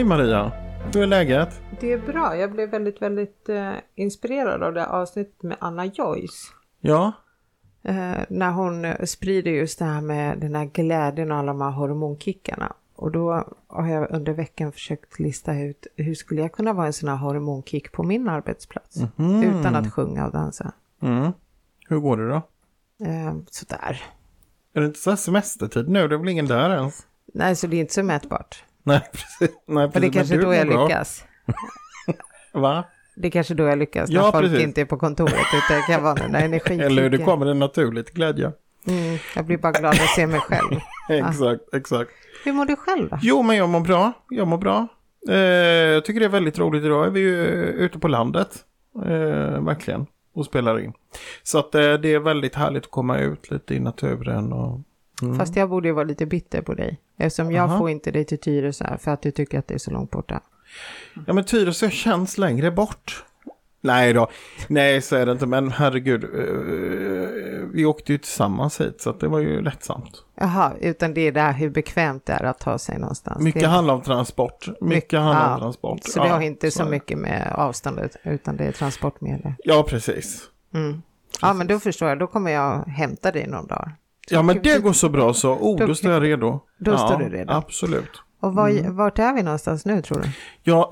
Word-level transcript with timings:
Hej 0.00 0.06
Maria! 0.06 0.52
Hur 0.94 1.02
är 1.02 1.06
läget? 1.06 1.60
Det 1.80 1.92
är 1.92 1.98
bra. 1.98 2.36
Jag 2.36 2.52
blev 2.52 2.70
väldigt, 2.70 3.02
väldigt 3.02 3.48
eh, 3.48 3.72
inspirerad 3.94 4.62
av 4.62 4.74
det 4.74 4.86
avsnittet 4.86 5.42
med 5.42 5.56
Anna 5.60 5.86
Joyce. 5.86 6.52
Ja? 6.80 7.12
Eh, 7.82 8.18
när 8.28 8.50
hon 8.50 8.84
eh, 8.84 9.04
sprider 9.04 9.50
just 9.50 9.78
det 9.78 9.84
här 9.84 10.00
med 10.00 10.38
den 10.38 10.54
här 10.54 10.64
glädjen 10.64 11.32
och 11.32 11.38
alla 11.38 11.52
de 11.52 11.60
här 11.60 11.70
hormonkickarna. 11.70 12.72
Och 12.94 13.10
då 13.10 13.44
har 13.66 13.88
jag 13.88 14.10
under 14.10 14.32
veckan 14.32 14.72
försökt 14.72 15.18
lista 15.18 15.58
ut 15.58 15.86
hur 15.96 16.14
skulle 16.14 16.40
jag 16.40 16.52
kunna 16.52 16.72
vara 16.72 16.86
en 16.86 16.92
sån 16.92 17.08
här 17.08 17.16
hormonkick 17.16 17.92
på 17.92 18.02
min 18.02 18.28
arbetsplats. 18.28 18.96
Mhm. 19.16 19.42
Utan 19.42 19.76
att 19.76 19.92
sjunga 19.92 20.26
och 20.26 20.32
dansa. 20.32 20.72
Mm. 21.02 21.32
Hur 21.88 21.98
går 21.98 22.16
det 22.16 22.28
då? 22.28 22.42
Eh, 23.06 23.36
sådär. 23.50 24.02
Är 24.72 24.80
det 24.80 24.86
inte 24.86 24.98
så 24.98 25.10
här 25.10 25.16
semestertid 25.16 25.88
nu? 25.88 26.08
Det 26.08 26.14
är 26.14 26.18
väl 26.18 26.28
ingen 26.28 26.46
där 26.46 26.70
ens? 26.70 27.06
Nej, 27.34 27.56
så 27.56 27.66
det 27.66 27.76
är 27.76 27.80
inte 27.80 27.94
så 27.94 28.02
mätbart. 28.02 28.64
Nej, 28.82 29.00
precis. 29.12 29.56
Nej, 29.66 29.92
För 29.92 30.00
det 30.00 30.06
är 30.06 30.10
precis. 30.10 30.30
kanske 30.30 30.46
då 30.46 30.54
jag 30.54 30.66
bra. 30.68 30.84
lyckas. 30.86 31.24
Va? 32.52 32.84
Det 33.16 33.28
är 33.28 33.30
kanske 33.30 33.54
då 33.54 33.64
jag 33.64 33.78
lyckas. 33.78 34.10
Ja, 34.10 34.22
när 34.22 34.30
folk 34.30 34.44
precis. 34.44 34.60
inte 34.60 34.80
är 34.80 34.84
på 34.84 34.96
kontoret. 34.96 35.34
Utan 35.54 35.76
det 35.76 35.82
kan 35.92 36.02
vara 36.02 36.14
den 36.14 36.32
där 36.32 36.40
energikicken. 36.44 36.80
Eller 36.86 37.02
hur? 37.02 37.10
Det 37.10 37.18
kommer 37.18 37.46
en 37.46 37.58
naturligt 37.58 38.10
glädje. 38.14 38.52
Mm, 38.86 39.18
jag 39.36 39.44
blir 39.44 39.58
bara 39.58 39.72
glad 39.72 39.92
att 39.92 40.08
se 40.08 40.26
mig 40.26 40.40
själv. 40.40 40.80
Exakt, 41.08 41.74
exakt. 41.74 42.10
Hur 42.44 42.52
mår 42.52 42.64
du 42.64 42.76
själv 42.76 43.08
då? 43.08 43.18
Jo, 43.22 43.42
men 43.42 43.56
jag 43.56 43.68
mår 43.68 43.80
bra. 43.80 44.12
Jag 44.28 44.48
mår 44.48 44.58
bra. 44.58 44.86
Eh, 45.28 45.36
jag 45.36 46.04
tycker 46.04 46.20
det 46.20 46.26
är 46.26 46.30
väldigt 46.30 46.58
roligt 46.58 46.84
idag. 46.84 47.06
Är 47.06 47.10
vi 47.10 47.20
ju 47.20 47.46
eh, 47.46 47.68
ute 47.84 47.98
på 47.98 48.08
landet. 48.08 48.48
Eh, 49.04 49.64
verkligen. 49.64 50.06
Och 50.34 50.44
spelar 50.44 50.80
in. 50.80 50.92
Så 51.42 51.58
att 51.58 51.74
eh, 51.74 51.92
det 51.92 52.14
är 52.14 52.18
väldigt 52.18 52.54
härligt 52.54 52.84
att 52.84 52.90
komma 52.90 53.18
ut 53.18 53.50
lite 53.50 53.74
i 53.74 53.80
naturen 53.80 54.52
och... 54.52 54.80
Mm. 55.22 55.38
Fast 55.38 55.56
jag 55.56 55.68
borde 55.68 55.88
ju 55.88 55.94
vara 55.94 56.04
lite 56.04 56.26
bitter 56.26 56.62
på 56.62 56.74
dig. 56.74 57.00
Eftersom 57.18 57.52
jag 57.52 57.64
Aha. 57.64 57.78
får 57.78 57.90
inte 57.90 58.10
dig 58.10 58.24
till 58.24 58.38
Tyresö 58.38 58.98
för 58.98 59.10
att 59.10 59.22
du 59.22 59.30
tycker 59.30 59.58
att 59.58 59.68
det 59.68 59.74
är 59.74 59.78
så 59.78 59.90
långt 59.90 60.10
borta. 60.10 60.40
Ja 61.26 61.32
men 61.32 61.44
Tyresö 61.44 61.90
känns 61.90 62.38
längre 62.38 62.70
bort. 62.70 63.24
Nej 63.82 64.12
då, 64.12 64.28
nej 64.68 65.02
så 65.02 65.16
är 65.16 65.26
det 65.26 65.32
inte, 65.32 65.46
men 65.46 65.70
herregud. 65.70 66.24
eh, 66.24 66.30
vi 67.72 67.84
åkte 67.84 68.12
ju 68.12 68.18
tillsammans 68.18 68.80
hit 68.80 69.00
så 69.00 69.12
det 69.12 69.28
var 69.28 69.38
ju 69.38 69.62
lättsamt. 69.62 70.24
Jaha, 70.34 70.72
utan 70.80 71.14
det 71.14 71.20
är 71.20 71.32
det 71.32 71.40
här 71.40 71.52
hur 71.52 71.70
bekvämt 71.70 72.26
det 72.26 72.32
är 72.32 72.44
att 72.44 72.58
ta 72.58 72.78
sig 72.78 72.98
någonstans. 72.98 73.42
Mycket 73.44 73.62
det, 73.62 73.68
handlar 73.68 73.94
om 73.94 74.02
transport. 74.02 74.66
Mycket 74.68 74.80
Mycket- 74.82 75.20
handlar 75.20 75.48
ja. 75.48 75.54
om 75.54 75.60
transport. 75.60 76.00
Så 76.04 76.20
det 76.22 76.26
Ja, 76.28 76.34
har 76.34 76.40
inte 76.40 76.70
så 76.70 76.84
det. 76.84 76.90
mycket 76.90 77.18
med 77.18 77.52
avståndet, 77.56 78.16
utan 78.24 78.56
det 78.56 78.64
är 78.64 78.72
transportmedel. 78.72 79.52
Ja 79.58 79.84
precis. 79.88 80.42
Mm. 80.74 81.02
Ja, 81.42 81.52
men 81.52 81.66
då 81.66 81.78
förstår 81.80 82.08
jag. 82.08 82.18
Då 82.18 82.26
kommer 82.26 82.50
jag 82.50 82.84
hämta 82.84 83.32
dig 83.32 83.46
någon 83.46 83.66
dag. 83.66 83.90
Ja 84.30 84.42
men 84.42 84.62
det 84.62 84.82
går 84.82 84.92
så 84.92 85.08
bra 85.08 85.34
så. 85.34 85.52
Oh, 85.54 85.78
Då- 85.78 85.86
då 85.86 85.94
står 85.94 86.12
jag 86.12 86.22
redo. 86.22 86.60
då 86.78 86.90
ja, 86.90 86.98
står 86.98 87.18
du 87.18 87.28
redo. 87.28 87.52
Absolut. 87.52 88.22
Och 88.40 88.54
var, 88.54 88.68
Mm. 88.68 88.96
vart 88.96 89.18
är 89.18 89.32
vi 89.34 89.42
någonstans 89.42 89.86
nu 89.86 90.02
tror 90.02 90.18
du? 90.20 90.28
Ja, 90.62 90.90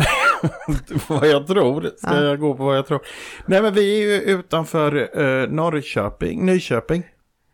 vad 1.08 1.27
jag 1.28 1.47
tror. 1.47 1.91
Ska 1.97 2.14
Ja. 2.14 2.22
jag 2.22 2.41
gå 2.41 2.55
på 2.55 2.64
vad 2.64 2.77
jag 2.77 2.86
tror? 2.86 3.00
Nej 3.47 3.62
men 3.62 3.75
vi 3.75 4.03
är 4.05 4.06
ju 4.09 4.20
utanför 4.20 5.19
uh, 5.20 5.50
Norrköping, 5.50 6.47
Nyköping. 6.47 7.03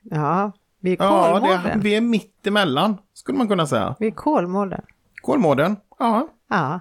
Ja, 0.03 0.53
vi 0.81 0.93
är 0.93 0.97
Ja, 1.01 1.31
Kolmården. 1.33 1.61
det, 1.65 1.79
vi 1.79 1.95
är 1.97 2.01
mitt 2.01 2.47
emellan 2.47 2.97
skulle 3.15 3.39
man 3.39 3.49
kunna 3.49 3.67
säga. 3.67 3.97
Vi 3.99 4.07
är 4.07 4.11
Kolmården. 4.11 4.83
Kolmården. 5.23 5.77
Ja. 5.99 6.29
Ja, 6.51 6.81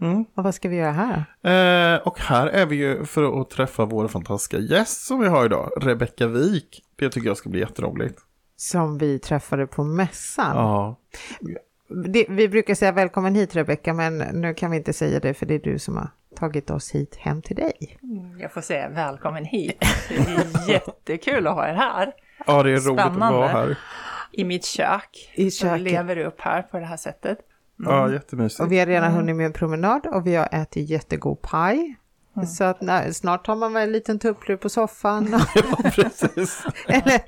Mm. 0.00 0.24
och 0.36 0.44
vad 0.44 0.54
ska 0.54 0.68
vi 0.68 0.76
göra 0.76 0.92
här? 0.92 1.94
Eh, 1.94 2.00
och 2.06 2.20
här 2.20 2.46
är 2.46 2.66
vi 2.66 2.76
ju 2.76 3.04
för 3.04 3.40
att 3.40 3.50
träffa 3.50 3.84
vår 3.84 4.08
fantastiska 4.08 4.58
gäst 4.58 5.06
som 5.06 5.20
vi 5.20 5.28
har 5.28 5.44
idag, 5.46 5.70
Rebecka 5.80 6.26
Wik. 6.26 6.82
Det 6.96 7.10
tycker 7.10 7.28
jag 7.28 7.36
ska 7.36 7.48
bli 7.50 7.60
jätteroligt. 7.60 8.18
Som 8.56 8.98
vi 8.98 9.18
träffade 9.18 9.66
på 9.66 9.84
mässan. 9.84 10.56
Ja. 10.56 10.96
Det, 12.08 12.26
vi 12.28 12.48
brukar 12.48 12.74
säga 12.74 12.92
välkommen 12.92 13.34
hit 13.34 13.56
Rebecka, 13.56 13.94
men 13.94 14.18
nu 14.18 14.54
kan 14.54 14.70
vi 14.70 14.76
inte 14.76 14.92
säga 14.92 15.20
det 15.20 15.34
för 15.34 15.46
det 15.46 15.54
är 15.54 15.58
du 15.58 15.78
som 15.78 15.96
har 15.96 16.08
tagit 16.36 16.70
oss 16.70 16.90
hit 16.90 17.16
hem 17.16 17.42
till 17.42 17.56
dig. 17.56 17.98
Jag 18.38 18.52
får 18.52 18.60
säga 18.60 18.88
välkommen 18.88 19.44
hit. 19.44 19.82
Det 20.08 20.14
är 20.16 20.68
jättekul 20.72 21.46
att 21.46 21.54
ha 21.54 21.68
er 21.68 21.74
här 21.74 22.12
ja, 22.46 22.62
det 22.62 22.70
är 22.70 22.76
roligt 22.76 23.00
att 23.00 23.12
Spännande. 23.12 23.38
vara 23.38 23.48
här. 23.48 23.78
i 24.32 24.44
mitt 24.44 24.64
kök. 24.64 25.32
I 25.34 25.50
Så 25.50 25.64
vi 25.66 25.70
köket. 25.70 25.82
lever 25.92 26.16
upp 26.18 26.40
här 26.40 26.62
på 26.62 26.78
det 26.78 26.86
här 26.86 26.96
sättet. 26.96 27.38
Ja, 27.76 28.12
jättemysigt. 28.12 28.60
Och 28.60 28.72
vi 28.72 28.78
har 28.78 28.86
redan 28.86 29.12
hunnit 29.12 29.36
med 29.36 29.46
en 29.46 29.52
promenad 29.52 30.06
och 30.06 30.26
vi 30.26 30.34
har 30.34 30.48
ätit 30.52 30.90
jättegod 30.90 31.42
paj. 31.42 31.96
Så 32.46 32.64
att 32.64 32.80
när, 32.80 33.12
snart 33.12 33.46
har 33.46 33.56
man 33.56 33.72
väl 33.72 33.82
en 33.82 33.92
liten 33.92 34.18
tupplur 34.18 34.56
på 34.56 34.68
soffan. 34.68 35.28
Ja, 35.54 35.90
precis. 35.90 36.64
Eller 36.88 37.20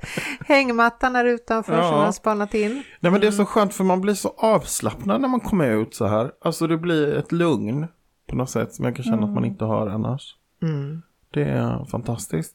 hängmattan 0.46 1.14
här 1.14 1.24
utanför 1.24 1.76
Ja. 1.78 1.88
som 1.88 1.98
man 1.98 2.12
spanat 2.12 2.54
in. 2.54 2.82
Nej, 3.00 3.12
men 3.12 3.20
det 3.20 3.26
är 3.26 3.30
så 3.30 3.44
skönt 3.44 3.74
för 3.74 3.84
man 3.84 4.00
blir 4.00 4.14
så 4.14 4.34
avslappnad 4.38 5.20
när 5.20 5.28
man 5.28 5.40
kommer 5.40 5.70
ut 5.70 5.94
så 5.94 6.06
här. 6.06 6.30
Alltså 6.42 6.66
det 6.66 6.76
blir 6.78 7.14
ett 7.14 7.32
lugn 7.32 7.86
på 8.28 8.36
något 8.36 8.50
sätt 8.50 8.74
som 8.74 8.84
jag 8.84 8.96
kan 8.96 9.04
känna 9.04 9.24
att 9.26 9.34
man 9.34 9.44
inte 9.44 9.64
har 9.64 9.86
annars. 9.86 10.36
Mm. 10.62 11.02
Det 11.30 11.42
är 11.44 11.84
fantastiskt. 11.84 12.54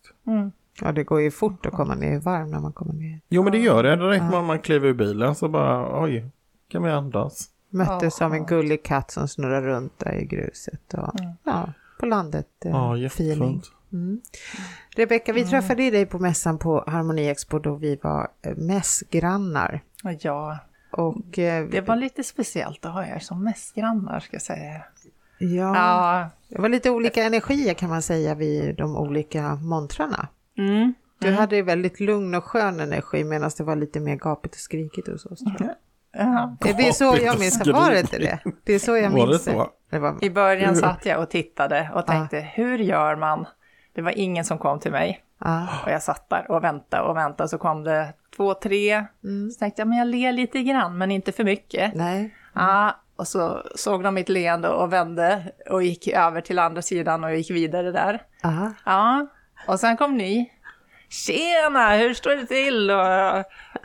Ja, 0.82 0.92
det 0.92 1.04
går 1.04 1.22
ju 1.22 1.32
fort 1.32 1.66
att 1.66 1.74
komma 1.74 1.96
ner 1.96 2.14
i 2.16 2.20
varm 2.20 2.52
när 2.52 2.60
man 2.60 2.74
kommer 2.74 2.94
ner. 2.94 3.20
Jo, 3.30 3.44
men 3.44 3.52
det 3.52 3.58
gör 3.60 3.84
det. 3.84 3.96
Direkt 3.96 4.24
när 4.32 4.42
man 4.42 4.60
kliver 4.60 4.88
ur 4.88 4.94
bilen 4.94 5.36
så 5.36 5.48
bara, 5.48 6.04
oj, 6.04 6.26
kan 6.70 6.84
vi 6.84 6.92
andas. 6.92 7.48
Möttes 7.70 8.20
Ja, 8.20 8.26
av 8.26 8.34
en 8.34 8.46
gullig 8.46 8.84
katt 8.84 9.12
som 9.12 9.28
snurrar 9.28 9.62
runt 9.62 10.00
där 10.00 10.14
i 10.14 10.26
gruset. 10.26 10.94
Och, 10.94 11.14
Ja, 11.44 11.74
på 12.02 12.06
landet. 12.06 12.48
eh, 12.66 12.72
Ja, 12.72 13.06
feeling. 13.06 13.32
jättefint. 13.54 13.72
Mm. 13.94 14.22
Rebecka, 14.96 15.34
vi 15.34 15.44
träffade 15.46 15.84
ju 15.84 15.92
dig 15.92 16.06
på 16.06 16.20
mässan 16.20 16.58
på 16.58 16.84
Harmoni 16.88 17.28
Expo 17.30 17.60
då 17.60 17.76
vi 17.76 17.96
var 18.04 18.28
eh, 18.42 18.56
mässgrannar. 18.58 19.82
Och 20.04 20.12
ja, 20.20 20.58
Och 20.92 21.40
eh, 21.40 21.68
det 21.70 21.82
var 21.82 21.96
lite 21.96 22.24
speciellt 22.24 22.86
att 22.86 22.94
ha 22.94 23.06
er 23.06 23.20
som 23.20 23.44
mässgrannar 23.44 24.20
ska 24.20 24.36
jag 24.36 24.42
säga. 24.42 24.82
ja, 25.40 25.76
Ja, 25.76 26.30
det 26.50 26.62
var 26.62 26.70
lite 26.70 26.90
olika 26.90 27.24
energier 27.24 27.74
kan 27.74 27.90
man 27.90 28.02
säga 28.02 28.36
vid 28.36 28.76
de 28.76 28.96
olika 28.98 29.56
montrarna. 29.56 30.28
mm. 30.58 30.94
Du 31.20 31.32
hade 31.32 31.56
ju 31.56 31.62
väldigt 31.62 32.00
lugn 32.00 32.36
och 32.36 32.44
skön 32.44 32.80
energi 32.80 33.24
medan 33.24 33.52
det 33.58 33.64
var 33.64 33.76
lite 33.76 34.00
mer 34.00 34.16
gapigt 34.16 34.56
och 34.56 34.62
skrikigt 34.62 35.08
hos 35.08 35.26
oss. 35.26 35.40
Jag. 36.14 36.28
ja. 36.62 36.70
Är 36.70 36.74
det 36.74 36.94
så 36.94 37.18
jag 37.22 37.40
minns 37.40 37.60
det? 37.60 37.72
Var 37.74 37.92
det 37.92 38.00
inte 38.00 38.18
det? 38.18 38.40
Det 38.64 38.74
är 38.74 38.80
så 38.80 38.98
jag 38.98 39.10
Var 39.10 39.20
det 39.20 39.26
minns 39.26 39.44
så? 39.44 39.70
det. 39.92 40.00
var, 40.00 40.24
I 40.24 40.30
början 40.30 40.76
satt 40.76 41.06
jag 41.06 41.20
och 41.22 41.30
tittade 41.30 41.90
och 41.96 42.08
tänkte, 42.08 42.40
hur 42.40 42.78
gör 42.78 43.16
man? 43.16 43.46
Det 43.94 44.02
var 44.02 44.12
ingen 44.18 44.46
som 44.46 44.58
kom 44.58 44.80
till 44.80 44.92
mig. 44.92 45.24
ja. 45.40 45.68
Och 45.86 45.92
jag 45.92 46.04
satt 46.04 46.30
där 46.30 46.52
och 46.52 46.64
väntade 46.64 47.04
och 47.04 47.18
väntade, 47.18 47.50
så 47.50 47.58
kom 47.58 47.84
det 47.84 48.14
två, 48.36 48.54
tre. 48.54 49.06
Så 49.54 49.60
tänkte 49.60 49.82
jag, 49.82 49.88
men 49.88 49.98
jag 49.98 50.08
ler 50.08 50.32
lite 50.32 50.64
grann, 50.64 50.98
men 50.98 51.12
inte 51.12 51.32
för 51.32 51.44
mycket. 51.44 51.94
Nej. 51.96 52.36
Ja, 52.54 52.96
och 53.16 53.28
så 53.28 53.64
såg 53.76 54.04
de 54.04 54.14
mitt 54.14 54.30
leende 54.30 54.70
och 54.70 54.94
vände 54.94 55.52
och 55.70 55.84
gick 55.84 56.08
över 56.08 56.42
till 56.42 56.60
andra 56.60 56.82
sidan 56.82 57.24
och 57.24 57.36
gick 57.36 57.52
vidare 57.52 57.92
där. 57.92 58.22
Ja, 58.86 59.28
och 59.68 59.80
sen 59.80 59.98
kom 59.98 60.18
ni. 60.18 60.52
Tjena, 61.12 61.90
hur 61.96 62.14
står 62.14 62.36
det 62.36 62.46
till? 62.46 62.92
Och, 62.92 62.98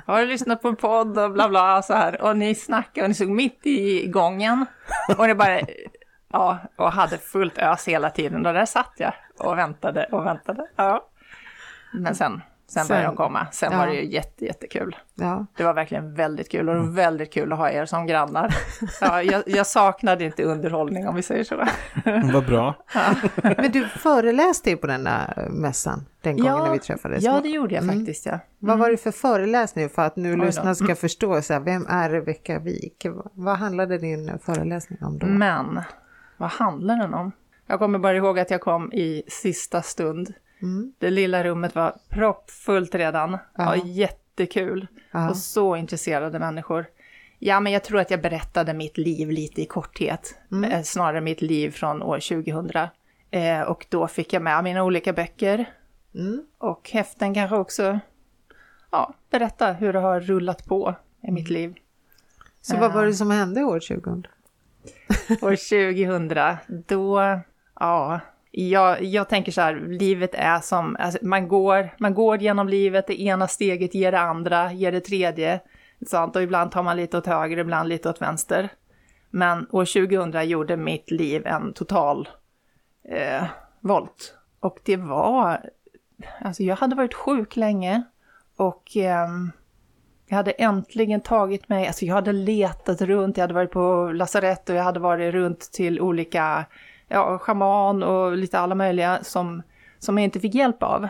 har 0.07 0.21
du 0.21 0.27
lyssnat 0.27 0.63
på 0.63 0.69
en 0.69 0.77
podd 0.77 1.19
och 1.19 1.33
bla 1.33 1.49
bla 1.49 1.83
så 1.83 1.95
här. 1.95 2.23
Och 2.23 2.37
ni 2.37 2.55
snackade 2.55 3.05
och 3.05 3.09
ni 3.09 3.15
såg 3.15 3.29
mitt 3.29 3.67
i 3.67 4.07
gången. 4.07 4.67
Och 5.19 5.27
det 5.27 5.35
bara, 5.35 5.61
ja, 6.33 6.59
och 6.77 6.93
hade 6.93 7.19
fullt 7.19 7.59
ös 7.59 7.89
hela 7.89 8.11
tiden. 8.11 8.47
Och 8.47 8.55
där 8.55 8.67
satt 8.67 8.93
jag 8.97 9.13
och 9.39 9.59
väntade 9.59 10.05
och 10.05 10.27
väntade. 10.27 10.67
Ja. 10.77 11.09
Men 11.93 12.15
sen, 12.15 12.43
sen 12.69 12.87
började 12.89 13.07
de 13.07 13.17
komma. 13.17 13.47
Sen 13.53 13.73
ja. 13.73 13.79
var 13.79 13.87
det 13.87 13.95
ju 13.95 14.07
jätte, 14.13 14.45
jättekul. 14.45 14.97
Ja. 15.15 15.47
Det 15.57 15.65
var 15.65 15.75
verkligen 15.75 16.15
väldigt 16.15 16.51
kul 16.51 16.69
och 16.69 16.77
var 16.77 16.93
väldigt 16.93 17.33
kul 17.33 17.53
att 17.53 17.59
ha 17.59 17.71
er 17.71 17.85
som 17.87 18.07
grannar. 18.07 18.55
Ja, 19.01 19.23
jag, 19.23 19.43
jag 19.47 19.67
saknade 19.67 20.25
inte 20.25 20.43
underhållning 20.45 21.09
om 21.09 21.15
vi 21.15 21.23
säger 21.23 21.45
så. 21.45 21.65
Vad 22.33 22.47
bra. 22.47 22.75
Men 23.43 23.73
du 23.73 23.89
föreläste 23.89 24.71
ju 24.71 24.77
på 24.77 24.87
den 24.87 25.05
där 25.05 25.49
mässan 25.51 26.07
den 26.23 26.37
gången 26.37 26.59
när 26.59 26.73
vi 26.73 26.79
träffades. 26.79 27.25
ja, 27.25 27.41
det 27.43 27.49
gjorde 27.49 27.75
jag 27.75 27.85
Mm. 27.85 27.97
faktiskt. 27.99 28.27
Ja. 28.27 28.39
Vad 28.59 28.79
var 28.79 28.91
det 28.91 28.97
för 28.97 29.11
föreläsning 29.11 29.89
för 29.89 30.03
att 30.03 30.17
nu 30.17 30.37
lyssnarna 30.37 30.75
ska 30.75 30.95
förstå, 30.95 31.43
så 31.43 31.53
här, 31.53 31.61
vem 31.61 31.87
är 31.89 32.11
Rebecka 32.11 32.59
Wik? 32.59 33.07
Vad- 33.33 33.57
handlade 33.59 33.99
din 33.99 34.39
föreläsning 34.39 34.99
om 35.03 35.19
då? 35.19 35.27
Men 35.27 35.81
vad 36.37 36.51
handlar 36.51 36.97
den 36.97 37.15
om? 37.15 37.33
Jag 37.67 37.79
kommer 37.79 37.99
bara 37.99 38.17
ihåg 38.17 38.39
att 38.39 38.51
jag 38.51 38.61
kom 38.61 38.93
i 38.93 39.23
sista 39.29 39.83
stund. 39.83 40.35
Mm. 40.63 40.93
Det 40.99 41.11
lilla 41.11 41.45
rummet 41.45 41.75
var 41.75 41.97
proppfullt 42.09 42.95
redan. 42.95 43.39
Ja. 43.57 43.77
Jättekul. 43.77 44.87
Ja. 45.11 45.31
Och 45.31 45.37
så 45.37 45.77
intresserade 45.77 46.39
människor. 46.39 46.87
Ja, 47.39 47.61
men 47.61 47.73
jag 47.73 47.85
tror 47.85 48.01
att 48.01 48.11
jag 48.11 48.23
berättade 48.23 48.75
mitt 48.75 48.99
liv 48.99 49.31
lite 49.31 49.63
i 49.63 49.67
korthet. 49.67 50.35
Mm. 50.53 50.71
Eh, 50.71 50.83
Snarare 50.83 51.21
mitt 51.21 51.43
liv 51.43 51.71
från 51.71 52.03
år 52.03 52.19
2000. 52.19 52.71
Eh, 53.31 53.61
och 53.61 53.87
då 53.89 54.09
fick 54.09 54.33
jag 54.33 54.43
med 54.43 54.65
mina 54.65 54.85
olika 54.85 55.13
böcker. 55.13 55.65
Mm. 56.15 56.43
Och 56.59 56.91
häften 56.91 57.35
kanske 57.35 57.57
också. 57.57 57.99
Ja, 58.91 59.15
berätta 59.31 59.73
hur 59.73 59.93
det 59.93 59.99
har 59.99 60.21
rullat 60.21 60.67
på 60.67 60.95
i 61.23 61.31
mitt 61.31 61.51
liv. 61.51 61.75
Så 62.61 62.77
vad 62.77 62.93
var 62.93 63.07
det 63.07 63.15
som 63.15 63.31
hände 63.31 63.65
år 63.65 63.81
2000? 63.81 64.27
År 65.43 65.57
2000, 65.57 66.57
då, 66.87 67.41
ja, 67.81 68.21
jag, 68.59 69.05
jag 69.05 69.29
tänker 69.29 69.53
så 69.53 69.61
här, 69.61 69.75
livet 69.75 70.35
är 70.35 70.61
som, 70.61 70.97
alltså 70.99 71.19
man, 71.23 71.49
går, 71.49 71.95
man 71.99 72.15
går 72.15 72.39
genom 72.39 72.69
livet, 72.69 73.07
det 73.07 73.21
ena 73.23 73.49
steget 73.49 73.95
ger 73.95 74.13
det 74.13 74.21
andra, 74.21 74.73
ger 74.73 74.93
det 74.93 75.01
tredje. 75.01 75.61
Sant? 76.07 76.37
Och 76.37 76.43
ibland 76.43 76.71
tar 76.71 76.83
man 76.83 76.97
lite 76.97 77.19
åt 77.19 77.27
höger, 77.27 77.59
ibland 77.59 77.89
lite 77.89 78.11
åt 78.11 78.23
vänster. 78.23 78.69
Men 79.31 79.67
år 79.71 79.85
2000 79.85 80.49
gjorde 80.49 80.77
mitt 80.77 81.11
liv 81.11 81.47
en 81.47 81.73
total 81.73 82.29
eh, 83.09 83.45
volt. 83.81 84.35
Och 84.61 84.79
det 84.85 84.97
var, 84.97 85.71
alltså 86.41 86.63
jag 86.63 86.77
hade 86.77 86.97
varit 86.97 87.15
sjuk 87.15 87.57
länge 87.57 88.03
och 88.57 88.97
eh, 88.97 89.29
jag 90.29 90.37
hade 90.37 90.51
äntligen 90.51 91.21
tagit 91.21 91.69
mig, 91.69 91.87
alltså 91.87 92.05
jag 92.05 92.15
hade 92.15 92.33
letat 92.33 93.01
runt, 93.01 93.37
jag 93.37 93.43
hade 93.43 93.55
varit 93.55 93.71
på 93.71 94.11
lasarett 94.15 94.71
och 94.71 94.77
jag 94.77 94.83
hade 94.83 95.01
varit 95.01 95.35
runt 95.35 95.73
till 95.73 96.01
olika, 96.01 96.65
ja, 97.09 97.39
schaman 97.39 98.03
och 98.03 98.37
lite 98.37 98.59
alla 98.59 98.75
möjliga 98.75 99.19
som, 99.23 99.63
som 99.99 100.19
jag 100.19 100.25
inte 100.25 100.41
fick 100.41 100.55
hjälp 100.55 100.83
av. 100.83 101.09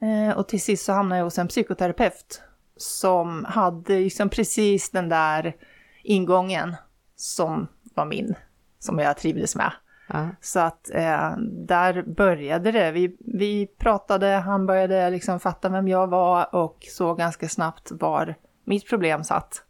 Eh, 0.00 0.38
och 0.38 0.48
till 0.48 0.62
sist 0.62 0.84
så 0.84 0.92
hamnade 0.92 1.18
jag 1.18 1.24
hos 1.24 1.38
en 1.38 1.48
psykoterapeut 1.48 2.42
som 2.76 3.44
hade 3.44 3.98
liksom 3.98 4.28
precis 4.28 4.90
den 4.90 5.08
där 5.08 5.56
ingången 6.02 6.76
som 7.16 7.68
var 7.94 8.04
min, 8.04 8.34
som 8.78 8.98
jag 8.98 9.16
trivdes 9.16 9.56
med. 9.56 9.72
Ja. 10.08 10.28
Så 10.40 10.60
att 10.60 10.90
eh, 10.94 11.36
där 11.66 12.02
började 12.02 12.72
det. 12.72 12.90
Vi, 12.90 13.16
vi 13.18 13.66
pratade, 13.66 14.26
han 14.26 14.66
började 14.66 15.10
liksom 15.10 15.40
fatta 15.40 15.68
vem 15.68 15.88
jag 15.88 16.06
var 16.06 16.54
och 16.54 16.86
såg 16.88 17.18
ganska 17.18 17.48
snabbt 17.48 17.90
var 17.90 18.34
mitt 18.64 18.88
problem 18.88 19.24
satt. 19.24 19.64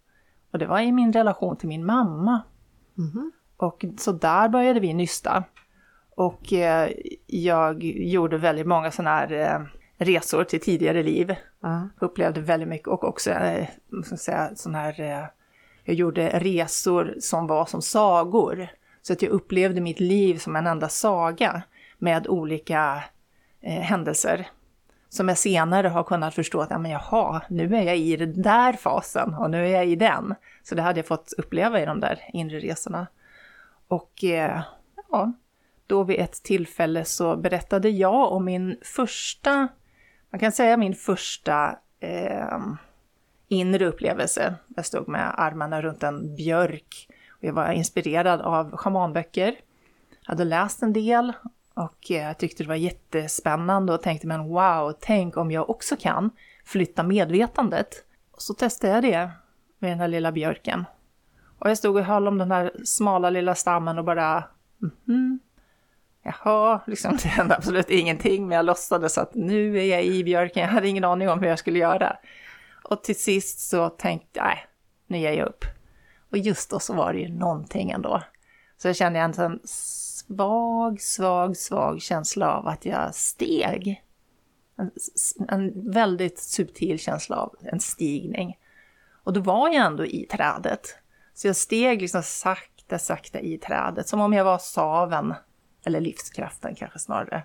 Och 0.53 0.59
det 0.59 0.67
var 0.67 0.81
i 0.81 0.93
min 0.93 1.13
relation 1.13 1.57
till 1.57 1.69
min 1.69 1.87
mamma. 1.87 2.43
Mhm. 2.95 3.33
Och 3.59 3.85
så 3.99 4.13
där 4.13 4.49
började 4.49 4.81
vi 4.81 4.95
nysta. 4.95 5.45
Och 6.17 6.53
eh, 6.53 6.91
jag 7.27 7.83
gjorde 7.83 8.39
väldigt 8.39 8.67
många 8.67 8.91
sådana 8.91 9.11
här 9.11 9.33
eh, 9.33 9.61
resor 10.05 10.45
till 10.45 10.61
tidigare 10.61 11.03
liv. 11.03 11.35
Ja. 11.61 11.89
Upplevde 12.01 12.41
väldigt 12.41 12.69
mycket 12.69 12.89
och 12.89 13.05
också 13.05 13.31
eh, 13.31 13.69
säga, 14.17 14.51
sån 14.55 14.75
här, 14.75 15.01
eh, 15.01 15.25
jag 15.85 15.97
gjorde 15.97 16.29
resor 16.29 17.15
som 17.21 17.47
var 17.47 17.67
som 17.67 17.83
sagor. 17.83 18.69
Så 19.03 19.13
att 19.13 19.23
jag 19.23 19.31
upplevde 19.31 19.81
mitt 19.81 20.01
liv 20.01 20.39
som 20.39 20.57
en 20.57 20.67
enda 20.67 20.89
saga 20.89 21.63
med 21.99 22.27
olika 22.27 23.05
händelser. 23.61 24.49
Som 25.09 25.29
jag 25.29 25.39
senare 25.39 25.89
har 25.89 26.05
kunnat 26.05 26.35
förstå 26.35 26.61
att, 26.61 26.71
ja 26.71 26.79
men 26.79 26.91
jaha, 26.91 27.43
nu 27.49 27.77
är 27.77 27.83
jag 27.83 27.97
i 27.97 28.17
den 28.17 28.43
där 28.43 28.73
fasen 28.73 29.35
och 29.35 29.51
nu 29.51 29.67
är 29.67 29.71
jag 29.71 29.87
i 29.87 29.97
den. 29.97 30.35
Så 30.63 30.75
det 30.75 30.83
hade 30.83 30.99
jag 30.99 31.07
fått 31.07 31.33
uppleva 31.39 31.81
i 31.81 31.87
de 31.87 32.01
där 32.01 32.21
inre 32.33 32.59
resorna. 32.59 33.07
Och 33.89 34.25
eh, 34.25 34.61
ja, 35.11 35.33
då 35.87 36.05
vid 36.05 36.21
ett 36.21 36.43
tillfälle 36.43 37.05
så 37.05 37.37
berättade 37.37 37.89
jag 37.89 38.33
om 38.33 38.45
min 38.45 38.79
första, 38.83 39.69
man 40.31 40.41
kan 40.41 40.53
säga 40.53 40.77
min 40.77 40.95
första 40.95 41.79
eh, 42.01 42.59
inre 43.49 43.87
upplevelse. 43.87 44.55
Jag 44.77 44.87
stod 44.87 45.09
med 45.09 45.35
armarna 45.37 45.83
runt 45.83 46.03
en 46.03 46.37
björk 46.37 47.09
och 47.31 47.45
jag 47.45 47.53
var 47.53 47.73
inspirerad 47.73 48.41
av 48.41 48.77
schamanböcker. 48.77 49.57
Jag 50.21 50.29
hade 50.33 50.45
läst 50.45 50.83
en 50.83 50.93
del 50.93 51.33
och 51.75 52.11
eh, 52.11 52.17
jag 52.17 52.39
tyckte 52.39 52.63
det 52.63 52.69
var 52.69 52.75
jättespännande 52.75 53.93
och 53.93 54.03
tänkte 54.03 54.27
men 54.27 54.49
wow, 54.49 54.95
tänk 55.01 55.37
om 55.37 55.51
jag 55.51 55.71
också 55.71 55.97
kan 55.97 56.31
flytta 56.65 57.03
medvetandet. 57.03 58.05
Och 58.31 58.43
så 58.43 58.55
testade 58.55 58.93
jag 58.93 59.03
det 59.03 59.31
med 59.79 59.91
den 59.91 60.01
här 60.01 60.09
lilla 60.09 60.33
björken. 60.33 60.85
Och 61.59 61.71
jag 61.71 61.79
stod 61.79 61.97
och 61.97 62.05
höll 62.05 62.29
om 62.29 62.39
den 62.39 62.51
här 62.51 62.73
smala 62.85 63.31
lilla 63.31 63.55
stammen 63.55 63.99
och 63.99 64.05
bara 64.05 64.45
mhm, 64.79 65.41
Jaha, 66.23 66.81
liksom 66.87 67.17
det 67.23 67.29
hände 67.29 67.57
absolut 67.57 67.91
ingenting 67.91 68.49
men 68.49 68.57
jag 68.57 68.65
låtsades 68.65 69.19
att 69.19 69.35
nu 69.35 69.79
är 69.79 69.85
jag 69.85 70.05
i 70.05 70.25
björken, 70.25 70.63
jag 70.63 70.71
hade 70.71 70.89
ingen 70.89 71.05
aning 71.05 71.29
om 71.29 71.41
hur 71.41 71.49
jag 71.49 71.59
skulle 71.59 71.79
göra. 71.79 72.17
Och 72.85 73.05
till 73.05 73.19
sist 73.19 73.61
så 73.61 73.89
tänkte 73.89 74.39
jag, 74.39 74.47
nej, 74.47 74.67
nu 75.07 75.19
ger 75.19 75.33
jag 75.33 75.49
upp. 75.49 75.65
Och 76.31 76.39
just 76.39 76.71
då 76.71 76.79
så 76.79 76.95
var 76.95 77.13
det 77.13 77.19
ju 77.19 77.29
någonting 77.29 77.91
ändå. 77.91 78.23
Så 78.77 78.89
jag 78.89 78.97
kände 78.97 79.19
en 79.19 79.35
sån 79.35 79.61
svag, 79.65 81.01
svag, 81.01 81.57
svag 81.57 82.03
känsla 82.03 82.53
av 82.53 82.67
att 82.67 82.85
jag 82.85 83.15
steg. 83.15 84.05
En, 84.77 84.91
en 85.49 85.91
väldigt 85.91 86.39
subtil 86.39 86.99
känsla 86.99 87.37
av 87.37 87.55
en 87.61 87.81
stigning. 87.81 88.59
Och 89.25 89.33
då 89.33 89.41
var 89.41 89.69
jag 89.69 89.87
ändå 89.87 90.07
i 90.07 90.27
trädet. 90.31 90.99
Så 91.39 91.47
jag 91.47 91.57
steg 91.57 92.03
liksom 92.03 92.23
sakta, 92.23 92.99
sakta 92.99 93.41
i 93.41 93.59
trädet, 93.59 94.09
som 94.09 94.21
om 94.21 94.33
jag 94.33 94.45
var 94.45 94.59
saven, 94.59 95.35
eller 95.87 96.01
livskraften 96.01 96.75
kanske 96.75 96.99
snarare. 96.99 97.43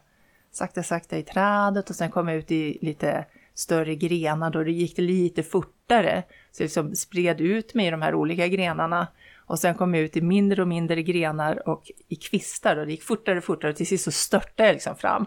Sakta, 0.52 0.84
sakta 0.84 1.18
i 1.18 1.24
trädet 1.24 1.90
och 1.90 1.96
sen 1.96 2.12
kom 2.12 2.28
jag 2.28 2.38
ut 2.38 2.52
i 2.52 2.78
lite 2.82 3.26
större 3.54 3.96
grenar 3.96 4.50
då 4.50 4.64
det 4.64 4.72
gick 4.72 4.98
lite 4.98 5.44
fortare. 5.44 6.24
Så 6.52 6.62
jag 6.62 6.66
liksom 6.66 6.96
spred 6.96 7.42
ut 7.42 7.74
mig 7.74 7.88
i 7.88 7.92
de 7.92 8.02
här 8.02 8.16
olika 8.16 8.48
grenarna. 8.48 9.08
Och 9.46 9.60
sen 9.60 9.76
kom 9.76 9.94
jag 9.94 10.04
ut 10.04 10.18
i 10.18 10.22
mindre 10.22 10.62
och 10.62 10.68
mindre 10.68 11.04
grenar 11.04 11.68
och 11.70 11.92
i 12.08 12.16
kvistar 12.16 12.78
och 12.78 12.86
det 12.86 12.92
gick 12.92 13.04
fortare 13.04 13.38
och 13.38 13.44
fortare 13.44 13.72
och 13.72 13.78
till 13.78 13.88
sist 13.88 14.04
så 14.04 14.12
störtade 14.12 14.70
jag 14.70 14.74
liksom 14.74 14.96
fram. 14.96 15.26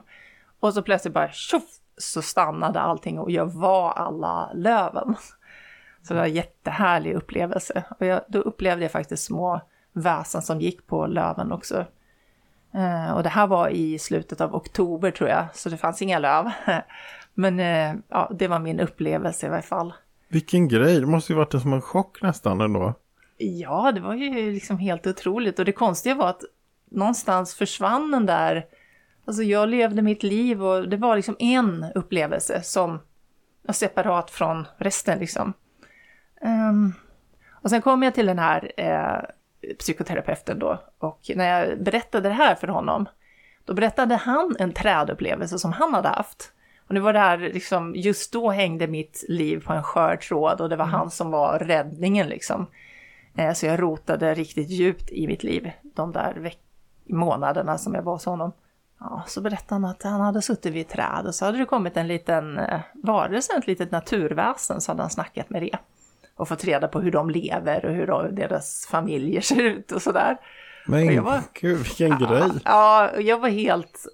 Och 0.61 0.75
så 0.75 0.83
plötsligt 0.83 1.15
bara 1.15 1.33
tjoff 1.33 1.79
så 1.99 2.23
stannade 2.23 2.81
allting 2.81 3.19
och 3.19 3.31
jag 3.31 3.47
var 3.47 3.93
alla 3.93 4.53
löven. 4.55 5.17
Så 6.07 6.15
det 6.15 6.21
var 6.21 6.27
en 6.27 6.35
jättehärlig 6.35 7.15
upplevelse. 7.15 7.85
Och 7.99 8.07
jag, 8.07 8.21
då 8.29 8.39
upplevde 8.39 8.85
jag 8.85 8.93
faktiskt 8.93 9.25
små 9.25 9.61
väsen 9.93 10.43
som 10.43 10.61
gick 10.61 10.87
på 10.87 11.07
löven 11.07 11.53
också. 11.53 11.85
Eh, 12.75 13.13
och 13.13 13.23
det 13.23 13.29
här 13.29 13.47
var 13.47 13.69
i 13.69 13.99
slutet 13.99 14.41
av 14.41 14.55
oktober 14.55 15.11
tror 15.11 15.29
jag, 15.29 15.47
så 15.55 15.69
det 15.69 15.77
fanns 15.77 16.03
inga 16.03 16.19
löv. 16.19 16.51
Men 17.35 17.61
eh, 17.61 17.95
ja, 18.09 18.33
det 18.39 18.49
var 18.49 18.59
min 18.59 18.81
upplevelse 18.81 19.47
i 19.47 19.49
varje 19.49 19.63
fall. 19.63 19.93
Vilken 20.29 20.69
grej, 20.69 21.01
det 21.01 21.07
måste 21.07 21.33
ju 21.33 21.37
varit 21.37 21.63
som 21.63 21.73
en 21.73 21.83
chock 21.83 22.23
nästan 22.23 22.61
ändå. 22.61 22.95
Ja, 23.37 23.93
det 23.93 24.01
var 24.01 24.15
ju 24.15 24.53
liksom 24.53 24.79
helt 24.79 25.07
otroligt. 25.07 25.59
Och 25.59 25.65
det 25.65 25.73
konstiga 25.73 26.15
var 26.15 26.29
att 26.29 26.43
någonstans 26.91 27.55
försvann 27.55 28.11
den 28.11 28.27
där... 28.27 28.67
Alltså 29.25 29.43
jag 29.43 29.69
levde 29.69 30.03
mitt 30.03 30.23
liv 30.23 30.65
och 30.65 30.89
det 30.89 30.97
var 30.97 31.17
liksom 31.17 31.37
en 31.39 31.87
upplevelse 31.95 32.63
som 32.63 32.99
separat 33.69 34.31
från 34.31 34.67
resten 34.79 35.19
liksom. 35.19 35.53
Ehm, 36.41 36.93
och 37.51 37.71
sen 37.71 37.83
kom 37.83 38.03
jag 38.03 38.15
till 38.15 38.27
den 38.27 38.39
här 38.39 38.73
eh, 38.77 39.75
psykoterapeuten 39.79 40.59
då 40.59 40.83
och 40.99 41.31
när 41.35 41.61
jag 41.61 41.83
berättade 41.83 42.29
det 42.29 42.35
här 42.35 42.55
för 42.55 42.69
honom 42.69 43.09
då 43.65 43.75
berättade 43.75 44.15
han 44.15 44.57
en 44.59 44.73
trädupplevelse 44.73 45.59
som 45.59 45.73
han 45.73 45.95
hade 45.95 46.09
haft. 46.09 46.53
Och 46.89 46.95
det 46.95 47.01
var 47.01 47.13
det 47.13 47.19
här, 47.19 47.39
liksom, 47.39 47.95
just 47.97 48.33
då 48.33 48.51
hängde 48.51 48.87
mitt 48.87 49.25
liv 49.29 49.65
på 49.65 49.73
en 49.73 49.83
skör 49.83 50.17
tråd 50.17 50.61
och 50.61 50.69
det 50.69 50.77
var 50.77 50.85
han 50.85 51.11
som 51.11 51.31
var 51.31 51.59
räddningen 51.59 52.29
liksom. 52.29 52.67
Eh, 53.37 53.53
så 53.53 53.67
jag 53.67 53.83
rotade 53.83 54.35
riktigt 54.35 54.71
djupt 54.71 55.11
i 55.11 55.27
mitt 55.27 55.43
liv 55.43 55.71
de 55.83 56.13
där 56.13 56.53
månaderna 57.05 57.79
som 57.79 57.95
jag 57.95 58.03
var 58.03 58.13
hos 58.13 58.25
honom. 58.25 58.53
Ja, 59.01 59.25
så 59.27 59.41
berättade 59.41 59.75
han 59.75 59.85
att 59.85 60.03
han 60.03 60.21
hade 60.21 60.43
suttit 60.43 60.73
vid 60.73 60.87
ett 60.87 60.93
träd 60.93 61.27
och 61.27 61.35
så 61.35 61.45
hade 61.45 61.59
det 61.59 61.65
kommit 61.65 61.97
en 61.97 62.09
liten 62.09 62.59
eh, 62.59 62.81
varelse, 62.95 63.53
ett 63.59 63.67
litet 63.67 63.91
naturväsen, 63.91 64.81
så 64.81 64.93
hade 64.93 65.03
han 65.03 65.11
snackat 65.11 65.51
med 65.51 65.63
det. 65.63 65.77
Och 66.37 66.49
fått 66.49 66.65
reda 66.65 66.89
på 66.89 67.01
hur 67.01 67.11
de 67.11 67.31
lever 67.31 67.85
och 67.85 67.93
hur 67.95 68.07
de, 68.07 68.35
deras 68.35 68.87
familjer 68.91 69.41
ser 69.41 69.63
ut 69.63 69.93
och 69.93 70.03
sådär. 70.03 70.37
Men 70.87 71.07
Och 71.09 71.13
jag 71.13 71.23
var- 71.23 71.41
gud, 71.53 71.77
vilken 71.79 72.19
grej. 72.19 72.51
Ja, 72.65 73.11
jag 73.21 73.39
var 73.39 73.49
helt, 73.49 74.07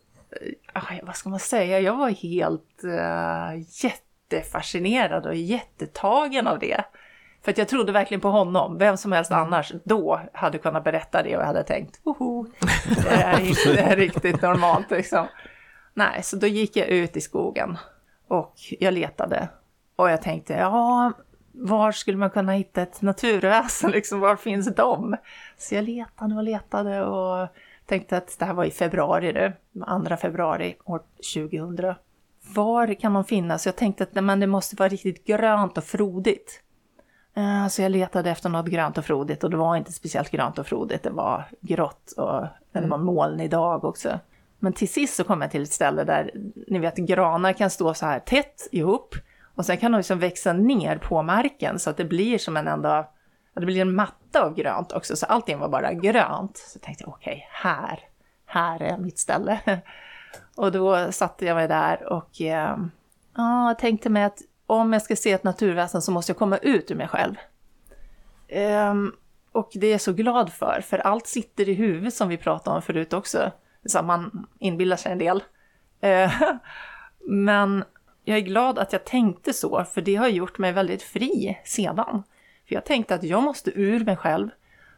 eh, 0.74 0.82
vad 1.02 1.16
ska 1.16 1.28
man 1.28 1.38
säga, 1.38 1.80
jag 1.80 1.96
var 1.96 2.08
helt 2.10 2.80
uh, 2.84 3.62
jättefascinerad 3.84 5.26
och 5.26 5.34
jättetagen 5.34 6.46
av 6.46 6.58
det. 6.58 6.84
För 7.44 7.50
att 7.50 7.58
jag 7.58 7.68
trodde 7.68 7.92
verkligen 7.92 8.20
på 8.20 8.28
honom. 8.30 8.78
Vem 8.78 8.96
som 8.96 9.12
helst 9.12 9.32
annars 9.32 9.72
då 9.84 10.20
hade 10.32 10.58
kunnat 10.58 10.84
berätta 10.84 11.22
det 11.22 11.36
och 11.36 11.42
jag 11.42 11.46
hade 11.46 11.62
tänkt, 11.62 12.00
Woho, 12.04 12.46
det 13.04 13.08
är 13.22 13.40
inte 13.40 13.96
riktigt 13.96 14.42
normalt 14.42 14.90
liksom. 14.90 15.26
Nej, 15.94 16.22
så 16.22 16.36
då 16.36 16.46
gick 16.46 16.76
jag 16.76 16.88
ut 16.88 17.16
i 17.16 17.20
skogen 17.20 17.78
och 18.28 18.54
jag 18.80 18.94
letade. 18.94 19.48
Och 19.96 20.10
jag 20.10 20.22
tänkte, 20.22 20.52
ja, 20.52 21.12
var 21.52 21.92
skulle 21.92 22.18
man 22.18 22.30
kunna 22.30 22.52
hitta 22.52 22.82
ett 22.82 23.02
naturväsen? 23.02 23.90
Liksom, 23.97 24.21
var 24.21 24.37
finns 24.37 24.75
de? 24.75 25.16
Så 25.59 25.75
jag 25.75 25.85
letade 25.85 26.35
och 26.35 26.42
letade 26.42 27.04
och 27.04 27.49
tänkte 27.87 28.16
att 28.16 28.38
det 28.38 28.44
här 28.44 28.54
var 28.54 28.64
i 28.64 28.71
februari 28.71 29.32
nu, 29.32 29.52
2 30.09 30.16
februari 30.16 30.76
år 30.85 31.00
2000. 31.35 31.94
Var 32.54 32.94
kan 32.94 33.12
de 33.12 33.25
finnas? 33.25 33.66
Jag 33.66 33.76
tänkte 33.76 34.02
att 34.02 34.25
men 34.25 34.40
det 34.40 34.47
måste 34.47 34.76
vara 34.76 34.88
riktigt 34.88 35.25
grönt 35.26 35.78
och 35.78 35.85
frodigt. 35.85 36.62
Eh, 37.35 37.68
Så 37.68 37.82
jag 37.82 37.92
letade 37.92 38.30
efter 38.30 38.49
något 38.49 38.66
grönt 38.66 38.99
och 38.99 39.04
frodigt 39.04 39.44
och 39.44 39.50
det 39.50 39.56
var 39.56 39.76
inte 39.76 39.92
speciellt 39.92 40.30
grönt 40.30 40.59
och 40.59 40.66
frodigt. 40.66 41.02
Det 41.02 41.11
var 41.11 41.44
grått 41.61 42.12
och 42.16 42.47
det 42.73 42.87
var 42.87 42.99
molnig 42.99 43.50
dag 43.50 43.85
också. 43.85 44.18
Men 44.59 44.73
till 44.73 44.88
sist 44.88 45.14
så 45.16 45.25
kom 45.25 45.42
jag 45.42 45.50
till 45.50 45.62
ett 45.62 45.73
ställe 45.73 46.04
där, 46.04 46.30
ni 46.66 46.78
vet, 46.78 46.97
granar 46.97 47.52
kan 47.52 47.71
stå 47.71 47.94
så 47.94 48.06
här 48.06 48.18
tätt 48.18 48.68
ihop 48.73 49.14
och 49.54 49.66
sen 49.66 49.76
kan 49.76 49.92
de 49.92 49.99
liksom 49.99 50.18
växa 50.18 50.52
ner 50.52 50.99
på 50.99 51.23
marken 51.23 51.78
så 51.78 51.90
att 51.90 51.97
det 51.97 52.04
blir 52.04 52.38
som 52.38 52.56
en 52.56 52.68
enda, 52.68 53.06
det 53.54 53.66
blir 53.66 53.80
en 53.80 53.94
matta 53.94 54.42
av 54.42 54.54
grönt 54.54 54.92
också, 54.92 55.16
så 55.16 55.26
allting 55.26 55.59
var 55.59 55.68
bara 55.68 55.92
grönt. 55.92 56.56
Så 56.56 56.76
jag 56.76 56.82
tänkte 56.82 57.04
okej, 57.06 57.49
här, 57.50 58.00
här 58.47 58.82
är 58.82 58.99
mitt 58.99 59.18
ställe. 59.18 59.61
Och 60.56 60.73
då 60.73 61.12
satte 61.12 61.47
jag 61.47 61.54
mig 61.54 61.68
där 61.68 62.12
och 62.12 62.40
eh, 62.40 62.76
ja, 63.37 63.68
jag 63.68 63.78
tänkte 63.78 64.11
mig 64.11 64.25
att 64.25 64.38
om 64.66 64.92
jag 64.92 65.02
ska 65.02 65.16
se 65.16 65.32
ett 65.32 65.44
naturväsen 65.44 66.02
så 66.02 66.12
måste 66.12 66.30
jag 66.30 66.37
komma 66.37 66.56
ut 66.56 66.90
ur 66.90 66.94
mig 66.94 67.09
själv. 67.09 67.35
Um, 68.90 69.12
och 69.52 69.71
det 69.75 69.87
är 69.87 69.90
jag 69.90 70.00
så 70.00 70.12
glad 70.12 70.52
för, 70.52 70.80
för 70.80 70.99
allt 70.99 71.26
sitter 71.26 71.68
i 71.68 71.75
huvudet 71.75 72.14
som 72.14 72.28
vi 72.28 72.37
pratade 72.37 72.76
om 72.76 72.82
förut 72.82 73.12
också. 73.12 73.52
Så 73.85 74.02
man 74.02 74.47
inbillar 74.59 74.97
sig 74.97 75.12
en 75.12 75.18
del. 75.18 75.42
Uh, 76.04 76.32
men 77.28 77.85
jag 78.24 78.36
är 78.36 78.40
glad 78.40 78.78
att 78.78 78.92
jag 78.92 79.04
tänkte 79.04 79.52
så, 79.52 79.84
för 79.84 80.00
det 80.00 80.14
har 80.14 80.28
gjort 80.28 80.58
mig 80.58 80.72
väldigt 80.72 81.02
fri 81.02 81.58
sedan. 81.64 82.22
För 82.68 82.74
jag 82.74 82.84
tänkte 82.84 83.14
att 83.14 83.22
jag 83.22 83.42
måste 83.42 83.70
ur 83.80 84.04
mig 84.04 84.16
själv. 84.16 84.48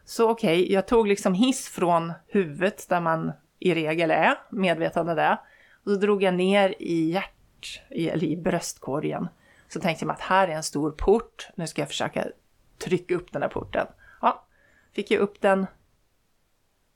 Så 0.05 0.31
okej, 0.31 0.63
okay, 0.63 0.75
jag 0.75 0.87
tog 0.87 1.09
liksom 1.09 1.35
hiss 1.35 1.69
från 1.69 2.13
huvudet 2.27 2.89
där 2.89 3.01
man 3.01 3.33
i 3.59 3.75
regel 3.75 4.11
är, 4.11 4.39
medvetande 4.51 5.15
det. 5.15 5.39
Och 5.85 5.91
så 5.91 5.97
drog 5.97 6.23
jag 6.23 6.35
ner 6.35 6.75
i 6.79 7.11
hjärt, 7.11 7.83
eller 7.91 8.25
i 8.25 8.37
bröstkorgen. 8.37 9.29
Så 9.69 9.81
tänkte 9.81 10.05
jag 10.05 10.13
att 10.13 10.21
här 10.21 10.49
är 10.49 10.53
en 10.53 10.63
stor 10.63 10.91
port, 10.91 11.49
nu 11.55 11.67
ska 11.67 11.83
jag 11.83 11.89
försöka 11.89 12.27
trycka 12.79 13.15
upp 13.15 13.33
den 13.33 13.43
här 13.43 13.49
porten. 13.49 13.87
Ja, 14.23 14.45
fick 14.93 15.11
jag 15.11 15.21
upp 15.21 15.41
den. 15.41 15.67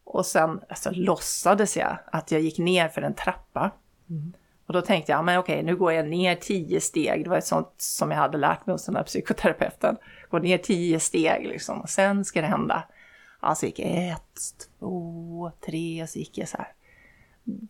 Och 0.04 0.26
sen 0.26 0.61
alltså, 0.68 0.90
låtsades 0.92 1.76
jag 1.76 1.99
att 2.06 2.30
jag 2.30 2.40
gick 2.40 2.58
ner 2.58 2.88
för 2.88 3.02
en 3.02 3.14
trappa. 3.14 3.70
Mm. 4.11 4.32
Och 4.69 4.75
då 4.75 4.83
tänkte 4.83 5.13
jag, 5.13 5.25
men 5.25 5.39
okej, 5.39 5.63
nu 5.63 5.77
går 5.77 5.93
jag 5.93 6.09
ner 6.09 6.35
tio 6.35 6.81
steg. 6.81 7.25
Det 7.25 7.31
var 7.31 7.39
ett 7.39 7.47
sånt 7.47 7.75
som 7.77 8.11
jag 8.11 8.19
hade 8.19 8.39
lärt 8.39 8.67
mig 8.67 8.75
hos 8.75 8.87
den 8.87 8.97
här 8.97 9.03
psykoterapeuten. 9.03 9.97
Gå 10.31 10.39
ner 10.39 10.59
tio 10.59 11.01
steg 11.01 11.47
liksom, 11.47 11.81
och 11.81 11.91
sen 11.91 12.25
ska 12.25 12.41
det 12.41 12.47
hända. 12.47 12.85
Ja, 13.43 13.55
så 13.55 13.67
gick 13.67 13.79
jag 13.79 14.09
ett, 14.09 14.41
två, 14.79 15.53
tre, 15.67 16.07
så 16.07 16.19
gick 16.19 16.39
jag 16.39 16.49
så 16.49 16.57
här. 16.57 16.73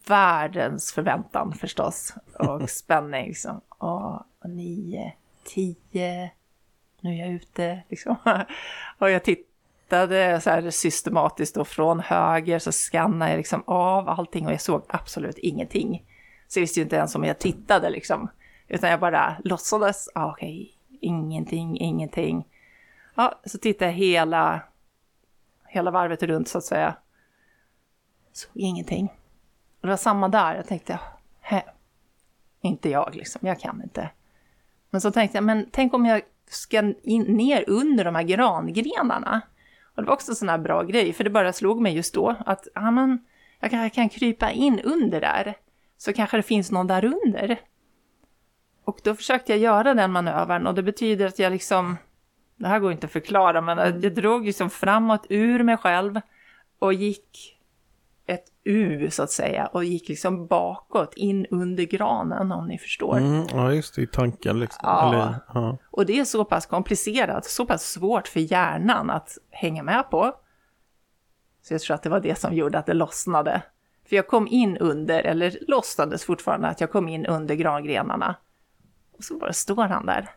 Världens 0.06 0.92
förväntan 0.92 1.52
förstås, 1.52 2.14
och 2.38 2.70
spänning 2.70 3.26
liksom. 3.26 3.60
Och, 3.68 4.14
och 4.14 4.50
nio, 4.50 5.12
tio, 5.44 6.30
nu 7.00 7.10
är 7.14 7.18
jag 7.18 7.28
ute 7.28 7.82
liksom. 7.88 8.16
Och 8.98 9.10
jag 9.10 9.24
tittade 9.24 10.40
så 10.40 10.50
här 10.50 10.70
systematiskt 10.70 11.56
och 11.56 11.68
från 11.68 12.00
höger 12.00 12.58
så 12.58 12.72
skannade 12.72 13.30
jag 13.30 13.38
liksom 13.38 13.62
av 13.66 14.08
allting 14.08 14.46
och 14.46 14.52
jag 14.52 14.60
såg 14.60 14.82
absolut 14.88 15.38
ingenting. 15.38 16.04
Så 16.48 16.58
jag 16.58 16.62
visste 16.62 16.80
ju 16.80 16.84
inte 16.84 16.96
ens 16.96 17.14
om 17.14 17.24
jag 17.24 17.38
tittade 17.38 17.90
liksom. 17.90 18.28
Utan 18.68 18.90
jag 18.90 19.00
bara 19.00 19.36
låtsades, 19.44 20.08
ah, 20.14 20.30
okej, 20.30 20.74
okay, 20.88 20.98
ingenting, 21.00 21.78
ingenting. 21.78 22.46
Ja, 23.14 23.40
så 23.44 23.58
tittade 23.58 23.90
jag 23.90 23.98
hela, 23.98 24.60
hela 25.66 25.90
varvet 25.90 26.22
runt 26.22 26.48
så 26.48 26.58
att 26.58 26.64
säga. 26.64 26.96
Såg 28.32 28.50
ingenting. 28.54 29.04
Och 29.80 29.86
det 29.86 29.88
var 29.88 29.96
samma 29.96 30.28
där, 30.28 30.54
jag 30.54 30.66
tänkte, 30.66 31.00
hä, 31.40 31.62
inte 32.60 32.90
jag 32.90 33.14
liksom, 33.14 33.46
jag 33.46 33.60
kan 33.60 33.82
inte. 33.82 34.10
Men 34.90 35.00
så 35.00 35.10
tänkte 35.10 35.36
jag, 35.36 35.44
men 35.44 35.66
tänk 35.70 35.94
om 35.94 36.06
jag 36.06 36.22
ska 36.46 36.92
in, 37.02 37.22
ner 37.22 37.64
under 37.66 38.04
de 38.04 38.14
här 38.14 38.22
grangrenarna. 38.22 39.40
Och 39.94 40.02
det 40.02 40.06
var 40.06 40.14
också 40.14 40.32
en 40.32 40.36
sån 40.36 40.48
här 40.48 40.58
bra 40.58 40.82
grej, 40.82 41.12
för 41.12 41.24
det 41.24 41.30
bara 41.30 41.52
slog 41.52 41.80
mig 41.80 41.96
just 41.96 42.14
då 42.14 42.36
att, 42.46 42.68
ja 42.74 42.90
men, 42.90 43.26
jag 43.60 43.70
kan, 43.70 43.80
jag 43.80 43.92
kan 43.92 44.08
krypa 44.08 44.50
in 44.50 44.80
under 44.80 45.20
där 45.20 45.54
så 45.98 46.12
kanske 46.12 46.36
det 46.36 46.42
finns 46.42 46.70
någon 46.70 46.86
där 46.86 47.04
under. 47.04 47.60
Och 48.84 49.00
då 49.04 49.14
försökte 49.14 49.52
jag 49.52 49.58
göra 49.58 49.94
den 49.94 50.12
manövern 50.12 50.66
och 50.66 50.74
det 50.74 50.82
betyder 50.82 51.26
att 51.26 51.38
jag 51.38 51.52
liksom, 51.52 51.96
det 52.56 52.68
här 52.68 52.78
går 52.78 52.92
inte 52.92 53.06
att 53.06 53.12
förklara, 53.12 53.60
men 53.60 54.02
jag 54.02 54.14
drog 54.14 54.44
liksom 54.46 54.70
framåt 54.70 55.26
ur 55.28 55.62
mig 55.62 55.76
själv 55.76 56.20
och 56.78 56.92
gick 56.94 57.58
ett 58.26 58.44
U 58.64 59.10
så 59.10 59.22
att 59.22 59.30
säga 59.30 59.66
och 59.66 59.84
gick 59.84 60.08
liksom 60.08 60.46
bakåt 60.46 61.14
in 61.14 61.46
under 61.50 61.84
granen 61.84 62.52
om 62.52 62.68
ni 62.68 62.78
förstår. 62.78 63.18
Mm, 63.18 63.46
ja, 63.52 63.72
just 63.72 63.94
det, 63.94 64.02
i 64.02 64.06
tanken 64.06 64.60
liksom. 64.60 64.80
Ja. 64.82 65.08
Eller, 65.08 65.34
ja. 65.54 65.78
Och 65.90 66.06
det 66.06 66.20
är 66.20 66.24
så 66.24 66.44
pass 66.44 66.66
komplicerat, 66.66 67.44
så 67.44 67.66
pass 67.66 67.82
svårt 67.90 68.28
för 68.28 68.40
hjärnan 68.40 69.10
att 69.10 69.38
hänga 69.50 69.82
med 69.82 70.10
på. 70.10 70.32
Så 71.62 71.74
jag 71.74 71.80
tror 71.80 71.94
att 71.94 72.02
det 72.02 72.10
var 72.10 72.20
det 72.20 72.38
som 72.38 72.54
gjorde 72.54 72.78
att 72.78 72.86
det 72.86 72.94
lossnade. 72.94 73.62
För 74.08 74.16
jag 74.16 74.26
kom 74.26 74.48
in 74.48 74.76
under, 74.76 75.22
eller 75.22 75.58
låtsades 75.68 76.24
fortfarande 76.24 76.68
att 76.68 76.80
jag 76.80 76.90
kom 76.90 77.08
in 77.08 77.26
under 77.26 77.54
grangrenarna. 77.54 78.36
Och 79.18 79.24
så 79.24 79.38
bara 79.38 79.52
står 79.52 79.84
han 79.84 80.06
där. 80.06 80.28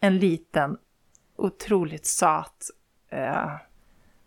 En 0.00 0.18
liten, 0.18 0.78
otroligt 1.36 2.06
söt 2.06 2.70
eh, 3.08 3.50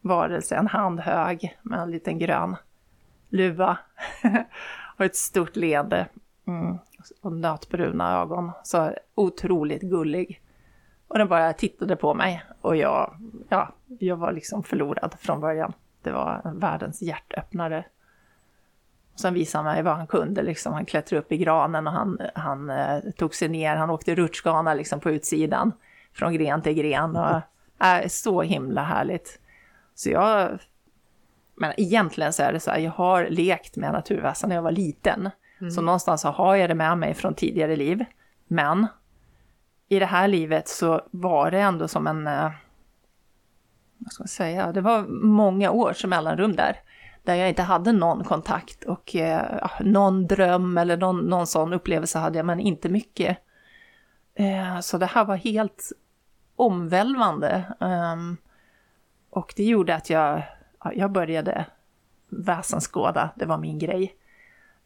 varelse, 0.01 0.55
en 0.55 0.67
hand 0.67 0.99
hög 0.99 1.57
med 1.61 1.79
en 1.79 1.91
liten 1.91 2.19
grön 2.19 2.55
luva. 3.29 3.77
och 4.97 5.05
ett 5.05 5.15
stort 5.15 5.55
leende. 5.55 6.07
Mm. 6.47 6.77
Och 7.21 7.31
nötbruna 7.31 8.21
ögon. 8.21 8.51
Så 8.63 8.93
otroligt 9.15 9.81
gullig. 9.81 10.41
Och 11.07 11.17
den 11.17 11.27
bara 11.27 11.53
tittade 11.53 11.95
på 11.95 12.13
mig 12.13 12.43
och 12.61 12.75
jag, 12.75 13.17
ja, 13.49 13.73
jag 13.99 14.15
var 14.15 14.31
liksom 14.31 14.63
förlorad 14.63 15.15
från 15.19 15.41
början. 15.41 15.73
Det 16.01 16.11
var 16.11 16.51
världens 16.55 17.01
hjärtöppnare. 17.01 17.85
Sen 19.17 19.33
visade 19.33 19.63
han 19.63 19.73
mig 19.73 19.83
vad 19.83 19.95
han 19.95 20.07
kunde, 20.07 20.41
liksom. 20.41 20.73
han 20.73 20.85
klättrade 20.85 21.19
upp 21.19 21.31
i 21.31 21.37
granen 21.37 21.87
och 21.87 21.93
han, 21.93 22.19
han 22.35 22.69
eh, 22.69 22.99
tog 23.17 23.35
sig 23.35 23.47
ner, 23.47 23.75
han 23.75 23.89
åkte 23.89 24.15
rutschkana 24.15 24.73
liksom 24.73 24.99
på 24.99 25.11
utsidan 25.11 25.71
från 26.13 26.33
gren 26.33 26.61
till 26.61 26.73
gren. 26.73 27.15
Och, 27.15 27.41
äh, 27.85 28.07
så 28.07 28.41
himla 28.41 28.83
härligt. 28.83 29.39
Så 29.95 30.09
jag, 30.09 30.59
men 31.55 31.73
egentligen 31.77 32.33
så 32.33 32.43
är 32.43 32.53
det 32.53 32.59
så 32.59 32.71
här, 32.71 32.79
jag 32.79 32.91
har 32.91 33.27
lekt 33.29 33.75
med 33.75 33.93
naturväsen 33.93 34.49
när 34.49 34.55
jag 34.55 34.63
var 34.63 34.71
liten. 34.71 35.29
Mm. 35.59 35.71
Så 35.71 35.81
någonstans 35.81 36.21
så 36.21 36.29
har 36.29 36.55
jag 36.55 36.69
det 36.69 36.75
med 36.75 36.97
mig 36.97 37.13
från 37.13 37.33
tidigare 37.33 37.75
liv. 37.75 38.05
Men 38.47 38.87
i 39.89 39.99
det 39.99 40.05
här 40.05 40.27
livet 40.27 40.67
så 40.67 41.01
var 41.11 41.51
det 41.51 41.59
ändå 41.59 41.87
som 41.87 42.07
en, 42.07 42.27
eh, 42.27 42.51
vad 43.97 44.13
ska 44.13 44.21
man 44.21 44.27
säga, 44.27 44.71
det 44.71 44.81
var 44.81 45.01
många 45.25 45.71
års 45.71 46.05
mellanrum 46.05 46.55
där 46.55 46.79
där 47.27 47.35
jag 47.35 47.49
inte 47.49 47.61
hade 47.61 47.91
någon 47.91 48.23
kontakt 48.23 48.83
och 48.83 49.15
eh, 49.15 49.69
någon 49.81 50.27
dröm 50.27 50.77
eller 50.77 50.97
någon, 50.97 51.19
någon 51.19 51.47
sån 51.47 51.73
upplevelse 51.73 52.19
hade 52.19 52.39
jag, 52.39 52.45
men 52.45 52.59
inte 52.59 52.89
mycket. 52.89 53.37
Eh, 54.35 54.79
så 54.79 54.97
det 54.97 55.05
här 55.05 55.25
var 55.25 55.35
helt 55.35 55.91
omvälvande. 56.55 57.63
Um, 57.79 58.37
och 59.29 59.53
det 59.55 59.63
gjorde 59.63 59.95
att 59.95 60.09
jag, 60.09 60.43
jag 60.93 61.11
började 61.11 61.65
väsenskåda, 62.29 63.29
det 63.35 63.45
var 63.45 63.57
min 63.57 63.79
grej. 63.79 64.15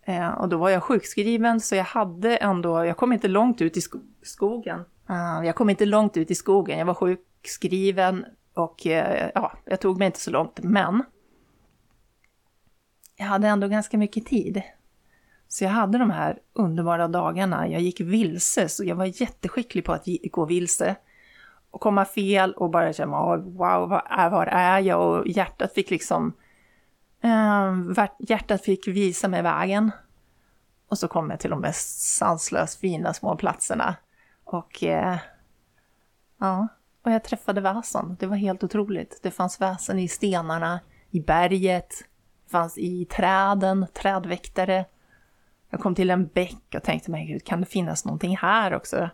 Eh, 0.03 0.29
och 0.29 0.49
då 0.49 0.57
var 0.57 0.69
jag 0.69 0.83
sjukskriven 0.83 1.61
så 1.61 1.75
jag 1.75 1.83
hade 1.83 2.37
ändå, 2.37 2.85
jag 2.85 2.97
kom 2.97 3.13
inte 3.13 3.27
långt 3.27 3.61
ut 3.61 3.77
i 3.77 3.81
sko 3.81 3.99
skogen. 4.21 4.79
Uh, 5.09 5.45
jag 5.45 5.55
kom 5.55 5.69
inte 5.69 5.85
långt 5.85 6.17
ut 6.17 6.31
i 6.31 6.35
skogen, 6.35 6.79
jag 6.79 6.85
var 6.85 6.93
sjukskriven 6.93 8.25
och 8.53 8.87
eh, 8.87 9.29
ja, 9.35 9.51
jag 9.65 9.79
tog 9.79 9.97
mig 9.97 10.05
inte 10.05 10.19
så 10.19 10.31
långt. 10.31 10.59
Men 10.63 11.03
jag 13.21 13.27
hade 13.27 13.47
ändå 13.47 13.67
ganska 13.67 13.97
mycket 13.97 14.25
tid. 14.25 14.61
Så 15.47 15.63
jag 15.63 15.71
hade 15.71 15.97
de 15.97 16.09
här 16.09 16.39
underbara 16.53 17.07
dagarna. 17.07 17.67
Jag 17.67 17.81
gick 17.81 18.01
vilse, 18.01 18.69
så 18.69 18.83
jag 18.83 18.95
var 18.95 19.21
jätteskicklig 19.21 19.85
på 19.85 19.91
att 19.93 20.05
gå 20.31 20.45
vilse. 20.45 20.95
Och 21.71 21.81
komma 21.81 22.05
fel 22.05 22.53
och 22.53 22.69
bara 22.69 22.93
känna, 22.93 23.35
wow, 23.35 23.89
var 23.89 24.07
är, 24.09 24.29
var 24.29 24.45
är 24.45 24.79
jag? 24.79 25.01
Och 25.01 25.27
hjärtat 25.27 25.73
fick 25.73 25.89
liksom, 25.89 26.33
Eh, 27.23 28.05
hjärtat 28.19 28.61
fick 28.61 28.87
visa 28.87 29.27
mig 29.27 29.41
vägen. 29.41 29.91
Och 30.87 30.97
så 30.97 31.07
kom 31.07 31.29
jag 31.29 31.39
till 31.39 31.49
de 31.49 31.61
mest 31.61 31.99
sanslöst 32.17 32.79
fina 32.79 33.13
små 33.13 33.35
platserna. 33.35 33.95
Och 34.43 34.83
eh, 34.83 35.17
ja, 36.39 36.67
och 37.03 37.11
jag 37.11 37.23
träffade 37.23 37.61
väsen. 37.61 38.17
Det 38.19 38.27
var 38.27 38.35
helt 38.35 38.63
otroligt. 38.63 39.19
Det 39.23 39.31
fanns 39.31 39.61
väsen 39.61 39.99
i 39.99 40.07
stenarna, 40.07 40.79
i 41.09 41.19
berget, 41.19 41.93
fanns 42.51 42.77
i 42.77 43.05
träden, 43.05 43.85
trädväktare. 43.93 44.85
Jag 45.69 45.79
kom 45.79 45.95
till 45.95 46.09
en 46.09 46.27
bäck 46.27 46.75
och 46.75 46.83
tänkte 46.83 47.11
mig, 47.11 47.25
gud, 47.25 47.45
kan 47.45 47.59
det 47.59 47.65
finnas 47.65 48.05
någonting 48.05 48.37
här 48.37 48.73
också? 48.73 49.09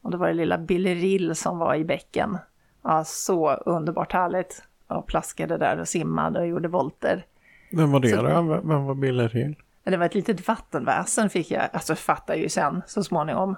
Och 0.00 0.10
då 0.10 0.18
var 0.18 0.28
det 0.28 0.34
lilla 0.34 0.58
Billerill 0.58 1.34
som 1.34 1.58
var 1.58 1.74
i 1.74 1.84
bäcken. 1.84 2.38
Ja, 2.82 3.04
så 3.04 3.50
underbart 3.54 4.12
härligt. 4.12 4.62
Och 4.86 5.06
plaskade 5.06 5.58
där 5.58 5.80
och 5.80 5.88
simmade 5.88 6.40
och 6.40 6.46
gjorde 6.46 6.68
volter. 6.68 7.26
Vem 7.72 7.92
var 7.92 8.00
det 8.00 8.08
så, 8.08 8.22
då? 8.22 8.60
Vem 8.64 8.84
var 8.84 8.94
Billerill? 8.94 9.56
Det 9.84 9.96
var 9.96 10.06
ett 10.06 10.14
litet 10.14 10.48
vattenväsen 10.48 11.30
fick 11.30 11.50
jag, 11.50 11.68
alltså 11.72 11.94
fattar 11.94 12.34
ju 12.34 12.48
sen 12.48 12.82
så 12.86 13.04
småningom. 13.04 13.56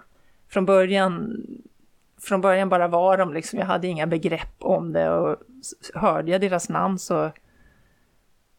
Från 0.48 0.66
början, 0.66 1.36
från 2.20 2.40
början 2.40 2.68
bara 2.68 2.88
var 2.88 3.18
de 3.18 3.32
liksom, 3.32 3.58
jag 3.58 3.66
hade 3.66 3.86
inga 3.86 4.06
begrepp 4.06 4.56
om 4.58 4.92
det 4.92 5.10
och 5.10 5.36
hörde 5.94 6.30
jag 6.30 6.40
deras 6.40 6.68
namn 6.68 6.98
så 6.98 7.30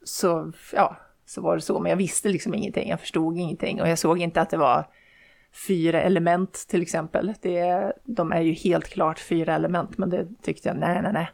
så, 0.06 0.52
ja, 0.74 0.96
så 1.26 1.42
var 1.42 1.56
det 1.56 1.62
så. 1.62 1.80
Men 1.80 1.90
jag 1.90 1.98
visste 1.98 2.30
liksom 2.30 2.54
ingenting, 2.54 2.90
jag 2.90 3.00
förstod 3.00 3.38
ingenting 3.38 3.82
och 3.82 3.90
jag 3.90 4.00
såg 4.00 4.20
inte 4.20 4.42
att 4.42 4.50
det 4.50 4.58
var 4.58 4.88
fyra 5.68 6.02
element 6.02 6.66
till 6.68 6.82
exempel. 6.82 7.34
Det, 7.42 7.94
de 8.04 8.32
är 8.32 8.42
ju 8.42 8.54
helt 8.54 8.88
klart 8.88 9.20
fyra 9.20 9.56
element, 9.56 9.98
men 9.98 10.10
det 10.10 10.28
tyckte 10.42 10.70
jag, 10.70 10.78
nej, 10.78 11.02
nej, 11.02 11.14
nej, 11.14 11.30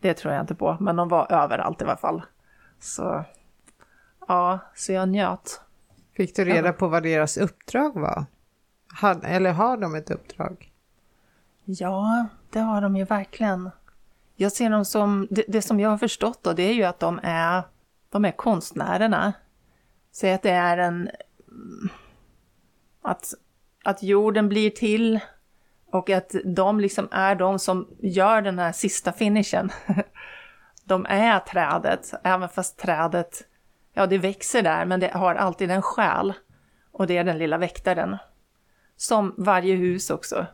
det 0.00 0.14
tror 0.14 0.34
jag 0.34 0.42
inte 0.42 0.54
på. 0.54 0.76
Men 0.80 0.96
de 0.96 1.08
var 1.08 1.32
överallt 1.32 1.80
i 1.80 1.84
alla 1.84 1.96
fall. 1.96 2.22
Så, 2.80 3.24
ja, 4.28 4.58
så 4.74 4.92
jag 4.92 5.08
njöt. 5.08 5.60
Fick 6.16 6.36
du 6.36 6.44
reda 6.44 6.72
på 6.72 6.88
vad 6.88 7.02
deras 7.02 7.36
uppdrag 7.36 8.00
var? 8.00 8.24
eller 9.24 9.52
har 9.52 9.76
de 9.76 9.94
ett 9.94 10.10
uppdrag? 10.10 10.72
Ja, 11.64 12.26
det 12.50 12.58
har 12.58 12.80
de 12.80 12.96
ju 12.96 13.04
verkligen. 13.04 13.70
jag 14.36 14.52
ser 14.52 14.70
dem 14.70 14.84
som, 14.84 15.28
det, 15.30 15.44
det, 15.48 15.62
som 15.62 15.80
jag 15.80 15.90
har 15.90 15.98
förstått 15.98 16.42
då, 16.42 16.52
det 16.52 16.62
är 16.62 16.72
ju 16.72 16.84
att 16.84 17.00
de 17.00 17.20
är, 17.22 17.62
de 18.10 18.24
är 18.24 18.32
konstnärerna. 18.32 19.32
Säg 20.12 20.32
att 20.32 20.42
det 20.42 20.50
är 20.50 20.78
en, 20.78 21.10
mm, 21.48 21.88
att, 23.02 23.34
att 23.84 24.02
jorden 24.02 24.48
blir 24.48 24.70
till 24.70 25.20
och 25.92 26.10
att 26.10 26.34
de 26.44 26.80
liksom 26.80 27.08
är 27.10 27.34
de 27.34 27.58
som 27.58 27.88
gör 27.98 28.42
den 28.42 28.58
här 28.58 28.72
sista 28.72 29.12
finishen. 29.12 29.70
De 30.84 31.06
är 31.08 31.38
trädet, 31.38 32.14
även 32.24 32.48
fast 32.48 32.78
trädet, 32.78 33.44
ja 33.92 34.06
det 34.06 34.18
växer 34.18 34.62
där, 34.62 34.84
men 34.84 35.00
det 35.00 35.08
har 35.08 35.34
alltid 35.34 35.70
en 35.70 35.82
själ. 35.82 36.32
Och 36.92 37.06
det 37.06 37.16
är 37.16 37.24
den 37.24 37.38
lilla 37.38 37.58
väktaren. 37.58 38.16
Som 38.96 39.34
varje 39.38 39.74
hus 39.74 40.10
också. 40.10 40.46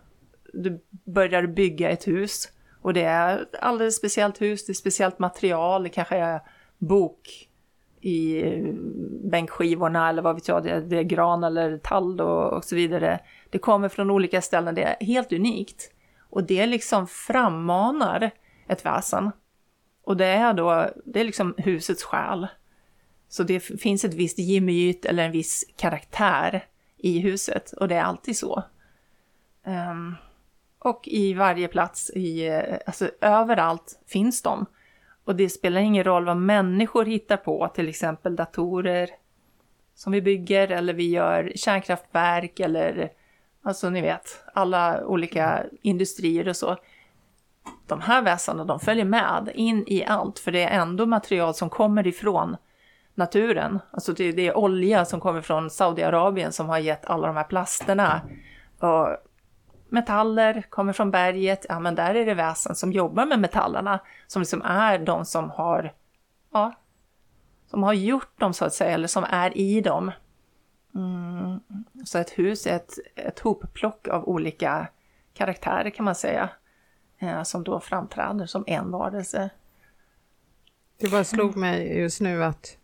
Du 0.53 0.85
börjar 0.91 1.47
bygga 1.47 1.91
ett 1.91 2.09
hus 2.09 2.49
och 2.83 2.95
det 2.95 3.03
är 3.03 3.39
ett 3.39 3.55
alldeles 3.61 3.97
speciellt 3.97 4.41
hus, 4.41 4.67
det 4.67 4.73
är 4.73 4.75
speciellt 4.75 5.19
material, 5.19 5.83
det 5.83 5.89
kanske 5.89 6.17
är 6.17 6.41
bok 6.79 7.46
i 8.07 8.43
bänkskivorna 9.25 10.09
eller 10.09 10.23
vad 10.23 10.35
vet 10.35 10.49
jag, 10.49 10.65
det 10.65 10.71
är, 10.71 10.81
det 10.81 10.99
är 10.99 11.03
gran 11.03 11.45
eller 11.45 11.79
tall 11.79 12.21
och, 12.21 12.53
och 12.53 12.65
så 12.65 12.77
vidare. 12.77 13.21
Det 13.51 13.59
kommer 13.59 13.89
från 13.89 14.11
olika 14.11 14.43
ställen, 14.43 14.75
det 14.75 14.83
är 14.83 15.07
helt 15.07 15.33
unikt. 15.33 15.93
Och 16.31 16.45
det 16.45 16.67
liksom 16.67 17.07
frammanar 17.07 18.31
ett 18.69 18.85
väsen. 18.85 19.31
Och 20.05 20.17
det 20.17 20.27
är 20.27 20.55
då, 20.55 20.91
det 21.05 21.21
är 21.21 21.25
liksom 21.25 21.55
husets 21.59 22.05
själ. 22.05 22.47
Så 23.29 23.43
det 23.43 23.61
finns 23.61 24.05
ett 24.05 24.15
visst 24.15 24.39
gemyt 24.39 25.05
eller 25.05 25.25
en 25.25 25.33
viss 25.33 25.65
karaktär 25.77 26.65
i 26.97 27.19
huset 27.19 27.73
och 27.73 27.89
det 27.89 27.95
är 27.95 28.03
alltid 28.03 28.37
så. 28.37 28.63
Um, 29.65 30.17
och 30.79 31.09
i 31.09 31.35
varje 31.35 31.69
plats, 31.69 32.11
i, 32.11 32.47
eh, 32.47 32.79
alltså 32.87 33.11
överallt 33.21 34.01
finns 34.07 34.43
de. 34.43 34.67
Och 35.27 35.37
det 35.37 35.49
spelar 35.49 35.81
ingen 35.81 36.05
roll 36.05 36.25
vad 36.25 36.37
människor 36.37 37.05
hittar 37.05 37.37
på, 37.37 37.69
till 37.75 37.89
exempel 37.89 38.37
datorer 38.37 39.11
som 39.95 40.13
vi 40.13 40.23
bygger 40.23 40.69
eller 40.69 40.95
vi 40.95 41.11
gör 41.11 41.53
kärnkraftverk 41.55 42.61
eller 42.61 43.13
alltså 43.63 43.91
ni 43.91 44.01
vet 44.01 44.45
alla 44.55 45.07
olika 45.07 45.65
industrier 45.83 46.49
och 46.49 46.57
så. 46.57 46.77
De 47.87 48.01
här 48.01 48.23
väsarna 48.23 48.65
de 48.65 48.81
följer 48.81 49.05
med 49.05 49.51
in 49.55 49.85
i 49.87 50.05
allt 50.05 50.39
för 50.39 50.53
det 50.53 50.63
är 50.63 50.81
ändå 50.81 51.07
material 51.07 51.55
som 51.55 51.71
kommer 51.71 52.07
ifrån 52.07 52.57
naturen. 53.15 53.79
Alltså 53.91 54.13
det, 54.13 54.33
det 54.33 54.47
är 54.47 54.57
olja 54.57 55.05
som 55.05 55.21
kommer 55.21 55.41
från 55.41 55.71
Saudiarabien 55.71 56.53
som 56.53 56.69
har 56.69 56.79
gett 56.79 57.07
alla 57.07 57.27
de 57.27 57.37
här 57.37 57.45
plasterna. 57.45 58.21
Och 58.79 59.09
metaller 59.89 60.63
kommer 60.69 60.93
från 60.93 61.11
berget, 61.11 61.67
ja 61.69 61.81
men 61.81 61.95
där 61.95 62.15
är 62.15 62.27
det 62.27 62.35
väsen 62.35 62.75
som 62.75 62.93
jobbar 62.93 63.27
med 63.27 63.39
metallerna, 63.39 64.01
som 64.27 64.43
liksom 64.43 64.63
är 64.63 64.99
de 64.99 65.25
som 65.25 65.51
har, 65.51 65.93
ja, 66.53 66.75
som 67.71 67.83
har 67.83 67.93
gjort 67.93 68.41
dem 68.41 68.55
så 68.55 68.65
att 68.65 68.75
säga, 68.75 68.91
eller 68.91 69.09
som 69.09 69.25
är 69.25 69.59
i 69.59 69.81
dem. 69.81 70.13
Mm. 70.95 71.61
Så 72.05 72.19
ett 72.19 72.31
hus 72.31 72.67
är 72.67 72.77
ett, 72.77 72.93
ett 73.15 73.39
hopplock 73.39 74.09
av 74.09 74.29
olika 74.29 74.89
karaktärer 75.35 75.91
kan 75.91 76.05
man 76.05 76.15
säga, 76.15 76.51
eh, 77.19 77.43
som 77.43 77.65
då 77.65 77.81
framträder 77.81 78.47
som 78.47 78.65
en 78.67 78.91
varelse. 78.91 79.51
Det 81.01 81.11
bara 81.11 81.25
slog 81.25 81.57
mig 81.57 81.99
just 81.99 82.21
nu 82.21 82.45
att 82.45 82.77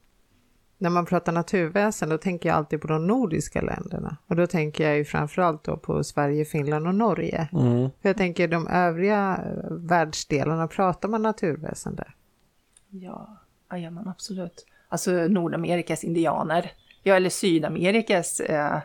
när 0.83 0.91
man 0.91 1.07
pratar 1.07 1.33
naturväsen 1.33 2.09
då 2.09 2.19
tänker 2.19 2.49
jag 2.49 2.57
alltid 2.57 2.81
på 2.81 2.87
de 2.87 3.07
nordiska 3.07 3.61
länderna. 3.61 4.17
Och 4.27 4.37
då 4.37 4.47
tänker 4.47 4.85
jag 4.85 4.97
ju 4.97 5.05
framförallt 5.05 5.65
då 5.65 5.77
på 5.77 6.05
Sverige, 6.05 6.45
Finland 6.45 6.87
och 6.87 6.95
Norge. 6.95 7.49
Mm. 7.53 7.91
För 8.03 8.09
jag 8.09 8.17
tänker 8.17 8.49
de 8.49 8.69
övriga 8.69 9.41
eh, 9.45 9.71
världsdelarna, 9.71 10.69
pratar 10.69 11.09
man 11.09 11.23
naturväsen 11.23 11.95
där? 11.95 12.15
Ja, 12.91 13.37
ja 13.69 13.91
men 13.91 14.09
absolut. 14.09 14.67
Alltså 14.89 15.11
Nordamerikas 15.11 16.05
indianer, 16.05 16.73
ja 17.03 17.15
eller 17.15 17.31
Sydamerikas, 17.31 18.41
eh, 18.41 18.79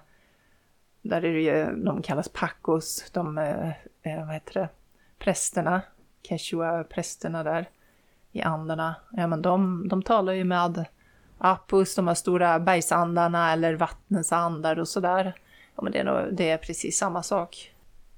där 1.01 1.25
är 1.25 1.33
det 1.33 1.41
ju, 1.41 1.83
de 1.83 2.01
kallas 2.01 2.29
pacos, 2.29 3.09
de, 3.11 3.37
eh, 3.37 3.69
eh 4.01 4.25
vad 4.25 4.33
heter 4.33 4.53
det, 4.53 4.69
prästerna, 5.19 5.81
Quechua-prästerna 6.21 7.43
där 7.43 7.69
i 8.31 8.41
Anderna. 8.41 8.95
Ja 9.11 9.27
men 9.27 9.41
de, 9.41 9.87
de 9.87 10.03
talar 10.03 10.33
ju 10.33 10.43
med 10.43 10.85
Apus, 11.37 11.95
de 11.95 12.07
här 12.07 12.15
stora 12.15 12.59
bergsandarna 12.59 13.53
eller 13.53 13.73
vattnens 13.73 14.31
andar 14.31 14.79
och 14.79 14.87
sådär. 14.87 15.33
Ja, 15.75 15.83
men 15.83 15.91
det 15.91 15.99
är, 15.99 16.03
nog, 16.03 16.33
det 16.33 16.49
är 16.49 16.57
precis 16.57 16.97
samma 16.97 17.23
sak. 17.23 17.73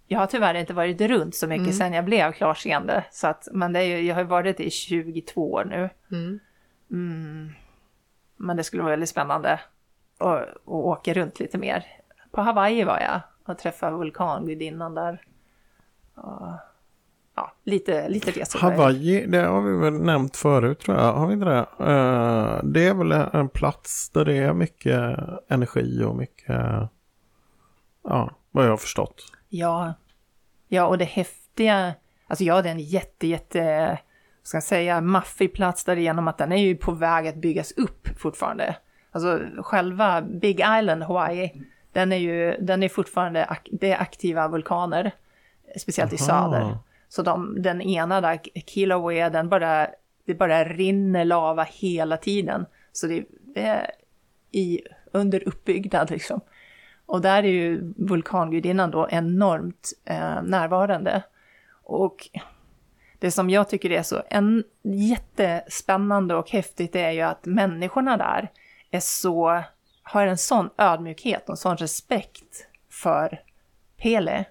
Jag 0.08 0.20
har 0.20 0.28
tyvärr 0.28 0.54
inte 0.54 0.74
varit 0.74 1.02
runt 1.02 1.36
så 1.36 1.48
mycket 1.48 1.64
mm. 1.64 1.74
sen 1.74 1.94
jag 1.94 2.06
blev 2.06 2.32
klarseende. 2.32 3.06
Så 3.12 3.28
att, 3.28 3.48
men 3.52 3.74
det 3.74 3.80
är 3.80 4.02
jag 4.02 4.16
har 4.16 4.24
varit 4.24 4.60
i 4.60 4.70
22 4.70 5.52
år 5.52 5.66
nu. 5.66 5.90
Mm. 6.12 6.40
Mm. 6.92 7.52
Men 8.38 8.58
det 8.58 8.64
skulle 8.64 8.84
vara 8.84 8.92
väldigt 8.92 9.10
spännande 9.10 9.60
att, 10.18 10.42
att 10.42 10.58
åka 10.66 11.14
runt 11.14 11.40
lite 11.40 11.58
mer. 11.58 11.86
På 12.32 12.42
Hawaii 12.42 12.84
var 12.84 13.00
jag 13.00 13.22
och 13.46 13.58
träffade 13.58 13.98
vulkangudinnan 13.98 14.96
där. 14.96 15.22
Och 16.16 16.48
ja, 17.40 17.52
lite, 17.64 18.10
lite 18.10 18.32
resor. 18.32 18.60
Hawaii, 18.60 19.26
det 19.28 19.38
har 19.38 19.62
vi 19.62 19.78
väl 19.78 19.94
nämnt 19.94 20.36
förut 20.36 20.80
tror 20.80 20.98
jag. 20.98 21.14
Har 21.14 21.28
vi 21.28 21.34
inte 21.34 21.46
det? 21.46 21.60
Uh, 21.60 22.64
det 22.64 22.88
är 22.88 22.94
väl 22.94 23.12
en 23.12 23.50
plats 23.50 24.10
där 24.10 24.26
det 24.26 24.38
är 24.38 24.54
mycket 24.54 25.20
energi 25.48 26.04
och 26.04 26.16
mycket, 26.16 26.56
ja, 28.04 28.32
vad 28.52 28.66
jag 28.66 28.70
har 28.70 28.78
förstått. 28.78 29.24
Ja, 29.50 29.94
ja 30.68 30.88
och 30.88 30.98
det 30.98 31.06
häftiga, 31.06 31.94
alltså 32.28 32.44
ja 32.44 32.62
det 32.62 32.70
är 32.70 32.74
en 32.74 32.80
jätte, 32.80 33.28
jätte, 33.28 33.98
ska 34.44 34.58
jag 34.58 34.64
säga, 34.64 35.02
maffig 35.02 35.54
plats 35.54 35.84
där 35.84 35.96
genom 35.96 36.28
att 36.28 36.38
den 36.38 36.52
är 36.52 36.58
ju 36.58 36.76
på 36.76 36.92
väg 36.92 37.28
att 37.28 37.36
byggas 37.36 37.72
upp 37.72 38.08
fortfarande. 38.18 38.76
Alltså 39.12 39.40
själva 39.58 40.22
Big 40.22 40.60
Island, 40.60 41.04
Hawaii, 41.04 41.64
den 41.94 42.12
är 42.12 42.18
ju, 42.18 42.58
den 42.62 42.84
är 42.84 42.90
fortfarande, 42.90 43.58
det 43.72 43.92
är 43.92 44.02
aktiva 44.02 44.48
vulkaner, 44.48 45.12
speciellt 45.78 46.14
Aha. 46.14 46.16
i 46.16 46.18
söder. 46.18 46.78
Så 47.10 47.22
de, 47.22 47.62
den 47.62 47.82
ena 47.82 48.22
där, 48.22 48.40
Kilauea, 48.66 49.30
den 49.30 49.50
bara, 49.50 49.88
det 50.26 50.34
bara 50.34 50.64
rinner 50.64 51.26
lava 51.26 51.64
hela 51.64 52.18
tiden. 52.18 52.66
Så 52.92 53.08
det, 53.08 53.26
det 53.56 53.62
är 53.62 53.92
i, 54.52 54.82
under 55.12 55.48
uppbyggnad 55.48 56.12
liksom. 56.12 56.42
Och 57.06 57.22
där 57.22 57.44
är 57.44 57.48
ju 57.48 57.94
vulkangudinnan 57.98 58.92
då 58.92 59.08
enormt 59.12 59.94
eh, 60.06 60.42
närvarande. 60.44 61.24
Och 61.84 62.30
det 63.20 63.32
som 63.32 63.50
jag 63.50 63.70
tycker 63.70 63.92
är 63.92 64.04
så 64.04 64.24
en, 64.30 64.64
jättespännande 64.84 66.36
och 66.36 66.50
häftigt 66.50 66.96
är 66.96 67.12
ju 67.12 67.22
att 67.22 67.46
människorna 67.46 68.18
där 68.18 68.52
är 68.92 69.00
så, 69.00 69.64
har 70.04 70.28
en 70.28 70.38
sån 70.38 70.70
ödmjukhet 70.78 71.44
och 71.44 71.54
en 71.54 71.58
sån 71.58 71.78
respekt 71.78 72.68
för 72.90 73.42
Pele 73.98 74.46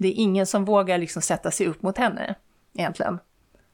det 0.00 0.08
är 0.08 0.12
ingen 0.12 0.46
som 0.46 0.64
vågar 0.64 0.98
liksom 0.98 1.22
sätta 1.22 1.50
sig 1.50 1.66
upp 1.66 1.82
mot 1.82 1.98
henne 1.98 2.34
egentligen. 2.74 3.18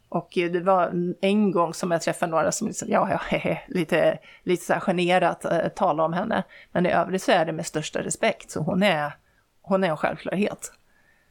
Och 0.09 0.29
det 0.35 0.61
var 0.61 0.93
en 1.21 1.51
gång 1.51 1.75
som 1.75 1.91
jag 1.91 2.03
träffade 2.03 2.31
några 2.31 2.53
som 2.53 2.67
liksom, 2.67 2.89
ja, 2.91 3.09
ja, 3.11 3.21
hehe, 3.29 3.63
lite, 3.69 4.19
lite 4.43 4.65
så 4.65 4.73
här 4.73 4.81
generat 4.81 5.45
eh, 5.45 5.69
talade 5.69 6.07
om 6.07 6.13
henne. 6.13 6.43
Men 6.73 6.87
i 6.87 6.91
övrigt 6.91 7.23
så 7.23 7.33
är 7.33 7.45
det 7.45 7.53
med 7.53 7.67
största 7.67 8.03
respekt, 8.03 8.51
så 8.51 8.61
hon 8.61 8.83
är, 8.83 9.13
hon 9.63 9.85
är 9.85 9.89
en 9.89 9.97
självklarhet. 9.97 10.73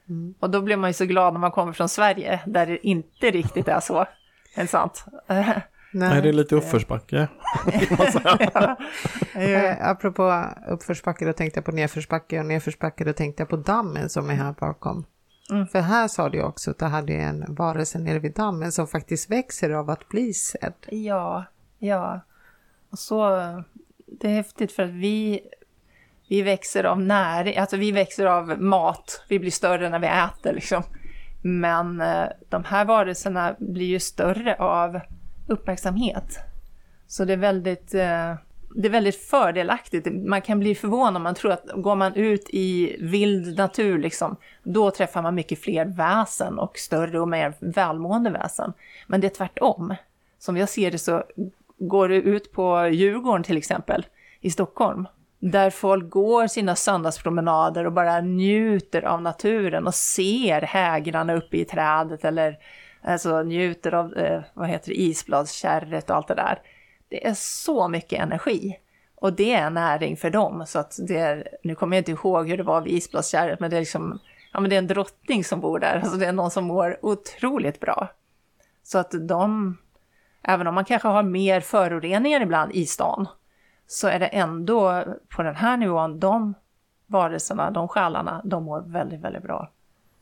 Mm. 0.10 0.36
Och 0.39 0.49
då 0.49 0.62
blir 0.62 0.77
man 0.77 0.89
ju 0.89 0.93
så 0.93 1.05
glad 1.05 1.34
när 1.34 1.39
man 1.39 1.51
kommer 1.51 1.73
från 1.73 1.89
Sverige, 1.89 2.39
där 2.45 2.65
det 2.65 2.88
inte 2.88 3.31
riktigt 3.31 3.67
är 3.67 3.79
så. 3.79 4.05
Är 4.55 4.65
sant? 4.65 5.05
Nej, 5.95 6.21
det 6.21 6.29
är 6.29 6.34
lite 6.34 6.55
uppförsbacke. 6.55 7.27
ja. 8.53 8.77
eh, 9.34 9.89
apropå 9.89 10.45
uppförsbacke, 10.67 11.25
då 11.25 11.34
tänkte 11.34 11.58
jag 11.58 11.65
på 11.65 11.71
nedförsbacke 11.71 12.39
och 12.39 12.45
nedförsbacke, 12.45 13.03
då 13.03 13.13
tänkte 13.13 13.41
jag 13.41 13.49
på 13.49 13.55
dammen 13.55 14.10
som 14.10 14.29
är 14.29 14.34
här 14.34 14.55
bakom. 14.60 15.05
Mm. 15.51 15.67
För 15.67 15.79
här 15.79 16.08
sa 16.08 16.29
du 16.29 16.41
också 16.41 16.71
att 16.71 16.79
det 16.79 16.86
hade 16.86 17.13
en 17.13 17.45
varelse 17.55 17.99
nere 17.99 18.19
vid 18.19 18.34
dammen 18.34 18.71
som 18.71 18.88
faktiskt 18.88 19.31
växer 19.31 19.69
av 19.69 19.89
att 19.89 20.10
bli 20.10 20.34
sedd. 20.34 20.73
Ja, 20.89 21.45
ja. 21.79 22.21
Och 22.89 22.99
så, 22.99 23.29
det 24.05 24.27
är 24.27 24.34
häftigt 24.34 24.71
för 24.71 24.84
att 24.84 24.89
vi, 24.89 25.41
vi 26.29 26.41
växer 26.41 26.84
av 26.84 27.01
näring, 27.01 27.58
alltså 27.58 27.77
vi 27.77 27.91
växer 27.91 28.25
av 28.25 28.62
mat, 28.62 29.23
vi 29.29 29.39
blir 29.39 29.51
större 29.51 29.89
när 29.89 29.99
vi 29.99 30.08
äter 30.08 30.53
liksom. 30.53 30.84
Men 31.41 32.01
eh, 32.01 32.25
de 32.49 32.63
här 32.63 32.86
varelserna 32.86 33.55
blir 33.60 33.86
ju 33.86 33.99
större 33.99 34.55
av 34.55 34.99
uppmärksamhet. 35.47 36.39
Så 37.08 37.25
det 37.25 37.34
är 37.34 37.38
väldigt, 37.38 37.93
eh, 37.93 38.34
det 38.75 38.88
är 38.88 38.89
väldigt 38.89 39.21
fördelaktigt. 39.21 40.08
Man 40.13 40.41
kan 40.41 40.60
bli 40.60 40.75
förvånad 40.75 41.15
om 41.15 41.23
man 41.23 41.36
tror 41.36 41.51
att 41.51 41.65
går 41.75 41.95
man 41.95 42.15
ut 42.15 42.49
i 42.49 42.97
vild 42.99 43.58
natur, 43.58 43.99
liksom, 43.99 44.36
då 44.63 44.91
träffar 44.91 45.21
man 45.21 45.36
mycket 45.36 45.60
fler 45.60 45.86
väsen 45.86 46.60
och 46.60 46.77
större 46.77 47.19
och 47.19 47.27
mer 47.27 47.53
välmående 47.60 48.29
väsen. 48.29 48.73
Men 49.08 49.21
det 49.21 49.27
är 49.27 49.36
tvärtom. 49.36 49.95
Som 50.39 50.58
jag 50.58 50.69
ser 50.69 50.91
det 50.91 50.97
så 50.97 51.23
går 51.77 52.10
du 52.10 52.15
ut 52.15 52.51
på 52.51 52.88
Djurgården 52.88 53.43
till 53.43 53.58
exempel, 53.58 54.05
i 54.41 54.51
Stockholm, 54.51 55.08
där 55.39 55.69
folk 55.69 56.10
går 56.10 56.47
sina 56.47 56.75
söndagspromenader 56.75 57.86
och 57.86 57.91
bara 57.91 58.21
njuter 58.21 59.01
av 59.01 59.21
naturen 59.21 59.88
och 59.88 59.95
ser 59.95 60.62
hägrarna 60.62 61.34
uppe 61.34 61.58
i 61.58 61.65
trädet 61.65 62.25
eller 62.25 62.58
Alltså 63.07 63.43
njuter 63.43 63.93
av, 63.93 64.13
eh, 64.13 64.41
vad 64.53 64.69
heter 64.69 64.89
det, 64.89 65.01
isbladskärret 65.01 66.09
och 66.09 66.15
allt 66.15 66.27
det 66.27 66.35
där. 66.35 66.61
Det 67.09 67.27
är 67.27 67.33
så 67.33 67.87
mycket 67.87 68.19
energi. 68.19 68.79
Och 69.15 69.33
det 69.33 69.53
är 69.53 69.69
näring 69.69 70.17
för 70.17 70.29
dem. 70.29 70.63
Så 70.67 70.79
att 70.79 70.97
det 71.07 71.17
är, 71.17 71.47
nu 71.63 71.75
kommer 71.75 71.97
jag 71.97 72.01
inte 72.01 72.11
ihåg 72.11 72.49
hur 72.49 72.57
det 72.57 72.63
var 72.63 72.81
vid 72.81 72.93
isbladskärret, 72.93 73.59
men 73.59 73.69
det 73.69 73.75
är 73.75 73.79
liksom, 73.79 74.19
ja 74.53 74.59
men 74.59 74.69
det 74.69 74.75
är 74.75 74.77
en 74.77 74.87
drottning 74.87 75.43
som 75.43 75.59
bor 75.59 75.79
där. 75.79 75.99
Alltså 75.99 76.17
det 76.17 76.25
är 76.25 76.31
någon 76.31 76.51
som 76.51 76.63
mår 76.63 76.99
otroligt 77.01 77.79
bra. 77.79 78.07
Så 78.83 78.97
att 78.97 79.11
de, 79.27 79.77
även 80.41 80.67
om 80.67 80.75
man 80.75 80.85
kanske 80.85 81.07
har 81.07 81.23
mer 81.23 81.61
föroreningar 81.61 82.41
ibland 82.41 82.71
i 82.71 82.85
stan, 82.85 83.27
så 83.87 84.07
är 84.07 84.19
det 84.19 84.27
ändå 84.27 85.03
på 85.35 85.43
den 85.43 85.55
här 85.55 85.77
nivån, 85.77 86.19
de 86.19 86.53
varelserna, 87.07 87.71
de 87.71 87.87
själarna, 87.87 88.41
de 88.45 88.63
mår 88.63 88.81
väldigt, 88.81 89.21
väldigt 89.21 89.43
bra. 89.43 89.71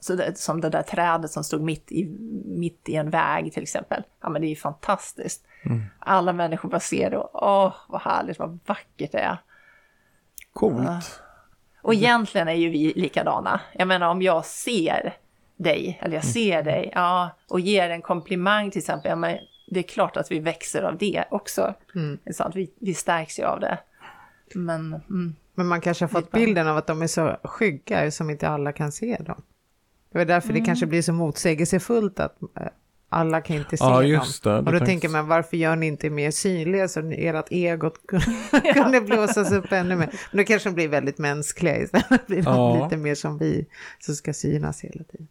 Så 0.03 0.15
det, 0.15 0.37
som 0.37 0.61
det 0.61 0.69
där 0.69 0.81
trädet 0.81 1.31
som 1.31 1.43
stod 1.43 1.61
mitt 1.61 1.91
i, 1.91 2.05
mitt 2.45 2.89
i 2.89 2.95
en 2.95 3.09
väg 3.09 3.53
till 3.53 3.63
exempel. 3.63 4.03
Ja 4.21 4.29
men 4.29 4.41
det 4.41 4.47
är 4.47 4.49
ju 4.49 4.55
fantastiskt. 4.55 5.45
Mm. 5.65 5.83
Alla 5.99 6.33
människor 6.33 6.69
bara 6.69 6.79
ser 6.79 7.09
det 7.09 7.17
och 7.17 7.43
åh 7.43 7.73
vad 7.87 8.01
härligt, 8.01 8.39
vad 8.39 8.59
vackert 8.65 9.11
det 9.11 9.19
är. 9.19 9.37
Coolt. 10.53 11.21
Och 11.81 11.93
egentligen 11.93 12.47
är 12.47 12.53
ju 12.53 12.69
vi 12.69 12.93
likadana. 12.95 13.61
Jag 13.73 13.87
menar 13.87 14.07
om 14.09 14.21
jag 14.21 14.45
ser 14.45 15.17
dig, 15.57 15.99
eller 16.01 16.15
jag 16.15 16.25
ser 16.25 16.63
dig, 16.63 16.91
ja, 16.95 17.29
och 17.49 17.59
ger 17.59 17.89
en 17.89 18.01
komplimang 18.01 18.71
till 18.71 18.79
exempel, 18.79 19.09
ja, 19.09 19.15
men 19.15 19.37
det 19.67 19.79
är 19.79 19.83
klart 19.83 20.17
att 20.17 20.31
vi 20.31 20.39
växer 20.39 20.83
av 20.83 20.97
det 20.97 21.23
också. 21.31 21.73
Mm. 21.95 22.19
Det 22.23 22.29
är 22.29 22.33
sant, 22.33 22.55
vi, 22.55 22.73
vi 22.79 22.93
stärks 22.93 23.39
ju 23.39 23.43
av 23.43 23.59
det. 23.59 23.77
Men, 24.55 24.93
mm, 24.93 25.35
Men 25.55 25.67
man 25.67 25.81
kanske 25.81 26.03
har 26.05 26.09
fått 26.09 26.31
bilden 26.31 26.67
av 26.67 26.77
att 26.77 26.87
de 26.87 27.01
är 27.01 27.07
så 27.07 27.37
skygga 27.43 28.11
som 28.11 28.29
inte 28.29 28.47
alla 28.47 28.71
kan 28.71 28.91
se 28.91 29.17
dem. 29.19 29.43
Det 30.13 30.17
var 30.19 30.25
därför 30.25 30.49
Mm. 30.49 30.61
det 30.61 30.65
kanske 30.65 30.85
blir 30.85 31.01
så 31.01 31.13
motsägelsefullt 31.13 32.19
att 32.19 32.41
eh, 32.41 32.67
alla 33.09 33.41
kan 33.41 33.55
inte 33.55 33.77
se 33.77 33.83
Ja, 33.85 34.01
dem. 34.01 34.07
just 34.09 34.43
det. 34.43 34.57
Och 34.57 34.71
då 34.71 34.79
tänker 34.79 35.09
man 35.09 35.27
varför 35.27 35.57
gör 35.57 35.75
ni 35.75 35.87
inte 35.87 36.09
mer 36.09 36.31
synliga 36.31 36.87
så 36.87 36.99
ert 37.11 37.47
egot 37.51 37.93
kunde, 38.73 39.01
blåsas 39.01 39.51
upp 39.51 39.71
ännu 39.71 39.95
mer. 39.95 40.09
Men 40.31 40.37
då 40.37 40.43
kanske 40.43 40.69
de 40.69 40.75
blir 40.75 40.87
väldigt 40.87 41.17
mänskliga 41.17 41.77
istället. 41.77 42.27
blir 42.27 42.41
de 42.43 42.53
Ja. 42.55 42.83
lite 42.83 42.97
mer 42.97 43.15
som 43.15 43.37
vi 43.37 43.65
som 43.99 44.15
ska 44.15 44.33
synas 44.33 44.81
hela 44.81 45.03
tiden. 45.03 45.27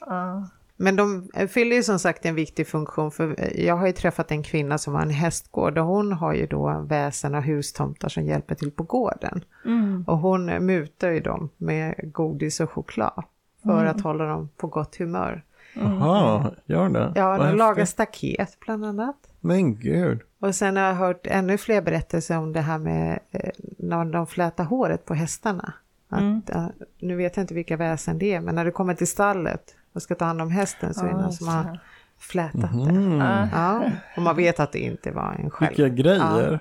ja. 0.00 0.48
Men 0.78 0.96
de 0.96 1.28
fyller 1.50 1.76
ju 1.76 1.82
som 1.82 1.98
sagt 1.98 2.26
en 2.26 2.34
viktig 2.34 2.66
funktion 2.66 3.10
för 3.10 3.50
jag 3.60 3.76
har 3.76 3.86
ju 3.86 3.92
träffat 3.92 4.30
en 4.30 4.42
kvinna 4.42 4.78
som 4.78 4.94
har 4.94 5.02
en 5.02 5.10
hästgård 5.10 5.78
och 5.78 5.84
hon 5.86 6.12
har 6.12 6.34
ju 6.34 6.46
då 6.46 6.84
väsen 6.88 7.34
och 7.34 7.42
hustomtar 7.42 8.08
som 8.08 8.24
hjälper 8.24 8.54
till 8.54 8.70
på 8.70 8.82
gården. 8.82 9.44
Mm. 9.64 10.04
Och 10.06 10.18
hon 10.18 10.46
mutar 10.46 11.10
ju 11.10 11.20
dem 11.20 11.48
med 11.56 11.94
godis 12.12 12.60
och 12.60 12.70
choklad 12.70 13.22
för 13.66 13.84
att 13.84 14.00
hålla 14.00 14.24
dem 14.26 14.48
på 14.56 14.66
gott 14.66 14.96
humör. 14.96 15.42
Jaha, 15.74 16.50
gör 16.64 16.88
det? 16.88 17.12
Ja, 17.14 17.28
Vad 17.38 17.46
de 17.48 17.56
lagar 17.56 17.84
staket 17.84 18.56
bland 18.60 18.84
annat. 18.84 19.16
Men 19.40 19.76
gud. 19.76 20.20
Och 20.40 20.54
sen 20.54 20.76
har 20.76 20.84
jag 20.84 20.94
hört 20.94 21.26
ännu 21.26 21.58
fler 21.58 21.82
berättelser 21.82 22.38
om 22.38 22.52
det 22.52 22.60
här 22.60 22.78
med 22.78 23.18
eh, 23.30 23.50
när 23.78 24.04
de 24.04 24.26
flätar 24.26 24.64
håret 24.64 25.04
på 25.04 25.14
hästarna. 25.14 25.72
Att, 26.08 26.20
Mm. 26.20 26.42
ja, 26.46 26.70
nu 26.98 27.16
vet 27.16 27.36
jag 27.36 27.42
inte 27.44 27.54
vilka 27.54 27.76
väsen 27.76 28.18
det 28.18 28.34
är, 28.34 28.40
men 28.40 28.54
när 28.54 28.64
du 28.64 28.70
kommer 28.70 28.94
till 28.94 29.06
stallet 29.06 29.74
och 29.92 30.02
ska 30.02 30.14
ta 30.14 30.24
hand 30.24 30.42
om 30.42 30.50
hästen 30.50 30.94
så 30.94 31.00
är 31.00 31.04
det 31.04 31.10
Ja, 31.10 31.20
någon 31.20 31.32
som 31.32 31.48
har 31.48 31.78
flätat 32.18 32.72
det. 32.84 32.90
Mm. 32.90 33.18
Ja. 33.18 33.48
Ja, 33.52 33.90
och 34.16 34.22
man 34.22 34.36
vet 34.36 34.60
att 34.60 34.72
det 34.72 34.78
inte 34.78 35.10
var 35.10 35.36
en 35.38 35.50
själv. 35.50 35.70
Vilka 35.76 35.88
grejer. 35.88 36.60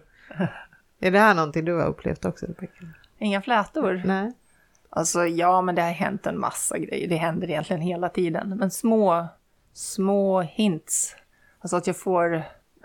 Är 1.00 1.12
det 1.12 1.20
här 1.20 1.36
någonting 1.36 1.66
du 1.66 1.74
har 1.74 1.86
upplevt 1.86 2.26
också? 2.26 2.46
Rebecka? 2.46 2.86
Inga 3.18 3.42
flätor? 3.42 4.02
Nej? 4.06 4.32
Alltså 4.96 5.26
ja, 5.26 5.62
men 5.62 5.76
det 5.76 5.82
har 5.82 5.90
hänt 5.90 6.28
en 6.28 6.40
massa 6.40 6.78
grejer. 6.78 7.08
Det 7.08 7.16
händer 7.16 7.50
egentligen 7.50 7.82
hela 7.82 8.10
tiden. 8.10 8.58
Men 8.58 8.72
små, 8.72 9.28
små 9.74 10.42
hints. 10.42 11.16
Alltså 11.60 11.78
att 11.78 11.88
jag 11.88 11.98
får... 11.98 12.30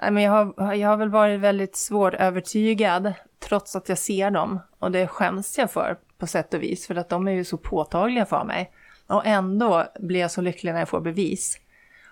Nej, 0.02 0.10
men 0.10 0.22
jag, 0.22 0.52
har, 0.56 0.74
jag 0.74 0.88
har 0.88 0.96
väl 0.96 1.08
varit 1.08 1.40
väldigt 1.40 1.76
svårövertygad 1.76 3.12
trots 3.38 3.76
att 3.76 3.88
jag 3.88 3.98
ser 3.98 4.30
dem. 4.30 4.60
Och 4.78 4.90
det 4.90 5.06
skäms 5.06 5.58
jag 5.58 5.70
för 5.70 5.98
på 6.18 6.26
sätt 6.26 6.54
och 6.54 6.62
vis. 6.62 6.86
För 6.86 6.94
att 6.94 7.08
de 7.08 7.28
är 7.28 7.32
ju 7.32 7.44
så 7.44 7.56
påtagliga 7.56 8.26
för 8.26 8.44
mig. 8.44 8.72
Och 9.06 9.26
ändå 9.26 9.86
blir 10.00 10.20
jag 10.20 10.30
så 10.30 10.40
lycklig 10.40 10.72
när 10.72 10.78
jag 10.78 10.88
får 10.88 11.00
bevis. 11.00 11.58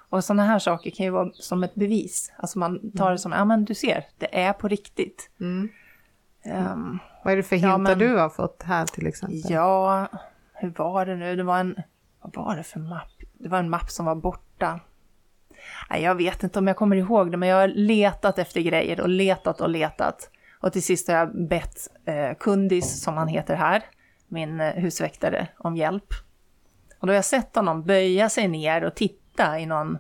Och 0.09 0.25
sådana 0.25 0.45
här 0.45 0.59
saker 0.59 0.91
kan 0.91 1.07
ju 1.07 1.13
vara 1.13 1.31
som 1.33 1.63
ett 1.63 1.75
bevis. 1.75 2.33
Alltså 2.37 2.59
man 2.59 2.93
tar 2.93 3.11
det 3.11 3.19
som, 3.19 3.33
ja 3.33 3.45
men 3.45 3.65
du 3.65 3.75
ser, 3.75 4.05
det 4.19 4.39
är 4.39 4.53
på 4.53 4.69
riktigt. 4.69 5.31
Mm. 5.41 5.69
Ehm, 6.49 6.99
Vad 7.25 7.33
är 7.33 7.37
det 7.37 7.43
för 7.43 7.57
Ja, 7.57 7.63
hintar 7.77 7.79
men- 7.79 7.99
du 7.99 8.17
har 8.17 8.29
fått 8.29 8.63
här 8.63 8.87
till 8.87 9.07
exempel? 9.07 9.41
Ja, 9.49 10.07
hur 10.55 10.71
var 10.77 11.07
det 11.07 11.17
nu? 11.17 11.37
Det 11.37 11.43
var 11.43 11.59
en... 11.59 11.77
Vad 12.23 12.37
var 12.47 12.57
det 12.57 12.63
för 12.63 12.81
mapp? 12.81 13.11
Det 13.39 13.49
var 13.49 13.59
en 13.59 13.71
mapp 13.71 13.91
som 13.91 14.07
var 14.07 14.15
borta. 14.15 14.81
Nej, 15.91 16.03
jag 16.03 16.15
vet 16.15 16.43
inte 16.43 16.59
om 16.59 16.67
jag 16.67 16.77
kommer 16.77 16.97
ihåg 16.97 17.31
det, 17.31 17.37
men 17.37 17.49
jag 17.49 17.57
har 17.57 17.69
letat 17.69 18.39
efter 18.39 18.61
grejer 18.61 19.01
och 19.01 19.09
letat 19.09 19.61
och 19.61 19.69
letat. 19.69 20.31
Och 20.61 20.73
till 20.73 20.83
sist 20.83 21.09
har 21.09 21.15
jag 21.15 21.49
bett 21.49 21.77
eh, 22.05 22.37
Kundis, 22.41 23.03
som 23.03 23.17
han 23.17 23.29
heter 23.29 23.55
här, 23.55 23.83
min 24.29 24.61
eh, 24.61 24.73
husväktare, 24.73 25.49
om 25.59 25.77
hjälp. 25.77 26.07
Och 27.01 27.07
då 27.07 27.11
har 27.11 27.15
jag 27.15 27.25
sett 27.25 27.57
honom 27.57 27.83
böja 27.85 28.29
sig 28.29 28.49
ner 28.49 28.85
och 28.85 28.95
titta 28.95 29.59
i 29.59 29.67
någon... 29.67 29.99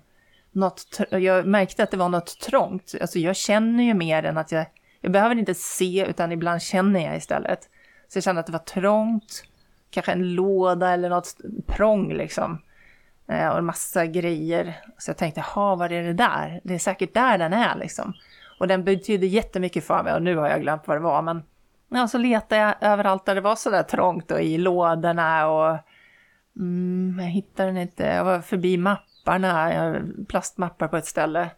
Något, 0.52 1.00
jag 1.10 1.46
märkte 1.46 1.82
att 1.82 1.90
det 1.90 1.96
var 1.96 2.08
något 2.08 2.40
trångt. 2.40 2.94
Alltså 3.00 3.18
jag 3.18 3.36
känner 3.36 3.84
ju 3.84 3.94
mer 3.94 4.22
än 4.22 4.38
att 4.38 4.52
jag... 4.52 4.66
Jag 5.00 5.12
behöver 5.12 5.36
inte 5.36 5.54
se, 5.54 6.06
utan 6.08 6.32
ibland 6.32 6.62
känner 6.62 7.00
jag 7.00 7.16
istället. 7.16 7.68
Så 8.08 8.16
jag 8.16 8.24
kände 8.24 8.40
att 8.40 8.46
det 8.46 8.52
var 8.52 8.58
trångt, 8.58 9.44
kanske 9.90 10.12
en 10.12 10.34
låda 10.34 10.90
eller 10.90 11.08
något 11.08 11.36
prång 11.66 12.12
liksom. 12.12 12.62
Eh, 13.28 13.48
och 13.48 13.58
en 13.58 13.64
massa 13.64 14.06
grejer. 14.06 14.76
Så 14.98 15.10
jag 15.10 15.16
tänkte, 15.16 15.40
ha 15.40 15.74
vad 15.74 15.92
är 15.92 16.02
det 16.02 16.12
där? 16.12 16.60
Det 16.64 16.74
är 16.74 16.78
säkert 16.78 17.14
där 17.14 17.38
den 17.38 17.52
är 17.52 17.76
liksom. 17.76 18.14
Och 18.58 18.68
den 18.68 18.84
betydde 18.84 19.26
jättemycket 19.26 19.84
för 19.84 20.02
mig 20.02 20.14
och 20.14 20.22
nu 20.22 20.36
har 20.36 20.48
jag 20.48 20.60
glömt 20.62 20.88
vad 20.88 20.96
det 20.96 21.00
var. 21.00 21.22
Men 21.22 21.42
ja, 21.88 22.08
så 22.08 22.18
letade 22.18 22.60
jag 22.60 22.74
överallt 22.80 23.24
där 23.24 23.34
det 23.34 23.40
var 23.40 23.56
sådär 23.56 23.82
trångt 23.82 24.30
och 24.30 24.40
i 24.40 24.58
lådorna 24.58 25.48
och 25.48 25.78
mm, 26.56 27.18
jag 27.20 27.26
hittade 27.26 27.68
den 27.68 27.76
inte. 27.76 28.06
Jag 28.06 28.24
var 28.24 28.40
förbi 28.40 28.76
mapparna, 28.76 29.74
jag 29.74 30.02
plastmappar 30.28 30.88
på 30.88 30.96
ett 30.96 31.06
ställe. 31.06 31.50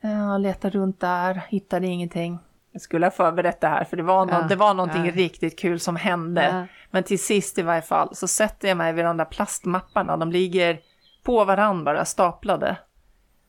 Jag 0.00 0.40
letade 0.40 0.78
runt 0.78 1.00
där, 1.00 1.42
hittade 1.48 1.86
ingenting. 1.86 2.38
Jag 2.72 2.82
skulle 2.82 3.06
ha 3.06 3.10
förberett 3.10 3.60
det 3.60 3.68
här 3.68 3.84
för 3.84 3.96
det 3.96 4.02
var, 4.02 4.26
nå- 4.26 4.32
Ja, 4.32 4.42
det 4.48 4.56
var 4.56 4.74
någonting 4.74 5.04
ja. 5.06 5.12
riktigt 5.12 5.58
kul 5.58 5.80
som 5.80 5.96
hände. 5.96 6.42
Ja. 6.52 6.66
Men 6.90 7.02
till 7.02 7.24
sist 7.24 7.58
i 7.58 7.62
varje 7.62 7.82
fall 7.82 8.14
så 8.16 8.28
sätter 8.28 8.68
jag 8.68 8.76
mig 8.76 8.92
vid 8.92 9.04
de 9.04 9.16
där 9.16 9.24
plastmapparna. 9.24 10.16
De 10.16 10.32
ligger 10.32 10.80
på 11.22 11.44
varandra 11.44 11.84
bara 11.92 12.04
staplade. 12.04 12.76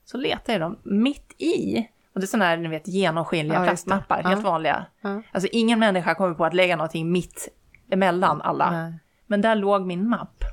Så 0.06 0.18
letar 0.18 0.54
jag 0.54 0.62
dem 0.62 0.80
mitt 0.84 1.36
i. 1.42 1.88
Och 2.14 2.20
det 2.20 2.26
är 2.26 2.28
sådana 2.28 2.46
här 2.46 2.58
ni 2.58 2.68
vet, 2.68 2.88
genomskinliga 2.88 3.60
Ja, 3.60 3.66
plastmappar, 3.66 4.24
helt 4.24 4.44
vanliga. 4.44 4.86
Alltså 5.32 5.50
ingen 5.52 5.80
människa 5.80 6.16
kommer 6.16 6.34
på 6.34 6.46
att 6.46 6.54
lägga 6.54 6.76
någonting 6.76 7.12
mitt 7.12 7.48
emellan 7.92 8.42
alla. 8.42 8.72
Nej. 8.72 8.94
Men 9.28 9.42
där 9.42 9.56
låg 9.56 9.86
min 9.86 10.10
mapp. 10.10 10.44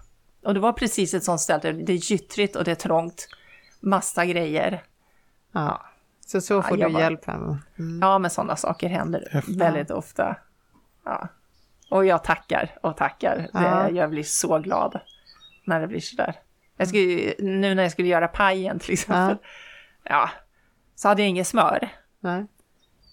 Och 0.45 0.55
det 0.55 0.61
var 0.61 0.73
precis 0.73 1.15
ett 1.15 1.25
sånt 1.25 1.41
ställe, 1.41 1.73
det 1.73 1.93
är 1.93 2.13
gyttrigt 2.13 2.57
och 2.57 2.65
det 2.65 2.71
är 2.71 2.75
trångt. 2.75 3.29
Massa 3.81 4.27
grejer. 4.27 4.83
Ja. 5.53 5.81
Så 6.31 6.41
så 6.41 6.63
får 6.63 6.79
Ja, 6.79 6.89
du 6.89 6.99
hjälp 6.99 7.27
här. 7.27 7.35
Mm. 7.35 7.99
Ja, 8.01 8.19
men 8.19 8.31
sådana 8.31 8.57
saker 8.57 8.89
händer 8.89 9.29
Häftigt. 9.31 9.57
väldigt 9.57 9.91
ofta. 9.91 10.37
Ja. 11.05 11.29
Och 11.91 12.07
jag 12.07 12.25
tackar 12.25 12.71
och 12.83 12.97
tackar. 12.97 13.49
Ja. 13.53 13.61
Det, 13.61 13.91
jag 13.91 14.11
blir 14.11 14.23
så 14.23 14.59
glad 14.59 15.01
när 15.65 15.81
det 15.81 15.87
blir 15.87 16.01
sådär. 16.01 16.35
Jag 16.77 16.89
skulle, 16.89 17.35
nu 17.39 17.75
när 17.75 17.83
jag 17.83 17.93
skulle 17.93 18.09
göra 18.09 18.29
pajen 18.29 18.79
till 18.79 18.93
exempel, 18.93 19.37
ja. 20.05 20.31
så 20.95 21.09
hade 21.09 21.23
jag 21.23 21.29
inget 21.29 21.47
smör. 21.47 21.89
Nej. 22.21 22.47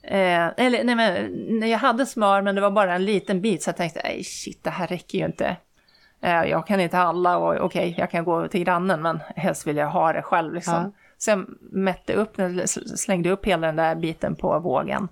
Eh, 0.04 0.52
eller 0.58 0.84
nej 0.84 0.96
men, 0.96 1.70
jag 1.70 1.80
hade 1.80 2.06
smör 2.06 2.42
men 2.42 2.56
det 2.56 2.62
var 2.62 2.72
bara 2.72 2.96
en 2.96 3.06
liten 3.06 3.42
bit 3.42 3.64
så 3.64 3.70
jag 3.70 3.78
tänkte, 3.78 4.02
nej 4.04 4.24
shit 4.24 4.64
det 4.64 4.70
här 4.70 4.88
räcker 4.88 5.18
ju 5.18 5.26
inte. 5.26 5.58
Eh, 6.22 6.44
jag 6.44 6.68
kan 6.68 6.80
inte 6.80 6.98
handla 6.98 7.38
och 7.38 7.66
okej, 7.66 7.96
jag 7.98 8.12
kan 8.12 8.24
gå 8.24 8.48
till 8.48 8.64
grannen 8.64 9.02
men 9.02 9.20
helst 9.36 9.68
vill 9.68 9.78
jag 9.78 9.90
ha 9.90 10.14
det 10.14 10.22
själv 10.22 10.54
liksom. 10.54 10.74
Ja. 10.74 10.92
Så 11.18 11.32
jag 11.32 11.46
mätte 11.72 12.14
upp, 12.14 12.38
sl- 12.38 12.96
slängde 12.96 13.30
upp 13.30 13.46
hela 13.46 13.68
den 13.68 13.76
där 13.76 13.96
biten 13.96 14.36
på 14.36 14.60
vågen. 14.60 15.08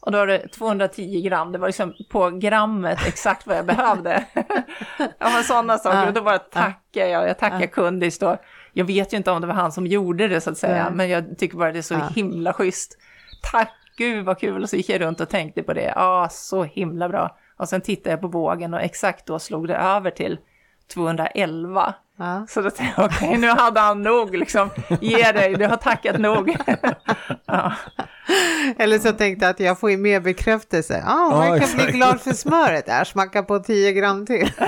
Och 0.00 0.12
då 0.12 0.18
var 0.18 0.26
det 0.26 0.48
210 0.48 1.20
gram, 1.22 1.52
det 1.52 1.58
var 1.58 1.68
liksom 1.68 1.94
på 2.10 2.30
grammet 2.30 3.06
exakt 3.06 3.46
vad 3.46 3.56
jag 3.56 3.66
behövde. 3.66 4.24
ja 4.98 5.30
men 5.34 5.44
sådana 5.44 5.78
saker, 5.78 5.98
Ja. 5.98 6.06
och 6.06 6.12
då 6.12 6.22
bara 6.22 6.38
tackar 6.38 7.06
jag, 7.06 7.28
jag 7.28 7.38
tackar 7.38 7.66
kundis 7.66 8.18
då. 8.18 8.36
Jag 8.72 8.84
vet 8.84 9.12
ju 9.12 9.16
inte 9.16 9.30
om 9.30 9.40
det 9.40 9.46
var 9.46 9.54
han 9.54 9.72
som 9.72 9.86
gjorde 9.86 10.28
det 10.28 10.40
så 10.40 10.50
att 10.50 10.58
säga, 10.58 10.84
Nej. 10.84 10.92
men 10.94 11.08
jag 11.08 11.38
tycker 11.38 11.56
bara 11.56 11.72
det 11.72 11.78
är 11.78 11.82
så 11.82 11.94
Ja. 11.94 12.08
himla 12.14 12.52
schysst. 12.52 12.98
Tack, 13.52 13.72
gud 13.96 14.24
vad 14.24 14.38
kul. 14.38 14.62
Och 14.62 14.68
så 14.70 14.76
gick 14.76 14.88
jag 14.88 15.00
runt 15.00 15.20
och 15.20 15.28
tänkte 15.28 15.62
på 15.62 15.72
det. 15.74 15.92
Ja, 15.96 16.28
så 16.30 16.62
himla 16.64 17.08
bra. 17.08 17.36
Och 17.56 17.68
sen 17.68 17.80
tittade 17.80 18.10
jag 18.10 18.20
på 18.20 18.28
vågen 18.28 18.74
och 18.74 18.80
exakt 18.80 19.26
då 19.26 19.38
slog 19.38 19.68
det 19.68 19.76
över 19.76 20.10
till 20.10 20.38
211. 20.94 21.94
Ja. 22.18 22.46
Så 22.48 22.60
då 22.60 22.70
tänkte 22.70 23.00
jag, 23.02 23.06
okej, 23.10 23.38
nu 23.38 23.46
hade 23.48 23.80
han 23.80 24.02
nog 24.02 24.34
liksom, 24.36 24.70
ge 25.00 25.32
dig, 25.32 25.54
du 25.54 25.66
har 25.66 25.76
tackat 25.76 26.18
nog. 26.20 26.56
ja. 27.46 27.72
Eller 28.78 28.98
så 28.98 29.12
tänkte 29.12 29.44
jag 29.44 29.50
att 29.50 29.60
jag 29.60 29.80
får 29.80 29.90
ju 29.90 29.96
mer 29.96 30.20
bekräftelse. 30.20 31.02
Ah, 31.06 31.30
man 31.30 31.46
Ja, 31.46 31.46
kan 31.46 31.56
exakt. 31.56 31.82
bli 31.84 31.92
glad 31.92 32.20
för 32.20 32.30
smöret. 32.30 32.86
Där 32.86 33.04
smacka 33.04 33.42
på 33.42 33.58
10 33.58 33.92
gram 33.92 34.26
till. 34.26 34.50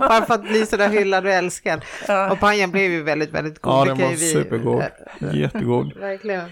Bara 0.00 0.26
för 0.26 0.34
att 0.34 0.42
bli 0.42 0.66
sådär 0.66 0.88
hyllad 0.88 1.26
och 1.26 1.32
älskad. 1.32 1.84
Ja. 2.08 2.30
Och 2.32 2.40
pajen 2.40 2.70
blev 2.70 2.90
ju 2.90 3.02
väldigt, 3.02 3.30
väldigt 3.32 3.60
god. 3.62 3.72
Ja, 3.74 3.84
Det 3.84 3.90
den 3.90 3.98
var 4.00 4.08
vi- 4.10 4.16
supergod. 4.32 4.82
Jättegod. 5.32 5.92
Verkligen. 6.00 6.44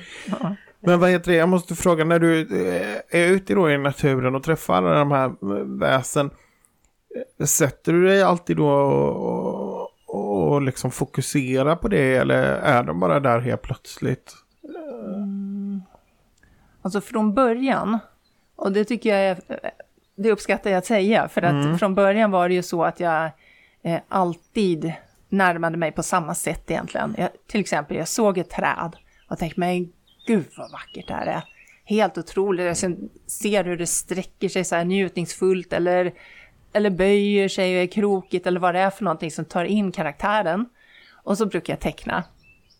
Men 0.81 1.01
vad 1.01 1.11
heter 1.11 1.31
det, 1.33 1.37
jag 1.39 1.49
måste 1.49 1.75
fråga, 1.75 2.05
när 2.05 2.19
du 2.19 2.41
eh, 2.41 3.21
är 3.21 3.27
ute 3.29 3.55
då 3.55 3.71
i 3.71 3.79
naturen 3.79 4.35
och 4.35 4.43
träffar 4.43 4.75
alla 4.77 4.95
de 4.99 5.11
här 5.13 5.33
väsen, 5.79 6.31
eh, 7.41 7.47
sätter 7.47 7.93
du 7.93 8.07
dig 8.07 8.23
alltid 8.23 8.57
då 8.57 8.69
och, 8.69 9.64
och, 10.49 10.63
liksom 10.63 10.91
fokuserar 10.91 11.77
på 11.77 11.89
det 11.89 12.17
eller 12.17 12.43
är 12.43 12.83
de 12.83 13.01
bara 13.01 13.21
där 13.21 13.41
helt 13.41 13.63
plötsligt? 13.63 14.35
Alltså 16.83 17.01
från 17.01 17.35
början, 17.35 17.99
och 18.57 18.73
det 18.73 18.85
tycker 18.85 19.11
jag 19.11 19.21
är, 19.21 19.39
det 20.17 20.33
uppskattar 20.33 20.71
jag 20.71 20.79
att 20.79 20.87
säga, 20.87 21.29
för 21.29 21.43
att 21.43 21.79
från 21.79 21.95
början 21.95 22.31
var 22.31 22.49
det 22.49 22.55
ju 22.55 22.63
så 22.63 22.85
att 22.85 23.01
jag 23.01 23.31
eh, 23.83 24.01
alltid 24.09 24.93
närmade 25.29 25.77
mig 25.77 25.93
på 25.93 26.03
samma 26.03 26.35
sätt 26.35 26.71
egentligen. 26.71 27.15
Jag, 27.19 27.29
till 27.47 27.61
exempel, 27.61 27.97
jag 27.97 28.09
såg 28.09 28.39
ett 28.39 28.51
träd 28.51 28.97
och 29.31 29.39
tänkte, 29.39 29.61
men 29.61 29.93
gud 30.27 30.47
vad 30.57 30.73
vackert 30.73 31.09
det 31.09 31.15
här 31.15 31.27
är. 31.27 31.43
Helt 31.85 32.19
otroligt, 32.19 32.67
jag 32.67 32.77
ser 33.27 33.65
hur 33.65 33.77
det 33.77 33.87
sträcker 33.87 34.49
sig 34.49 34.65
så 34.65 34.75
här 34.75 34.85
njutningsfullt 34.85 35.73
eller, 35.73 36.13
eller 36.75 36.91
böjer 36.91 37.49
sig 37.49 37.77
och 37.77 37.83
är 37.83 37.87
krokigt 37.87 38.47
eller 38.47 38.61
vad 38.61 38.75
det 38.75 38.81
är 38.81 38.91
för 38.91 39.05
någonting 39.05 39.31
som 39.31 39.45
tar 39.45 39.65
in 39.65 39.93
karaktären. 39.93 40.69
Och 41.13 41.39
så 41.39 41.47
brukar 41.47 41.73
jag 41.73 41.81
teckna. 41.81 42.25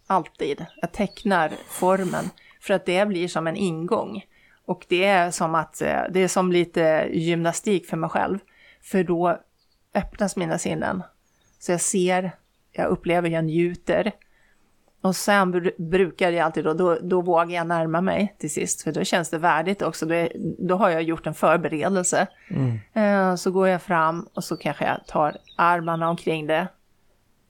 Alltid. 0.07 0.67
Jag 0.77 0.93
tecknar 0.93 1.53
formen. 1.69 2.31
För 2.61 2.75
att 2.75 2.87
det 2.87 3.09
blir 3.09 3.29
som 3.29 3.47
en 3.47 3.57
ingång. 3.57 4.25
Och 4.67 4.85
det 4.89 5.05
är 5.05 5.31
som 5.31 5.55
att 5.55 5.83
eh, 5.83 6.03
det 6.11 6.21
är 6.21 6.29
som 6.29 6.53
lite 6.53 7.09
gymnastik 7.13 7.87
för 7.87 7.97
mig 7.97 8.11
själv. 8.11 8.39
För 8.83 9.05
då 9.05 9.39
öppnas 9.95 10.37
mina 10.37 10.59
sinnen. 10.59 11.03
Så 11.59 11.73
jag 11.73 11.81
ser, 11.81 12.33
jag 12.73 12.87
upplever, 12.87 13.31
jag 13.31 13.45
njuter. 13.45 14.13
Och 15.05 15.17
sen 15.17 15.55
br- 15.55 15.89
brukar 15.91 16.31
jag 16.31 16.45
alltid 16.45 16.65
då, 16.65 16.73
då, 16.75 16.99
då 17.03 17.21
vågar 17.21 17.57
jag 17.57 17.67
närma 17.67 18.01
mig 18.01 18.35
till 18.39 18.51
sist. 18.53 18.83
För 18.83 18.93
då 18.93 19.05
känns 19.05 19.31
det 19.31 19.39
värdigt 19.39 19.83
också. 19.83 20.07
Då, 20.07 20.15
är, 20.15 20.33
då 20.59 20.77
har 20.77 20.91
jag 20.91 21.03
gjort 21.03 21.27
en 21.27 21.35
förberedelse. 21.35 22.27
Eh, 22.93 23.35
så 23.35 23.51
går 23.51 23.69
jag 23.69 23.83
fram 23.83 24.29
och 24.35 24.45
så 24.45 24.57
kanske 24.57 24.85
jag 24.85 25.07
tar 25.07 25.37
armarna 25.57 26.09
omkring 26.11 26.47
det 26.47 26.69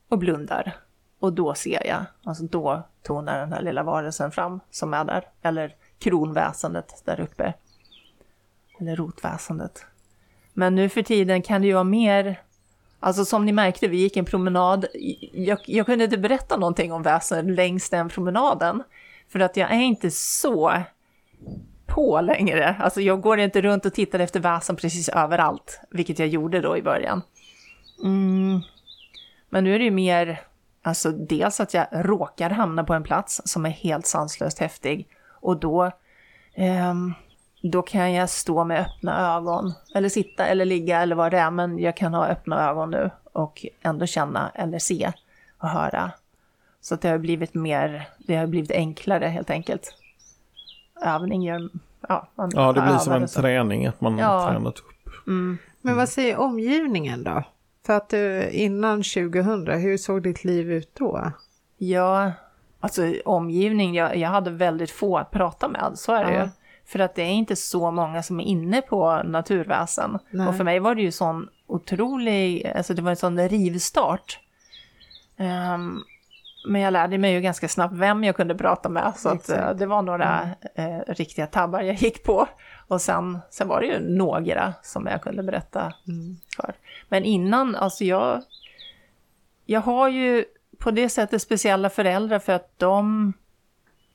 och 0.09 0.19
blundar. 0.19 0.77
Och 1.19 1.33
då 1.33 1.55
ser 1.55 1.87
jag, 1.87 2.05
alltså 2.25 2.45
då 2.45 2.83
tonar 3.03 3.39
den 3.39 3.53
här 3.53 3.63
lilla 3.63 3.83
varelsen 3.83 4.31
fram 4.31 4.61
som 4.71 4.95
är 4.95 5.05
där. 5.05 5.25
Eller 5.43 5.75
kronväsendet 5.99 7.03
där 7.05 7.21
uppe. 7.21 7.55
Eller 8.81 8.97
rotväsendet. 8.97 9.87
Men 10.53 10.75
nu 10.75 10.89
för 10.89 11.03
tiden 11.03 11.43
kan 11.43 11.61
det 11.61 11.67
ju 11.67 11.75
vara 11.75 11.85
mer, 11.85 12.41
alltså 13.05 13.25
som 13.25 13.45
ni 13.45 13.53
märkte, 13.53 13.89
vi 13.89 13.97
gick 13.97 14.17
en 14.17 14.25
promenad. 14.25 14.87
Jag, 15.33 15.59
jag 15.67 15.87
kunde 15.87 16.05
inte 16.05 16.19
berätta 16.19 16.57
någonting 16.57 16.93
om 16.93 17.03
väsen 17.03 17.55
längs 17.55 17.91
den 17.91 18.09
promenaden. 18.09 18.83
För 19.29 19.41
att 19.41 19.57
jag 19.57 19.71
är 19.71 19.81
inte 19.81 20.11
så 20.11 20.73
på 21.87 22.21
längre. 22.21 22.77
Alltså 22.81 23.01
jag 23.01 23.21
går 23.21 23.39
inte 23.39 23.63
runt 23.63 23.87
och 23.87 23.95
tittar 23.95 24.19
efter 24.19 24.41
väsen 24.41 24.77
precis 24.77 25.09
överallt, 25.09 25.81
vilket 25.91 26.19
jag 26.19 26.29
gjorde 26.29 26.61
då 26.61 26.77
i 26.77 26.83
början. 26.83 27.23
Mm. 28.03 28.61
Men 29.49 29.65
nu 29.65 29.75
är 29.75 29.79
det 29.79 29.85
ju 29.85 29.91
mer, 29.91 30.41
alltså 30.83 31.11
dels 31.11 31.61
att 31.61 31.75
jag 31.75 31.87
råkar 31.93 32.51
hamna 32.51 32.85
på 32.85 32.95
en 32.95 33.03
plats 33.03 33.43
som 33.45 33.67
är 33.67 33.71
helt 33.71 34.07
sanslöst 34.07 34.59
häftig 34.59 35.09
och 35.41 35.61
då, 35.61 35.91
um, 36.91 37.15
då 37.71 37.83
kan 37.83 38.13
jag 38.13 38.31
stå 38.31 38.65
med 38.65 38.81
öppna 38.81 39.37
ögon, 39.37 39.73
eller 39.95 40.09
sitta 40.09 40.47
eller 40.47 40.65
ligga 40.65 41.01
eller 41.03 41.17
vad 41.17 41.31
det 41.31 41.39
är, 41.39 41.51
men 41.51 41.79
jag 41.79 41.97
kan 41.97 42.15
ha 42.15 42.27
öppna 42.27 42.69
ögon 42.71 42.91
nu 42.91 43.11
och 43.33 43.67
ändå 43.83 44.07
känna 44.07 44.51
eller 44.55 44.79
se 44.79 45.13
och 45.59 45.69
höra. 45.69 46.11
Så 46.81 46.95
att 46.95 47.01
det 47.01 47.09
har 47.09 47.19
blivit 47.19 47.55
mer, 47.55 48.09
det 48.19 48.37
har 48.37 48.47
blivit 48.47 48.71
enklare 48.71 49.27
helt 49.27 49.51
enkelt. 49.51 49.95
Övning 51.05 51.43
gör, 51.43 51.69
ja, 52.09 52.29
man 52.35 52.51
Ja, 52.55 52.73
det 52.73 52.81
blir 52.81 52.99
som 52.99 53.13
en 53.13 53.29
så. 53.29 53.41
träning 53.41 53.87
att 53.87 54.01
man 54.01 54.19
Ja. 54.19 54.27
har 54.27 54.51
tränat 54.51 54.79
upp. 54.79 55.27
Mm. 55.27 55.59
Men 55.81 55.97
vad 55.97 56.09
säger 56.09 56.37
omgivningen 56.37 57.25
då? 57.25 57.43
För 57.87 57.93
att 57.93 58.13
eh, 58.13 58.63
innan 58.65 58.97
2000, 59.03 59.69
hur 59.69 59.97
såg 59.97 60.23
ditt 60.23 60.45
liv 60.45 60.73
ut 60.73 60.91
då? 60.95 61.33
Ja, 61.79 62.33
alltså 62.81 63.15
omgivning, 63.25 63.95
jag, 63.95 64.17
jag 64.17 64.29
hade 64.29 64.51
väldigt 64.51 64.91
få 64.91 65.19
att 65.19 65.31
prata 65.31 65.69
med, 65.69 65.93
så 65.95 66.13
är 66.13 66.25
det 66.25 66.35
Ja. 66.35 66.43
ju. 66.43 66.49
För 66.87 66.99
att 66.99 67.15
det 67.15 67.23
är 67.23 67.31
inte 67.33 67.57
så 67.57 67.91
många 67.91 68.23
som 68.23 68.41
är 68.41 68.45
inne 68.45 68.83
på 68.83 69.23
naturväsen. 69.25 70.19
Nej. 70.31 70.49
Och 70.49 70.57
för 70.57 70.65
mig 70.65 70.79
var 70.79 70.95
det 70.95 71.03
ju 71.03 71.13
sån 71.13 71.49
otrolig, 71.67 72.67
alltså 72.77 72.95
det 72.95 73.03
var 73.03 73.11
en 73.11 73.17
sån 73.17 73.49
rivstart. 73.49 74.39
Ehm, 75.37 76.03
men 76.69 76.81
jag 76.81 76.93
lärde 76.93 77.19
mig 77.19 77.33
ju 77.33 77.41
ganska 77.41 77.69
snabbt 77.69 77.95
vem 77.95 78.25
jag 78.25 78.37
kunde 78.37 78.55
prata 78.55 78.89
med, 78.89 79.13
så 79.17 79.29
att, 79.29 79.35
Exakt. 79.35 79.61
eh, 79.61 79.75
det 79.77 79.87
var 79.87 80.03
några 80.03 80.49
eh, 80.75 80.99
riktiga 81.07 81.47
tabbar 81.47 81.81
jag 81.81 81.95
gick 81.97 82.25
på. 82.25 82.47
Och 82.89 83.01
sen, 83.01 83.39
sen 83.51 83.69
var 83.69 83.81
det 83.81 83.87
ju 83.87 83.99
några 84.01 84.75
som 84.83 85.07
jag 85.07 85.23
kunde 85.23 85.43
berätta 85.43 85.81
Mm. 86.09 86.37
för. 86.57 86.75
Men 87.09 87.25
innan, 87.25 87.77
alltså 87.77 88.05
jag, 88.05 88.43
jag 89.67 89.81
har 89.81 90.09
ju 90.09 90.45
på 90.79 90.91
det 90.91 91.09
sättet 91.09 91.43
speciella 91.43 91.91
föräldrar 91.91 92.39
för 92.39 92.53
att 92.53 92.79
de, 92.79 93.33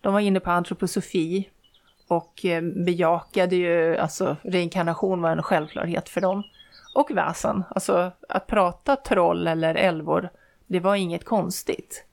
de 0.02 0.14
var 0.14 0.20
inne 0.20 0.40
på 0.40 0.52
antroposofi 0.52 1.50
och 2.10 2.46
eh, 2.46 2.62
bejakade 2.62 3.56
ju, 3.56 3.98
alltså 3.98 4.38
reinkarnation 4.42 5.22
var 5.22 5.32
en 5.32 5.44
självklarhet 5.44 6.10
för 6.10 6.22
dem. 6.22 6.44
Och 6.96 7.12
väsen, 7.12 7.64
alltså 7.70 8.12
att 8.30 8.48
prata 8.48 8.96
troll 8.96 9.48
eller 9.48 9.76
älvor, 9.76 10.30
det 10.68 10.80
var 10.80 10.96
inget 10.96 11.26
konstigt. 11.26 12.06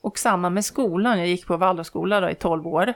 Och 0.00 0.18
samma 0.18 0.50
med 0.50 0.64
skolan, 0.64 1.18
jag 1.18 1.28
gick 1.28 1.46
på 1.46 1.56
Waldorfskola 1.56 2.20
då 2.20 2.30
i 2.30 2.34
12 2.34 2.66
år. 2.66 2.94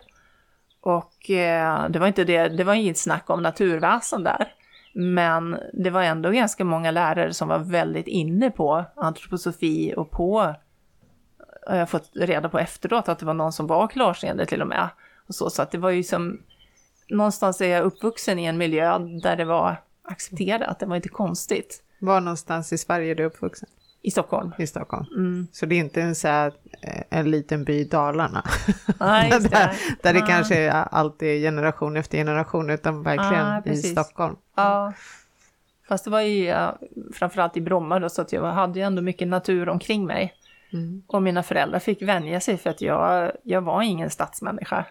Och 0.80 1.30
eh, 1.30 1.88
det 1.88 1.98
var 1.98 2.06
inte 2.06 2.24
det, 2.24 2.48
det 2.48 2.64
var 2.64 2.74
inget 2.74 2.98
snack 2.98 3.30
om 3.30 3.42
naturväsen 3.42 4.24
där. 4.24 4.52
Men 4.94 5.58
det 5.72 5.90
var 5.90 6.02
ändå 6.02 6.30
ganska 6.30 6.64
många 6.64 6.90
lärare 6.90 7.34
som 7.34 7.48
var 7.48 7.58
väldigt 7.58 8.06
inne 8.06 8.50
på 8.50 8.84
antroposofi 8.96 9.94
och 9.96 10.10
på, 10.10 10.54
har 11.66 11.76
jag 11.76 11.90
fått 11.90 12.10
reda 12.14 12.48
på 12.48 12.58
efteråt, 12.58 13.08
att 13.08 13.18
det 13.18 13.26
var 13.26 13.34
någon 13.34 13.52
som 13.52 13.66
var 13.66 13.88
klarseende 13.88 14.46
till 14.46 14.62
och 14.62 14.68
med. 14.68 14.88
Och 15.28 15.34
så, 15.34 15.50
så 15.50 15.62
att 15.62 15.70
det 15.70 15.78
var 15.78 15.90
ju 15.90 16.02
som, 16.02 16.40
någonstans 17.08 17.60
är 17.60 17.68
jag 17.68 17.84
uppvuxen 17.84 18.38
i 18.38 18.44
en 18.44 18.58
miljö 18.58 18.98
där 18.98 19.36
det 19.36 19.44
var 19.44 19.76
accepterat, 20.02 20.78
det 20.78 20.86
var 20.86 20.96
inte 20.96 21.08
konstigt. 21.08 21.82
Var 21.98 22.20
någonstans 22.20 22.72
i 22.72 22.78
Sverige 22.78 23.10
är 23.10 23.14
du 23.14 23.24
uppvuxen? 23.24 23.68
I 24.02 24.10
Stockholm. 24.10 24.52
I 24.58 24.66
Stockholm. 24.66 25.06
Mm. 25.16 25.46
Så 25.52 25.66
det 25.66 25.74
är 25.74 25.78
inte 25.78 26.02
en, 26.02 26.14
så 26.14 26.28
här, 26.28 26.52
eh, 26.82 27.02
en 27.10 27.30
liten 27.30 27.64
by 27.64 27.72
i 27.72 27.84
Dalarna. 27.84 28.44
Nej, 29.00 29.30
det. 29.40 29.48
där 29.48 29.76
där 30.02 30.12
det 30.12 30.18
Ja. 30.18 30.26
kanske 30.26 30.56
är 30.56 30.70
alltid 30.70 31.42
generation 31.42 31.96
efter 31.96 32.18
generation, 32.18 32.70
utan 32.70 33.02
verkligen 33.02 33.46
Ja, 33.64 33.72
i. 33.72 33.76
Stockholm. 33.76 34.36
Ja. 34.56 34.92
Fast 35.88 36.04
det 36.04 36.10
var 36.10 36.20
ju 36.20 36.54
framförallt 37.14 37.56
i 37.56 37.60
Bromma 37.60 37.98
då, 37.98 38.08
så 38.08 38.22
att 38.22 38.32
jag 38.32 38.42
hade 38.52 38.78
ju 38.78 38.84
ändå 38.84 39.02
mycket 39.02 39.28
natur 39.28 39.68
omkring 39.68 40.06
mig. 40.06 40.34
Mm. 40.72 41.02
Och 41.06 41.22
mina 41.22 41.42
föräldrar 41.42 41.78
fick 41.78 42.02
vänja 42.02 42.40
sig 42.40 42.56
för 42.56 42.70
att 42.70 42.80
jag, 42.80 43.32
jag 43.42 43.60
var 43.60 43.82
ingen 43.82 44.10
stadsmänniska. 44.10 44.84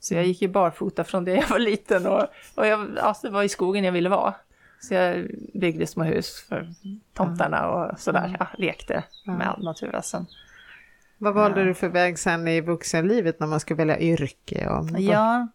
Så 0.00 0.14
jag 0.14 0.26
gick 0.26 0.42
ju 0.42 0.48
barfota 0.48 1.04
från 1.04 1.24
det 1.24 1.34
jag 1.34 1.48
var 1.48 1.58
liten 1.58 2.06
och, 2.06 2.26
och 2.54 2.66
jag, 2.66 2.98
alltså 2.98 3.26
det 3.26 3.32
var 3.32 3.42
i 3.42 3.48
skogen 3.48 3.84
jag 3.84 3.92
ville 3.92 4.08
vara. 4.08 4.34
Så 4.80 4.94
jag 4.94 5.26
byggde 5.54 5.86
små 5.86 6.04
hus 6.04 6.46
för 6.48 6.68
tomtarna 7.14 7.68
och 7.68 8.00
sådär, 8.00 8.36
ja, 8.38 8.46
lekte 8.58 9.04
med 9.24 9.54
naturväsen. 9.58 10.26
Vad 11.18 11.34
valde 11.34 11.64
du 11.64 11.74
för 11.74 11.88
väg 11.88 12.18
sen 12.18 12.48
i 12.48 12.60
vuxenlivet 12.60 13.40
när 13.40 13.46
man 13.46 13.60
skulle 13.60 13.78
välja 13.78 13.98
yrke? 13.98 14.68
Och, 14.68 15.00
Ja, 15.00 15.48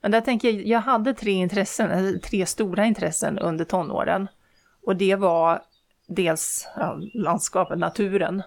men 0.00 0.10
där 0.10 0.20
tänker 0.20 0.50
jag, 0.50 0.66
jag 0.66 0.80
hade 0.80 1.14
tre 1.14 1.32
intressen, 1.32 2.20
tre 2.20 2.46
stora 2.46 2.84
intressen 2.84 3.38
under 3.38 3.64
tonåren. 3.64 4.28
Och 4.82 4.96
det 4.96 5.14
var 5.14 5.62
dels 6.06 6.68
ja, 6.76 6.98
landskapet, 7.14 7.78
naturen. 7.78 8.42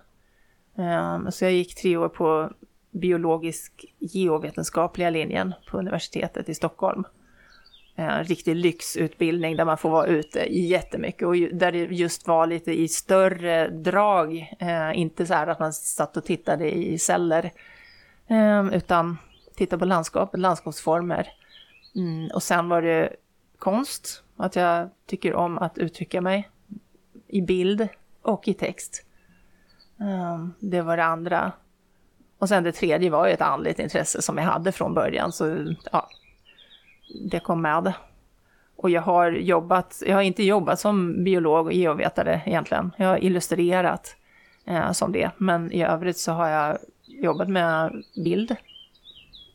Ehm, 0.77 1.31
så 1.31 1.45
jag 1.45 1.51
gick 1.51 1.75
tre 1.75 1.97
år 1.97 2.09
på 2.09 2.51
biologisk 2.91 3.85
geovetenskapliga 3.99 5.09
linjen 5.09 5.53
på 5.71 5.77
universitetet 5.77 6.49
i 6.49 6.55
Stockholm. 6.55 7.03
Eh, 7.95 8.17
en 8.17 8.23
riktig 8.23 8.55
lyxutbildning 8.55 9.55
där 9.55 9.65
man 9.65 9.77
får 9.77 9.89
vara 9.89 10.05
ute 10.05 10.39
jättemycket 10.57 11.27
och 11.27 11.35
där 11.35 11.71
det 11.71 11.77
just 11.77 12.27
var 12.27 12.47
lite 12.47 12.79
i 12.79 12.87
större 12.87 13.67
drag. 13.69 14.55
Eh, 14.59 14.99
inte 14.99 15.25
så 15.25 15.33
här 15.33 15.47
att 15.47 15.59
man 15.59 15.73
satt 15.73 16.17
och 16.17 16.25
tittade 16.25 16.77
i 16.77 16.99
celler, 16.99 17.51
eh, 18.27 18.67
utan 18.73 19.17
titta 19.55 19.77
på 19.77 19.85
landskapet, 19.85 20.39
landskapsformer. 20.39 21.27
Mm, 21.95 22.29
och 22.33 22.43
sen 22.43 22.69
var 22.69 22.81
det 22.81 23.15
konst, 23.57 24.23
att 24.37 24.55
jag 24.55 24.89
tycker 25.05 25.33
om 25.33 25.57
att 25.57 25.77
uttrycka 25.77 26.21
mig 26.21 26.49
i 27.27 27.41
bild 27.41 27.87
och 28.21 28.47
i 28.47 28.53
text. 28.53 29.05
Um, 29.97 30.53
det 30.59 30.81
var 30.81 30.97
det 30.97 31.03
andra. 31.03 31.51
Och 32.39 32.49
sen 32.49 32.63
det 32.63 32.71
tredje 32.71 33.09
var 33.09 33.27
ju 33.27 33.33
ett 33.33 33.41
andligt 33.41 33.79
intresse 33.79 34.21
som 34.21 34.37
jag 34.37 34.45
hade 34.45 34.71
från 34.71 34.93
början. 34.93 35.31
Så 35.31 35.73
ja, 35.91 36.09
det 37.29 37.39
kom 37.39 37.61
med. 37.61 37.93
Och 38.75 38.89
jag 38.89 39.01
har 39.01 39.31
jobbat, 39.31 40.03
jag 40.05 40.15
har 40.15 40.21
inte 40.21 40.43
jobbat 40.43 40.79
som 40.79 41.23
biolog 41.23 41.65
och 41.65 41.73
geovetare 41.73 42.41
egentligen. 42.45 42.91
Jag 42.97 43.07
har 43.07 43.23
illustrerat 43.23 44.15
eh, 44.65 44.91
som 44.91 45.11
det. 45.11 45.31
Men 45.37 45.71
i 45.71 45.83
övrigt 45.83 46.17
så 46.17 46.31
har 46.31 46.47
jag 46.47 46.77
jobbat 47.05 47.49
med 47.49 48.03
bild. 48.23 48.55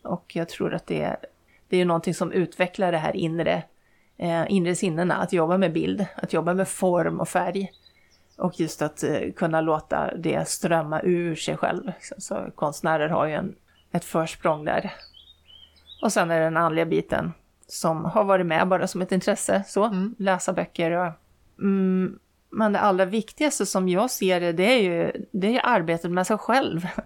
Och 0.03 0.33
jag 0.37 0.49
tror 0.49 0.75
att 0.75 0.87
det, 0.87 1.17
det 1.69 1.77
är 1.81 1.85
någonting 1.85 2.15
som 2.15 2.33
utvecklar 2.33 2.93
det 2.93 2.99
här 2.99 3.17
inre, 3.17 3.63
eh, 4.17 4.45
inre 4.49 4.75
sinnena. 4.75 5.15
Att 5.15 5.33
jobba 5.33 5.59
med 5.59 5.73
bild, 5.73 6.07
att 6.17 6.33
jobba 6.33 6.55
med 6.55 6.69
form 6.69 7.21
och 7.21 7.29
färg. 7.29 7.71
Och 8.39 8.61
just 8.61 8.83
att 8.83 9.03
eh, 9.03 9.33
kunna 9.37 9.61
låta 9.61 10.17
det 10.17 10.49
strömma 10.49 11.01
ur 11.03 11.35
sig 11.35 11.57
själv. 11.57 11.93
Så, 12.01 12.15
så 12.19 12.51
konstnärer 12.55 13.09
har 13.09 13.27
ju 13.27 13.33
en, 13.33 13.55
ett 13.93 14.05
försprång 14.05 14.65
där. 14.65 14.93
Och 16.03 16.13
sen 16.13 16.31
är 16.31 16.39
det 16.39 16.45
den 16.45 16.57
andliga 16.57 16.85
biten 16.85 17.33
som 17.67 18.05
har 18.05 18.25
varit 18.25 18.47
med 18.47 18.69
bara 18.69 18.87
som 18.87 19.03
ett 19.03 19.13
intresse. 19.13 19.65
Så, 19.67 19.85
mm. 19.85 20.15
läsa 20.19 20.53
böcker 20.53 20.91
och... 20.91 21.13
Mm, 21.61 22.19
men 22.51 22.73
det 22.73 22.81
allra 22.81 23.05
viktigaste 23.05 23.67
som 23.67 23.89
jag 23.89 24.11
ser 24.11 24.41
det, 24.41 24.53
det 24.53 24.73
är 24.73 24.83
ju 24.83 25.13
det 25.33 25.57
är 25.57 25.61
arbetet 25.65 26.11
med 26.11 26.27
sig 26.27 26.39
själv. 26.39 26.87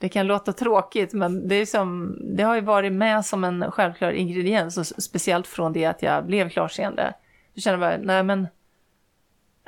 Det 0.00 0.08
kan 0.08 0.26
låta 0.26 0.52
tråkigt, 0.52 1.12
men 1.12 1.48
det, 1.48 1.54
är 1.54 1.66
som, 1.66 2.18
det 2.36 2.42
har 2.42 2.54
ju 2.54 2.60
varit 2.60 2.92
med 2.92 3.24
som 3.24 3.44
en 3.44 3.70
självklar 3.70 4.10
ingrediens, 4.10 4.78
och 4.78 4.86
speciellt 4.86 5.46
från 5.46 5.72
det 5.72 5.84
att 5.84 6.02
jag 6.02 6.26
blev 6.26 6.50
klarseende. 6.50 7.14
Jag 7.54 7.62
känner 7.62 7.78
bara, 7.78 7.96
nej 7.96 8.22
men 8.22 8.46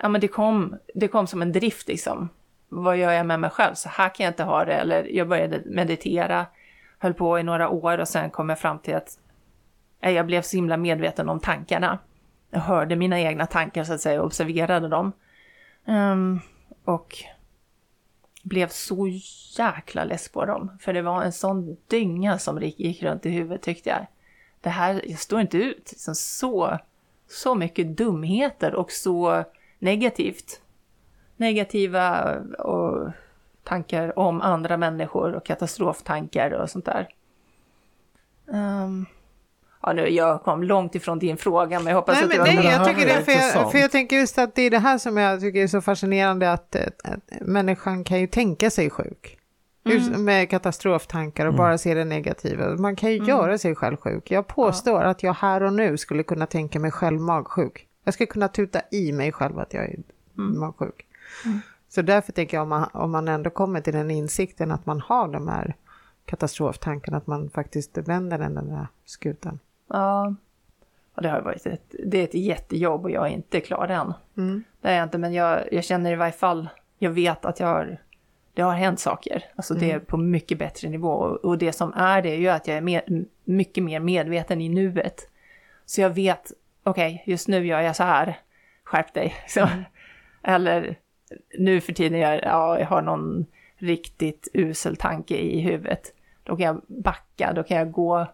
ja, 0.02 0.08
men 0.08 0.20
det, 0.20 0.28
kom, 0.28 0.76
det 0.94 1.08
kom 1.08 1.26
som 1.26 1.42
en 1.42 1.52
drift 1.52 1.88
liksom. 1.88 2.28
Vad 2.68 2.96
gör 2.96 3.12
jag 3.12 3.26
med 3.26 3.40
mig 3.40 3.50
själv? 3.50 3.74
Så 3.74 3.88
här 3.88 4.08
kan 4.14 4.24
jag 4.24 4.30
inte 4.30 4.44
ha 4.44 4.64
det. 4.64 4.74
Eller 4.74 5.04
jag 5.04 5.28
började 5.28 5.62
meditera, 5.66 6.46
höll 6.98 7.14
på 7.14 7.38
i 7.38 7.42
några 7.42 7.68
år 7.68 7.98
och 7.98 8.08
sen 8.08 8.30
kom 8.30 8.48
jag 8.48 8.58
fram 8.58 8.78
till 8.78 8.94
att 8.94 9.18
eh, 10.00 10.10
jag 10.10 10.26
blev 10.26 10.42
så 10.42 10.56
himla 10.56 10.76
medveten 10.76 11.28
om 11.28 11.40
tankarna. 11.40 11.98
Jag 12.50 12.60
hörde 12.60 12.96
mina 12.96 13.20
egna 13.20 13.46
tankar 13.46 13.84
så 13.84 13.92
att 13.92 14.00
säga 14.00 14.20
och 14.20 14.26
observerade 14.26 14.88
dem. 14.88 15.12
Um, 15.84 16.40
och 16.84 17.24
blev 18.42 18.68
så 18.68 19.08
jäkla 19.58 20.04
less 20.04 20.28
på 20.28 20.44
dem. 20.44 20.78
För 20.80 20.92
det 20.92 21.02
var 21.02 21.22
en 21.22 21.32
sån 21.32 21.76
dynga 21.86 22.38
som 22.38 22.62
gick 22.62 23.02
runt 23.02 23.26
i 23.26 23.30
huvudet 23.30 23.62
tyckte 23.62 23.90
jag. 23.90 24.06
Det 24.60 24.68
här, 24.68 25.02
jag 25.06 25.18
står 25.18 25.40
inte 25.40 25.58
ut. 25.58 25.88
Liksom 25.90 26.14
så, 26.14 26.78
så 27.28 27.54
mycket 27.54 27.96
dumheter 27.96 28.74
och 28.74 28.90
så 28.90 29.44
negativt. 29.80 30.60
Negativa 31.36 32.36
och 32.58 33.10
tankar 33.64 34.18
om 34.18 34.40
andra 34.40 34.76
människor 34.76 35.32
och 35.32 35.44
katastroftankar 35.44 36.50
och 36.50 36.70
sånt 36.70 36.84
där. 36.84 37.08
Um, 38.46 39.06
ja, 39.82 39.92
nu, 39.92 40.08
jag 40.08 40.42
kom 40.42 40.62
långt 40.62 40.94
ifrån 40.94 41.18
din 41.18 41.36
fråga, 41.36 41.78
men 41.78 41.86
jag 41.86 41.94
hoppas 41.94 42.14
Nej, 42.14 42.24
att 42.24 42.30
det 42.30 42.38
var... 42.38 42.46
Nej, 42.46 42.66
jag 42.66 42.88
tycker 42.88 43.06
det, 43.06 43.24
för 43.24 43.32
jag, 43.32 43.72
för 43.72 43.78
jag 43.78 43.90
tänker 43.90 44.16
just 44.16 44.38
att 44.38 44.54
det 44.54 44.62
är 44.62 44.70
det 44.70 44.78
här 44.78 44.98
som 44.98 45.16
jag 45.16 45.40
tycker 45.40 45.62
är 45.62 45.66
så 45.66 45.80
fascinerande, 45.80 46.52
att, 46.52 46.76
att 46.76 47.40
människan 47.40 48.04
kan 48.04 48.20
ju 48.20 48.26
tänka 48.26 48.70
sig 48.70 48.90
sjuk. 48.90 49.36
Mm. 49.84 50.24
Med 50.24 50.50
katastroftankar 50.50 51.46
och 51.46 51.54
mm. 51.54 51.58
bara 51.58 51.78
se 51.78 51.94
det 51.94 52.04
negativa. 52.04 52.76
Man 52.76 52.96
kan 52.96 53.10
ju 53.10 53.16
mm. 53.16 53.28
göra 53.28 53.58
sig 53.58 53.74
själv 53.74 53.96
sjuk. 53.96 54.30
Jag 54.30 54.46
påstår 54.46 55.02
ja. 55.02 55.08
att 55.08 55.22
jag 55.22 55.34
här 55.34 55.62
och 55.62 55.72
nu 55.72 55.96
skulle 55.96 56.22
kunna 56.22 56.46
tänka 56.46 56.78
mig 56.80 56.90
själv 56.90 57.20
magsjuk. 57.20 57.86
Jag 58.10 58.14
ska 58.14 58.26
kunna 58.26 58.48
tuta 58.48 58.80
i 58.90 59.12
mig 59.12 59.32
själv 59.32 59.58
att 59.58 59.74
jag 59.74 59.84
är 59.84 59.98
mm. 60.38 60.60
magsjuk. 60.60 61.06
Mm. 61.44 61.60
Så 61.88 62.02
därför 62.02 62.32
tänker 62.32 62.56
jag 62.56 62.62
om 62.62 62.68
man, 62.68 62.88
om 62.92 63.10
man 63.10 63.28
ändå 63.28 63.50
kommer 63.50 63.80
till 63.80 63.92
den 63.92 64.10
insikten 64.10 64.70
att 64.70 64.86
man 64.86 65.00
har 65.00 65.28
de 65.28 65.48
här 65.48 65.74
katastroftankarna, 66.24 67.16
att 67.16 67.26
man 67.26 67.50
faktiskt 67.50 67.98
vänder 67.98 68.38
den 68.38 68.54
där 68.54 68.86
skutan. 69.04 69.58
Ja, 69.88 70.34
och 71.14 71.22
det 71.22 71.28
har 71.28 71.40
varit 71.40 71.66
ett, 71.66 71.94
det 72.04 72.18
är 72.18 72.24
ett 72.24 72.34
jättejobb 72.34 73.04
och 73.04 73.10
jag 73.10 73.26
är 73.26 73.30
inte 73.30 73.60
klar 73.60 73.88
än. 73.88 74.12
Mm. 74.36 74.64
Det 74.80 74.88
är 74.88 74.96
jag 74.96 75.02
inte, 75.02 75.18
men 75.18 75.32
jag, 75.32 75.72
jag 75.72 75.84
känner 75.84 76.12
i 76.12 76.16
varje 76.16 76.32
fall, 76.32 76.68
jag 76.98 77.10
vet 77.10 77.44
att 77.44 77.60
jag 77.60 77.66
har, 77.66 77.98
det 78.54 78.62
har 78.62 78.74
hänt 78.74 79.00
saker. 79.00 79.44
Alltså 79.56 79.74
det 79.74 79.90
är 79.90 79.94
mm. 79.94 80.04
på 80.04 80.16
mycket 80.16 80.58
bättre 80.58 80.88
nivå. 80.88 81.10
Och, 81.10 81.36
och 81.36 81.58
det 81.58 81.72
som 81.72 81.92
är 81.92 82.22
det 82.22 82.28
är 82.30 82.38
ju 82.38 82.48
att 82.48 82.66
jag 82.66 82.76
är 82.76 82.80
med, 82.80 83.26
mycket 83.44 83.84
mer 83.84 84.00
medveten 84.00 84.60
i 84.60 84.68
nuet. 84.68 85.30
Så 85.86 86.00
jag 86.00 86.10
vet 86.10 86.52
okej, 86.90 87.14
okay, 87.14 87.32
just 87.32 87.48
nu 87.48 87.66
gör 87.66 87.80
jag 87.80 87.96
så 87.96 88.02
här, 88.02 88.38
skärp 88.84 89.14
dig. 89.14 89.34
Så, 89.48 89.60
mm. 89.60 89.84
Eller 90.42 90.96
nu 91.58 91.80
för 91.80 91.92
tiden, 91.92 92.18
jag, 92.18 92.40
ja, 92.42 92.78
jag 92.78 92.86
har 92.86 93.02
någon 93.02 93.46
riktigt 93.76 94.48
usel 94.52 94.96
tanke 94.96 95.36
i 95.36 95.60
huvudet. 95.60 96.14
Då 96.42 96.56
kan 96.56 96.66
jag 96.66 96.82
backa, 96.86 97.52
då 97.52 97.62
kan 97.62 97.76
jag 97.76 97.92
gå 97.92 98.26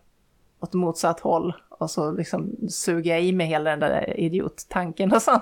åt 0.60 0.74
motsatt 0.74 1.20
håll 1.20 1.54
och 1.68 1.90
så 1.90 2.10
liksom 2.10 2.56
suger 2.68 3.10
jag 3.10 3.22
i 3.22 3.32
mig 3.32 3.46
hela 3.46 3.70
den 3.70 3.80
där 3.80 4.20
idiottanken 4.20 5.12
och 5.12 5.22
sen, 5.22 5.40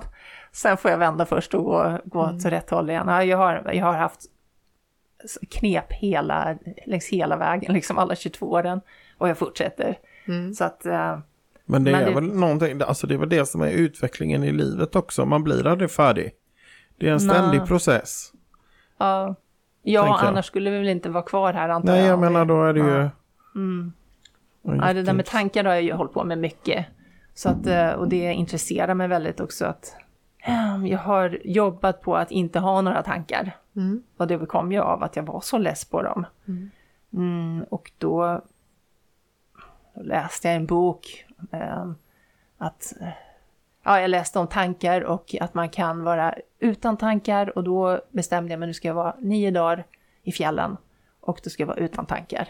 sen 0.53 0.77
får 0.77 0.91
jag 0.91 0.99
vända 0.99 1.27
först 1.27 1.55
och 1.55 1.65
gå, 1.65 1.99
gå 2.05 2.25
mm. 2.25 2.39
till 2.39 2.51
rätt 2.51 2.71
håll 2.71 2.91
igen. 2.91 3.09
Ja, 3.09 3.25
jag, 3.25 3.39
har, 3.39 3.71
jag 3.75 3.85
har 3.87 3.93
haft 3.93 4.21
knep 5.51 5.93
hela, 5.93 6.59
längs 6.87 7.09
hela 7.09 7.37
vägen, 7.37 7.75
liksom 7.75 7.99
alla 7.99 8.15
22 8.15 8.47
åren 8.47 8.81
och 9.19 9.29
jag 9.29 9.39
fortsätter. 9.39 9.99
Mm. 10.29 10.55
Så 10.55 10.65
att 10.65 10.87
uh, 10.87 11.19
men 11.65 11.85
det 11.85 11.93
Men 11.93 12.03
är 12.03 12.07
det... 12.07 12.15
väl 12.15 12.25
någonting, 12.25 12.83
alltså 12.83 13.07
det 13.07 13.15
är 13.15 13.19
väl 13.19 13.29
det 13.29 13.47
som 13.47 13.61
är 13.61 13.71
utvecklingen 13.71 14.45
i 14.45 14.53
livet 14.53 14.97
också. 14.97 15.25
Man 15.27 15.45
blir 15.45 15.67
aldrig 15.67 15.91
färdig. 15.91 16.33
Det 16.97 17.09
är 17.09 17.13
en 17.13 17.21
ständig 17.21 17.59
Nå. 17.59 17.67
process. 17.67 18.33
Ja, 18.99 19.35
ja 19.83 20.19
annars 20.23 20.47
skulle 20.47 20.71
vi 20.71 20.79
väl 20.79 20.89
inte 20.89 21.09
vara 21.09 21.25
kvar 21.25 21.53
här 21.53 21.69
antar 21.69 21.93
Nej, 21.93 22.01
jag. 22.01 22.09
jag 22.09 22.19
menar 22.19 22.45
då 22.45 22.65
är 22.65 22.73
det 22.73 22.81
ju... 22.81 23.09
Mm. 23.55 23.93
Ja, 24.63 24.93
det 24.93 25.03
där 25.03 25.13
med 25.13 25.27
tankar 25.27 25.65
har 25.65 25.73
jag 25.73 25.83
ju 25.83 25.93
hållit 25.93 26.13
på 26.13 26.25
med 26.25 26.39
mycket. 26.39 26.87
Så 27.35 27.49
att, 27.49 27.67
eh, 27.67 27.91
och 27.91 28.09
det 28.09 28.33
intresserar 28.33 28.95
mig 28.95 29.09
väldigt 29.09 29.41
också 29.41 29.67
att 29.67 29.97
ehm, 30.43 30.87
jag 30.87 30.99
har 30.99 31.39
jobbat 31.45 32.03
på 32.03 32.17
att 32.17 32.31
inte 32.31 32.59
ha 32.59 32.81
några 32.81 33.03
tankar. 33.03 33.57
Mm. 33.77 34.03
Och 34.17 34.27
det 34.27 34.47
kom 34.47 34.73
ju 34.73 34.81
av 34.81 35.03
att 35.03 35.17
jag 35.17 35.23
var 35.23 35.41
så 35.41 35.59
less 35.59 35.85
på 35.85 36.03
dem. 36.03 36.27
Mm. 36.49 36.71
Mm, 37.13 37.65
och 37.71 37.93
då, 37.99 38.41
då 39.95 40.03
läste 40.03 40.49
jag 40.49 40.57
en 40.57 40.67
bok 40.67 41.25
att 42.59 42.93
ja, 43.85 44.01
jag 44.01 44.11
läste 44.11 44.39
om 44.39 44.47
tankar 44.47 45.01
och 45.01 45.35
att 45.41 45.55
man 45.55 45.69
kan 45.69 46.05
vara 46.05 46.35
utan 46.59 46.97
tankar 46.97 47.59
och 47.59 47.65
då 47.65 48.01
bestämde 48.11 48.53
jag 48.53 48.61
mig 48.61 48.67
nu 48.67 48.75
ska 48.75 48.89
jag 48.89 48.95
vara 48.95 49.15
nio 49.21 49.51
dagar 49.51 49.87
i 50.23 50.33
fjällen 50.33 50.77
och 51.21 51.41
då 51.45 51.51
ska 51.51 51.63
jag 51.63 51.69
vara 51.69 51.79
utan 51.79 52.07
tankar. 52.07 52.49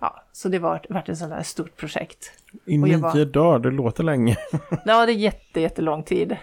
Ja, 0.00 0.22
så 0.32 0.48
det 0.48 0.58
var 0.58 0.86
varit 0.88 1.08
ett 1.08 1.18
sånt 1.18 1.30
där 1.30 1.42
stort 1.42 1.76
projekt. 1.76 2.32
I 2.64 2.78
nio 2.78 2.96
var, 2.96 3.24
dagar, 3.24 3.58
det 3.58 3.70
låter 3.70 4.04
länge. 4.04 4.36
ja, 4.84 5.06
det 5.06 5.12
är 5.12 5.16
jätte, 5.16 5.60
jättelång 5.60 6.02
tid. 6.02 6.36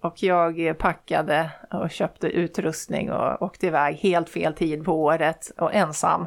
Och 0.00 0.22
jag 0.22 0.78
packade 0.78 1.50
och 1.70 1.90
köpte 1.90 2.26
utrustning 2.26 3.12
och 3.12 3.42
åkte 3.42 3.66
iväg 3.66 3.96
helt 3.96 4.28
fel 4.28 4.54
tid 4.54 4.84
på 4.84 5.02
året 5.02 5.52
och 5.56 5.74
ensam. 5.74 6.26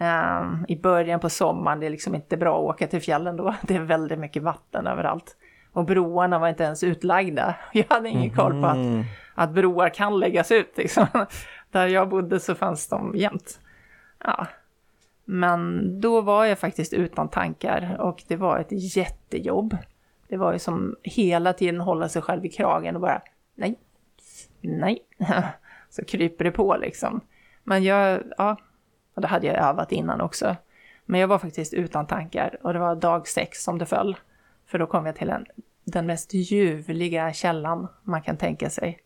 Um, 0.00 0.64
I 0.68 0.76
början 0.76 1.20
på 1.20 1.30
sommaren, 1.30 1.80
det 1.80 1.86
är 1.86 1.90
liksom 1.90 2.14
inte 2.14 2.36
bra 2.36 2.58
att 2.58 2.74
åka 2.74 2.86
till 2.86 3.00
fjällen 3.00 3.36
då. 3.36 3.54
Det 3.62 3.74
är 3.74 3.80
väldigt 3.80 4.18
mycket 4.18 4.42
vatten 4.42 4.86
överallt. 4.86 5.36
Och 5.72 5.84
broarna 5.84 6.38
var 6.38 6.48
inte 6.48 6.64
ens 6.64 6.82
utlagda. 6.82 7.54
Jag 7.72 7.84
hade 7.88 8.08
ingen 8.08 8.22
mm. 8.22 8.36
koll 8.36 8.62
på 8.62 8.66
att, 8.66 8.76
mhm. 8.76 9.04
att 9.34 9.50
broar 9.50 9.88
kan 9.88 10.18
läggas 10.20 10.52
ut. 10.52 10.76
Liksom. 10.76 11.06
Där 11.70 11.86
jag 11.86 12.08
bodde 12.08 12.40
så 12.40 12.54
fanns 12.54 12.88
de 12.88 13.12
jämt. 13.16 13.60
Ja. 14.24 14.46
Men 15.24 16.00
då 16.00 16.20
var 16.20 16.44
jag 16.44 16.58
faktiskt 16.58 16.92
utan 16.92 17.28
tankar 17.28 17.96
och 18.00 18.22
det 18.28 18.36
var 18.36 18.58
ett 18.58 18.96
jättejobb. 18.96 19.76
Det 20.28 20.36
var 20.36 20.52
ju 20.52 20.58
som 20.58 20.96
hela 21.02 21.52
tiden 21.52 21.80
hålla 21.80 22.08
sig 22.08 22.22
själv 22.22 22.44
i 22.44 22.48
kragen 22.48 22.94
och 22.94 23.00
bara 23.00 23.22
nej, 23.54 23.78
nej. 24.60 24.98
Så 25.90 26.04
kryper 26.04 26.44
det 26.44 26.50
på 26.50 26.76
liksom. 26.76 27.20
Men 27.64 27.84
jag, 27.84 28.22
ja, 28.38 28.56
och 29.20 29.22
det 29.22 29.28
hade 29.28 29.46
jag 29.46 29.56
övat 29.56 29.92
innan 29.92 30.20
också. 30.20 30.56
Men 31.04 31.20
jag 31.20 31.28
var 31.28 31.38
faktiskt 31.38 31.74
utan 31.74 32.06
tankar 32.06 32.58
och 32.62 32.72
det 32.72 32.78
var 32.78 32.94
dag 32.94 33.28
sex 33.28 33.64
som 33.64 33.78
det 33.78 33.86
föll. 33.86 34.16
För 34.66 34.78
då 34.78 34.86
kom 34.86 35.06
jag 35.06 35.16
till 35.16 35.30
en, 35.30 35.46
den 35.84 36.06
mest 36.06 36.34
ljuvliga 36.34 37.32
källan 37.32 37.88
man 38.02 38.22
kan 38.22 38.36
tänka 38.36 38.70
sig. 38.70 38.98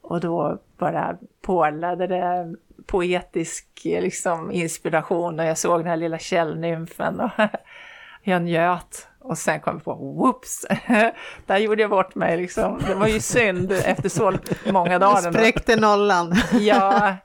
Och 0.00 0.20
då 0.20 0.58
bara 0.78 1.16
pålade 1.40 2.06
det 2.06 2.54
poetisk 2.86 3.66
liksom, 3.84 4.50
inspiration 4.50 5.40
och 5.40 5.46
jag 5.46 5.58
såg 5.58 5.80
den 5.80 5.86
här 5.86 5.96
lilla 5.96 6.18
källnymfen 6.18 7.20
och 7.20 7.30
jag 8.22 8.42
njöt. 8.42 9.08
Och 9.18 9.38
sen 9.38 9.60
kom 9.60 9.74
jag 9.74 9.84
på, 9.84 9.94
whoops, 9.94 10.66
där 11.46 11.58
gjorde 11.58 11.82
jag 11.82 11.90
bort 11.90 12.14
mig 12.14 12.36
liksom. 12.36 12.80
Det 12.86 12.94
var 12.94 13.06
ju 13.06 13.20
synd 13.20 13.72
efter 13.72 14.08
så 14.08 14.32
många 14.72 14.98
dagar. 14.98 15.32
Spräckte 15.32 15.76
nollan. 15.76 16.34
Ja, 16.52 17.16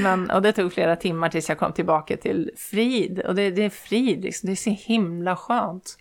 Men, 0.00 0.30
och 0.30 0.42
det 0.42 0.52
tog 0.52 0.72
flera 0.72 0.96
timmar 0.96 1.28
tills 1.28 1.48
jag 1.48 1.58
kom 1.58 1.72
tillbaka 1.72 2.16
till 2.16 2.50
frid. 2.56 3.20
Och 3.20 3.34
det, 3.34 3.50
det 3.50 3.64
är 3.64 3.70
frid, 3.70 4.22
liksom. 4.24 4.46
det 4.46 4.52
är 4.52 4.56
så 4.56 4.70
himla 4.70 5.36
skönt 5.36 5.98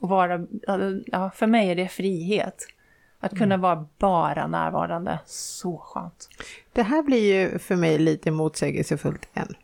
att 0.00 0.10
vara, 0.10 0.46
ja, 1.06 1.30
för 1.34 1.46
mig 1.46 1.70
är 1.70 1.74
det 1.76 1.88
frihet. 1.88 2.66
Att 3.20 3.38
kunna 3.38 3.56
vara 3.56 3.86
bara 3.98 4.46
närvarande, 4.46 5.18
så 5.26 5.78
skönt. 5.78 6.28
Det 6.72 6.82
här 6.82 7.02
blir 7.02 7.34
ju 7.34 7.58
för 7.58 7.76
mig 7.76 7.98
lite 7.98 8.30
motsägelsefullt 8.30 9.28
än. 9.34 9.54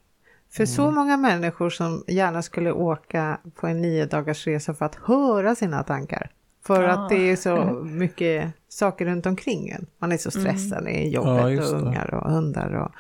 För 0.53 0.67
så 0.67 0.91
många 0.91 1.17
människor 1.17 1.71
som 1.71 2.05
gärna 2.07 2.43
skulle 2.43 2.73
åka 2.73 3.39
på 3.55 3.67
en 3.67 3.83
nio 3.83 4.07
dagars 4.07 4.47
resa 4.47 4.75
för 4.75 4.85
att 4.87 4.95
höra 4.95 5.55
sina 5.55 5.83
tankar. 5.83 6.31
För 6.67 6.85
Ah. 6.85 6.93
att 6.93 7.09
det 7.09 7.31
är 7.31 7.37
så 7.37 7.65
mycket 7.85 8.53
saker 8.69 9.05
runt 9.05 9.27
omkring 9.27 9.69
en. 9.69 9.87
Man 9.99 10.13
är 10.13 10.17
så 10.17 10.31
stressad, 10.31 10.89
är 10.89 10.91
Ja, 10.91 11.05
jobbet 11.07 11.53
just 11.53 11.73
och 11.73 11.81
ungar 11.81 12.15
och 12.15 12.31
hundar. 12.31 12.73
Och, 12.75 12.91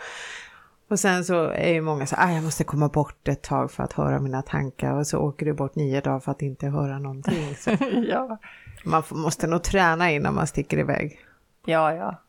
och 0.89 0.99
sen 0.99 1.25
så 1.25 1.45
är 1.45 1.73
ju 1.73 1.81
många 1.81 2.07
så 2.07 2.17
ah, 2.19 2.33
jag 2.33 2.45
måste 2.45 2.65
komma 2.65 2.89
bort 2.89 3.29
ett 3.29 3.43
tag 3.43 3.71
för 3.71 3.83
att 3.83 3.93
höra 3.93 4.21
mina 4.21 4.43
tankar. 4.43 4.93
Och 4.95 5.07
så 5.07 5.19
åker 5.19 5.47
du 5.47 5.53
bort 5.53 5.75
nio 5.75 6.01
dagar 6.01 6.21
för 6.21 6.33
att 6.33 6.43
inte 6.43 6.67
höra 6.67 6.99
någonting. 6.99 7.55
Så 7.55 7.71
ja. 8.09 8.39
man 8.85 9.03
måste 9.11 9.47
nog 9.47 9.63
träna 9.63 10.11
innan 10.11 10.35
man 10.35 10.47
sticker 10.47 10.79
iväg. 10.79 11.19
Ja, 11.67 11.95
ja. 11.95 12.21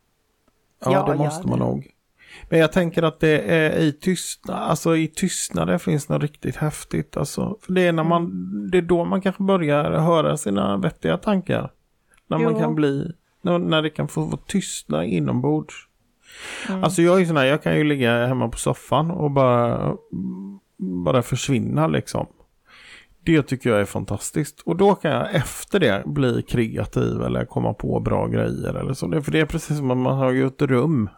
Ja, 0.86 0.92
Ja, 0.92 1.06
det 1.12 1.18
måste 1.18 1.48
man 1.48 1.60
det. 1.60 1.66
nog. 1.66 1.92
Men 2.50 2.60
jag 2.60 2.72
tänker 2.72 3.04
att 3.04 3.20
det 3.20 3.40
är 3.40 3.80
i 3.80 3.92
tystnad, 3.92 4.58
alltså 4.58 4.96
i 4.96 5.08
tystnaden 5.08 5.80
finns 5.80 6.10
något 6.10 6.22
riktigt 6.22 6.56
häftigt. 6.56 7.18
Alltså, 7.18 7.58
för 7.62 7.74
det 7.74 7.82
är 7.82 7.92
när 7.92 8.04
man, 8.04 8.32
det 8.72 8.78
är 8.78 8.82
då 8.82 9.06
man 9.06 9.22
kanske 9.22 9.44
börjar 9.44 9.92
höra 9.92 10.38
sina 10.38 10.78
vettiga 10.78 11.18
tankar. 11.18 11.72
När 12.28 12.38
man 12.38 12.60
kan 12.60 12.76
bli, 12.76 13.14
när, 13.42 13.60
när 13.60 13.82
det 13.82 13.90
kan 13.90 14.08
få 14.08 14.22
vara 14.22 14.42
tystnad 14.48 15.06
inombords. 15.06 15.76
Mm. 16.70 16.84
Alltså 16.84 17.02
jag 17.02 17.22
är 17.22 17.26
sån 17.26 17.38
här, 17.38 17.46
jag 17.46 17.64
kan 17.64 17.78
ju 17.78 17.84
ligga 17.84 18.26
hemma 18.28 18.50
på 18.50 18.58
soffan 18.58 19.12
och 19.12 19.32
bara, 19.32 19.94
bara 20.78 21.22
försvinna 21.22 21.88
liksom. 21.88 22.28
Det 23.24 23.44
tycker 23.44 23.70
jag 23.70 23.80
är 23.82 23.86
fantastiskt. 23.86 24.62
Och 24.66 24.76
då 24.76 24.96
kan 24.96 25.12
jag 25.12 25.36
efter 25.36 25.80
det 25.80 26.04
bli 26.06 26.42
kreativ 26.42 27.22
eller 27.22 27.46
komma 27.46 27.74
på 27.74 28.00
bra 28.00 28.28
grejer 28.28 28.74
eller 28.74 28.94
så. 28.94 29.22
För 29.22 29.32
det 29.32 29.40
är 29.40 29.46
precis 29.46 29.78
som 29.78 29.92
att 29.92 29.98
man 29.98 30.18
har 30.18 30.32
ju 30.32 30.48
ett 30.48 30.62
rum. 30.62 31.10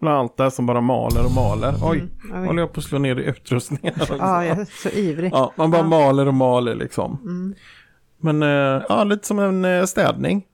Bland 0.00 0.16
allt 0.18 0.36
det 0.36 0.50
som 0.50 0.66
bara 0.66 0.80
maler 0.80 1.24
och 1.24 1.32
maler. 1.32 1.74
Oj, 1.82 2.04
Mm. 2.30 2.46
håller 2.46 2.62
jag 2.62 2.72
på 2.72 2.80
att 2.80 2.84
slå 2.86 2.98
ner 2.98 3.16
i 3.18 3.24
utrustningen. 3.24 3.94
Ja, 4.18 4.44
jag 4.44 4.58
är 4.58 4.64
så 4.82 4.88
ivrig. 4.88 5.32
Ja, 5.34 5.52
man 5.56 5.70
bara 5.70 5.82
Ja. 5.82 5.86
maler 5.88 6.28
och 6.28 6.34
maler 6.34 6.74
liksom. 6.74 7.18
Mm. 7.22 7.54
Men 8.20 8.42
eh, 8.42 8.82
ja, 8.88 9.04
lite 9.04 9.26
som 9.26 9.38
en 9.38 9.64
eh, 9.64 9.84
städning. 9.84 10.44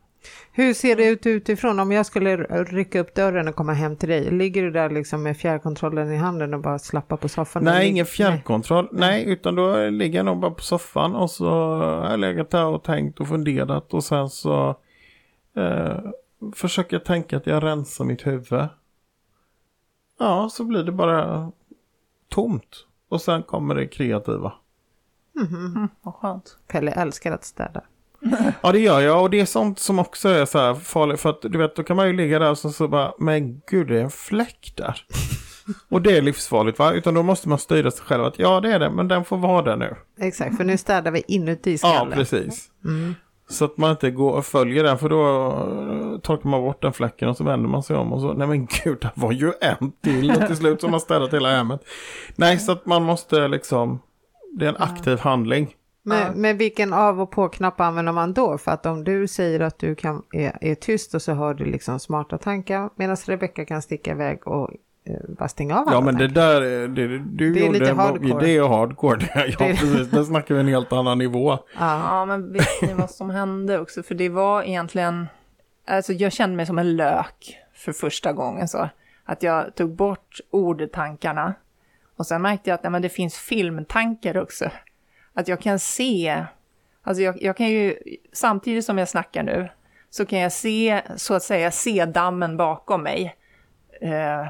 Hur 0.59 0.75
ser 0.75 0.97
det 0.97 1.07
ut 1.09 1.27
utifrån 1.27 1.81
om 1.81 1.93
jag 1.93 2.07
skulle 2.07 2.37
rycka 2.65 3.01
upp 3.01 3.15
dörren 3.15 3.49
och 3.49 3.55
komma 3.55 3.73
hem 3.73 3.97
till 3.97 4.09
dig? 4.09 4.31
Ligger 4.31 4.63
du 4.63 4.71
där 4.71 4.91
liksom 4.91 5.23
med 5.23 5.37
fjärrkontrollen 5.37 6.13
i 6.13 6.17
handen 6.17 6.55
och 6.55 6.61
bara 6.61 6.79
slappar 6.79 7.17
på 7.17 7.29
soffan? 7.29 7.65
Nej, 7.65 7.89
ingen 7.89 8.07
fjärrkontroll. 8.07 8.89
Nej. 8.93 9.25
utan 9.25 9.55
då 9.55 9.89
ligger 9.91 10.19
jag 10.19 10.27
nog 10.27 10.39
bara 10.39 10.51
på 10.51 10.63
soffan 10.63 11.15
och 11.15 11.31
så 11.31 11.51
har 11.51 12.11
jag 12.11 12.21
legat 12.21 12.51
där 12.51 12.65
och 12.65 12.85
tänkt 12.85 13.21
och 13.21 13.29
funderat 13.29 13.95
och 13.95 14.05
sen 14.05 14.29
så 14.29 14.77
eh, 15.57 15.99
försöker 16.55 16.97
jag 16.97 17.05
tänka 17.05 17.37
att 17.37 17.47
jag 17.47 17.63
rensar 17.63 18.05
mitt 18.05 18.27
huvud. 18.27 18.69
Ja, 20.19 20.49
så 20.53 20.65
blir 20.65 20.83
det 20.83 20.93
bara 20.93 21.53
tomt. 22.29 22.87
Och 23.09 23.21
sen 23.21 23.43
kommer 23.43 23.75
det 23.75 23.87
kreativa. 23.87 24.53
Mm, 25.37 25.89
vad 26.03 26.15
skönt. 26.15 26.59
Pelle 26.67 26.91
älskar 26.91 27.33
att 27.33 27.45
städa. 27.45 27.83
Ja, 28.63 28.73
det 28.73 28.79
gör 28.79 29.01
jag 29.01 29.23
och 29.23 29.31
det 29.31 29.41
är 29.41 29.45
sånt 29.45 29.79
som 29.79 29.99
också 29.99 30.29
är 30.29 30.45
så 30.45 30.59
här 30.59 30.75
farligt. 30.75 31.21
För 31.21 31.31
att 31.31 31.43
du 31.43 31.59
vet, 31.59 31.77
då 31.77 31.83
kan 31.83 31.97
man 31.97 32.07
ju 32.07 32.13
ligga 32.13 32.39
där 32.39 32.51
och 32.51 32.59
så, 32.59 32.71
så 32.71 32.89
bara, 32.89 33.13
men 33.19 33.61
gud, 33.71 33.87
det 33.89 33.99
är 33.99 34.03
en 34.05 34.11
fläck 34.11 34.73
där. 34.77 35.01
och 35.91 36.03
det 36.03 36.17
är 36.17 36.23
livsfarligt 36.23 36.79
va? 36.79 36.93
Utan 36.93 37.15
då 37.15 37.23
måste 37.23 37.49
man 37.49 37.59
styra 37.59 37.91
sig 37.91 38.05
själv 38.05 38.25
att 38.25 38.39
ja, 38.39 38.61
det 38.61 38.73
är 38.73 38.79
det, 38.79 38.91
men 38.91 39.09
den 39.09 39.25
får 39.25 39.37
vara 39.37 39.63
där 39.63 39.77
nu. 39.77 39.97
Exakt, 40.21 40.57
för 40.57 40.65
nu 40.65 40.77
städar 40.79 41.11
vi 41.11 41.23
inuti 41.29 41.73
Ja, 41.73 41.77
skallen. 41.79 42.13
precis. 42.19 42.71
Mm. 42.85 43.15
Så 43.51 43.65
att 43.65 43.77
man 43.77 43.91
inte 43.91 44.11
går 44.11 44.33
och 44.33 44.47
följer 44.47 44.85
den 44.85 44.99
för 44.99 45.09
då 45.09 46.21
torkar 46.23 46.49
man 46.49 46.61
bort 46.61 46.83
den 46.83 46.93
fläcken 46.93 47.29
och 47.29 47.37
så 47.37 47.45
vänder 47.45 47.69
man 47.69 47.83
sig 47.83 47.97
om 47.97 48.13
och 48.13 48.21
så 48.21 48.33
nej 48.33 48.47
men 48.47 48.67
gud 48.85 48.99
det 49.01 49.11
var 49.15 49.33
ju 49.33 49.53
en 49.61 49.93
till 50.03 50.31
och 50.31 50.47
till 50.47 50.57
slut 50.57 50.81
så 50.81 50.89
har 50.89 50.99
städat 50.99 51.35
hela 51.35 51.51
hemmet. 51.57 51.81
Nej 52.37 52.59
så 52.59 52.73
att 52.73 52.87
man 52.87 53.03
måste 53.03 53.49
liksom 53.49 53.99
det 54.59 54.65
är 54.65 54.69
en 54.69 54.77
aktiv 54.77 55.19
handling. 55.19 55.75
Men, 56.09 56.19
Ja. 56.19 56.33
men 56.35 56.57
vilken 56.59 56.93
av 56.93 57.21
och 57.21 57.31
på-knapp 57.31 57.81
använder 57.81 58.13
man 58.13 58.33
då? 58.33 58.59
För 58.59 58.71
att 58.71 58.87
om 58.87 59.05
du 59.05 59.29
säger 59.29 59.61
att 59.61 59.79
du 59.79 59.95
kan, 59.95 60.23
är, 60.33 60.59
är 60.61 60.75
tyst 60.75 61.15
och 61.15 61.23
så 61.23 61.33
hör 61.33 61.55
du 61.55 61.65
liksom 61.65 62.01
smarta 62.01 62.39
tankar 62.39 62.91
medan 62.97 63.17
Rebecka 63.17 63.65
kan 63.65 63.83
sticka 63.83 64.11
iväg 64.11 64.49
och 64.49 64.71
eh, 65.05 65.15
bara 65.39 65.49
stänga 65.49 65.79
av 65.79 65.85
Ja 65.87 65.93
alla 65.97 66.01
men 66.01 66.17
det 66.17 66.29
där 66.29 66.61
är- 66.63 66.89
det, 66.89 67.19
du 67.19 67.53
Det 67.53 67.61
är 67.61 67.67
gjorde 67.67 67.79
lite 67.79 67.93
hardcore. 67.93 68.41
Det 68.47 68.57
är 68.57 68.69
hardcore. 68.69 69.17
Det, 69.19 69.29
ja 69.59 69.67
Det- 69.67 69.75
precis, 69.75 70.11
där 70.11 70.25
snackar 70.25 70.55
vi 70.55 70.61
en 70.61 70.69
helt 70.69 70.93
annan 70.93 71.19
nivå. 71.19 71.51
Ja. 71.51 71.59
Ja, 71.79 72.25
men 72.25 72.53
vet 72.53 72.83
ni 72.83 72.95
vad 72.95 73.11
som 73.11 73.31
hände 73.31 73.79
också? 73.81 74.03
För 74.03 74.15
det 74.15 74.29
var 74.29 74.63
egentligen, 74.63 75.27
alltså 75.89 76.13
jag 76.13 76.33
kände 76.33 76.57
mig 76.57 76.67
som 76.67 76.79
en 76.79 76.97
lök 76.97 77.57
för 77.75 77.93
första 77.93 78.33
gången 78.33 78.69
så. 78.69 78.89
Att 79.25 79.43
jag 79.43 79.75
tog 79.75 79.97
bort 79.97 80.41
ordtankarna. 80.51 81.55
Och 82.17 82.27
sen 82.27 82.43
märkte 82.43 82.71
jag 82.71 82.75
att 82.75 82.83
nej, 82.83 82.91
men 82.93 83.03
det 83.03 83.09
finns 83.09 83.35
filmtankar 83.35 84.37
också. 84.37 84.71
Att 85.39 85.49
jag 85.49 85.61
kan 85.61 85.79
se, 85.79 86.45
alltså 87.03 87.23
jag, 87.23 87.43
jag 87.43 87.57
kan 87.57 87.69
ju, 87.69 87.99
samtidigt 88.33 88.85
som 88.85 88.99
jag 88.99 89.09
snackar 89.09 89.43
nu, 89.43 89.69
så 90.11 90.27
kan 90.27 90.39
jag 90.39 90.53
se, 90.53 91.03
så 91.17 91.35
att 91.35 91.43
säga, 91.43 91.71
se 91.71 92.05
dammen 92.05 92.57
bakom 92.57 93.03
mig. 93.03 93.37
Eh, 94.01 94.47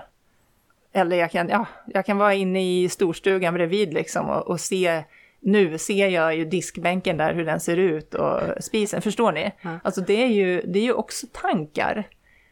eller 0.92 1.16
jag 1.16 1.30
kan, 1.30 1.48
ja, 1.48 1.66
jag 1.86 2.06
kan 2.06 2.18
vara 2.18 2.34
inne 2.34 2.82
i 2.82 2.88
storstugan 2.88 3.54
bredvid 3.54 3.94
liksom 3.94 4.28
och, 4.28 4.46
och 4.46 4.60
se, 4.60 5.04
nu 5.40 5.78
ser 5.78 6.08
jag 6.08 6.36
ju 6.36 6.44
diskbänken 6.44 7.16
där 7.16 7.34
hur 7.34 7.44
den 7.44 7.60
ser 7.60 7.76
ut 7.76 8.14
och 8.14 8.40
spisen, 8.60 9.02
förstår 9.02 9.32
ni? 9.32 9.52
Ja. 9.62 9.78
Alltså 9.84 10.00
det 10.00 10.22
är, 10.22 10.28
ju, 10.28 10.60
det 10.60 10.78
är 10.78 10.84
ju 10.84 10.92
också 10.92 11.26
tankar, 11.32 12.08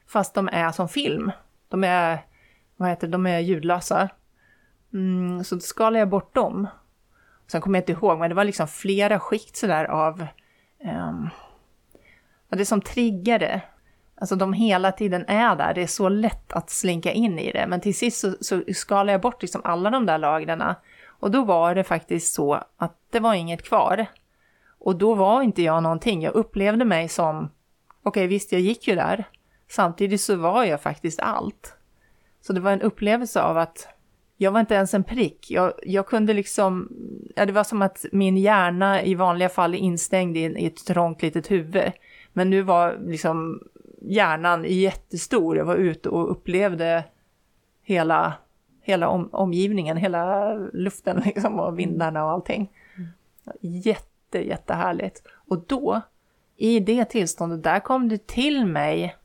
fast 0.09 0.35
de 0.35 0.49
är 0.53 0.73
som 0.73 0.89
film. 0.89 1.33
De 1.69 1.85
är, 1.85 2.19
vad 2.77 2.89
heter 2.89 3.09
de 3.09 3.27
är 3.27 3.39
ljudlösa. 3.39 4.09
Mm, 4.93 5.45
så 5.45 5.61
skalar 5.61 5.99
jag 5.99 6.09
bort 6.09 6.35
dem. 6.35 6.69
Sen 7.47 7.61
kommer 7.61 7.79
jag 7.79 7.83
inte 7.83 7.93
ihåg, 7.93 8.19
men 8.19 8.29
det 8.29 8.35
var 8.35 8.45
liksom 8.45 8.69
flera 8.69 9.21
skikt 9.21 9.57
sådär 9.57 9.85
av, 9.85 10.27
Um, 10.79 11.31
det 12.49 12.67
som 12.67 12.81
triggade. 12.81 13.63
Alltså 14.21 14.37
de 14.37 14.53
hela 14.53 14.93
tiden 14.93 15.25
är 15.29 15.57
där, 15.57 15.75
det 15.75 15.83
är 15.83 15.87
så 15.87 16.09
lätt 16.09 16.53
att 16.53 16.71
slinka 16.71 17.13
in 17.13 17.39
i 17.39 17.53
det. 17.53 17.67
Men 17.67 17.81
till 17.81 17.95
sist 17.95 18.21
så, 18.21 18.33
så 18.41 18.63
skalade 18.75 19.13
jag 19.13 19.21
bort 19.21 19.43
liksom 19.43 19.61
alla 19.65 19.91
de 19.91 20.07
där 20.07 20.19
lagren. 20.19 20.63
Och 21.07 21.31
då 21.31 21.45
var 21.45 21.75
det 21.75 21.85
faktiskt 21.85 22.35
så 22.35 22.65
att 22.77 22.97
det 23.11 23.21
var 23.21 23.35
inget 23.35 23.63
kvar. 23.63 24.07
Och 24.79 24.97
då 24.97 25.15
var 25.15 25.43
inte 25.43 25.63
jag 25.63 25.83
någonting, 25.83 26.23
jag 26.23 26.35
upplevde 26.35 26.85
mig 26.85 27.09
som, 27.09 27.51
okej 28.03 28.27
visst 28.27 28.53
jag 28.53 28.61
gick 28.61 28.89
ju 28.89 28.95
där. 28.95 29.25
Samtidigt 29.69 30.21
så 30.21 30.37
var 30.37 30.65
jag 30.65 30.81
faktiskt 30.81 31.21
allt. 31.21 31.77
Så 32.41 32.53
det 32.53 32.61
var 32.61 32.73
en 32.73 32.83
upplevelse 32.83 33.43
av 33.43 33.59
att 33.59 33.89
jag 34.37 34.53
var 34.53 34.61
inte 34.61 34.75
ens 34.75 34.95
en 34.95 35.05
prick. 35.05 35.51
Jag, 35.51 35.73
jag 35.83 36.07
kunde 36.07 36.33
liksom, 36.33 36.89
ja, 37.37 37.47
det 37.47 37.53
var 37.53 37.65
som 37.65 37.83
att 37.83 38.05
min 38.13 38.37
hjärna 38.37 39.03
i 39.03 39.15
vanliga 39.15 39.49
fall 39.49 39.75
är 39.75 39.79
instängd 39.79 40.37
i, 40.37 40.41
i 40.41 40.67
ett 40.67 40.87
trångt 40.87 41.23
litet 41.23 41.51
huvud. 41.51 41.93
Men 42.33 42.51
nu 42.51 42.63
var 42.63 42.99
liksom 43.07 43.63
hjärnan 44.01 44.65
jättestor. 44.69 45.57
Jag 45.57 45.65
var 45.65 45.77
ute 45.77 46.09
och 46.09 46.31
upplevde 46.31 47.05
hela, 47.83 48.33
hela 48.83 49.09
om, 49.09 49.29
omgivningen, 49.33 49.97
hela 49.97 50.55
luften 50.55 51.21
liksom, 51.25 51.61
och 51.61 51.79
vindarna 51.79 52.25
och 52.25 52.31
allting. 52.31 52.73
Jätte, 53.61 54.39
jättehärligt. 54.39 55.23
Och 55.49 55.67
då, 55.67 56.01
i 56.57 56.81
det 56.81 57.05
tillståndet, 57.05 57.63
där 57.63 57.81
kom 57.81 58.09
det 58.09 58.27
till 58.27 58.67
mig 58.67 59.17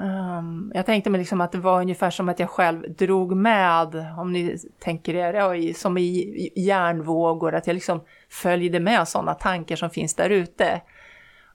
Um, 0.00 0.72
jag 0.74 0.86
tänkte 0.86 1.10
mig 1.10 1.18
liksom 1.18 1.40
att 1.40 1.52
det 1.52 1.58
var 1.58 1.80
ungefär 1.80 2.10
som 2.10 2.28
att 2.28 2.38
jag 2.38 2.50
själv 2.50 2.94
drog 2.94 3.36
med, 3.36 4.14
om 4.18 4.32
ni 4.32 4.58
tänker 4.78 5.14
er, 5.14 5.34
ja, 5.34 5.74
som 5.74 5.98
i 5.98 6.50
järnvågor, 6.56 7.54
att 7.54 7.66
jag 7.66 7.74
liksom 7.74 8.00
följde 8.28 8.80
med 8.80 9.08
sådana 9.08 9.34
tankar 9.34 9.76
som 9.76 9.90
finns 9.90 10.14
där 10.14 10.30
ute. 10.30 10.80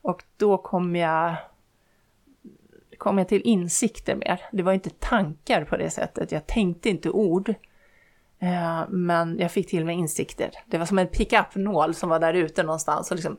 Och 0.02 0.24
då 0.38 0.58
kom 0.58 0.96
jag, 0.96 1.36
kom 2.98 3.18
jag 3.18 3.28
till 3.28 3.42
insikter 3.42 4.16
mer. 4.16 4.42
Det 4.52 4.64
var 4.64 4.74
inte 4.74 4.90
tankar 4.90 5.66
på 5.66 5.78
det 5.78 5.90
sättet, 5.90 6.32
jag 6.32 6.48
tänkte 6.48 6.90
inte 6.90 7.10
ord. 7.10 7.50
Uh, 8.44 8.90
men 8.90 9.40
jag 9.40 9.52
fick 9.52 9.70
till 9.70 9.86
mig 9.86 9.96
insikter. 9.96 10.52
Det 10.66 10.78
var 10.78 10.86
som 10.86 11.00
en 11.00 11.08
pick-up-nål 11.08 11.94
som 11.94 12.10
var 12.10 12.20
där 12.20 12.34
ute 12.34 12.64
någonstans 12.64 13.12
och 13.12 13.16
liksom 13.16 13.38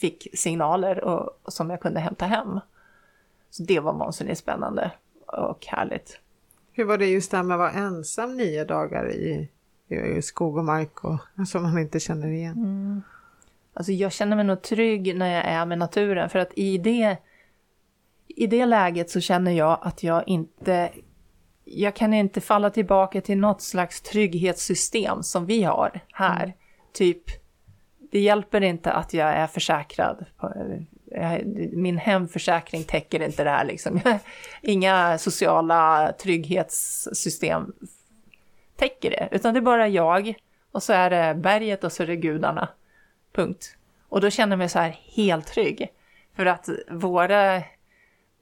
fick 0.00 0.26
signaler 0.34 1.04
och, 1.04 1.40
och 1.42 1.52
som 1.52 1.70
jag 1.70 1.80
kunde 1.80 2.00
hämta 2.00 2.26
hem. 2.26 2.60
Så 3.50 3.62
det 3.62 3.80
var 3.80 3.92
vansinnigt 3.92 4.38
spännande 4.38 4.90
och 5.26 5.66
härligt. 5.66 6.18
Hur 6.72 6.84
var 6.84 6.98
det 6.98 7.06
just 7.06 7.30
det 7.30 7.36
här 7.36 7.44
med 7.44 7.54
att 7.54 7.58
vara 7.58 7.86
ensam 7.86 8.36
nio 8.36 8.64
dagar 8.64 9.12
i, 9.12 9.48
i 9.88 10.22
skog 10.22 10.56
och 10.56 10.64
mark 10.64 11.04
och, 11.04 11.18
som 11.48 11.62
man 11.62 11.78
inte 11.78 12.00
känner 12.00 12.28
igen? 12.28 13.02
Alltså 13.74 13.92
jag 13.92 14.12
känner 14.12 14.36
mig 14.36 14.44
nog 14.44 14.62
trygg 14.62 15.16
när 15.16 15.34
jag 15.34 15.44
är 15.44 15.66
med 15.66 15.78
naturen 15.78 16.30
för 16.30 16.38
att 16.38 16.58
i 16.58 16.78
det, 16.78 17.16
i 18.26 18.46
det 18.46 18.66
läget 18.66 19.10
så 19.10 19.20
känner 19.20 19.52
jag 19.52 19.78
att 19.82 20.02
jag 20.02 20.28
inte, 20.28 20.90
jag 21.64 21.96
kan 21.96 22.14
inte 22.14 22.40
falla 22.40 22.70
tillbaka 22.70 23.20
till 23.20 23.38
något 23.38 23.62
slags 23.62 24.00
trygghetssystem 24.02 25.22
som 25.22 25.46
vi 25.46 25.62
har 25.62 26.00
här. 26.12 26.54
Typ, 26.92 27.22
det 28.10 28.20
hjälper 28.20 28.60
inte 28.60 28.92
att 28.92 29.14
jag 29.14 29.28
är 29.28 29.46
försäkrad 29.46 30.24
på, 30.36 30.52
min 31.72 31.98
hemförsäkring 31.98 32.84
täcker 32.84 33.22
inte 33.22 33.44
det 33.44 33.50
här 33.50 33.64
liksom. 33.64 34.00
Inga 34.62 35.18
sociala 35.18 36.12
trygghetssystem 36.12 37.72
täcker 38.76 39.10
det, 39.10 39.28
utan 39.30 39.54
det 39.54 39.60
är 39.60 39.62
bara 39.62 39.88
jag 39.88 40.34
och 40.72 40.82
så 40.82 40.92
är 40.92 41.10
det 41.10 41.34
berget 41.34 41.84
och 41.84 41.92
så 41.92 42.02
är 42.02 42.06
det 42.06 42.16
gudarna. 42.16 42.68
Punkt. 43.32 43.76
Och 44.08 44.20
då 44.20 44.30
känner 44.30 44.52
jag 44.52 44.58
mig 44.58 44.68
så 44.68 44.78
här 44.78 45.00
helt 45.14 45.46
trygg. 45.46 45.88
För 46.36 46.46
att 46.46 46.68
våra, 46.90 47.62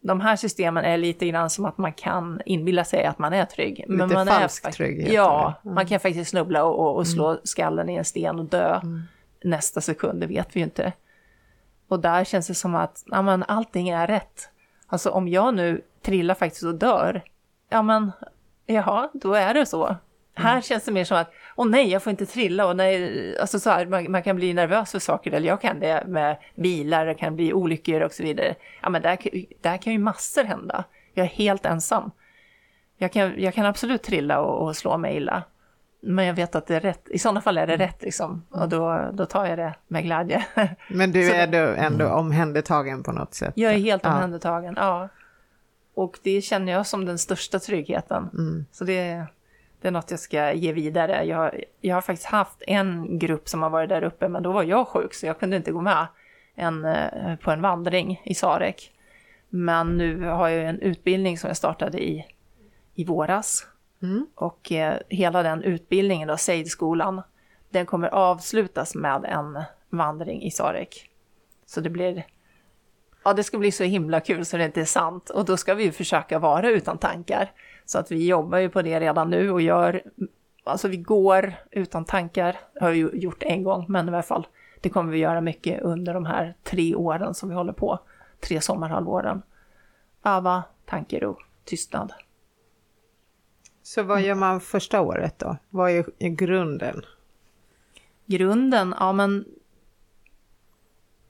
de 0.01 0.21
här 0.21 0.37
systemen 0.37 0.85
är 0.85 0.97
lite 0.97 1.27
grann 1.27 1.51
som 1.51 1.65
att 1.65 1.79
man 1.79 1.93
kan 1.93 2.41
inbilla 2.47 2.85
sig 2.85 3.05
att 3.05 3.19
man 3.19 3.33
är 3.33 3.45
trygg. 3.45 3.85
Lite 3.89 4.07
man 4.07 4.27
falsk 4.27 4.67
är, 4.67 4.71
trygghet, 4.71 5.13
Ja, 5.13 5.55
eller? 5.63 5.75
man 5.75 5.87
kan 5.87 6.01
faktiskt 6.01 6.31
snubbla 6.31 6.65
och, 6.65 6.97
och 6.97 7.07
slå 7.07 7.41
skallen 7.45 7.89
i 7.89 7.95
en 7.95 8.05
sten 8.05 8.39
och 8.39 8.45
dö 8.45 8.81
nästa 9.45 9.81
sekund, 9.81 10.21
det 10.21 10.27
vet 10.27 10.57
vi 10.57 10.61
ju 10.61 10.65
inte. 10.65 10.93
Och 11.89 12.01
där 12.01 12.25
känns 12.25 12.47
det 12.47 12.55
som 12.55 12.75
att 12.75 13.05
ja, 13.07 13.23
men, 13.23 13.43
allting 13.43 13.89
är 13.89 14.07
rätt. 14.07 14.51
Alltså 14.87 15.11
om 15.11 15.29
jag 15.29 15.55
nu 15.55 15.83
trillar 16.03 16.35
faktiskt 16.35 16.65
och 16.65 16.75
dör, 16.75 17.23
ja 17.69 17.83
men 17.83 18.13
jaha, 18.67 19.09
då 19.13 19.35
är 19.35 19.55
det 19.55 19.67
så. 19.67 19.97
Här 20.35 20.61
känns 20.61 20.85
det 20.85 20.93
mer 20.93 21.05
som 21.05 21.17
att, 21.17 21.33
åh 21.57 21.67
nej, 21.67 21.91
jag 21.91 22.03
får 22.03 22.11
inte 22.11 22.27
trilla 22.27 22.67
och 22.67 22.77
nej, 22.77 23.39
alltså 23.39 23.61
så 23.61 23.71
här, 23.71 23.87
man, 23.87 24.11
man 24.13 24.23
kan 24.23 24.37
bli 24.37 24.55
nervös 24.55 24.93
för 24.93 24.99
saker, 24.99 25.33
eller 25.33 25.49
jag 25.49 25.61
kan 25.61 25.81
det 25.81 26.05
med 26.07 26.37
bilar, 26.55 27.07
det 27.07 27.15
kan 27.15 27.37
bli 27.37 27.53
olyckor 27.53 28.01
och 28.01 28.13
så 28.13 28.23
vidare. 28.23 28.55
Ja 28.83 28.89
men 28.89 29.03
där, 29.03 29.19
där 29.61 29.77
kan 29.77 29.93
ju 29.93 29.99
massor 29.99 30.45
hända. 30.45 30.85
Jag 31.15 31.25
är 31.25 31.31
helt 31.31 31.67
ensam. 31.67 32.11
Jag 32.97 33.13
kan, 33.13 33.35
jag 33.43 33.55
kan 33.55 33.67
absolut 33.67 34.03
trilla 34.03 34.41
och, 34.41 34.67
och 34.67 34.77
slå 34.77 34.99
mig 34.99 35.17
illa. 35.17 35.43
Men 36.01 36.25
jag 36.25 36.35
vet 36.35 36.55
att 36.55 36.67
det 36.67 36.77
är 36.77 36.81
rätt, 36.81 37.09
i 37.09 37.19
sådana 37.19 37.41
fall 37.41 37.59
är 37.59 37.67
det 37.67 37.77
rätt 37.77 38.03
liksom. 38.03 38.43
Och 38.51 38.69
då, 38.69 39.11
då 39.13 39.27
tar 39.27 39.47
jag 39.47 39.59
det 39.59 39.75
med 39.89 40.05
glädje. 40.05 40.47
Men 40.89 41.13
du 41.13 41.31
är 41.31 41.47
då 41.47 41.75
ändå 41.83 42.09
omhändertagen 42.09 43.03
på 43.03 43.13
något 43.13 43.35
sätt? 43.35 43.53
Jag 43.57 43.75
är 43.75 43.79
helt 43.79 44.05
Ja. 44.05 44.15
omhändertagen, 44.15 44.75
ja. 44.77 45.09
Och 45.95 46.19
det 46.23 46.41
känner 46.41 46.73
jag 46.73 46.87
som 46.87 47.05
den 47.05 47.19
största 47.19 47.59
tryggheten. 47.59 48.31
Mm. 48.33 48.67
Så 48.73 48.85
det, 48.85 49.27
det 49.81 49.89
är 49.89 49.93
något 49.93 50.11
jag 50.11 50.21
ska 50.21 50.53
ge 50.53 50.73
vidare. 50.73 51.25
Jag, 51.25 51.63
jag 51.81 51.97
har 51.97 52.01
faktiskt 52.03 52.29
haft 52.29 52.63
en 52.67 53.19
grupp 53.19 53.49
som 53.49 53.63
har 53.63 53.71
varit 53.71 53.89
där 53.89 54.03
uppe, 54.05 54.29
men 54.29 54.43
då 54.43 54.53
var 54.53 54.63
jag 54.63 54.89
sjuk 54.89 55.15
så 55.15 55.27
jag 55.27 55.39
kunde 55.41 55.57
inte 55.57 55.73
gå 55.73 55.81
med 55.81 56.07
en, 56.55 56.85
eh, 56.85 57.37
på 57.37 57.51
en 57.51 57.63
vandring 57.63 58.23
i 58.25 58.35
Sarek. 58.35 58.93
Men 59.49 59.97
nu 59.97 60.25
har 60.25 60.49
jag 60.49 60.65
en 60.69 60.81
utbildning 60.81 61.39
som 61.39 61.49
jag 61.49 61.57
startade 61.57 62.03
i, 62.05 62.27
i 62.95 63.05
våras. 63.05 63.67
Mm. 64.03 64.27
Och 64.35 64.73
eh, 64.73 64.99
hela 65.09 65.43
den 65.43 65.63
utbildningen, 65.63 66.29
då, 66.29 66.37
Seidskolan, 66.37 67.23
den 67.71 67.87
kommer 67.87 68.09
avslutas 68.09 68.95
med 68.95 69.25
en 69.25 69.63
vandring 69.91 70.43
i 70.43 70.51
Sarek. 70.51 71.11
Så 71.67 71.81
det 71.81 71.91
blir, 71.91 72.27
ja 73.25 73.33
det 73.33 73.45
ska 73.45 73.59
bli 73.59 73.73
så 73.73 73.85
himla 73.85 74.21
kul 74.21 74.45
så 74.45 74.57
det 74.57 74.65
inte 74.65 74.81
är 74.81 74.85
sant. 74.85 75.31
Och 75.31 75.45
då 75.45 75.57
ska 75.57 75.75
vi 75.75 75.85
ju 75.85 75.93
försöka 75.93 76.39
vara 76.39 76.71
utan 76.71 76.99
tankar. 76.99 77.53
Så 77.85 77.99
att 77.99 78.11
vi 78.11 78.27
jobbar 78.27 78.59
ju 78.59 78.69
på 78.69 78.83
det 78.83 79.01
redan 79.01 79.31
nu 79.31 79.51
och 79.51 79.61
gör, 79.61 80.03
alltså 80.65 80.89
vi 80.89 80.97
går 80.97 81.55
utan 81.71 82.05
tankar, 82.05 82.57
har 82.81 82.91
vi 82.91 82.99
gjort 82.99 83.43
en 83.43 83.63
gång, 83.63 83.85
men 83.89 84.09
i 84.09 84.09
alla 84.09 84.23
fall, 84.23 84.47
det 84.81 84.89
kommer 84.89 85.13
vi 85.13 85.19
göra 85.19 85.41
mycket 85.41 85.83
under 85.83 86.15
de 86.15 86.27
här 86.27 86.55
tre 86.63 86.95
åren 86.95 87.35
som 87.35 87.49
vi 87.49 87.55
håller 87.55 87.73
på, 87.73 87.99
tre 88.41 88.61
sommarhalvåren. 88.61 89.43
Öva, 90.25 90.63
tankero, 90.87 91.39
tystnad. 91.65 92.13
Så 93.89 94.03
vad 94.03 94.23
gör 94.23 94.35
man 94.35 94.61
första 94.61 95.01
året 95.01 95.39
då? 95.39 95.57
Vad 95.71 95.91
är 95.91 96.05
är 96.19 96.29
grunden? 96.29 97.03
Grunden, 98.27 98.95
ja 98.99 99.13
men 99.13 99.45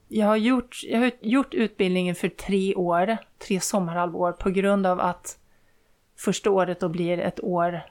jag 0.07 0.27
har, 0.27 0.35
gjort, 0.35 0.79
jag 0.83 0.99
har 0.99 1.11
gjort 1.21 1.53
utbildningen 1.53 2.15
för 2.15 2.29
tre 2.29 2.75
år, 2.75 3.17
tre 3.47 3.59
sommarhalvår, 3.59 4.31
på 4.31 4.49
grund 4.49 4.85
av 4.85 4.99
att 4.99 5.39
första 6.17 6.51
året 6.51 6.79
då 6.79 6.89
blir 6.89 7.19
ett 7.19 7.43
år 7.43 7.81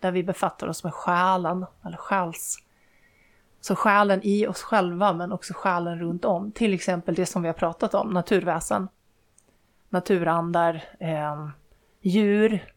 där 0.00 0.12
vi 0.12 0.22
befattar 0.22 0.66
oss 0.66 0.84
med 0.84 0.94
själen, 0.94 1.66
eller 1.84 1.96
själs. 1.96 2.58
Så 3.60 3.76
själen 3.76 4.20
i 4.22 4.46
oss 4.46 4.62
själva, 4.62 5.12
men 5.12 5.32
också 5.32 5.54
själen 5.56 5.98
runt 5.98 6.24
om. 6.24 6.52
Till 6.52 6.74
exempel 6.74 7.14
det 7.14 7.26
som 7.26 7.42
vi 7.42 7.48
har 7.48 7.54
pratat 7.54 7.94
om, 7.94 8.10
naturväsen, 8.10 8.88
naturandar, 9.88 10.84
eh, 11.00 11.48
djur, 12.00 12.75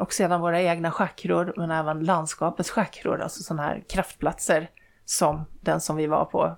och 0.00 0.12
sedan 0.12 0.40
våra 0.40 0.62
egna 0.62 0.90
chakror, 0.90 1.52
men 1.56 1.70
även 1.70 2.04
landskapets 2.04 2.70
chakror, 2.70 3.20
alltså 3.20 3.42
sådana 3.42 3.62
här 3.62 3.84
kraftplatser 3.88 4.70
som 5.04 5.44
den 5.60 5.80
som 5.80 5.96
vi 5.96 6.06
var 6.06 6.24
på, 6.24 6.56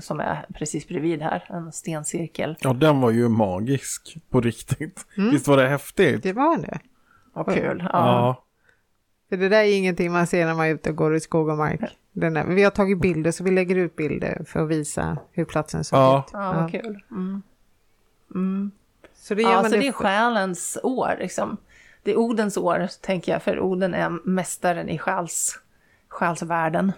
som 0.00 0.20
är 0.20 0.46
precis 0.54 0.88
bredvid 0.88 1.22
här, 1.22 1.44
en 1.48 1.72
stencirkel. 1.72 2.56
Ja, 2.60 2.72
den 2.72 3.00
var 3.00 3.10
ju 3.10 3.28
magisk 3.28 4.16
på 4.30 4.40
riktigt. 4.40 5.06
Visst 5.16 5.48
var 5.48 5.56
det 5.56 5.68
häftigt? 5.68 6.22
Det 6.22 6.32
var 6.32 6.56
det. 6.58 6.78
Vad 7.32 7.54
kul! 7.54 7.78
Ja. 7.78 7.88
Ja. 7.92 8.44
För 9.28 9.36
det 9.36 9.48
där 9.48 9.58
är 9.64 9.76
ingenting 9.76 10.12
man 10.12 10.26
ser 10.26 10.46
när 10.46 10.54
man 10.54 10.66
är 10.66 10.70
ute 10.74 10.90
och 10.90 10.96
går 10.96 11.14
i 11.14 11.20
skog 11.20 11.48
och 11.48 11.56
mark. 11.58 11.80
Den 12.12 12.34
där, 12.34 12.44
vi 12.44 12.62
har 12.62 12.70
tagit 12.70 13.00
bilder 13.00 13.30
så 13.30 13.44
vi 13.44 13.50
lägger 13.50 13.76
ut 13.76 13.96
bilder 13.96 14.44
för 14.46 14.60
att 14.62 14.68
visa 14.68 15.16
hur 15.32 15.44
platsen 15.44 15.84
såg 15.84 15.98
Ja. 15.98 16.24
ut. 16.26 16.30
Ja, 16.32 16.52
vad 16.52 16.70
kul. 16.70 17.02
Mm. 17.10 17.42
Mm. 18.34 18.70
Så 19.14 19.34
det 19.34 19.42
gör 19.42 19.50
Ja, 19.50 19.56
man 19.62 19.64
så 19.70 19.76
det, 19.76 19.82
det 19.82 19.88
är 19.88 19.92
själens 19.92 20.78
år 20.82 21.16
liksom. 21.18 21.56
Det 22.02 22.10
är 22.10 22.16
Odens 22.16 22.56
år, 22.56 22.88
tänker 23.00 23.32
jag, 23.32 23.42
för 23.42 23.60
Oden 23.60 23.94
är 23.94 24.10
mästaren 24.24 24.88
i 24.88 24.98
själs, 24.98 25.60
själsvärlden. 26.08 26.92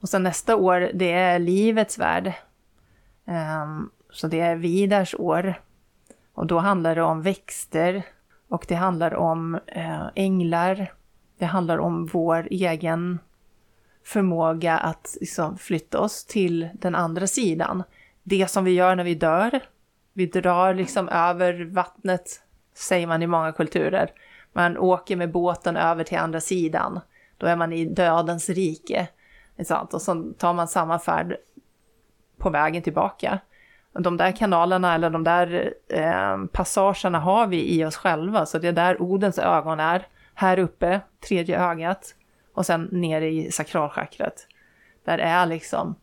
Och 0.00 0.08
sen 0.08 0.22
nästa 0.22 0.56
år, 0.56 0.90
det 0.94 1.12
är 1.12 1.38
livets 1.38 1.98
värld. 1.98 2.32
Um, 3.24 3.90
så 4.10 4.28
det 4.28 4.40
är 4.40 4.56
Vidars 4.56 5.14
år. 5.18 5.54
Och 6.34 6.46
då 6.46 6.58
handlar 6.58 6.94
det 6.94 7.02
om 7.02 7.22
växter 7.22 8.02
och 8.48 8.64
det 8.68 8.74
handlar 8.74 9.14
om 9.14 9.58
eh, 9.66 10.06
änglar. 10.14 10.92
Det 11.38 11.44
handlar 11.44 11.78
om 11.78 12.06
vår 12.06 12.48
egen 12.50 13.18
förmåga 14.04 14.78
att 14.78 15.16
liksom, 15.20 15.58
flytta 15.58 16.00
oss 16.00 16.24
till 16.24 16.68
den 16.74 16.94
andra 16.94 17.26
sidan. 17.26 17.82
Det 18.22 18.50
som 18.50 18.64
vi 18.64 18.70
gör 18.70 18.96
när 18.96 19.04
vi 19.04 19.14
dör. 19.14 19.60
Vi 20.12 20.26
drar 20.26 20.74
liksom 20.74 21.08
över 21.08 21.64
vattnet, 21.64 22.42
säger 22.74 23.06
man 23.06 23.22
i 23.22 23.26
många 23.26 23.52
kulturer. 23.52 24.10
Man 24.52 24.78
åker 24.78 25.16
med 25.16 25.30
båten 25.30 25.76
över 25.76 26.04
till 26.04 26.18
andra 26.18 26.40
sidan. 26.40 27.00
Då 27.38 27.46
är 27.46 27.56
man 27.56 27.72
i 27.72 27.84
dödens 27.84 28.48
rike. 28.48 29.08
Sant? 29.64 29.94
Och 29.94 30.02
så 30.02 30.32
tar 30.38 30.52
man 30.52 30.68
samma 30.68 30.98
färd 30.98 31.36
på 32.38 32.50
vägen 32.50 32.82
tillbaka. 32.82 33.38
De 33.92 34.16
där 34.16 34.32
kanalerna 34.32 34.94
eller 34.94 35.10
de 35.10 35.24
där 35.24 35.74
eh, 35.88 36.44
passagerna 36.52 37.18
har 37.20 37.46
vi 37.46 37.74
i 37.74 37.84
oss 37.84 37.96
själva, 37.96 38.46
så 38.46 38.58
det 38.58 38.68
är 38.68 38.72
där 38.72 39.02
Odens 39.02 39.38
ögon 39.38 39.80
är. 39.80 40.06
Här 40.34 40.58
uppe, 40.58 41.00
tredje 41.28 41.70
ögat, 41.70 42.14
och 42.54 42.66
sen 42.66 42.88
nere 42.92 43.30
i 43.30 43.52
sakralchakrat. 43.52 44.46
Där 45.04 45.18
är 45.18 45.46
liksom 45.46 45.94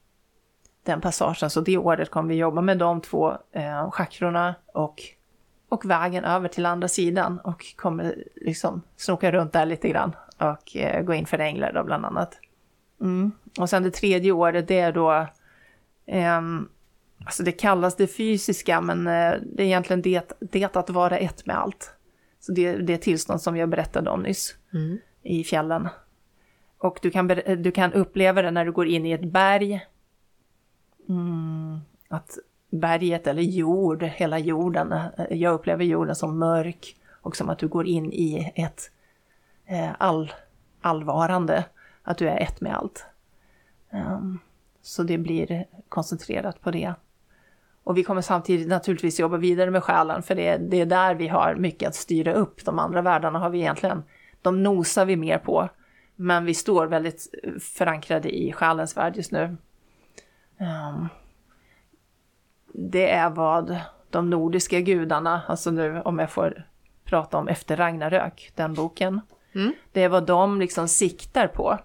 den 0.84 1.02
passagen, 1.02 1.50
så 1.50 1.62
det 1.62 1.78
året 1.78 2.12
kommer 2.12 2.30
vi 2.30 2.36
jobba 2.36 2.62
med 2.62 2.78
de 2.78 3.02
två 3.02 3.38
eh, 3.52 3.92
chakrorna 3.92 4.56
och, 4.74 5.02
och 5.70 5.86
vägen 5.86 6.24
över 6.26 6.48
till 6.48 6.66
andra 6.66 6.88
sidan 6.88 7.40
och 7.40 7.76
kommer 7.76 8.24
liksom 8.36 8.82
snoka 8.96 9.32
runt 9.32 9.54
där 9.54 9.66
lite 9.66 9.90
grann 9.90 10.16
och 10.38 10.76
eh, 10.78 11.04
gå 11.04 11.14
in 11.14 11.26
för 11.26 11.40
änglar 11.40 11.74
då 11.74 11.84
bland 11.84 12.06
annat. 12.06 12.40
Mm. 13.02 13.32
Och 13.60 13.70
sen 13.70 13.84
det 13.84 13.92
tredje 13.92 14.32
året, 14.32 14.68
det 14.68 14.80
är 14.80 14.92
då 14.92 15.28
ehm, 16.06 16.68
Alltså 17.26 17.44
det 17.44 17.52
kallas 17.52 17.96
det 17.96 18.08
fysiska, 18.08 18.82
men 18.82 19.08
eh, 19.08 19.34
det 19.42 19.64
är 19.64 19.68
egentligen 19.68 20.02
det, 20.02 20.34
det 20.40 20.76
att 20.76 20.90
vara 20.90 21.18
ett 21.18 21.46
med 21.46 21.58
allt. 21.58 21.94
Så 22.40 22.52
det, 22.52 22.76
det 22.76 22.94
är 22.94 22.98
tillstånd 22.98 23.42
som 23.42 23.58
jag 23.58 23.70
berättade 23.70 24.10
om 24.10 24.24
nyss 24.24 24.56
Mm. 24.74 24.98
i 25.24 25.44
fjällen. 25.44 25.88
Och 26.78 27.00
du 27.02 27.12
kan, 27.12 27.28
du 27.58 27.72
kan 27.72 27.94
uppleva 27.94 28.42
det 28.42 28.52
när 28.52 28.66
du 28.66 28.72
går 28.72 28.88
in 28.88 29.06
i 29.06 29.12
ett 29.12 29.32
berg. 29.32 29.86
Mm, 31.10 31.80
att 32.08 32.38
berget 32.70 33.28
eller 33.28 33.42
jord, 33.42 34.04
hela 34.04 34.40
jorden, 34.40 34.96
jag 35.30 35.54
upplever 35.54 35.86
jorden 35.86 36.16
som 36.16 36.40
mörk 36.40 36.96
och 37.22 37.36
som 37.36 37.50
att 37.50 37.60
du 37.60 37.68
går 37.68 37.88
in 37.88 38.14
i 38.14 38.52
ett 38.56 38.92
eh, 39.66 39.90
all, 39.98 40.32
allvarande, 40.82 41.66
att 42.04 42.18
du 42.18 42.30
är 42.30 42.38
ett 42.38 42.62
med 42.62 42.76
allt. 42.76 43.06
Ehm, 43.90 44.40
så 44.82 45.04
det 45.04 45.18
blir 45.18 45.66
koncentrerat 45.90 46.62
på 46.62 46.72
det. 46.72 46.94
Och 47.84 47.98
vi 47.98 48.04
kommer 48.04 48.22
samtidigt 48.22 48.68
naturligtvis 48.68 49.20
jobba 49.20 49.38
vidare 49.38 49.72
med 49.72 49.84
själen, 49.84 50.24
för 50.24 50.36
det 50.36 50.48
är, 50.48 50.60
det 50.60 50.82
är 50.82 50.86
där 50.86 51.16
vi 51.16 51.28
har 51.28 51.56
mycket 51.56 51.90
att 51.90 51.96
styra 51.96 52.34
upp. 52.34 52.66
De 52.66 52.80
andra 52.80 53.02
världarna 53.02 53.40
har 53.40 53.50
vi 53.50 53.60
egentligen, 53.60 54.04
de 54.42 54.64
nosar 54.64 55.06
vi 55.06 55.16
mer 55.16 55.38
på. 55.38 55.70
Men 56.16 56.46
vi 56.46 56.54
står 56.54 56.88
väldigt 56.88 57.36
eh, 57.44 57.54
förankrade 57.60 58.30
i 58.38 58.54
själens 58.54 58.98
värld 58.98 59.18
just 59.18 59.32
nu. 59.32 59.58
Ehm, 60.58 61.08
det 62.82 63.10
är 63.10 63.30
vad 63.30 63.78
de 64.10 64.30
nordiska 64.30 64.80
gudarna, 64.80 65.42
alltså 65.48 65.72
nu 65.72 66.02
om 66.02 66.20
jag 66.20 66.32
får 66.32 66.66
prata 67.06 67.38
om 67.38 67.48
Efter 67.48 67.78
Ragnarök, 67.78 68.52
den 68.56 68.74
boken. 68.74 69.22
Mm. 69.56 69.74
Det 69.92 70.04
är 70.04 70.10
vad 70.10 70.26
de 70.26 70.60
liksom 70.60 70.88
siktar 70.88 71.48
på. 71.48 71.78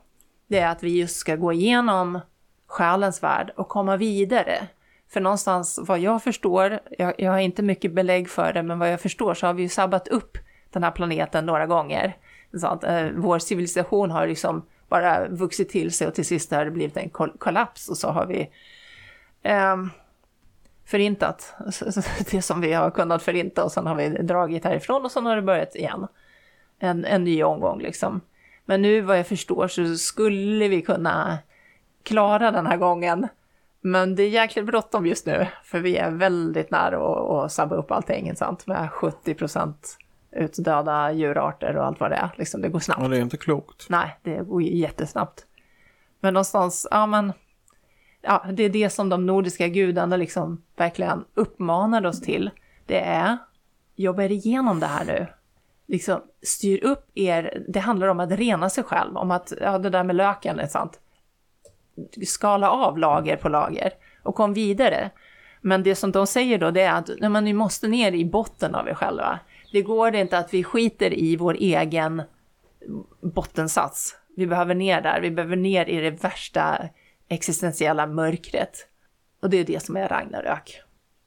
Det 0.47 0.59
är 0.59 0.69
att 0.69 0.83
vi 0.83 1.01
just 1.01 1.17
ska 1.17 1.37
gå 1.37 1.53
igenom 1.53 2.21
själens 2.67 3.23
värld 3.23 3.53
och 3.57 3.69
komma 3.69 3.97
vidare. 3.97 4.69
För 5.13 5.21
någonstans 5.21 5.81
vad 5.83 5.99
jag 5.99 6.23
förstår, 6.23 6.81
jag, 6.99 7.15
jag 7.19 7.33
har 7.33 7.39
inte 7.39 7.63
mycket 7.63 7.93
belägg 7.93 8.31
för 8.31 8.53
det, 8.53 8.63
men 8.63 8.79
vad 8.79 8.93
jag 8.93 9.01
förstår 9.01 9.35
så 9.35 9.47
har 9.47 9.55
vi 9.55 9.63
ju 9.63 9.69
sabbat 9.69 10.09
upp 10.09 10.39
den 10.71 10.85
här 10.85 10.91
planeten 10.91 11.47
några 11.47 11.67
gånger. 11.67 12.17
Så 12.61 12.67
att, 12.67 12.85
eh, 12.85 13.07
vår 13.17 13.39
civilisation 13.39 14.11
har 14.11 14.27
liksom 14.27 14.67
bara 14.89 15.29
vuxit 15.29 15.69
till 15.69 15.93
sig 15.93 16.07
och 16.07 16.15
till 16.15 16.27
sist 16.27 16.51
har 16.51 16.65
det 16.65 16.71
blivit 16.71 16.97
en 16.97 17.11
kol- 17.11 17.39
kollaps 17.39 17.89
och 17.89 17.97
så 17.97 18.09
har 18.09 18.27
vi 18.27 18.51
ehm, 19.43 19.91
förintat 20.87 21.55
det 22.31 22.43
som 22.43 22.61
vi 22.61 22.73
har 22.73 22.91
kunnat 22.91 23.23
förinta 23.23 23.65
och 23.65 23.73
sen 23.73 23.87
har 23.87 23.95
vi 23.95 24.09
dragit 24.09 24.65
härifrån 24.65 25.05
och 25.05 25.13
sen 25.13 25.27
har 25.27 25.37
det 25.37 25.43
börjat 25.43 25.77
igen. 25.77 26.07
En, 26.79 27.05
en 27.05 27.25
ny 27.25 27.43
omgång 27.43 27.81
liksom. 27.81 28.21
Men 28.65 28.83
nu 28.83 29.01
vad 29.01 29.19
jag 29.19 29.27
förstår 29.27 29.69
så 29.69 29.95
skulle 29.95 30.69
vi 30.69 30.83
kunna 30.83 31.39
klara 32.03 32.51
den 32.51 32.67
här 32.67 32.77
gången. 32.77 33.29
Men 33.81 34.15
det 34.15 34.23
är 34.23 34.29
jäkligt 34.29 34.67
bråttom 34.67 35.07
just 35.07 35.27
nu, 35.27 35.47
för 35.65 35.81
vi 35.81 35.97
är 35.97 36.11
väldigt 36.11 36.71
nära 36.71 37.45
att, 37.45 37.53
sabba 37.53 37.77
upp 37.77 37.91
allting, 37.91 38.37
sant? 38.37 38.67
Med 38.67 38.91
70 38.91 39.35
procent 39.35 39.99
utdöda 40.31 41.13
djurarter 41.13 41.77
och 41.77 41.85
allt 41.85 42.01
vad 42.01 42.11
det 42.11 42.17
är. 42.17 42.31
Liksom, 42.37 42.61
det 42.63 42.69
går 42.69 42.79
snabbt. 42.79 43.03
Och 43.03 43.11
det 43.11 43.17
är 43.17 43.21
inte 43.21 43.37
klokt. 43.37 43.87
Nej, 43.89 44.19
det 44.23 44.37
går 44.37 44.63
jättesnabbt. 44.63 45.47
Men 46.21 46.35
någonstans, 46.35 46.89
ja 46.91 47.07
men, 47.07 47.33
ja, 48.25 48.45
det 48.53 48.63
är 48.63 48.69
det 48.69 48.91
som 48.91 49.09
de 49.09 49.27
nordiska 49.27 49.69
gudarna 49.69 50.17
liksom 50.17 50.63
verkligen 50.77 51.25
uppmanade 51.35 52.09
oss 52.09 52.21
till. 52.21 52.51
Det 52.87 53.01
är, 53.01 53.39
jobba 53.97 54.23
er 54.23 54.33
igenom 54.33 54.81
det 54.81 54.87
här 54.87 55.05
nu. 55.05 55.27
Liksom, 55.87 56.21
styr 56.43 56.85
upp 56.85 57.11
er, 57.15 57.65
det 57.69 57.81
handlar 57.81 58.09
om 58.09 58.21
att 58.21 58.31
rena 58.31 58.71
sig 58.71 58.85
själv, 58.85 59.17
om 59.17 59.31
att, 59.31 59.53
ja 59.61 59.79
det 59.79 59.91
där 59.91 60.05
med 60.05 60.17
löken 60.17 60.59
är 60.59 60.67
sant. 60.67 61.01
Skala 62.27 62.71
av 62.71 62.99
lager 62.99 63.37
på 63.37 63.49
lager 63.49 63.93
och 64.23 64.35
kom 64.35 64.55
vidare. 64.55 65.11
Men 65.61 65.83
det 65.83 65.95
som 65.95 66.13
de 66.13 66.27
säger 66.27 66.59
då, 66.59 66.71
det 66.71 66.81
är 66.81 66.93
att 66.93 67.11
nej, 67.21 67.31
men 67.31 67.45
ni 67.45 67.53
måste 67.53 67.89
ner 67.89 68.13
i 68.13 68.25
botten 68.25 68.75
av 68.75 68.89
er 68.89 68.95
själva. 68.95 69.39
Det 69.73 69.83
går 69.83 70.15
inte 70.15 70.39
att 70.39 70.55
vi 70.55 70.65
skiter 70.65 71.19
i 71.19 71.37
vår 71.37 71.55
egen 71.55 72.23
bottensats. 73.21 74.17
Vi 74.37 74.47
behöver 74.47 74.75
ner 74.75 75.01
där, 75.01 75.21
vi 75.21 75.31
behöver 75.31 75.57
ner 75.57 75.89
i 75.89 76.01
det 76.01 76.25
värsta 76.25 76.89
existentiella 77.29 78.07
mörkret. 78.07 78.89
Och 79.41 79.51
det 79.51 79.57
är 79.57 79.65
det 79.65 79.83
som 79.83 79.97
är 79.97 80.09
Ragnarök. 80.09 80.81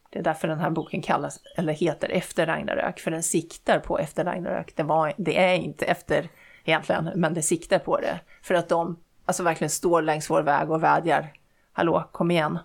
Det 0.10 0.20
är 0.20 0.24
därför 0.24 0.48
den 0.48 0.60
här 0.60 0.70
boken 0.70 1.02
kallas, 1.02 1.39
eller 1.58 1.74
heter 1.74 2.10
Efter 2.10 2.45
Ragnarök, 2.45 3.00
för 3.00 3.12
den 3.12 3.24
siktar 3.24 3.80
på 3.80 4.00
Efter 4.00 4.26
Ragnarök. 4.26 4.76
Det, 4.76 4.84
var, 4.84 5.14
det 5.18 5.38
är 5.38 5.54
inte 5.54 5.86
efter 5.86 6.30
egentligen, 6.66 7.12
men 7.16 7.34
det 7.34 7.41
siktar 7.41 7.80
på 7.80 7.98
det. 8.00 8.20
För 8.41 8.56
att 8.56 8.70
de 8.70 8.98
alltså 9.26 9.43
verkligen 9.43 9.70
står 9.70 10.02
längs 10.02 10.30
vår 10.30 10.41
väg 10.41 10.72
och 10.72 10.84
vädjar. 10.84 11.34
Hallå, 11.72 12.10
kom 12.12 12.32
igen. 12.32 12.60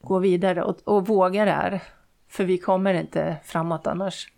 Gå 0.00 0.18
vidare 0.18 0.62
och, 0.62 0.76
och 0.84 1.06
våga 1.06 1.44
det 1.44 1.50
här. 1.50 1.82
För 2.28 2.44
vi 2.44 2.58
kommer 2.58 2.94
inte 2.94 3.36
framåt 3.44 3.86
annars. 3.86 4.32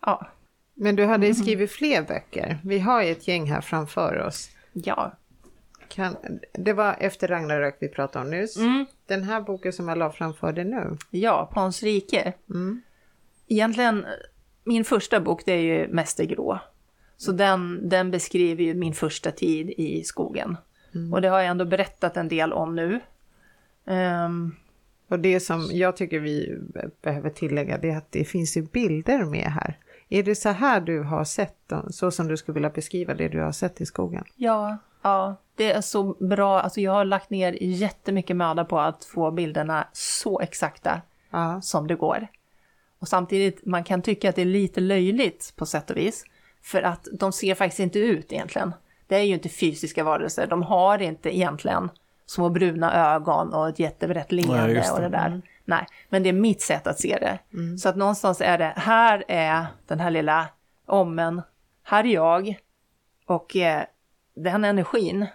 Ja, 0.00 0.26
Men 0.74 0.96
du 0.96 1.04
hade 1.04 1.34
skrivit 1.34 1.72
fler 1.72 2.02
böcker. 2.02 2.58
Vi 2.64 2.78
har 2.78 3.02
ju 3.02 3.12
ett 3.12 3.28
gäng 3.28 3.50
här 3.50 3.60
framför 3.60 4.18
oss. 4.18 4.50
ja. 4.72 5.12
Kan, 5.94 6.16
det 6.52 6.72
var 6.72 6.96
efter 7.00 7.28
Ragnarök 7.28 7.76
vi 7.80 7.88
pratade 7.88 8.24
om 8.24 8.30
nyss. 8.30 8.56
Mm. 8.56 8.86
Den 9.06 9.22
här 9.22 9.40
boken 9.40 9.72
som 9.72 9.88
jag 9.88 9.98
la 9.98 10.10
framför 10.10 10.52
dig 10.52 10.64
nu. 10.64 10.96
Ja, 11.10 11.50
Pans 11.54 11.82
rike. 11.82 12.32
Mm. 12.50 12.82
Egentligen, 13.48 14.06
min 14.64 14.84
första 14.84 15.20
bok 15.20 15.42
det 15.46 15.52
är 15.52 15.60
ju 15.62 15.88
Mäster 15.88 16.24
Grå. 16.24 16.58
Så 17.16 17.32
den, 17.32 17.88
den 17.88 18.10
beskriver 18.10 18.64
ju 18.64 18.74
min 18.74 18.94
första 18.94 19.30
tid 19.30 19.70
i 19.70 20.04
skogen. 20.04 20.56
Och 21.12 21.22
det 21.22 21.28
har 21.28 21.38
jag 21.38 21.48
ändå 21.48 21.64
berättat 21.64 22.16
en 22.16 22.28
del 22.28 22.52
om 22.52 22.76
nu. 22.76 23.00
Ehm, 23.86 24.56
Och 25.08 25.18
det 25.18 25.40
som 25.40 25.68
jag 25.72 25.96
tycker 25.96 26.20
vi 26.20 26.58
behöver 27.02 27.30
tillägga 27.30 27.78
det 27.78 27.90
är 27.90 27.96
att 27.96 28.12
det 28.12 28.24
finns 28.24 28.56
ju 28.56 28.62
bilder 28.62 29.24
med 29.24 29.52
här. 29.52 29.78
Är 30.08 30.22
det 30.22 30.34
så 30.34 30.48
här 30.48 30.80
du 30.80 31.02
har 31.02 31.24
sett 31.24 31.72
så 31.90 32.10
som 32.10 32.28
du 32.28 32.36
skulle 32.36 32.54
vilja 32.54 32.70
beskriva 32.70 33.14
det 33.14 33.28
du 33.28 33.40
har 33.40 33.52
sett 33.52 33.80
i 33.80 33.86
skogen? 33.86 34.24
ja, 34.36 34.78
ja, 35.02 35.36
det 35.56 35.72
är 35.72 35.80
så 35.80 36.02
bra. 36.02 36.60
Alltså 36.60 36.80
jag 36.80 36.92
har 36.92 37.04
lagt 37.04 37.30
ner 37.30 37.56
jättemycket 37.60 38.36
möda 38.36 38.64
på 38.64 38.78
att 38.80 39.04
få 39.04 39.30
bilderna 39.30 39.86
så 39.92 40.40
exakta 40.40 41.00
Ja. 41.30 41.60
som 41.60 41.86
det 41.86 41.94
går. 41.94 42.28
Och 42.98 43.08
samtidigt, 43.08 43.66
man 43.66 43.84
kan 43.84 44.02
tycka 44.02 44.28
att 44.28 44.36
det 44.36 44.42
är 44.42 44.46
lite 44.46 44.80
löjligt 44.80 45.52
på 45.56 45.66
sätt 45.66 45.90
och 45.90 45.96
vis. 45.96 46.24
För 46.62 46.82
att 46.82 47.08
de 47.12 47.32
ser 47.32 47.54
faktiskt 47.54 47.80
inte 47.80 47.98
ut 47.98 48.32
egentligen. 48.32 48.74
Det 49.06 49.16
är 49.16 49.22
ju 49.22 49.34
inte 49.34 49.48
fysiska 49.48 50.04
varelser. 50.04 50.46
De 50.46 50.62
har 50.62 51.02
inte 51.02 51.36
egentligen 51.36 51.90
små 52.26 52.48
bruna 52.48 53.14
ögon 53.14 53.52
och 53.54 53.68
ett 53.68 53.78
jättebrett 53.78 54.32
leende 54.32 54.74
det. 54.74 54.90
och 54.90 55.00
det 55.00 55.08
där. 55.08 55.42
Nej, 55.64 55.86
men 56.08 56.22
det 56.22 56.28
är 56.28 56.32
mitt 56.32 56.62
sätt 56.62 56.86
att 56.86 57.00
se 57.00 57.18
det. 57.20 57.38
Så 57.78 57.88
att 57.88 57.96
någonstans 57.96 58.40
är 58.40 58.58
det, 58.58 58.72
här 58.76 59.24
är 59.28 59.66
den 59.86 60.00
här 60.00 60.10
lilla 60.10 60.46
ommen, 60.86 61.42
här 61.82 62.04
är 62.04 62.08
jag. 62.14 62.58
Och 63.26 63.56
eh, 63.56 63.82
den 64.34 64.64
energin 64.64 65.26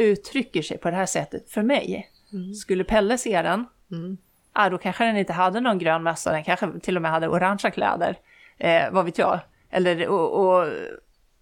uttrycker 0.00 0.62
sig 0.62 0.78
på 0.78 0.90
det 0.90 0.96
här 0.96 1.06
sättet 1.06 1.50
för 1.50 1.62
mig. 1.62 2.10
Skulle 2.54 2.84
Pelle 2.84 3.18
se 3.18 3.42
den, 3.42 3.66
ah, 4.52 4.68
då 4.68 4.78
kanske 4.78 5.04
den 5.04 5.16
inte 5.16 5.32
hade 5.32 5.60
någon 5.60 5.78
grön 5.78 6.02
mössa, 6.02 6.32
den 6.32 6.44
kanske 6.44 6.80
till 6.80 6.96
och 6.96 7.02
med 7.02 7.10
hade 7.10 7.28
orangea 7.28 7.70
kläder. 7.70 8.18
Eh, 8.58 8.90
vad 8.92 9.04
vet 9.04 9.18
jag. 9.18 9.40
Eller, 9.70 10.08
och, 10.08 10.32
och, 10.62 10.68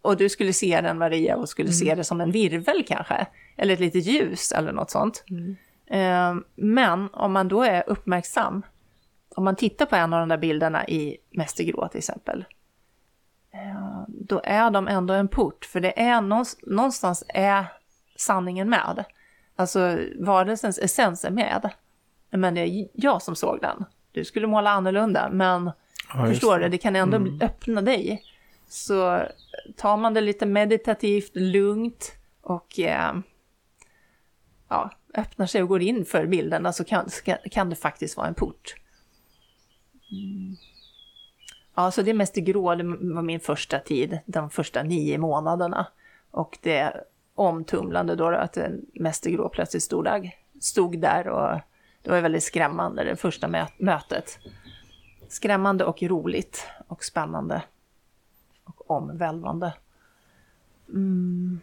och 0.03 0.17
du 0.17 0.29
skulle 0.29 0.53
se 0.53 0.81
den 0.81 0.99
Maria 0.99 1.37
och 1.37 1.49
skulle 1.49 1.69
se 1.73 1.95
det 1.95 2.05
som 2.05 2.21
en 2.21 2.31
virvel 2.31 2.85
kanske. 2.89 3.27
Eller 3.57 3.75
ett 3.75 3.81
litet 3.81 4.05
ljus 4.05 4.53
eller 4.53 4.73
något 4.73 4.91
sånt. 4.91 5.25
Eh, 5.87 6.35
men 6.55 7.09
om 7.13 7.33
man 7.33 7.49
då 7.49 7.63
är 7.63 7.85
uppmärksam, 7.87 8.63
om 9.35 9.45
man 9.45 9.57
tittar 9.57 9.87
på 9.87 9.97
en 9.97 10.13
av 10.13 10.21
de 10.21 10.29
där 10.29 10.37
bilderna 10.39 10.89
i 10.89 11.17
Mäster 11.31 11.65
Grå 11.65 11.89
till 11.89 11.99
exempel. 11.99 12.45
eh, 13.55 14.03
Då 14.09 14.41
är 14.45 14.71
de 14.71 14.89
ändå 14.89 15.15
en 15.15 15.29
port, 15.29 15.65
för 15.65 15.81
det 15.81 16.01
är 16.01 16.21
någonstans 16.71 17.25
är 17.29 17.65
sanningen 18.19 18.71
med. 18.71 19.05
Alltså 19.57 19.99
varelsens 20.19 20.79
essens 20.79 21.25
är 21.25 21.31
med. 21.31 21.71
Men 22.31 22.55
det 22.55 22.61
är 22.61 22.89
jag 22.93 23.23
som 23.23 23.37
såg 23.37 23.61
den. 23.61 23.85
Du 24.13 24.25
skulle 24.25 24.47
måla 24.47 24.71
annorlunda, 24.71 25.29
men 25.33 25.71
Ja, 26.15 26.27
förstår 26.27 26.59
det. 26.59 26.65
du, 26.65 26.69
det 26.69 26.79
kan 26.79 26.97
ändå 26.97 27.45
öppna 27.45 27.83
dig. 27.83 28.23
Så 28.69 29.23
tar 29.77 29.97
man 29.97 30.15
det 30.15 30.21
lite 30.21 30.47
meditativt, 30.47 31.31
lugnt 31.35 32.13
och 32.41 32.79
eh, 32.81 33.15
ja, 34.69 34.91
öppnar 35.15 35.47
sig 35.47 35.63
och 35.63 35.69
går 35.69 35.83
in 35.83 36.05
för 36.05 36.27
bilderna 36.27 36.73
så 36.73 36.85
kan, 36.85 37.11
ska, 37.11 37.37
kan 37.51 37.71
det 37.71 37.77
faktiskt 37.77 38.17
vara 38.17 38.27
en 38.27 38.35
port. 38.35 38.75
Mm. 40.13 40.57
Ja, 41.75 41.91
så 41.91 42.03
det 42.03 42.11
är 42.11 42.15
mest 42.15 42.35
det 42.35 42.41
grå, 42.41 42.75
det 42.75 42.85
var 42.85 43.23
min 43.23 43.41
första 43.41 43.79
tid, 43.79 44.19
de 44.27 44.51
första 44.51 44.83
nio 44.83 45.19
månaderna. 45.19 45.87
Och 46.31 46.59
det 46.63 46.95
omtumlande 47.39 48.15
då, 48.17 48.29
att 48.29 48.57
en 48.57 48.87
Mäster 48.95 49.31
Grå 49.31 49.49
plötsligt 49.49 49.83
stod 49.83 50.05
där, 50.05 50.35
stod 50.61 50.99
där 50.99 51.29
och 51.29 51.61
det 52.03 52.11
var 52.11 52.21
väldigt 52.21 52.43
skrämmande 52.43 53.05
det 53.05 53.17
första 53.17 53.69
mötet. 53.79 54.39
Skrämmande 55.29 55.85
och 55.85 56.03
roligt 56.03 56.67
och 56.89 57.05
spännande 57.05 57.63
och 58.65 58.91
omvälvande. 58.91 59.73
Mm. 60.89 61.61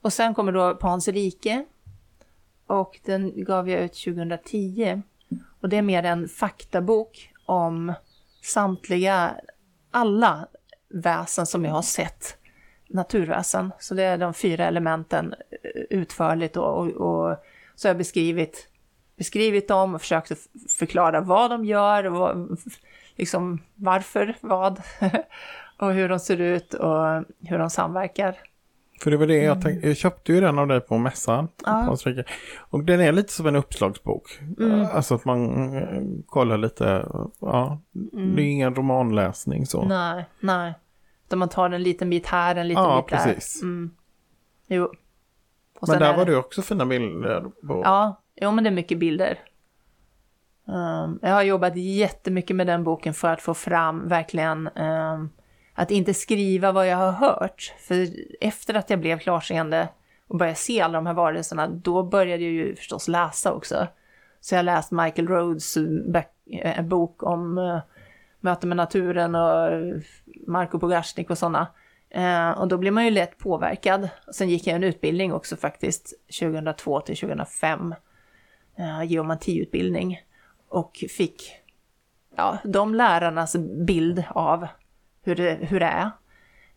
Och 0.00 0.12
sen 0.12 0.34
kommer 0.34 0.52
då 0.52 0.74
Pans 0.74 1.08
rike 1.08 1.64
och 2.66 3.00
den 3.04 3.44
gav 3.44 3.70
jag 3.70 3.80
ut 3.80 4.04
2010. 4.04 5.02
Och 5.60 5.68
det 5.68 5.76
är 5.76 5.82
mer 5.82 6.02
en 6.02 6.28
faktabok 6.28 7.32
om 7.46 7.92
samtliga, 8.42 9.34
alla 9.90 10.48
väsen 10.88 11.46
som 11.46 11.64
jag 11.64 11.72
har 11.72 11.82
sett, 11.82 12.36
naturväsen. 12.92 13.72
Så 13.78 13.94
det 13.94 14.02
är 14.02 14.18
de 14.18 14.34
fyra 14.34 14.66
elementen 14.66 15.34
eh, 15.50 15.82
utförligt 15.90 16.56
och, 16.56 16.78
och, 16.78 16.86
och 16.86 17.36
så 17.74 17.88
har 17.88 17.90
jag 17.90 17.98
beskrivit, 17.98 18.68
beskrivit 19.16 19.68
dem 19.68 19.94
och 19.94 20.00
försökt 20.00 20.32
förklara 20.78 21.20
vad 21.20 21.50
de 21.50 21.64
gör, 21.64 22.04
och 22.04 22.58
liksom 23.16 23.58
varför, 23.74 24.36
vad 24.40 24.82
och 25.78 25.92
hur 25.92 26.08
de 26.08 26.18
ser 26.18 26.40
ut 26.40 26.74
och 26.74 27.24
hur 27.40 27.58
de 27.58 27.70
samverkar. 27.70 28.36
För 29.02 29.10
det 29.10 29.16
var 29.16 29.26
det 29.26 29.42
jag 29.42 29.62
tänkte, 29.62 29.88
jag 29.88 29.96
köpte 29.96 30.32
ju 30.32 30.40
den 30.40 30.58
av 30.58 30.68
dig 30.68 30.80
på 30.80 30.98
mässan. 30.98 31.38
Mm. 31.38 31.48
Ja. 31.64 31.96
Mm. 32.06 32.24
Och 32.58 32.84
den 32.84 33.00
är 33.00 33.12
lite 33.12 33.32
som 33.32 33.46
en 33.46 33.56
uppslagsbok. 33.56 34.40
Alltså 34.92 35.14
att 35.14 35.24
man 35.24 35.72
eh, 35.76 36.02
kollar 36.26 36.58
lite, 36.58 37.06
ja, 37.40 37.78
det 38.34 38.42
är 38.42 38.46
ingen 38.46 38.74
romanläsning 38.74 39.66
så. 39.66 39.82
Mm. 39.82 39.88
Nej, 39.88 40.24
nej. 40.40 40.74
Utan 41.32 41.38
man 41.38 41.48
tar 41.48 41.70
en 41.70 41.82
liten 41.82 42.10
bit 42.10 42.26
här, 42.26 42.56
en 42.56 42.68
liten 42.68 42.84
Ja, 42.84 42.96
bit 43.02 43.18
där. 43.18 43.24
precis. 43.34 43.62
Mm. 43.62 43.90
Jo. 44.66 44.84
Och 45.80 45.88
Men 45.88 45.98
där 45.98 46.12
är 46.12 46.16
var 46.16 46.24
det- 46.26 46.36
också 46.36 46.62
fina 46.62 46.86
bilder 46.86 47.40
på. 47.66 47.82
Ja, 47.84 48.20
jo 48.40 48.50
men 48.50 48.64
det 48.64 48.70
är 48.70 48.74
mycket 48.74 48.98
bilder. 48.98 49.38
Um, 50.64 51.18
jag 51.22 51.30
har 51.30 51.42
jobbat 51.42 51.76
jättemycket 51.76 52.56
med 52.56 52.66
den 52.66 52.84
boken 52.84 53.14
för 53.14 53.28
att 53.32 53.42
få 53.42 53.54
fram 53.54 54.08
verkligen 54.08 54.68
um, 54.68 55.30
att 55.74 55.90
inte 55.90 56.14
skriva 56.14 56.72
vad 56.72 56.86
jag 56.88 56.96
har 56.96 57.12
hört. 57.12 57.74
För 57.78 58.06
efter 58.40 58.74
att 58.74 58.90
jag 58.90 59.00
blev 59.00 59.18
klarseende 59.18 59.88
och 60.28 60.36
började 60.36 60.56
se 60.58 60.80
alla 60.80 60.98
de 60.98 61.06
här 61.06 61.14
varelserna, 61.14 61.68
då 61.68 62.02
började 62.02 62.42
jag 62.42 62.52
ju 62.52 62.76
förstås 62.76 63.08
läsa 63.08 63.52
också. 63.52 63.86
Så 64.40 64.54
jag 64.54 64.58
har 64.58 64.64
läst 64.64 64.90
Michael 64.92 65.28
Rhodes 65.28 65.76
eh, 66.62 66.82
bok 66.84 67.22
om 67.22 67.58
möte 68.42 68.66
med 68.66 68.76
naturen 68.76 69.34
och 69.34 69.70
Marko 70.46 70.78
Bogasnik 70.78 71.30
och 71.30 71.38
sådana. 71.38 71.66
Eh, 72.10 72.50
och 72.50 72.68
då 72.68 72.78
blir 72.78 72.90
man 72.90 73.04
ju 73.04 73.10
lätt 73.10 73.38
påverkad. 73.38 74.08
Sen 74.32 74.48
gick 74.48 74.66
jag 74.66 74.76
en 74.76 74.84
utbildning 74.84 75.32
också 75.32 75.56
faktiskt, 75.56 76.14
2002 76.40 77.00
till 77.00 77.16
2005. 77.16 77.94
Eh, 78.76 79.02
geomantiutbildning. 79.04 80.20
Och 80.68 81.04
fick 81.08 81.52
ja, 82.36 82.58
de 82.64 82.94
lärarnas 82.94 83.56
bild 83.86 84.24
av 84.30 84.66
hur 85.22 85.34
det, 85.34 85.58
hur 85.60 85.80
det 85.80 85.86
är. 85.86 86.10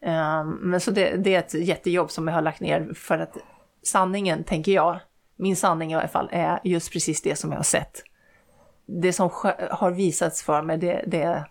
Eh, 0.02 0.44
men 0.44 0.80
så 0.80 0.92
det, 0.92 1.16
det 1.16 1.36
är 1.36 1.40
ett 1.40 1.54
jättejobb 1.54 2.12
som 2.12 2.28
jag 2.28 2.36
har 2.36 2.42
lagt 2.42 2.60
ner 2.60 2.94
för 2.94 3.20
att 3.20 3.38
sanningen, 3.84 4.44
tänker 4.44 4.72
jag, 4.72 5.00
min 5.36 5.56
sanning 5.56 5.92
i 5.92 5.96
alla 5.96 6.08
fall, 6.08 6.30
är 6.32 6.60
just 6.64 6.94
precis 6.94 7.22
det 7.22 7.36
som 7.36 7.52
jag 7.52 7.60
har 7.60 7.64
sett. 7.64 8.04
Det 8.86 9.14
som 9.14 9.30
har 9.72 9.92
visats 9.92 10.44
för 10.44 10.62
mig, 10.62 10.78
det, 10.78 11.04
det, 11.08 11.46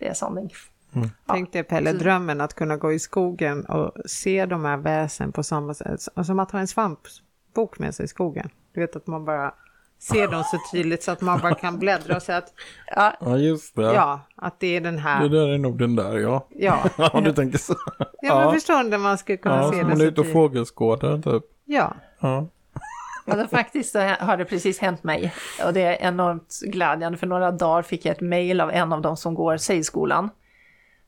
det 0.00 0.08
är 0.08 0.14
sanning. 0.14 0.52
Ja. 0.92 1.02
Tänk 1.26 1.52
dig 1.52 1.62
Pelle, 1.62 1.92
Så- 1.92 1.96
drömmen 1.98 2.40
att 2.40 2.54
kunna 2.54 2.76
gå 2.76 2.92
i 2.92 2.98
skogen 2.98 3.64
och 3.64 3.92
se 4.06 4.46
de 4.46 4.64
här 4.64 4.76
väsen 4.76 5.32
på 5.32 5.42
samma 5.42 5.74
sätt. 5.74 6.00
Som 6.26 6.38
att 6.38 6.50
ha 6.50 6.58
en 6.58 6.66
svampbok 6.68 7.78
med 7.78 7.94
sig 7.94 8.04
i 8.04 8.08
skogen. 8.08 8.48
Du 8.74 8.80
vet 8.80 8.96
att 8.96 9.06
man 9.06 9.24
bara 9.24 9.54
ser 9.98 10.28
dem 10.28 10.44
så 10.44 10.58
tydligt 10.72 11.02
så 11.02 11.10
att 11.10 11.20
man 11.20 11.40
bara 11.40 11.54
kan 11.54 11.78
bläddra 11.78 12.16
och 12.16 12.22
säga 12.22 12.38
att 12.38 12.52
Ja, 12.96 13.12
Ja, 13.20 13.36
just 13.36 13.76
det. 13.76 13.82
ja, 13.82 14.20
att 14.36 14.60
det 14.60 14.76
är 14.76 14.80
den 14.80 14.94
Det 14.94 15.00
här. 15.00 15.28
där 15.28 15.48
är 15.48 15.58
nog 15.58 15.78
den 15.78 15.96
där, 15.96 16.18
ja. 16.18 16.46
Ja, 16.50 16.84
Ja, 16.98 17.20
du 17.24 17.32
tänker 17.32 17.58
så. 17.58 17.74
ja 18.22 18.44
men 18.44 18.52
förstår 18.52 18.90
du, 18.90 18.98
man 18.98 19.18
ska 19.18 19.36
kunna 19.36 19.56
Ja, 19.56 19.62
se 19.62 19.68
som 19.68 19.78
det 19.78 19.84
man 19.84 19.92
är 19.92 19.96
så 19.96 20.02
ute 20.04 20.08
och 20.20 20.26
tydligt. 20.26 20.32
fågelskådar 20.32 21.18
typ. 21.22 21.42
Ja, 21.64 21.94
Ja. 22.20 22.46
Alltså 23.24 23.48
faktiskt 23.48 23.92
så 23.92 23.98
har 23.98 24.36
det 24.36 24.44
precis 24.44 24.78
hänt 24.78 25.04
mig 25.04 25.34
och 25.64 25.72
det 25.72 25.82
är 25.82 26.08
enormt 26.08 26.60
glädjande. 26.62 27.18
För 27.18 27.26
några 27.26 27.50
dagar 27.50 27.82
fick 27.82 28.04
jag 28.04 28.12
ett 28.12 28.20
mejl 28.20 28.60
av 28.60 28.70
en 28.70 28.92
av 28.92 29.02
dem 29.02 29.16
som 29.16 29.34
går 29.34 29.56
Sejskolan. 29.56 30.30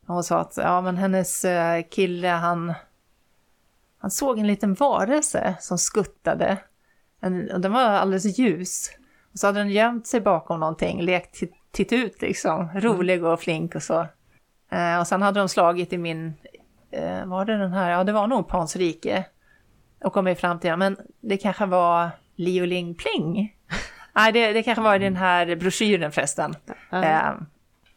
Hon 0.06 0.24
sa 0.24 0.40
att 0.40 0.56
ja, 0.56 0.80
men 0.80 0.96
hennes 0.96 1.44
eh, 1.44 1.82
kille 1.90 2.28
han, 2.28 2.74
han 3.98 4.10
såg 4.10 4.38
en 4.38 4.46
liten 4.46 4.74
varelse 4.74 5.54
som 5.60 5.78
skuttade. 5.78 6.58
En, 7.20 7.50
och 7.50 7.60
den 7.60 7.72
var 7.72 7.82
alldeles 7.82 8.38
ljus. 8.38 8.90
Och 9.32 9.38
så 9.38 9.46
hade 9.46 9.58
den 9.58 9.70
gömt 9.70 10.06
sig 10.06 10.20
bakom 10.20 10.60
någonting, 10.60 11.02
lekt 11.02 11.42
titt 11.70 11.92
ut 11.92 12.22
liksom, 12.22 12.68
rolig 12.74 13.24
och 13.24 13.40
flink 13.40 13.74
och 13.74 13.82
så. 13.82 14.06
Eh, 14.70 14.98
och 15.00 15.06
sen 15.06 15.22
hade 15.22 15.40
de 15.40 15.48
slagit 15.48 15.92
i 15.92 15.98
min, 15.98 16.34
eh, 16.90 17.26
var 17.26 17.44
det 17.44 17.58
den 17.58 17.72
här, 17.72 17.90
ja 17.90 18.04
det 18.04 18.12
var 18.12 18.26
nog 18.26 18.48
Pans 18.48 18.76
rike. 18.76 19.24
Och 20.04 20.12
kommit 20.12 20.40
fram 20.40 20.58
till, 20.60 20.70
ja 20.70 20.76
men 20.76 20.96
det 21.20 21.36
kanske 21.36 21.66
var 21.66 22.10
Lio 22.36 22.64
Ling 22.66 22.94
Pling. 22.94 23.56
Nej, 24.14 24.32
det, 24.32 24.52
det 24.52 24.62
kanske 24.62 24.82
var 24.82 24.96
i 24.96 24.98
den 24.98 25.16
här 25.16 25.56
broschyren 25.56 26.12
förresten. 26.12 26.54
Eh, 26.92 27.30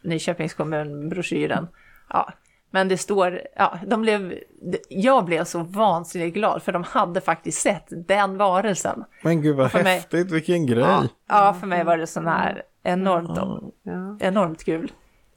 Nyköpings 0.02 0.54
kommun-broschyren. 0.54 1.68
Ja, 2.10 2.32
men 2.70 2.88
det 2.88 2.98
står, 2.98 3.40
ja, 3.56 3.78
de 3.86 4.02
blev, 4.02 4.34
jag 4.88 5.24
blev 5.24 5.44
så 5.44 5.58
vansinnigt 5.62 6.34
glad 6.34 6.62
för 6.62 6.72
de 6.72 6.82
hade 6.84 7.20
faktiskt 7.20 7.62
sett 7.62 7.86
den 8.08 8.36
varelsen. 8.36 9.04
Men 9.22 9.42
gud 9.42 9.56
vad 9.56 9.72
För 9.72 9.82
mig- 9.82 9.94
häftigt, 9.94 10.30
vilken 10.30 10.66
grej. 10.66 10.78
Ja, 10.84 11.04
ja, 11.28 11.56
för 11.60 11.66
mig 11.66 11.84
var 11.84 11.96
det 11.98 12.06
sån 12.06 12.26
här 12.26 12.62
enormt, 12.82 13.30
ja. 13.82 14.16
enormt 14.20 14.64
kul. 14.64 14.92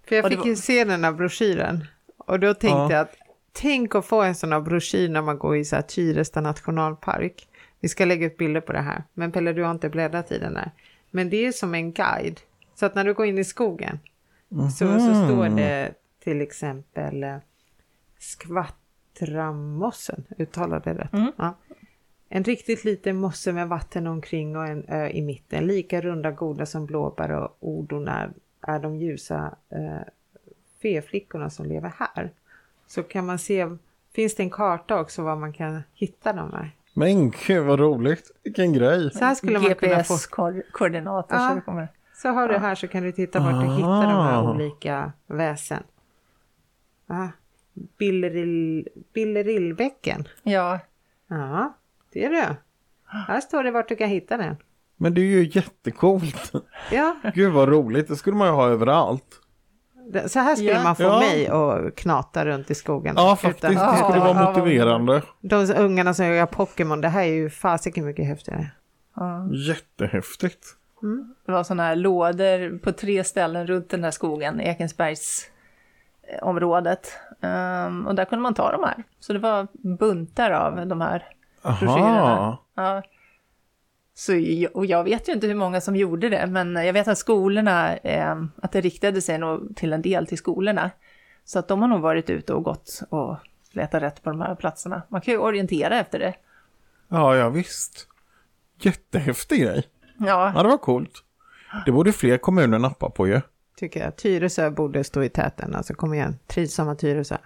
För 0.10 0.16
jag 0.16 0.28
fick 0.30 0.40
var- 0.40 0.46
ju 0.46 0.56
se 0.56 0.84
den 0.84 1.04
här 1.04 1.12
broschyren. 1.12 1.86
Och 2.18 2.40
då 2.40 2.54
tänkte 2.54 2.68
Ja. 2.78 2.92
jag 2.92 3.00
att 3.02 3.16
tänk 3.52 3.96
att 3.96 4.06
få 4.06 4.22
en 4.22 4.36
sån 4.36 4.52
här 4.52 4.62
broschyr 4.62 5.10
när 5.10 5.22
man 5.22 5.38
går 5.38 5.58
i 5.58 5.66
så 5.66 5.76
här 5.76 5.84
Tyresta 5.84 6.42
nationalpark. 6.42 7.48
Vi 7.80 7.90
ska 7.90 8.06
lägga 8.06 8.28
upp 8.28 8.38
bilder 8.38 8.62
på 8.62 8.74
det 8.74 8.82
här. 8.82 9.04
Men 9.14 9.32
Pelle, 9.32 9.54
du 9.54 9.64
har 9.64 9.72
inte 9.72 9.90
bläddrat 9.90 10.32
i 10.32 10.40
den 10.40 10.54
där. 10.54 10.72
Men 11.12 11.30
det 11.30 11.46
är 11.46 11.52
som 11.52 11.76
en 11.76 11.92
guide. 11.92 12.40
Så 12.76 12.86
att 12.86 12.96
när 12.96 13.04
du 13.04 13.14
går 13.14 13.26
in 13.26 13.38
i 13.38 13.44
skogen 13.44 14.00
så, 14.50 15.00
så 15.00 15.26
står 15.26 15.58
det 15.58 15.94
till 16.24 16.42
exempel 16.42 17.24
eh, 17.24 17.38
skvattramossen. 18.20 20.24
Uttalade 20.38 20.94
det 20.94 21.02
rätt? 21.02 21.14
Mm. 21.14 21.32
Ja. 21.38 21.56
En 22.30 22.44
riktigt 22.44 22.84
liten 22.84 23.16
mosse 23.16 23.54
med 23.54 23.68
vatten 23.68 24.08
omkring 24.08 24.56
och 24.56 24.68
en 24.68 24.86
ö 24.88 25.10
i 25.10 25.22
mitten. 25.22 25.68
Lika 25.68 26.02
runda 26.02 26.32
goda 26.32 26.66
som 26.66 26.86
blåbär 26.86 27.32
och 27.32 27.58
odon 27.60 28.08
är, 28.08 28.32
är 28.62 28.80
de 28.80 28.96
ljusa 28.96 29.56
eh, 29.70 30.08
feflickorna 30.82 31.50
som 31.50 31.66
lever 31.66 31.94
här. 31.98 32.32
Så 32.90 33.04
kan 33.04 33.26
man 33.26 33.40
se, 33.40 33.68
finns 34.16 34.36
det 34.36 34.44
en 34.44 34.50
karta 34.50 35.00
också 35.00 35.22
var 35.24 35.36
man 35.36 35.54
kan 35.54 35.84
hitta 35.94 36.34
de 36.34 36.54
här. 36.54 36.72
Men 36.94 37.32
gud 37.48 37.66
vad 37.66 37.80
roligt, 37.80 38.32
vilken 38.44 38.74
grej. 38.74 39.12
Så 39.12 39.26
här 39.26 39.36
skulle 39.36 39.60
man 39.60 39.76
kunna 39.76 40.04
få. 40.04 40.14
GPS-koordinater. 40.14 41.36
Ja. 41.36 41.50
Så 41.50 41.56
det 41.56 41.62
kommer. 41.62 41.88
Så 42.16 42.30
har 42.30 42.48
du 42.48 42.58
här 42.58 42.76
så 42.76 42.88
kan 42.88 43.04
du 43.04 43.12
titta 43.12 43.40
vart 43.40 43.66
du 43.66 43.72
hittar 43.74 44.02
de 44.04 44.24
här 44.26 44.38
Ah. 44.44 44.52
olika 44.54 45.12
väsen. 45.28 45.84
Ah. 47.08 47.28
Billerill, 47.98 48.88
Billerillbäcken. 49.14 50.28
Ja, 50.44 50.80
Ja, 51.28 51.74
det 52.14 52.26
är 52.26 52.30
det. 52.30 52.56
Här 53.06 53.42
står 53.42 53.64
det 53.64 53.72
vart 53.72 53.90
du 53.90 53.96
kan 53.96 54.10
hitta 54.10 54.38
den. 54.38 54.56
Men 54.98 55.14
det 55.14 55.22
är 55.22 55.26
ju 55.26 55.50
jättecoolt. 55.54 56.52
Ja, 56.92 57.16
Gud 57.34 57.54
vad 57.54 57.70
roligt, 57.70 58.08
det 58.08 58.16
skulle 58.16 58.36
man 58.36 58.48
ju 58.48 58.54
ha 58.54 58.68
överallt. 58.70 59.42
Så 60.28 60.40
här 60.40 60.56
skulle 60.56 60.72
Ja. 60.72 60.84
man 60.84 60.96
få 60.96 61.04
Ja. 61.04 61.20
mig 61.20 61.48
att 61.48 61.96
knata 61.96 62.46
runt 62.46 62.72
i 62.72 62.76
skogen. 62.76 63.14
Ja, 63.18 63.36
faktiskt. 63.36 63.72
Utan- 63.74 63.92
Det 63.92 63.98
skulle 64.04 64.20
vara 64.20 64.46
motiverande. 64.52 65.22
De 65.42 65.74
ungarna 65.78 66.14
som 66.14 66.26
gör 66.26 66.46
Pokémon, 66.46 67.02
det 67.02 67.08
här 67.10 67.22
är 67.22 67.34
ju 67.34 67.50
fasiken 67.50 68.06
mycket 68.06 68.26
häftigare. 68.28 68.68
ja. 69.16 69.48
Jättehäftigt. 69.54 70.66
Det 71.46 71.52
var 71.52 71.64
sådana 71.64 71.84
här 71.84 71.96
lådor 71.96 72.78
på 72.80 72.92
tre 72.92 73.24
ställen 73.24 73.68
runt 73.68 73.90
den 73.90 74.04
här 74.04 74.12
skogen, 74.12 74.60
Ekensbergs 74.62 75.50
eh, 76.28 76.44
området. 76.48 77.12
Ehm, 77.42 78.08
och 78.08 78.16
där 78.16 78.26
kunde 78.26 78.44
man 78.44 78.54
ta 78.54 78.72
de 78.72 78.84
här. 78.84 79.04
Så 79.20 79.34
det 79.34 79.40
var 79.40 79.68
buntar 79.98 80.52
av 80.52 80.88
de 80.88 81.02
här 81.02 81.24
broschyrerna. 81.80 82.58
Ja. 82.76 83.04
Så, 84.20 84.34
jag- 84.36 84.76
och 84.76 84.86
jag 84.86 85.04
vet 85.04 85.30
ju 85.30 85.34
inte 85.34 85.48
hur 85.48 85.56
många 85.56 85.82
som 85.82 85.96
gjorde 85.96 86.30
det, 86.30 86.48
men 86.48 86.76
jag 86.76 86.94
vet 86.94 87.08
att 87.08 87.18
skolorna, 87.18 87.98
eh, 87.98 88.44
att 88.62 88.72
det 88.72 88.82
riktade 88.82 89.22
sig 89.22 89.38
nog 89.38 89.76
till 89.76 89.94
en 89.94 90.02
del 90.02 90.28
till 90.28 90.38
skolorna. 90.38 90.92
Så 91.46 91.60
att 91.60 91.68
de 91.68 91.82
har 91.82 91.88
nog 91.88 92.02
varit 92.02 92.30
ute 92.30 92.54
och 92.54 92.64
gått 92.64 93.02
och 93.10 93.38
letat 93.72 94.02
rätt 94.02 94.24
på 94.24 94.30
de 94.30 94.42
här 94.42 94.56
platserna. 94.56 95.02
Man 95.10 95.22
kan 95.22 95.34
ju 95.34 95.38
orientera 95.38 96.00
efter 96.00 96.20
det. 96.20 96.34
Ja, 97.08 97.36
ja 97.36 97.50
visst. 97.50 98.08
Jättehäftig 98.82 99.62
grej. 99.62 99.84
Ja, 100.18 100.52
Ja, 100.56 100.64
det 100.64 100.70
var 100.70 100.78
coolt. 100.78 101.24
Det 101.86 101.92
borde 101.92 102.12
fler 102.12 102.38
kommuner 102.38 102.80
nappa 102.80 103.10
på 103.10 103.28
ju. 103.28 103.42
Tycker 103.78 104.00
jag. 104.04 104.16
Tyresö 104.16 104.70
borde 104.72 105.04
stå 105.04 105.24
i 105.24 105.30
täten. 105.30 105.76
Alltså 105.76 105.94
kom 105.94 106.14
igen, 106.14 106.40
trivsamma 106.48 106.96
Tyresö. 106.96 107.38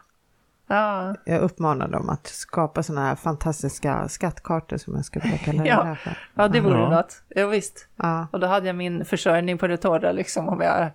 Ja, 0.67 1.15
Jag 1.25 1.41
uppmanar 1.41 1.87
dem 1.87 2.09
att 2.09 2.27
skapa 2.27 2.83
sådana 2.83 3.07
här 3.07 3.15
fantastiska 3.15 4.07
skattkartor 4.07 4.77
som 4.77 4.95
jag 4.95 5.05
skulle 5.05 5.23
vilja 5.23 5.37
kalla 5.37 5.63
det 5.63 5.69
Ja. 5.69 5.83
här 5.83 5.95
för. 5.95 6.17
ja 6.35 6.47
det 6.47 6.59
vore 6.61 6.79
Ja. 6.79 6.89
något. 6.89 7.23
Ja, 7.29 7.47
visst. 7.47 7.87
Ja, 7.95 8.27
Och 8.31 8.39
då 8.39 8.47
hade 8.47 8.67
jag 8.67 8.75
min 8.75 9.05
försörjning 9.05 9.57
på 9.57 9.67
det 9.67 9.77
torra 9.77 10.11
liksom. 10.11 10.49
Om 10.49 10.61
jag, 10.61 10.89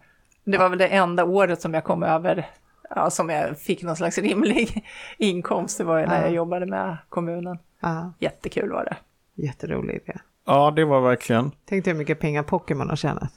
det 0.45 0.59
var 0.59 0.69
väl 0.69 0.79
det 0.79 0.89
enda 0.89 1.25
året 1.25 1.61
som 1.61 1.75
jag 1.75 1.85
kom 1.85 2.03
över, 2.03 2.47
ja, 2.95 3.11
som 3.11 3.31
jag 3.31 3.59
fick 3.59 3.83
någon 3.83 3.97
slags 3.97 4.19
rimlig 4.19 4.85
inkomst. 5.19 5.79
Det 5.79 5.85
var 5.85 5.99
ju 5.99 6.07
när 6.07 6.17
Ja. 6.17 6.23
jag 6.23 6.33
jobbade 6.33 6.67
med 6.67 6.97
kommunen. 7.09 7.59
ja, 7.81 8.13
Jättekul 8.19 8.73
var 8.73 8.85
det. 8.85 8.97
jätterolig 9.47 9.95
idé. 9.95 10.19
Ja, 10.47 10.71
det 10.71 10.85
var 10.85 11.01
verkligen. 11.01 11.51
Tänk 11.69 11.85
dig 11.85 11.93
hur 11.93 11.99
mycket 11.99 12.21
pengar 12.21 12.43
Pokémon 12.43 12.89
har 12.89 12.97
tjänat. 12.97 13.33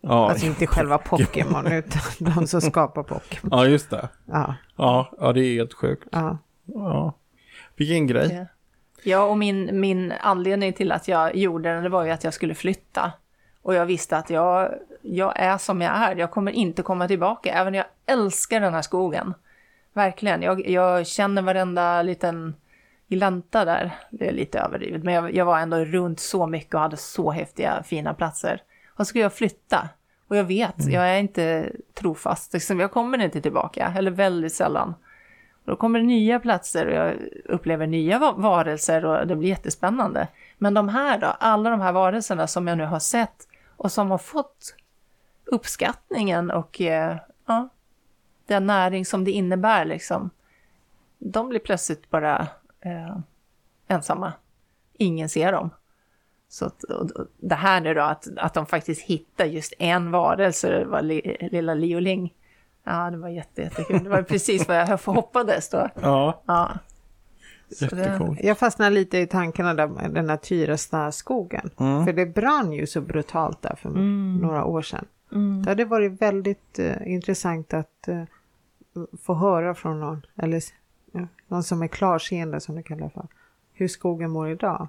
Ja, 0.00 0.30
Alltså 0.30 0.46
inte 0.46 0.66
själva 0.66 0.98
Pokémon 0.98 1.66
utan 1.72 2.02
de 2.18 2.46
som 2.46 2.60
skapar 2.60 3.02
Pokémon. 3.02 3.50
ja 3.50 3.66
just 3.66 3.90
det. 3.90 4.08
Ja, 4.24 4.54
Ja, 4.76 5.12
ja, 5.20 5.32
det 5.32 5.40
är 5.40 5.54
helt 5.54 5.74
sjukt. 5.74 6.08
ja. 6.12 6.38
Ja. 6.64 7.12
Vilken 7.76 8.06
grej. 8.06 8.34
Ja. 8.34 8.46
Ja, 9.02 9.22
och 9.24 9.38
min, 9.38 9.80
min 9.80 10.12
anledning 10.20 10.72
till 10.72 10.92
att 10.92 11.08
jag 11.08 11.36
gjorde 11.36 11.74
det, 11.74 11.80
det 11.80 11.88
var 11.88 12.04
ju 12.04 12.10
att 12.10 12.24
jag 12.24 12.34
skulle 12.34 12.54
flytta. 12.54 13.12
Och 13.62 13.74
jag 13.74 13.86
visste 13.86 14.16
att 14.16 14.30
jag, 14.30 14.74
jag 15.02 15.32
är 15.36 15.58
som 15.58 15.80
jag 15.80 15.96
är, 15.96 16.16
jag 16.16 16.30
kommer 16.30 16.52
inte 16.52 16.82
komma 16.82 17.08
tillbaka, 17.08 17.52
även 17.52 17.66
om 17.68 17.74
jag 17.74 17.84
älskar 18.06 18.60
den 18.60 18.74
här 18.74 18.82
skogen. 18.82 19.34
Verkligen, 19.92 20.42
jag, 20.42 20.68
jag 20.68 21.06
känner 21.06 21.42
varenda 21.42 22.02
liten 22.02 22.54
glänta 23.08 23.64
där. 23.64 23.90
Det 24.10 24.28
är 24.28 24.32
lite 24.32 24.58
överdrivet, 24.60 25.04
men 25.04 25.14
jag, 25.14 25.34
jag 25.34 25.44
var 25.44 25.58
ändå 25.58 25.76
runt 25.76 26.20
så 26.20 26.46
mycket 26.46 26.74
och 26.74 26.80
hade 26.80 26.96
så 26.96 27.30
häftiga, 27.30 27.82
fina 27.82 28.14
platser. 28.14 28.62
Och 29.00 29.06
så 29.06 29.08
skulle 29.08 29.22
jag 29.22 29.32
flytta. 29.32 29.88
Och 30.28 30.36
jag 30.36 30.44
vet, 30.44 30.74
jag 30.92 31.08
är 31.08 31.18
inte 31.18 31.72
trofast, 31.94 32.52
liksom, 32.52 32.80
jag 32.80 32.92
kommer 32.92 33.18
inte 33.18 33.40
tillbaka, 33.40 33.92
eller 33.96 34.10
väldigt 34.10 34.52
sällan. 34.52 34.94
Och 35.64 35.70
då 35.70 35.76
kommer 35.76 35.98
det 35.98 36.04
nya 36.04 36.40
platser 36.40 36.86
och 36.86 36.92
jag 36.94 37.16
upplever 37.44 37.86
nya 37.86 38.18
va- 38.18 38.34
varelser 38.36 39.04
och 39.04 39.26
det 39.26 39.36
blir 39.36 39.48
jättespännande. 39.48 40.28
Men 40.58 40.74
de 40.74 40.88
här 40.88 41.18
då, 41.18 41.26
alla 41.26 41.70
de 41.70 41.80
här 41.80 41.92
varelserna 41.92 42.46
som 42.46 42.66
jag 42.66 42.78
nu 42.78 42.84
har 42.84 42.98
sett 42.98 43.48
och 43.76 43.92
som 43.92 44.10
har 44.10 44.18
fått 44.18 44.74
uppskattningen 45.44 46.50
och 46.50 46.80
eh, 46.80 47.16
ja, 47.46 47.68
den 48.46 48.66
näring 48.66 49.06
som 49.06 49.24
det 49.24 49.30
innebär 49.30 49.84
liksom. 49.84 50.30
De 51.18 51.48
blir 51.48 51.60
plötsligt 51.60 52.10
bara 52.10 52.46
eh, 52.80 53.16
ensamma. 53.88 54.32
Ingen 54.92 55.28
ser 55.28 55.52
dem. 55.52 55.70
Så 56.50 56.66
att, 56.66 56.84
det 57.40 57.54
här 57.54 57.80
nu 57.80 57.94
då, 57.94 58.00
att, 58.00 58.28
att 58.36 58.54
de 58.54 58.66
faktiskt 58.66 59.02
hittar 59.02 59.44
just 59.44 59.72
en 59.78 60.10
varelse, 60.10 60.70
det 60.70 60.84
var 60.84 61.02
li, 61.02 61.48
lilla 61.52 61.74
Lioling. 61.74 62.34
Ja, 62.84 63.10
det 63.10 63.16
var 63.16 63.28
jätte, 63.28 63.62
jättekul. 63.62 64.04
Det 64.04 64.10
var 64.10 64.22
precis 64.22 64.68
vad 64.68 64.76
jag 64.76 64.96
hoppades 64.96 65.68
då. 65.68 65.88
Ja, 66.02 66.42
Ja. 66.46 66.70
Så 67.72 67.86
det-. 67.86 68.36
Jag 68.40 68.58
fastnar 68.58 68.90
lite 68.90 69.18
i 69.18 69.26
tankarna 69.26 69.74
där 69.74 69.86
med 69.86 70.10
den 70.14 70.30
här 70.30 70.36
Tyresta 70.36 71.12
skogen. 71.12 71.70
Mm. 71.80 72.04
För 72.04 72.12
det 72.12 72.26
brann 72.26 72.72
ju 72.72 72.86
så 72.86 73.00
brutalt 73.00 73.62
där 73.62 73.76
för 73.76 73.88
några 74.40 74.64
år 74.64 74.82
sedan. 74.82 75.04
Mm. 75.32 75.62
Det 75.62 75.70
hade 75.70 75.84
varit 75.84 76.22
väldigt 76.22 76.78
eh, 76.78 77.12
intressant 77.12 77.74
att 77.74 78.08
eh, 78.08 78.22
få 79.22 79.34
höra 79.34 79.74
från 79.74 80.00
någon, 80.00 80.26
eller 80.36 80.62
ja, 81.12 81.26
någon 81.48 81.62
som 81.62 81.82
är 81.82 81.86
klarseende 81.86 82.60
som 82.60 82.76
det 82.76 82.82
kallas 82.82 83.12
för, 83.12 83.26
hur 83.72 83.88
skogen 83.88 84.30
mår 84.30 84.50
idag. 84.50 84.88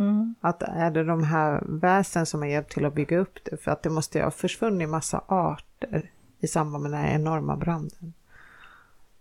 Mm. 0.00 0.34
Att 0.40 0.62
är 0.62 0.90
det 0.90 1.04
de 1.04 1.24
här 1.24 1.62
väsen 1.66 2.26
som 2.26 2.40
har 2.40 2.48
hjälpt 2.48 2.72
till 2.72 2.84
att 2.84 2.94
bygga 2.94 3.18
upp 3.18 3.38
det? 3.44 3.56
För 3.56 3.70
att 3.70 3.82
det 3.82 3.90
måste 3.90 4.18
ju 4.18 4.24
ha 4.24 4.30
försvunnit 4.30 4.88
massa 4.88 5.24
arter 5.26 6.10
i 6.40 6.46
samband 6.46 6.82
med 6.82 6.92
den 6.92 7.00
här 7.00 7.14
enorma 7.14 7.56
branden. 7.56 8.12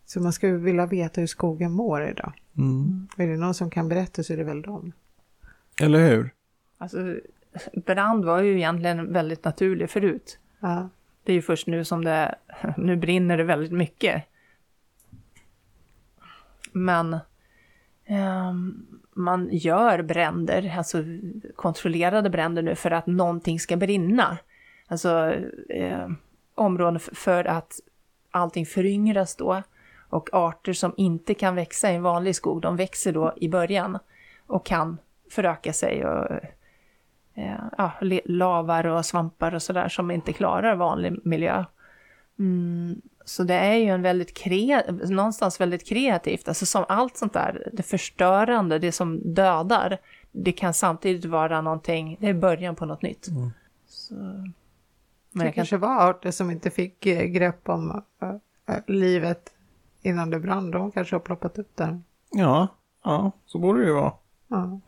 Så 0.06 0.22
man 0.22 0.34
skulle 0.34 0.54
vilja 0.54 0.86
veta 0.86 1.22
hur 1.22 1.28
skogen 1.28 1.72
mår 1.72 2.08
idag. 2.08 2.34
Mm. 2.58 3.08
Är 3.18 3.28
det 3.28 3.38
någon 3.38 3.54
som 3.54 3.70
kan 3.70 3.90
berätta 3.90 4.24
så 4.24 4.34
är 4.34 4.38
det 4.38 4.44
väl 4.44 4.62
dem. 4.62 4.92
Eller 5.82 6.10
hur? 6.10 6.30
Alltså, 6.78 7.16
brand 7.86 8.26
var 8.26 8.42
ju 8.42 8.56
egentligen 8.56 9.14
väldigt 9.14 9.44
naturlig 9.44 9.90
förut. 9.90 10.40
Ja. 10.60 10.90
Det 11.24 11.32
är 11.32 11.36
ju 11.36 11.42
först 11.42 11.68
nu 11.68 11.86
som 11.86 12.04
det, 12.04 12.36
nu 12.78 12.96
brinner 12.96 13.38
det 13.38 13.44
väldigt 13.44 13.72
mycket. 13.72 14.24
Men 16.72 17.18
Ehm, 18.10 18.86
man 19.14 19.50
gör 19.52 20.02
bränder, 20.02 20.74
alltså 20.78 20.98
kontrollerade 21.56 22.30
bränder 22.30 22.62
nu 22.62 22.76
för 22.76 22.92
att 22.92 23.08
någonting 23.08 23.60
ska 23.60 23.78
brinna. 23.78 24.38
Alltså 24.88 25.34
eh, 25.70 26.10
områden 26.56 27.00
för 27.00 27.46
att 27.46 27.80
allting 28.32 28.66
föryngras 28.66 29.36
då. 29.36 29.64
Och 30.10 30.30
arter 30.34 30.74
som 30.74 30.94
inte 30.98 31.34
kan 31.34 31.56
växa 31.56 31.92
i 31.92 31.96
en 31.96 32.04
vanlig 32.04 32.36
skog, 32.36 32.62
de 32.62 32.76
växer 32.76 33.14
då 33.14 33.34
i 33.38 33.50
början 33.50 34.00
och 34.48 34.66
kan 34.66 34.98
föröka 35.32 35.74
sig 35.74 36.06
och 36.06 36.32
eh, 37.36 37.62
ja, 37.78 37.92
lavar 38.26 38.86
och 38.88 39.06
svampar 39.06 39.56
och 39.56 39.62
sådär 39.62 39.90
som 39.90 40.12
inte 40.12 40.34
klarar 40.34 40.76
vanlig 40.76 41.20
miljö. 41.24 41.66
Mm, 42.40 43.02
så 43.26 43.44
det 43.44 43.54
är 43.54 43.76
ju 43.76 43.86
en 43.86 44.02
väldigt 44.02 44.38
kre- 44.38 45.12
någonstans 45.12 45.62
väldigt 45.62 45.88
kreativt, 45.88 46.48
alltså 46.48 46.66
som 46.66 46.86
allt 46.88 47.18
sånt 47.18 47.34
där, 47.34 47.70
det 47.74 47.84
förstörande, 47.84 48.80
det 48.80 48.92
som 48.92 49.34
dödar, 49.34 49.98
det 50.32 50.52
kan 50.52 50.74
samtidigt 50.74 51.26
vara 51.26 51.62
någonting, 51.62 52.18
det 52.20 52.28
är 52.28 52.34
början 52.34 52.76
på 52.76 52.86
något 52.86 53.02
nytt. 53.02 53.30
Så, 53.88 54.14
men 54.14 54.54
Det 55.32 55.44
kan, 55.44 55.54
kanske 55.54 55.78
var 55.78 56.10
arter 56.10 56.32
som 56.32 56.52
inte 56.52 56.70
fick 56.70 57.06
eh, 57.06 57.24
grepp 57.26 57.70
om 57.70 58.04
eh, 58.22 58.30
eh, 58.76 58.82
livet 58.88 59.54
innan 60.02 60.30
det 60.30 60.40
brann. 60.40 60.72
De 60.72 60.92
kanske 60.92 61.16
har 61.16 61.20
ploppat 61.20 61.58
upp 61.60 61.76
där. 61.76 62.02
Ja, 62.32 62.68
ja, 63.04 63.32
så 63.46 63.60
borde 63.60 63.80
det 63.82 63.88
ju 63.88 63.94
vara. 63.94 64.14
Ja. 64.48 64.80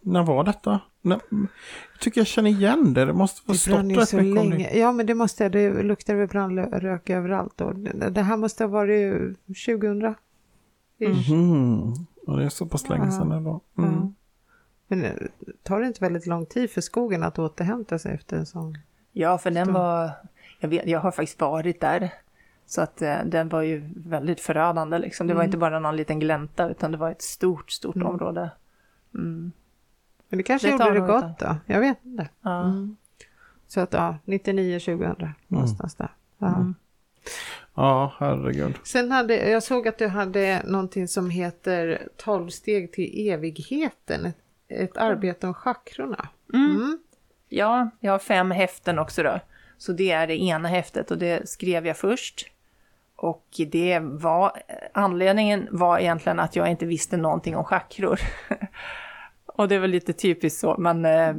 När 0.00 0.22
var 0.22 0.44
detta? 0.44 0.80
När, 1.00 1.20
tycker 2.02 2.20
jag 2.20 2.26
känner 2.26 2.50
igen 2.50 2.94
det. 2.94 3.04
Det 3.04 3.12
måste 3.12 3.42
ha 3.46 3.52
Det 3.52 3.58
stått 3.58 3.98
rätt 3.98 4.08
så 4.08 4.16
mycket 4.16 4.34
länge. 4.34 4.68
det. 4.72 4.78
Ja, 4.78 4.92
men 4.92 5.06
det 5.06 5.14
måste 5.14 5.48
det 5.48 5.82
luktar 5.82 6.14
väl 6.14 6.28
brandrök 6.28 7.10
överallt. 7.10 7.60
Och 7.60 7.74
det, 8.10 8.22
här 8.22 8.36
måste 8.36 8.64
ha 8.64 8.68
varit 8.68 9.36
2000. 9.66 10.14
ish. 10.98 11.30
Mm. 11.30 11.92
Och 12.26 12.36
det 12.38 12.44
är 12.44 12.48
så 12.48 12.66
pass 12.66 12.88
länge 12.88 13.04
Ja. 13.04 13.10
sedan 13.10 13.32
ändå. 13.32 13.60
Ja. 13.74 13.82
Mm. 13.82 14.14
Men 14.88 15.04
eh, 15.04 15.12
tar 15.62 15.80
det 15.80 15.86
inte 15.86 16.00
väldigt 16.04 16.26
lång 16.26 16.46
tid 16.46 16.70
för 16.70 16.80
skogen 16.80 17.22
att 17.22 17.38
återhämta 17.38 17.98
sig 17.98 18.14
efter 18.14 18.36
en 18.36 18.46
sån? 18.46 18.78
ja, 19.12 19.38
för 19.38 19.50
den 19.50 19.72
var, 19.72 20.10
jag, 20.60 20.68
vet, 20.68 20.86
jag 20.86 21.00
har 21.00 21.10
faktiskt 21.10 21.40
varit 21.40 21.80
där, 21.80 22.10
så 22.66 22.80
att 22.80 23.02
eh, 23.02 23.16
den 23.24 23.48
var 23.48 23.62
ju 23.62 23.90
väldigt 23.96 24.40
förödande 24.40 24.98
liksom. 24.98 25.26
Det 25.26 25.34
var 25.34 25.40
Mm. 25.40 25.48
inte 25.48 25.58
bara 25.58 25.78
någon 25.78 25.96
liten 25.96 26.18
glänta, 26.20 26.68
utan 26.70 26.92
det 26.92 26.98
var 26.98 27.10
ett 27.10 27.22
stort, 27.22 27.70
stort 27.70 27.96
Mm. 27.96 28.08
område. 28.08 28.50
Mm. 29.14 29.52
Men 30.32 30.36
det 30.36 30.42
kanske 30.42 30.68
Det 30.68 30.72
gjorde 30.72 31.00
det 31.00 31.00
gott 31.00 31.38
då? 31.38 31.56
Jag 31.66 31.80
vet 31.80 32.04
inte. 32.04 32.28
Ja. 32.42 32.64
Mm. 32.64 32.96
Så 33.66 33.80
att 33.80 33.92
ja, 33.92 34.16
99-2000 34.24 35.30
någonstans 35.46 35.94
där. 35.94 36.10
Ja. 36.38 36.46
Mm. 36.46 36.74
Ja, 37.74 38.12
herregud. 38.18 38.74
Sen 38.84 39.12
hade, 39.12 39.50
jag 39.50 39.62
såg 39.62 39.88
att 39.88 39.98
du 39.98 40.08
hade 40.08 40.62
någonting 40.66 41.08
som 41.08 41.30
heter 41.30 42.08
12 42.16 42.48
steg 42.48 42.92
till 42.92 43.28
evigheten. 43.28 44.26
Ett, 44.26 44.36
ett 44.68 44.96
arbete 44.96 45.46
om 45.46 45.54
chakrorna. 45.54 46.28
Mm. 46.54 46.98
Ja, 47.48 47.90
jag 48.00 48.12
har 48.12 48.18
fem 48.18 48.50
häften 48.50 48.98
också 48.98 49.22
då. 49.22 49.40
Så 49.78 49.92
det 49.92 50.10
är 50.10 50.26
det 50.26 50.42
ena 50.42 50.68
häftet 50.68 51.10
och 51.10 51.18
det 51.18 51.48
skrev 51.48 51.86
jag 51.86 51.96
först. 51.96 52.50
Och 53.16 53.46
det 53.70 53.98
var, 54.02 54.52
anledningen 54.94 55.68
var 55.70 55.98
egentligen 55.98 56.40
att 56.40 56.56
jag 56.56 56.70
inte 56.70 56.86
visste 56.86 57.16
någonting 57.16 57.56
om 57.56 57.64
chakror. 57.64 58.20
och 59.52 59.68
det 59.68 59.78
var 59.78 59.86
lite 59.86 60.12
typiskt 60.12 60.60
så, 60.60 60.76
men 60.78 61.04
eh, 61.04 61.34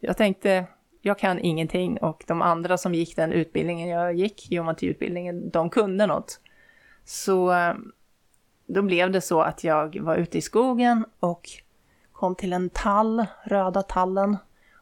jag 0.00 0.16
tänkte, 0.16 0.66
jag 1.00 1.18
kan 1.18 1.38
ingenting 1.38 1.98
och 1.98 2.24
de 2.26 2.42
andra 2.42 2.78
som 2.78 2.94
gick 2.94 3.16
den 3.16 3.32
utbildningen 3.32 3.88
jag 3.88 4.14
gick, 4.14 4.50
geomatiutbildningen, 4.50 5.50
de 5.50 5.70
kunde 5.70 6.06
något. 6.06 6.40
Så 7.04 7.52
eh, 7.52 7.74
då 8.66 8.82
blev 8.82 9.10
det 9.10 9.20
så 9.20 9.40
att 9.40 9.64
jag 9.64 10.00
var 10.00 10.16
ute 10.16 10.38
i 10.38 10.42
skogen 10.42 11.04
och 11.20 11.48
kom 12.12 12.34
till 12.34 12.52
en 12.52 12.70
tall, 12.70 13.26
röda 13.44 13.82
tallen. 13.82 14.36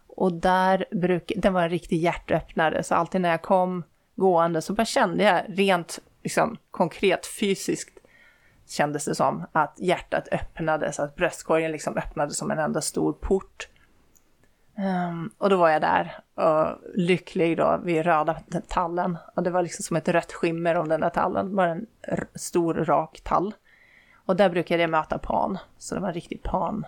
Och 0.06 0.32
där 0.32 0.84
bruk, 0.90 1.32
den 1.36 1.52
var 1.52 1.62
en 1.62 1.70
riktig 1.70 1.98
hjärtöppnare, 1.98 2.82
så 2.82 2.94
alltid 2.94 3.20
när 3.20 3.30
jag 3.30 3.42
kom 3.42 3.82
gående 4.14 4.62
så 4.62 4.72
bara 4.72 4.84
kände 4.84 5.24
jag 5.24 5.42
rent 5.48 5.98
liksom, 6.22 6.56
konkret 6.70 7.26
fysiskt 7.26 7.95
kändes 8.66 9.04
det 9.04 9.14
som 9.14 9.46
att 9.52 9.74
hjärtat 9.78 10.28
öppnades, 10.32 11.00
att 11.00 11.16
bröstkorgen 11.16 11.72
liksom 11.72 11.96
öppnades 11.96 12.36
som 12.36 12.50
en 12.50 12.58
enda 12.58 12.80
stor 12.80 13.12
port. 13.12 13.68
Um, 14.78 15.30
och 15.38 15.50
då 15.50 15.56
var 15.56 15.68
jag 15.68 15.82
där 15.82 16.18
och 16.34 16.78
lycklig 16.94 17.56
då 17.56 17.80
vid 17.84 18.04
röda 18.04 18.36
tallen. 18.68 19.18
Och 19.34 19.42
det 19.42 19.50
var 19.50 19.62
liksom 19.62 19.82
som 19.82 19.96
ett 19.96 20.08
rött 20.08 20.32
skimmer 20.32 20.74
om 20.74 20.88
den 20.88 21.00
där 21.00 21.10
tallen, 21.10 21.56
bara 21.56 21.70
en 21.70 21.86
r- 22.02 22.28
stor 22.34 22.74
rak 22.74 23.20
tall. 23.24 23.54
Och 24.26 24.36
där 24.36 24.50
brukade 24.50 24.82
jag 24.82 24.90
möta 24.90 25.18
pan, 25.18 25.58
så 25.78 25.94
det 25.94 26.00
var 26.00 26.08
en 26.08 26.14
riktig 26.14 26.42
pan, 26.42 26.86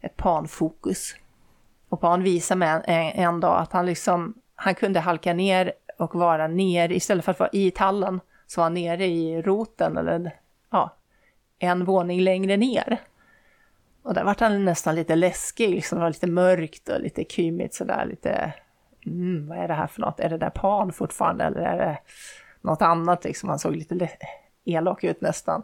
ett 0.00 0.16
Pan-fokus. 0.16 1.16
Och 1.88 2.00
Pan 2.00 2.22
visade 2.22 2.58
mig 2.58 2.68
en, 2.68 2.82
en, 2.84 3.24
en 3.24 3.40
dag 3.40 3.60
att 3.60 3.72
han 3.72 3.86
liksom, 3.86 4.34
han 4.54 4.74
kunde 4.74 5.00
halka 5.00 5.34
ner 5.34 5.72
och 5.98 6.14
vara 6.14 6.46
ner, 6.46 6.92
istället 6.92 7.24
för 7.24 7.32
att 7.32 7.40
vara 7.40 7.50
i 7.52 7.70
tallen, 7.70 8.20
så 8.46 8.60
var 8.60 8.64
han 8.64 8.74
nere 8.74 9.06
i 9.06 9.42
roten 9.42 9.96
eller 9.96 10.34
en 11.62 11.84
våning 11.84 12.20
längre 12.20 12.56
ner. 12.56 13.00
Och 14.02 14.14
där 14.14 14.24
vart 14.24 14.40
han 14.40 14.64
nästan 14.64 14.94
lite 14.94 15.16
läskig, 15.16 15.70
liksom, 15.70 15.98
det 15.98 16.02
var 16.02 16.10
lite 16.10 16.26
mörkt 16.26 16.88
och 16.88 17.00
lite 17.00 17.24
kymigt 17.24 17.74
sådär, 17.74 18.06
lite, 18.06 18.52
mm, 19.06 19.48
vad 19.48 19.58
är 19.58 19.68
det 19.68 19.74
här 19.74 19.86
för 19.86 20.00
något? 20.00 20.20
Är 20.20 20.28
det 20.28 20.38
där 20.38 20.50
Pan 20.50 20.92
fortfarande 20.92 21.44
eller 21.44 21.60
är 21.60 21.76
det 21.76 21.98
något 22.60 22.82
annat 22.82 23.24
liksom? 23.24 23.48
Han 23.48 23.58
såg 23.58 23.76
lite 23.76 24.08
elak 24.64 25.04
ut 25.04 25.20
nästan. 25.20 25.62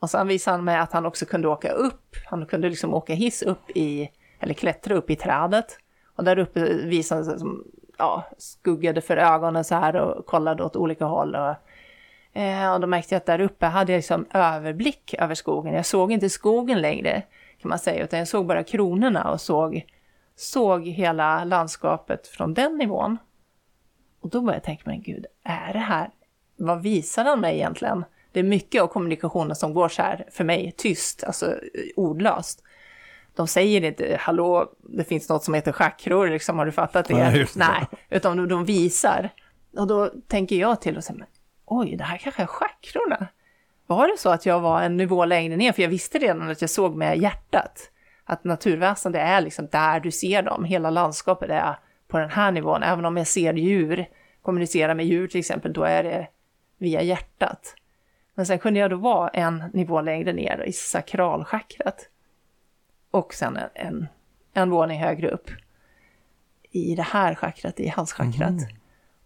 Och 0.00 0.10
sen 0.10 0.28
visade 0.28 0.56
han 0.56 0.64
mig 0.64 0.78
att 0.78 0.92
han 0.92 1.06
också 1.06 1.26
kunde 1.26 1.48
åka 1.48 1.72
upp, 1.72 2.16
han 2.26 2.46
kunde 2.46 2.68
liksom 2.68 2.94
åka 2.94 3.14
hiss 3.14 3.42
upp 3.42 3.70
i, 3.70 4.10
eller 4.40 4.54
klättra 4.54 4.94
upp 4.94 5.10
i 5.10 5.16
trädet. 5.16 5.78
Och 6.16 6.24
där 6.24 6.38
uppe 6.38 6.74
visade 6.74 7.18
han 7.18 7.24
sig 7.24 7.38
som, 7.38 7.64
ja, 7.98 8.24
skuggade 8.38 9.00
för 9.00 9.16
ögonen 9.16 9.64
så 9.64 9.74
här 9.74 9.96
och 9.96 10.26
kollade 10.26 10.64
åt 10.64 10.76
olika 10.76 11.04
håll. 11.04 11.34
Och, 11.34 11.54
eh, 12.38 12.72
och 12.72 12.80
då 12.80 12.86
märkte 12.86 13.14
jag 13.14 13.20
att 13.20 13.26
där 13.26 13.40
uppe 13.40 13.66
hade 13.66 13.92
jag 13.92 13.98
liksom 13.98 14.26
överblick 14.34 15.14
över 15.18 15.34
skogen. 15.34 15.74
Jag 15.74 15.86
såg 15.86 16.12
inte 16.12 16.30
skogen 16.30 16.80
längre 16.80 17.22
kan 17.60 17.68
man 17.68 17.78
säga, 17.78 18.04
utan 18.04 18.18
jag 18.18 18.28
såg 18.28 18.46
bara 18.46 18.64
kronorna 18.64 19.30
och 19.30 19.40
såg, 19.40 19.86
såg 20.36 20.86
hela 20.86 21.44
landskapet 21.44 22.26
från 22.26 22.54
den 22.54 22.76
nivån. 22.76 23.18
Och 24.20 24.30
då 24.30 24.40
började 24.40 24.56
jag 24.56 24.64
tänka, 24.64 24.82
men 24.86 25.02
gud, 25.02 25.26
är 25.44 25.72
det 25.72 25.78
här, 25.78 26.10
vad 26.56 26.82
visar 26.82 27.24
han 27.24 27.40
mig 27.40 27.56
egentligen? 27.56 28.04
Det 28.32 28.40
är 28.40 28.44
mycket 28.44 28.82
av 28.82 28.86
kommunikationen 28.86 29.56
som 29.56 29.74
går 29.74 29.88
så 29.88 30.02
här, 30.02 30.26
för 30.30 30.44
mig, 30.44 30.74
tyst, 30.76 31.24
alltså 31.24 31.54
ordlöst. 31.96 32.62
De 33.34 33.46
säger 33.46 33.84
inte, 33.84 34.16
hallå, 34.20 34.72
det 34.78 35.04
finns 35.04 35.28
något 35.28 35.44
som 35.44 35.54
heter 35.54 35.72
chakror, 35.72 36.28
liksom, 36.28 36.58
har 36.58 36.66
du 36.66 36.72
fattat 36.72 37.08
det? 37.08 37.14
Nej, 37.14 37.38
det. 37.38 37.56
Nej, 37.56 37.86
utan 38.10 38.36
de, 38.36 38.48
de 38.48 38.64
visar. 38.64 39.30
Och 39.76 39.86
då 39.86 40.10
tänker 40.26 40.56
jag 40.56 40.80
till 40.80 40.96
och 40.96 41.04
säger, 41.04 41.18
men, 41.18 41.28
oj, 41.70 41.96
det 41.96 42.04
här 42.04 42.18
kanske 42.18 42.42
är 42.42 42.46
chakrorna. 42.46 43.26
Var 43.86 44.08
det 44.08 44.18
så 44.18 44.30
att 44.30 44.46
jag 44.46 44.60
var 44.60 44.82
en 44.82 44.96
nivå 44.96 45.24
längre 45.24 45.56
ner? 45.56 45.72
För 45.72 45.82
jag 45.82 45.88
visste 45.88 46.18
redan 46.18 46.50
att 46.50 46.60
jag 46.60 46.70
såg 46.70 46.96
med 46.96 47.18
hjärtat. 47.18 47.90
Att 48.24 48.44
naturväsen, 48.44 49.12
det 49.12 49.20
är 49.20 49.40
liksom 49.40 49.66
där 49.66 50.00
du 50.00 50.10
ser 50.10 50.42
dem. 50.42 50.64
Hela 50.64 50.90
landskapet 50.90 51.50
är 51.50 51.78
på 52.08 52.18
den 52.18 52.30
här 52.30 52.50
nivån. 52.50 52.82
Även 52.82 53.04
om 53.04 53.16
jag 53.16 53.26
ser 53.26 53.54
djur, 53.54 54.08
kommunicerar 54.42 54.94
med 54.94 55.06
djur 55.06 55.28
till 55.28 55.40
exempel, 55.40 55.72
då 55.72 55.82
är 55.82 56.02
det 56.02 56.28
via 56.78 57.02
hjärtat. 57.02 57.74
Men 58.34 58.46
sen 58.46 58.58
kunde 58.58 58.80
jag 58.80 58.90
då 58.90 58.96
vara 58.96 59.28
en 59.28 59.64
nivå 59.72 60.00
längre 60.00 60.32
ner 60.32 60.64
i 60.66 60.72
sakralchakrat. 60.72 62.08
Och 63.10 63.34
sen 63.34 63.56
en, 63.56 63.68
en, 63.74 64.06
en 64.52 64.70
våning 64.70 65.00
högre 65.00 65.28
upp. 65.28 65.50
I 66.70 66.94
det 66.94 67.02
här 67.02 67.34
chakrat, 67.34 67.80
i 67.80 67.88
halschakrat. 67.88 68.50
Mhm. 68.50 68.77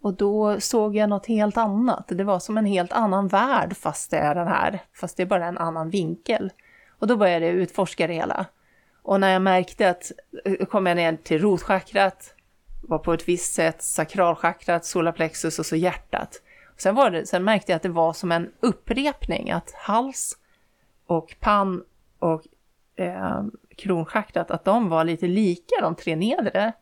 Och 0.02 0.14
då 0.14 0.60
såg 0.60 0.96
jag 0.96 1.08
något 1.08 1.26
helt 1.26 1.56
annat. 1.56 2.04
Det 2.08 2.24
var 2.24 2.38
som 2.38 2.58
en 2.58 2.66
helt 2.66 2.92
annan 2.92 3.28
värld 3.28 3.76
fast 3.76 4.10
det 4.10 4.16
är 4.16 4.34
den 4.34 4.48
här. 4.48 4.82
Fast 4.92 5.16
det 5.16 5.22
är 5.22 5.26
bara 5.26 5.46
en 5.46 5.58
annan 5.58 5.90
vinkel. 5.90 6.52
Och 6.98 7.06
då 7.06 7.16
började 7.16 7.46
jag 7.46 7.54
utforska 7.54 8.06
det 8.06 8.14
hela. 8.14 8.46
Och 9.02 9.20
när 9.20 9.32
jag 9.32 9.42
märkte 9.42 9.90
att, 9.90 10.12
eh, 10.44 10.66
kom 10.66 10.86
jag 10.86 10.96
ner 10.96 11.16
till 11.16 11.42
rotchakrat, 11.42 12.34
var 12.82 12.98
på 12.98 13.12
ett 13.12 13.28
visst 13.28 13.54
sätt, 13.54 13.82
sakralchakrat, 13.82 14.84
solarplexus 14.84 15.58
och 15.58 15.66
så 15.66 15.76
hjärtat. 15.76 16.42
Sen, 16.76 16.94
var 16.94 17.10
det, 17.10 17.26
sen 17.26 17.44
märkte 17.44 17.72
jag 17.72 17.76
att 17.76 17.82
det 17.82 17.88
var 17.88 18.12
som 18.12 18.32
en 18.32 18.52
upprepning, 18.60 19.50
att 19.50 19.72
hals 19.74 20.36
och 21.06 21.36
pann 21.40 21.84
och 22.18 22.42
eh, 22.96 23.42
kronchakrat, 23.76 24.50
att 24.50 24.64
de 24.64 24.88
var 24.88 25.04
lite 25.04 25.26
lika 25.26 25.74
de 25.80 25.94
tre 25.94 26.16
nedre. 26.16 26.72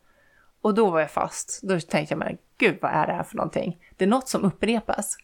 Och 0.61 0.73
då 0.73 0.89
var 0.89 0.99
jag 0.99 1.11
fast. 1.11 1.59
Då 1.63 1.79
tänkte 1.79 2.13
jag 2.13 2.19
mig, 2.19 2.37
gud 2.61 2.77
vad 2.81 2.91
är 2.91 3.07
det 3.07 3.13
här 3.13 3.23
för 3.23 3.35
någonting? 3.35 3.77
Det 3.97 4.05
är 4.05 4.09
något 4.09 4.29
som 4.29 4.43
upprepas. 4.45 5.17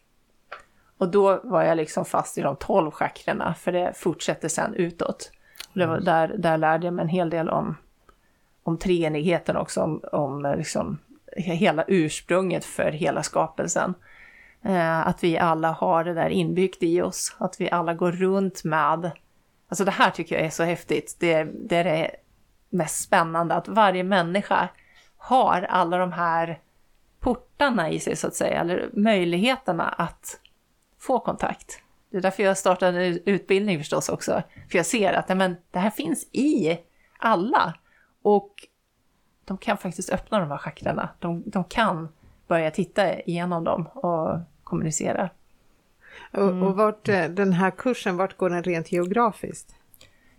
Och 0.97 1.11
då 1.11 1.39
var 1.43 1.63
jag 1.63 1.77
liksom 1.77 2.05
fast 2.05 2.38
i 2.38 2.41
de 2.41 2.55
tolv 2.55 2.91
chakrarna, 2.91 3.53
för 3.53 3.71
det 3.71 3.93
fortsätter 3.95 4.47
sen 4.47 4.73
utåt. 4.73 5.31
Och 5.69 5.79
det 5.79 5.85
var 5.85 5.99
där, 5.99 6.35
där 6.38 6.57
lärde 6.57 6.88
jag 6.88 6.93
mig 6.93 7.03
en 7.03 7.09
hel 7.09 7.29
del 7.29 7.49
om, 7.49 7.77
om 8.63 8.77
treenigheten 8.77 9.57
också, 9.57 9.81
om, 9.81 10.01
om 10.11 10.55
liksom 10.57 10.99
hela 11.35 11.83
ursprunget 11.88 12.65
för 12.65 12.91
hela 12.91 13.23
skapelsen. 13.23 13.93
Eh, 14.63 15.07
att 15.07 15.23
vi 15.23 15.38
alla 15.38 15.71
har 15.71 16.03
det 16.03 16.13
där 16.13 16.29
inbyggt 16.29 16.83
i 16.83 17.01
oss, 17.01 17.35
att 17.38 17.61
vi 17.61 17.71
alla 17.71 17.93
går 17.93 18.11
runt 18.11 18.63
med... 18.63 19.11
Alltså 19.69 19.85
det 19.85 19.91
här 19.91 20.11
tycker 20.11 20.35
jag 20.35 20.45
är 20.45 20.49
så 20.49 20.63
häftigt, 20.63 21.17
det, 21.19 21.43
det 21.43 21.75
är 21.75 21.83
det 21.83 22.11
mest 22.69 23.03
spännande, 23.03 23.55
att 23.55 23.67
varje 23.67 24.03
människa 24.03 24.69
har 25.17 25.61
alla 25.61 25.97
de 25.97 26.11
här 26.11 26.59
portarna 27.28 27.89
i 27.89 27.99
sig 27.99 28.15
så 28.15 28.28
att 28.28 28.36
säga, 28.36 28.61
eller 28.61 28.89
möjligheterna 28.93 29.89
att 29.89 30.39
få 30.99 31.19
kontakt. 31.19 31.82
Det 32.09 32.17
är 32.17 32.21
därför 32.21 32.43
jag 32.43 32.57
startade 32.57 33.05
en 33.05 33.19
utbildning 33.25 33.78
förstås 33.78 34.09
också, 34.09 34.43
för 34.69 34.78
jag 34.78 34.86
ser 34.86 35.13
att 35.13 35.38
men, 35.38 35.57
det 35.71 35.80
här 35.80 35.89
finns 35.89 36.28
i 36.32 36.78
alla. 37.17 37.73
Och 38.21 38.67
de 39.45 39.57
kan 39.57 39.78
faktiskt 39.78 40.09
öppna 40.09 40.39
de 40.39 40.51
här 40.51 40.57
chakrarna. 40.57 41.09
De, 41.19 41.43
de 41.45 41.63
kan 41.63 42.09
börja 42.47 42.71
titta 42.71 43.19
igenom 43.19 43.63
dem 43.63 43.88
och 43.88 44.39
kommunicera. 44.63 45.30
Och, 46.34 46.43
och 46.43 46.75
vart, 46.75 47.09
eh, 47.09 47.25
den 47.25 47.53
här 47.53 47.71
kursen, 47.71 48.17
vart 48.17 48.38
går 48.38 48.49
den 48.49 48.63
rent 48.63 48.91
geografiskt? 48.91 49.75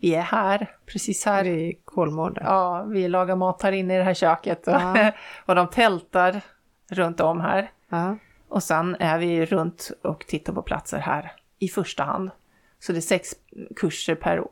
Vi 0.01 0.14
är 0.14 0.22
här, 0.22 0.76
precis 0.86 1.26
här. 1.26 1.47
I 1.47 1.78
Kolmården? 1.84 2.45
Ja, 2.47 2.82
vi 2.82 3.09
lagar 3.09 3.36
mat 3.36 3.62
här 3.62 3.72
inne 3.72 3.95
i 3.95 3.99
det 3.99 4.05
här 4.05 4.14
köket 4.14 4.68
och, 4.68 4.74
Ja. 4.74 5.12
och 5.47 5.55
de 5.55 5.68
tältar 5.68 6.41
runt 6.89 7.20
om 7.20 7.41
här. 7.41 7.70
Ja. 7.89 8.16
Och 8.49 8.62
sen 8.62 8.97
är 9.01 9.18
vi 9.18 9.47
runt 9.47 9.91
och 10.03 10.26
tittar 10.26 10.53
på 10.53 10.62
platser 10.62 10.99
här 10.99 11.32
i 11.59 11.68
första 11.68 12.05
hand. 12.05 12.30
Så 12.78 12.93
det 12.93 12.99
är 12.99 13.01
sex 13.01 13.34
kurser 13.76 14.14
per 14.14 14.45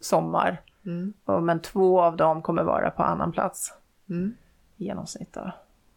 sommar. 0.00 0.60
Mm. 0.86 1.12
Och, 1.24 1.42
men 1.42 1.60
två 1.60 2.00
av 2.02 2.16
dem 2.16 2.42
kommer 2.42 2.62
vara 2.62 2.90
på 2.90 3.02
annan 3.02 3.32
plats 3.32 3.72
Mm. 4.08 4.34
i 4.76 4.84
genomsnitt. 4.84 5.32
Då. 5.32 5.52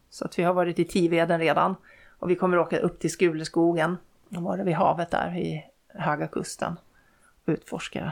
Så 0.09 0.25
att 0.25 0.39
vi 0.39 0.43
har 0.43 0.53
varit 0.53 0.79
i 0.79 0.85
Tiveden 0.85 1.39
redan. 1.39 1.75
Och 2.19 2.29
vi 2.29 2.35
kommer 2.35 2.57
åka 2.59 2.79
upp 2.79 2.99
till 2.99 3.11
Skuleskogen. 3.11 3.97
Och 4.35 4.43
vara 4.43 4.63
vid 4.63 4.75
havet 4.75 5.11
där 5.11 5.37
i 5.37 5.65
Höga 5.87 6.27
Kusten. 6.27 6.79
Och 7.45 7.51
utforska. 7.51 8.11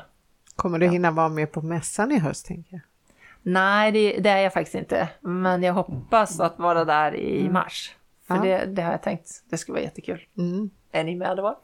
Kommer 0.55 0.79
du 0.79 0.87
hinna 0.87 1.11
vara 1.11 1.29
med 1.29 1.51
på 1.51 1.61
mässan 1.61 2.11
i 2.11 2.19
höst, 2.19 2.45
tänker 2.45 2.73
jag? 2.73 2.81
Nej, 3.45 3.91
det, 3.91 4.17
det 4.19 4.29
är 4.29 4.37
jag 4.37 4.53
faktiskt 4.53 4.75
inte. 4.75 5.09
Men 5.21 5.63
jag 5.63 5.73
hoppas 5.73 6.39
att 6.39 6.59
vara 6.59 6.85
där 6.85 7.15
i 7.15 7.49
mars. 7.49 7.95
För 8.27 8.35
Ja. 8.35 8.41
det, 8.41 8.65
det 8.65 8.81
har 8.81 8.91
jag 8.91 9.01
tänkt. 9.03 9.29
Det 9.49 9.57
skulle 9.57 9.73
vara 9.73 9.83
jättekul. 9.83 10.19
Mm. 10.37 10.69
Är 10.91 11.03
ni 11.03 11.15
med 11.15 11.37
då? 11.37 11.59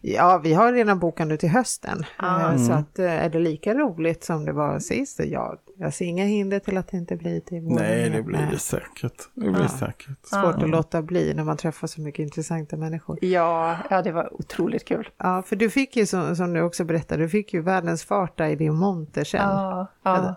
Ja, 0.00 0.38
vi 0.44 0.54
har 0.54 0.72
redan 0.72 0.98
bokat 0.98 1.26
nu 1.26 1.36
till 1.36 1.48
hösten. 1.48 2.04
Ah. 2.16 2.52
Eh, 2.52 2.58
Så 2.58 2.72
att, 2.72 2.98
eh, 2.98 3.24
är 3.24 3.28
det 3.28 3.38
lika 3.38 3.74
roligt 3.74 4.24
som 4.24 4.44
det 4.44 4.52
var 4.52 4.78
sist? 4.78 5.20
Ja, 5.24 5.56
jag 5.76 5.94
ser 5.94 6.04
inga 6.04 6.24
hinder 6.24 6.58
till 6.58 6.76
att 6.78 6.88
det 6.88 6.96
inte 6.96 7.16
blir 7.16 7.40
till 7.40 7.60
våren. 7.60 7.76
Nej, 7.76 8.10
det 8.10 8.22
blir 8.22 8.48
det 8.50 8.58
säkert. 8.58 9.22
Det 9.34 9.50
blir 9.50 9.62
Ja. 9.62 9.68
säkert. 9.68 10.26
Svårt 10.26 10.62
att 10.62 10.70
låta 10.70 11.02
bli 11.02 11.34
när 11.34 11.44
man 11.44 11.56
träffar 11.56 11.86
så 11.86 12.00
mycket 12.00 12.22
intressanta 12.22 12.76
människor. 12.76 13.18
Ja, 13.24 13.76
ja, 13.90 14.02
det 14.02 14.12
var 14.12 14.34
otroligt 14.40 14.84
kul. 14.84 15.08
Ja, 15.18 15.42
för 15.42 15.56
du 15.56 15.70
fick 15.70 15.96
ju 15.96 16.06
som, 16.06 16.36
som 16.36 16.52
du 16.52 16.60
också 16.62 16.84
berättade, 16.84 17.22
du 17.22 17.28
fick 17.28 17.54
ju 17.54 17.60
världens 17.62 18.04
fart 18.04 18.38
där 18.38 18.48
i 18.48 18.56
din 18.56 18.74
monter 18.74 19.24
sen. 19.24 19.40
Ja, 19.40 19.86
ja. 20.02 20.34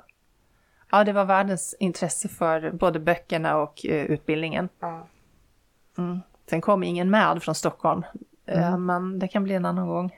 Ja, 0.92 1.04
det 1.04 1.14
var 1.14 1.26
världens 1.26 1.76
intresse 1.80 2.28
för 2.30 2.72
både 2.72 3.00
böckerna 3.00 3.58
och 3.58 3.86
eh, 3.86 4.06
utbildningen. 4.06 4.70
Ja. 4.80 5.08
Mm. 5.98 6.20
Sen 6.50 6.62
kom 6.62 6.84
ingen 6.84 7.10
med 7.10 7.44
från 7.44 7.56
Stockholm, 7.56 8.04
eh, 8.46 8.78
men 8.78 9.20
det 9.20 9.28
kan 9.28 9.44
bli 9.44 9.54
en 9.56 9.66
annan 9.66 9.88
gång. 9.88 10.16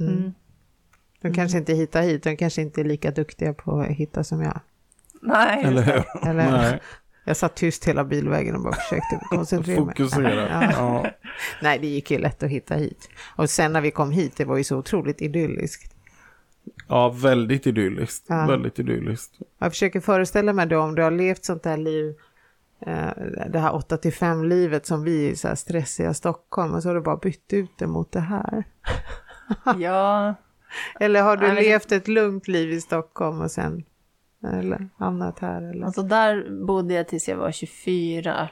Mm. 0.00 0.34
De 1.20 1.34
kanske 1.34 1.58
inte 1.58 1.74
hittar 1.74 2.02
hit, 2.02 2.22
de 2.22 2.36
kanske 2.36 2.62
inte 2.62 2.80
är 2.80 2.84
lika 2.84 3.10
duktiga 3.10 3.54
på 3.54 3.80
att 3.80 3.86
hitta 3.86 4.24
som 4.24 4.42
jag. 4.42 4.60
Nej, 5.22 5.64
Eller 5.64 5.82
hur? 5.82 6.28
Eller, 6.28 6.50
Nej, 6.50 6.80
Jag 7.24 7.36
satt 7.36 7.54
tyst 7.54 7.84
hela 7.84 8.04
bilvägen 8.04 8.56
och 8.56 8.62
bara 8.62 8.74
försökte 8.74 9.20
koncentrera 9.30 9.84
mig. 9.84 9.94
fokusera. 9.96 10.48
Ja. 10.48 10.72
Ja. 10.72 11.10
Nej, 11.62 11.78
det 11.78 11.86
gick 11.86 12.10
ju 12.10 12.18
lätt 12.18 12.42
att 12.42 12.50
hitta 12.50 12.74
hit. 12.74 13.08
Och 13.36 13.50
sen 13.50 13.72
när 13.72 13.80
vi 13.80 13.90
kom 13.90 14.10
hit, 14.10 14.36
det 14.36 14.44
var 14.44 14.56
ju 14.56 14.64
så 14.64 14.76
otroligt 14.76 15.22
idylliskt. 15.22 15.91
Ja, 16.88 17.08
väldigt 17.08 17.66
idylliskt. 17.66 18.26
Ja. 18.28 18.46
Väldigt 18.46 18.78
idylliskt. 18.78 19.38
Jag 19.58 19.72
försöker 19.72 20.00
föreställa 20.00 20.52
mig 20.52 20.66
då 20.66 20.78
om 20.80 20.94
du 20.94 21.02
har 21.02 21.10
levt 21.10 21.44
sånt 21.44 21.64
här 21.64 21.76
liv, 21.76 22.14
eh, 22.80 23.10
det 23.48 23.58
här 23.58 23.74
8 23.74 23.96
till 23.96 24.12
5 24.12 24.44
livet 24.44 24.86
som 24.86 25.04
vi 25.04 25.28
i 25.28 25.36
så 25.36 25.48
här 25.48 25.54
stressiga 25.54 26.14
Stockholm 26.14 26.74
och 26.74 26.82
så 26.82 26.88
har 26.88 26.94
du 26.94 27.00
bara 27.00 27.16
bytt 27.16 27.52
ut 27.52 27.70
det 27.78 27.86
mot 27.86 28.12
det 28.12 28.20
här. 28.20 28.64
ja, 29.78 30.34
Eller 31.00 31.22
har 31.22 31.36
du 31.36 31.46
men 31.46 31.54
det- 31.56 31.62
levt 31.62 31.92
ett 31.92 32.08
lugnt 32.08 32.48
liv 32.48 32.70
i 32.72 32.80
Stockholm 32.80 33.40
och 33.40 33.50
sen 33.50 33.84
eller, 34.44 34.88
hamnat 34.98 35.38
här? 35.38 35.62
Eller? 35.62 35.86
alltså 35.86 36.02
där 36.02 36.64
bodde 36.66 36.94
jag 36.94 37.08
tills 37.08 37.28
jag 37.28 37.36
var 37.36 37.50
24. 37.52 38.48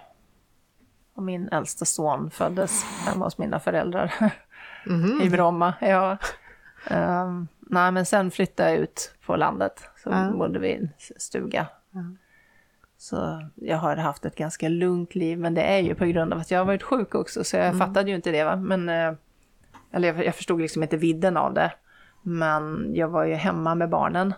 Och 1.15 1.23
min 1.23 1.49
äldsta 1.49 1.85
son 1.85 2.31
föddes 2.31 2.85
hemma 2.85 3.25
hos 3.25 3.39
mina 3.39 3.61
föräldrar 3.61 4.15
Mhm. 4.87 5.21
i 5.23 5.31
Bromma. 5.31 5.75
Ja. 5.81 6.19
Ehm, 6.87 7.49
nej, 7.61 7.93
men 7.93 8.07
sen 8.07 8.31
flyttade 8.31 8.71
jag 8.71 8.79
ut 8.79 9.15
på 9.27 9.37
landet. 9.37 9.81
Så 10.05 10.11
Ja. 10.11 10.31
bodde 10.33 10.59
vi 10.59 10.69
i 10.69 10.77
en 10.77 10.91
stuga. 11.17 11.67
Ja. 11.91 12.01
Så 12.99 13.49
jag 13.55 13.77
har 13.77 13.97
haft 13.97 14.25
ett 14.25 14.37
ganska 14.37 14.69
lugnt 14.69 15.15
liv, 15.15 15.39
men 15.39 15.55
det 15.55 15.63
är 15.63 15.79
ju 15.79 15.95
på 15.95 16.05
grund 16.05 16.33
av 16.33 16.39
att 16.39 16.51
jag 16.51 16.59
har 16.59 16.65
varit 16.65 16.83
sjuk 16.83 17.15
också, 17.15 17.45
så 17.45 17.57
jag 17.57 17.67
Mm. 17.67 17.79
fattade 17.79 18.11
ju 18.11 18.17
inte 18.17 18.31
det. 18.31 18.45
Va? 18.45 18.57
Men, 18.57 18.89
eh, 18.89 19.13
eller 19.93 20.09
jag, 20.09 20.25
jag 20.27 20.35
förstod 20.35 20.61
liksom 20.61 20.83
inte 20.83 20.97
vidden 20.97 21.37
av 21.37 21.55
det. 21.55 21.73
Men 22.23 22.91
jag 22.95 23.09
var 23.09 23.25
ju 23.25 23.35
hemma 23.35 23.75
med 23.75 23.89
barnen 23.89 24.35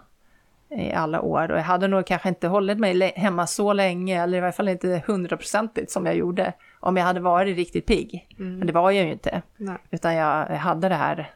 i 0.70 0.93
alla 0.93 1.20
år 1.20 1.51
och 1.51 1.59
jag 1.59 1.62
hade 1.64 1.88
nog 1.88 2.07
kanske 2.07 2.28
inte 2.28 2.49
hållit 2.49 2.78
mig 2.78 3.12
hemma 3.16 3.47
så 3.47 3.72
länge, 3.72 4.22
eller 4.22 4.38
i 4.38 4.40
varje 4.40 4.53
fall 4.53 4.68
inte 4.68 5.03
hundraprocentigt 5.07 5.90
som 5.90 6.07
jag 6.07 6.14
gjorde, 6.16 6.53
om 6.80 6.97
jag 6.97 7.05
hade 7.05 7.20
varit 7.20 7.57
riktigt 7.57 7.86
pigg. 7.86 8.26
Men 8.38 8.66
det 8.66 8.72
var 8.72 8.90
jag 8.90 9.05
ju 9.07 9.12
inte. 9.12 9.43
Nej. 9.57 9.76
Utan 9.90 10.14
jag 10.14 10.47
hade 10.47 10.88
det 10.88 10.95
här. 10.95 11.30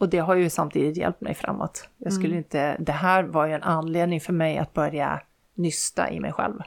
Och 0.00 0.08
det 0.08 0.18
har 0.18 0.34
ju 0.34 0.50
samtidigt 0.50 0.96
hjälpt 0.96 1.20
mig 1.20 1.34
framåt. 1.34 1.88
Jag 1.96 2.12
skulle 2.12 2.36
inte, 2.36 2.76
det 2.78 2.92
här 2.92 3.22
var 3.22 3.46
ju 3.46 3.52
en 3.52 3.62
anledning 3.62 4.20
för 4.20 4.32
mig 4.32 4.58
att 4.58 4.74
börja 4.74 5.20
nysta 5.54 6.10
i 6.10 6.20
mig 6.20 6.32
själv. 6.32 6.58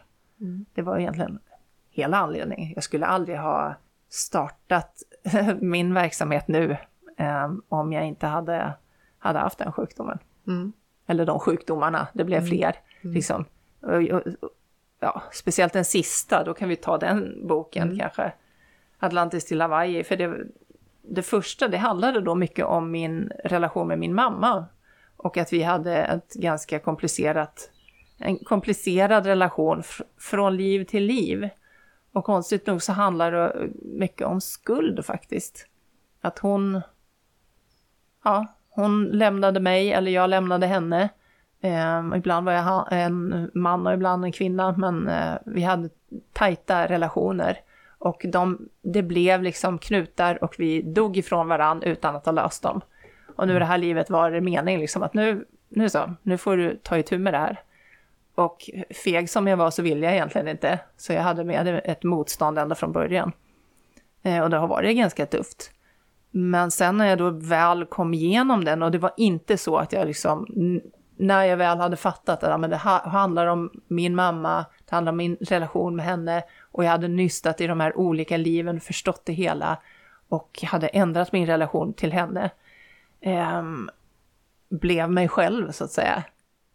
Det 0.73 0.81
var 0.81 0.97
egentligen 0.97 1.39
hela 1.89 2.17
anledningen. 2.17 2.73
Jag 2.75 2.83
skulle 2.83 3.05
aldrig 3.05 3.37
ha 3.37 3.75
startat 4.09 5.03
min 5.61 5.93
verksamhet 5.93 6.47
nu 6.47 6.77
eh, 7.17 7.53
om 7.69 7.93
jag 7.93 8.07
inte 8.07 8.27
hade, 8.27 8.73
hade 9.17 9.39
haft 9.39 9.57
den 9.57 9.71
sjukdomen. 9.71 10.19
Mm. 10.47 10.73
Eller 11.07 11.25
de 11.25 11.39
sjukdomarna, 11.39 12.07
det 12.13 12.23
blev 12.23 12.47
fler. 12.47 12.75
Liksom. 13.01 13.45
Och, 13.81 13.93
och, 13.93 14.21
och, 14.41 14.49
ja, 14.99 15.23
speciellt 15.31 15.73
den 15.73 15.85
sista, 15.85 16.43
då 16.43 16.53
kan 16.53 16.69
vi 16.69 16.75
ta 16.75 16.97
den 16.97 17.47
boken 17.47 17.99
kanske. 17.99 18.33
Atlantis 18.99 19.45
till 19.45 19.61
Hawaii, 19.61 20.03
för 20.03 20.15
det, 20.15 20.37
det 21.03 21.21
första 21.21 21.67
det 21.67 21.77
handlade 21.77 22.21
då 22.21 22.35
mycket 22.35 22.65
om 22.65 22.91
min 22.91 23.31
relation 23.43 23.87
med 23.87 23.99
min 23.99 24.13
mamma. 24.13 24.65
Och 25.17 25.37
att 25.37 25.53
vi 25.53 25.63
hade 25.63 25.95
ett 25.97 26.33
ganska 26.33 26.79
komplicerat, 26.79 27.69
en 28.17 28.37
komplicerad 28.37 29.25
relation 29.25 29.81
fr- 29.81 30.03
från 30.17 30.57
liv 30.57 30.83
till 30.85 31.03
liv. 31.03 31.49
Och 32.11 32.23
konstigt 32.25 32.67
nog 32.67 32.81
så 32.81 32.91
handlar 32.91 33.31
det 33.31 33.69
mycket 33.81 34.27
om 34.27 34.41
skuld 34.41 35.05
faktiskt. 35.05 35.67
Att 36.21 36.39
hon, 36.39 36.81
ja, 38.23 38.47
hon 38.69 39.05
lämnade 39.05 39.59
mig 39.59 39.93
eller 39.93 40.11
jag 40.11 40.29
lämnade 40.29 40.67
henne. 40.67 41.09
Eh, 41.61 42.03
ibland 42.15 42.45
var 42.45 42.53
jag 42.53 42.87
en 42.91 43.51
man 43.53 43.87
och 43.87 43.93
ibland 43.93 44.25
en 44.25 44.31
kvinna, 44.31 44.75
men 44.77 45.07
eh, 45.07 45.35
vi 45.45 45.61
hade 45.61 45.89
tajta 46.33 46.87
relationer. 46.87 47.59
Och 48.03 48.25
de, 48.29 48.69
det 48.81 49.03
blev 49.03 49.43
liksom 49.43 49.79
knutar 49.79 50.43
och 50.43 50.55
vi 50.57 50.81
dog 50.81 51.17
ifrån 51.17 51.47
varann 51.47 51.83
utan 51.83 52.15
att 52.15 52.25
ha 52.25 52.31
löst 52.31 52.63
dem. 52.63 52.81
Och 53.35 53.47
nu 53.47 53.55
i 53.55 53.59
det 53.59 53.65
här 53.65 53.77
livet 53.77 54.09
var 54.09 54.31
det 54.31 54.41
meningen 54.41 54.81
liksom 54.81 55.03
att 55.03 55.13
nu, 55.13 55.45
nu 55.69 55.89
så, 55.89 56.13
nu 56.21 56.37
får 56.37 56.57
du 56.57 56.79
ta 56.83 56.97
itu 56.97 57.17
med 57.17 57.33
det 57.33 57.37
här. 57.37 57.61
Och 58.35 58.69
feg 59.03 59.29
som 59.29 59.47
jag 59.47 59.57
var 59.57 59.71
så 59.71 59.81
ville 59.81 60.05
jag 60.05 60.13
egentligen 60.13 60.47
inte. 60.47 60.79
Så 60.97 61.13
jag 61.13 61.21
hade 61.21 61.43
med 61.43 61.81
ett 61.83 62.03
motstånd 62.03 62.59
ända 62.59 62.75
från 62.75 62.91
början. 62.91 63.31
Eh, 64.23 64.43
och 64.43 64.49
det 64.49 64.57
har 64.57 64.67
varit 64.67 64.97
ganska 64.97 65.25
tufft. 65.25 65.71
Men 66.31 66.71
sen 66.71 66.97
när 66.97 67.07
jag 67.07 67.17
då 67.17 67.29
väl 67.29 67.85
kom 67.85 68.13
igenom 68.13 68.65
den 68.65 68.83
och 68.83 68.91
det 68.91 68.97
var 68.97 69.11
inte 69.17 69.57
så 69.57 69.77
att 69.77 69.93
jag 69.93 70.07
liksom, 70.07 70.47
när 71.17 71.43
jag 71.43 71.57
väl 71.57 71.77
hade 71.77 71.95
fattat 71.95 72.43
att 72.43 72.49
ja, 72.49 72.57
men 72.57 72.69
det 72.69 72.77
handlar 72.77 73.47
om 73.47 73.71
min 73.87 74.15
mamma, 74.15 74.65
det 74.85 74.95
handlar 74.95 75.11
om 75.11 75.17
min 75.17 75.35
relation 75.35 75.95
med 75.95 76.05
henne 76.05 76.43
och 76.73 76.83
jag 76.83 76.89
hade 76.91 77.07
nystat 77.07 77.61
i 77.61 77.67
de 77.67 77.79
här 77.79 77.97
olika 77.97 78.37
liven, 78.37 78.79
förstått 78.79 79.25
det 79.25 79.33
hela 79.33 79.77
och 80.29 80.63
hade 80.67 80.87
ändrat 80.87 81.31
min 81.31 81.45
relation 81.45 81.93
till 81.93 82.13
henne. 82.13 82.49
Eh, 83.21 83.63
blev 84.69 85.11
mig 85.11 85.27
själv 85.27 85.71
så 85.71 85.83
att 85.83 85.91
säga, 85.91 86.23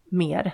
mer. 0.05 0.53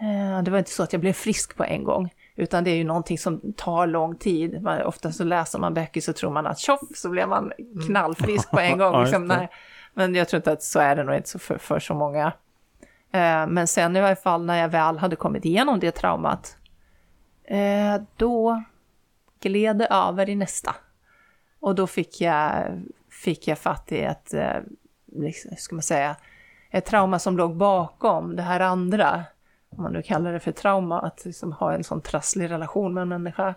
Eh, 0.00 0.42
det 0.42 0.50
var 0.50 0.58
inte 0.58 0.70
så 0.70 0.82
att 0.82 0.92
jag 0.92 1.00
blev 1.00 1.12
frisk 1.12 1.56
på 1.56 1.64
en 1.64 1.84
gång, 1.84 2.14
utan 2.36 2.64
det 2.64 2.70
är 2.70 2.76
ju 2.76 2.84
någonting 2.84 3.18
som 3.18 3.52
tar 3.52 3.86
lång 3.86 4.16
tid. 4.16 4.62
Man, 4.62 4.82
ofta 4.82 5.12
så 5.12 5.24
läser 5.24 5.58
man 5.58 5.74
böcker 5.74 6.00
så 6.00 6.12
tror 6.12 6.30
man 6.30 6.46
att 6.46 6.58
tjoff 6.58 6.80
så 6.94 7.10
blev 7.10 7.28
man 7.28 7.52
knallfrisk 7.86 8.50
på 8.50 8.60
en 8.60 8.78
gång. 8.78 9.02
Liksom, 9.02 9.26
nej. 9.26 9.48
Men 9.94 10.14
jag 10.14 10.28
tror 10.28 10.38
inte 10.38 10.52
att 10.52 10.62
så 10.62 10.80
är 10.80 10.96
det 10.96 11.04
nog 11.04 11.16
inte 11.16 11.38
för, 11.38 11.58
för 11.58 11.80
så 11.80 11.94
många. 11.94 12.32
Eh, 13.12 13.46
men 13.46 13.66
sen 13.66 13.96
i 13.96 14.00
varje 14.00 14.16
fall 14.16 14.44
när 14.44 14.60
jag 14.60 14.68
väl 14.68 14.98
hade 14.98 15.16
kommit 15.16 15.44
igenom 15.44 15.80
det 15.80 15.90
traumat, 15.90 16.56
eh, 17.44 18.02
då 18.16 18.62
gled 19.40 19.76
det 19.76 19.86
över 19.86 20.28
i 20.28 20.34
nästa. 20.34 20.76
Och 21.60 21.74
då 21.74 21.86
fick 21.86 22.20
jag, 22.20 22.64
fick 23.10 23.48
jag 23.48 23.58
fatt 23.58 23.92
i 23.92 24.00
ett, 24.00 24.34
eh, 24.34 24.56
liksom, 25.06 25.56
ska 25.56 25.74
man 25.74 25.82
säga, 25.82 26.16
ett 26.70 26.84
trauma 26.84 27.18
som 27.18 27.36
låg 27.36 27.56
bakom 27.56 28.36
det 28.36 28.42
här 28.42 28.60
andra 28.60 29.24
om 29.76 29.82
man 29.82 29.92
nu 29.92 30.02
kallar 30.02 30.32
det 30.32 30.40
för 30.40 30.52
trauma, 30.52 31.00
att 31.00 31.24
liksom 31.24 31.52
ha 31.52 31.72
en 31.72 31.84
sån 31.84 32.00
trasslig 32.00 32.50
relation 32.50 32.94
med 32.94 33.02
en 33.02 33.08
människa. 33.08 33.54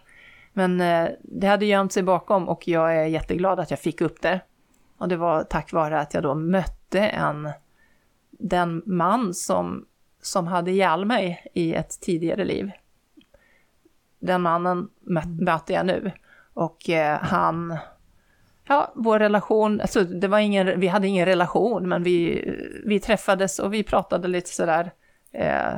Men 0.54 0.82
eh, 0.82 1.10
det 1.22 1.48
hade 1.48 1.66
gömt 1.66 1.94
sig 1.94 2.04
bakom 2.04 2.50
och 2.50 2.68
jag 2.68 2.96
är 2.96 3.06
jätteglad 3.06 3.60
att 3.60 3.72
jag 3.72 3.80
fick 3.80 4.02
upp 4.02 4.22
det. 4.22 4.42
Och 4.98 5.08
det 5.08 5.16
var 5.16 5.44
tack 5.44 5.74
vare 5.74 6.00
att 6.00 6.14
jag 6.14 6.24
då 6.24 6.36
mötte 6.36 7.00
en, 7.00 7.50
den 8.32 8.84
man 8.86 9.34
som, 9.34 9.86
som 10.22 10.48
hade 10.48 10.72
ihjäl 10.72 11.06
mig 11.06 11.46
i 11.54 11.74
ett 11.74 12.02
tidigare 12.02 12.46
liv. 12.46 12.72
Den 14.20 14.42
mannen 14.42 14.90
möter 15.40 15.74
jag 15.74 15.86
nu. 15.86 16.12
Och 16.54 16.90
eh, 16.90 17.20
han, 17.20 17.78
ja, 18.68 18.92
vår 18.96 19.20
relation, 19.20 19.82
alltså 19.82 20.04
det 20.04 20.28
var 20.28 20.40
ingen, 20.40 20.80
vi 20.80 20.88
hade 20.88 21.08
ingen 21.08 21.26
relation, 21.26 21.90
men 21.90 22.04
vi, 22.04 22.50
vi 22.86 23.00
träffades 23.00 23.60
och 23.60 23.74
vi 23.74 23.84
pratade 23.84 24.28
lite 24.28 24.50
sådär 24.50 24.92
eh, 25.32 25.78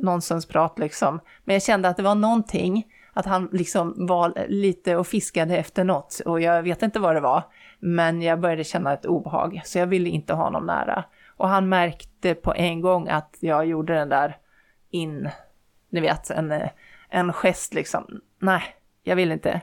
nonsensprat 0.00 0.78
liksom. 0.78 1.20
Men 1.44 1.54
jag 1.54 1.62
kände 1.62 1.88
att 1.88 1.96
det 1.96 2.02
var 2.02 2.14
någonting, 2.14 2.86
att 3.12 3.26
han 3.26 3.48
liksom 3.52 4.06
var 4.06 4.46
lite 4.48 4.96
och 4.96 5.06
fiskade 5.06 5.56
efter 5.56 5.84
något 5.84 6.20
och 6.24 6.40
jag 6.40 6.62
vet 6.62 6.82
inte 6.82 6.98
vad 7.00 7.14
det 7.14 7.20
var. 7.20 7.42
Men 7.78 8.22
jag 8.22 8.40
började 8.40 8.64
känna 8.64 8.92
ett 8.92 9.06
obehag, 9.06 9.60
så 9.64 9.78
jag 9.78 9.86
ville 9.86 10.08
inte 10.08 10.34
ha 10.34 10.44
honom 10.44 10.66
nära. 10.66 11.04
Och 11.36 11.48
han 11.48 11.68
märkte 11.68 12.34
på 12.34 12.54
en 12.54 12.80
gång 12.80 13.08
att 13.08 13.36
jag 13.40 13.66
gjorde 13.66 13.94
den 13.94 14.08
där 14.08 14.36
in, 14.90 15.28
ni 15.90 16.00
vet, 16.00 16.30
en, 16.30 16.52
eh, 16.52 16.68
en 17.16 17.32
gest 17.32 17.74
liksom. 17.74 18.20
Nej, 18.38 18.62
jag 19.02 19.16
vill 19.16 19.32
inte. 19.32 19.60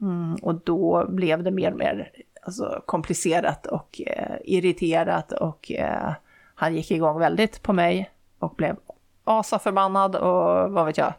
Mm, 0.00 0.34
och 0.34 0.54
då 0.54 1.06
blev 1.08 1.42
det 1.42 1.50
mer 1.50 1.72
och 1.72 1.78
mer 1.78 2.10
alltså, 2.42 2.82
komplicerat 2.86 3.66
och 3.66 4.00
eh, 4.06 4.36
irriterat 4.44 5.32
och 5.32 5.72
eh, 5.72 6.12
han 6.54 6.74
gick 6.74 6.90
igång 6.90 7.18
väldigt 7.18 7.62
på 7.62 7.72
mig 7.72 8.10
och 8.38 8.54
blev 8.54 8.76
asaförbannad 9.24 10.16
och 10.16 10.72
vad 10.72 10.86
vet 10.86 10.98
jag. 10.98 11.14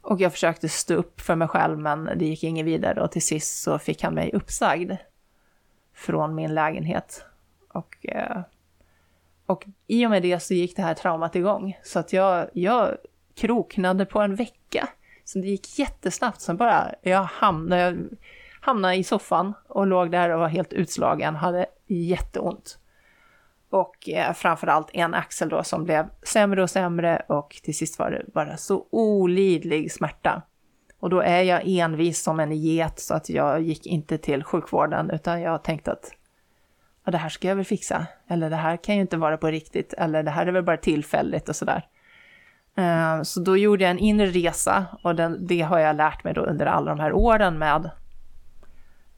Och 0.00 0.20
jag 0.20 0.32
försökte 0.32 0.68
stå 0.68 0.94
upp 0.94 1.20
för 1.20 1.34
mig 1.34 1.48
själv 1.48 1.78
men 1.78 2.04
det 2.04 2.24
gick 2.24 2.44
inget 2.44 2.66
vidare 2.66 3.02
och 3.02 3.12
till 3.12 3.26
sist 3.26 3.62
så 3.62 3.78
fick 3.78 4.02
han 4.02 4.14
mig 4.14 4.30
uppsagd 4.32 4.92
från 5.94 6.34
min 6.34 6.54
lägenhet. 6.54 7.24
Och, 7.68 8.06
eh, 8.06 8.40
och 9.46 9.66
i 9.86 10.06
och 10.06 10.10
med 10.10 10.22
det 10.22 10.40
så 10.40 10.54
gick 10.54 10.76
det 10.76 10.82
här 10.82 10.94
traumat 10.94 11.36
igång. 11.36 11.78
Så 11.82 11.98
att 11.98 12.12
jag, 12.12 12.48
jag 12.52 12.96
kroknade 13.38 14.06
på 14.06 14.20
en 14.20 14.34
vecka. 14.34 14.88
Så 15.24 15.38
det 15.38 15.46
gick 15.46 15.78
jättesnabbt. 15.78 16.40
Sen 16.40 16.56
bara, 16.56 16.94
jag 17.02 17.22
hamnade, 17.22 17.82
jag 17.82 17.96
hamnade 18.60 18.94
i 18.94 19.04
soffan 19.04 19.54
och 19.68 19.86
låg 19.86 20.10
där 20.10 20.30
och 20.30 20.40
var 20.40 20.48
helt 20.48 20.72
utslagen, 20.72 21.36
hade 21.36 21.66
jätteont. 21.86 22.78
Och 23.70 24.08
eh, 24.08 24.32
framförallt 24.32 24.90
en 24.92 25.14
axel 25.14 25.48
då 25.48 25.62
som 25.62 25.84
blev 25.84 26.06
sämre 26.22 26.62
och 26.62 26.70
sämre 26.70 27.22
och 27.28 27.60
till 27.62 27.76
sist 27.76 27.98
var 27.98 28.10
det 28.10 28.24
bara 28.34 28.56
så 28.56 28.86
olidlig 28.90 29.92
smärta. 29.92 30.42
Och 31.00 31.10
då 31.10 31.20
är 31.20 31.42
jag 31.42 31.62
envis 31.64 32.22
som 32.22 32.40
en 32.40 32.52
get 32.52 33.00
så 33.00 33.14
att 33.14 33.28
jag 33.28 33.60
gick 33.62 33.86
inte 33.86 34.18
till 34.18 34.44
sjukvården 34.44 35.10
utan 35.10 35.40
jag 35.40 35.64
tänkte 35.64 35.92
att 35.92 36.12
ja, 37.04 37.10
det 37.10 37.18
här 37.18 37.28
ska 37.28 37.48
jag 37.48 37.56
väl 37.56 37.64
fixa. 37.64 38.06
Eller 38.28 38.50
det 38.50 38.56
här 38.56 38.76
kan 38.76 38.94
ju 38.94 39.00
inte 39.00 39.16
vara 39.16 39.36
på 39.36 39.46
riktigt. 39.46 39.92
Eller 39.92 40.22
det 40.22 40.30
här 40.30 40.46
är 40.46 40.52
väl 40.52 40.62
bara 40.62 40.76
tillfälligt 40.76 41.48
och 41.48 41.56
sådär. 41.56 41.86
Eh, 42.78 43.22
så 43.22 43.40
då 43.40 43.56
gjorde 43.56 43.84
jag 43.84 43.90
en 43.90 43.98
inre 43.98 44.26
resa 44.26 44.86
och 45.02 45.14
den, 45.14 45.46
det 45.46 45.60
har 45.60 45.78
jag 45.78 45.96
lärt 45.96 46.24
mig 46.24 46.34
då 46.34 46.40
under 46.40 46.66
alla 46.66 46.90
de 46.90 47.00
här 47.00 47.12
åren 47.12 47.58
med 47.58 47.90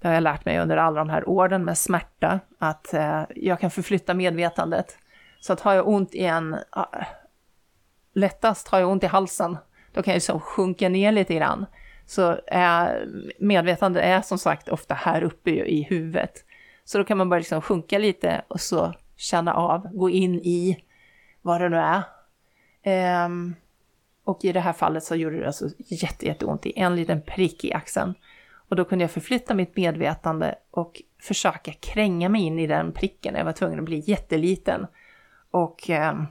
det 0.01 0.09
har 0.09 0.15
jag 0.15 0.23
lärt 0.23 0.45
mig 0.45 0.59
under 0.59 0.77
alla 0.77 0.99
de 0.99 1.11
här 1.11 1.29
åren 1.29 1.65
med 1.65 1.79
smärta, 1.79 2.41
att 2.59 2.95
eh, 2.95 3.23
jag 3.37 3.61
kan 3.61 3.71
förflytta 3.71 4.15
medvetandet. 4.15 4.99
Så 5.41 5.53
att 5.53 5.61
har 5.61 5.75
jag 5.75 5.89
ont 5.89 6.15
i 6.15 6.25
en, 6.25 6.57
ah, 6.71 7.05
lättast 8.15 8.69
har 8.69 8.79
jag 8.79 8.91
ont 8.91 9.05
i 9.05 9.07
halsen, 9.07 9.57
då 9.93 10.03
kan 10.03 10.13
jag 10.13 10.17
liksom 10.17 10.41
sjunka 10.41 10.89
ner 10.89 11.13
lite 11.13 11.35
grann. 11.35 11.67
Så 12.07 12.41
är, 12.47 13.07
medvetande 13.39 14.01
är 14.01 14.21
som 14.21 14.39
sagt 14.39 14.69
ofta 14.69 14.95
här 14.95 15.23
uppe 15.23 15.51
i 15.51 15.83
huvudet. 15.83 16.33
Så 16.85 16.99
då 16.99 17.05
kan 17.05 17.19
man 17.19 17.29
bara 17.29 17.39
liksom 17.39 17.63
sjunka 17.63 17.99
lite 17.99 18.43
och 18.49 18.61
så 18.61 18.95
känna 19.17 19.55
av, 19.55 19.89
gå 19.93 20.11
in 20.11 20.35
i 20.35 20.85
vad 21.43 21.61
det 21.61 21.69
nu 21.69 21.77
är. 21.77 22.03
Um, 23.26 23.55
och 24.24 24.45
i 24.45 24.53
det 24.53 24.61
här 24.61 24.72
fallet 24.72 25.05
så 25.05 25.16
gjorde 25.16 25.41
det 25.41 25.47
alltså 25.47 25.68
jätte, 25.78 26.26
jätteont 26.26 26.66
i 26.66 26.72
en 26.78 26.97
liten 26.97 27.22
prick 27.22 27.64
i 27.64 27.72
axeln. 27.72 28.15
Och 28.69 28.77
då 28.77 28.85
kunde 28.85 29.02
jag 29.05 29.11
förflytta 29.11 29.55
mitt 29.55 29.77
medvetande 29.77 30.55
och 30.70 31.02
försöka 31.20 31.73
kränga 31.73 32.28
mig 32.28 32.43
in 32.43 32.59
i 32.59 32.66
den 32.66 32.93
pricken. 32.93 33.35
Jag 33.35 33.44
var 33.44 33.52
tvungen 33.52 33.78
att 33.78 33.85
bli 33.85 34.02
jätteliten. 34.07 34.86
Och 35.51 35.90
ehm, 35.90 36.27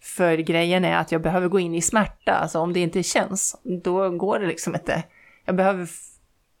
för 0.00 0.36
grejen 0.36 0.84
är 0.84 0.96
att 0.96 1.12
jag 1.12 1.22
behöver 1.22 1.48
gå 1.48 1.60
in 1.60 1.74
i 1.74 1.82
smärta, 1.82 2.32
alltså 2.32 2.58
om 2.58 2.72
det 2.72 2.80
inte 2.80 3.02
känns, 3.02 3.60
då 3.62 4.10
går 4.10 4.38
det 4.38 4.46
liksom 4.46 4.74
inte. 4.74 5.02
Jag 5.44 5.56
behöver, 5.56 5.88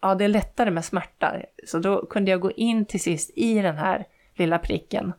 ja 0.00 0.14
det 0.14 0.24
är 0.24 0.28
lättare 0.28 0.70
med 0.70 0.84
smärta. 0.84 1.36
Så 1.66 1.78
då 1.78 2.06
kunde 2.06 2.30
jag 2.30 2.40
gå 2.40 2.50
in 2.50 2.84
till 2.84 3.00
sist 3.00 3.30
i 3.34 3.62
den 3.62 3.76
här 3.76 4.06
lilla 4.34 4.58
pricken. 4.58 5.12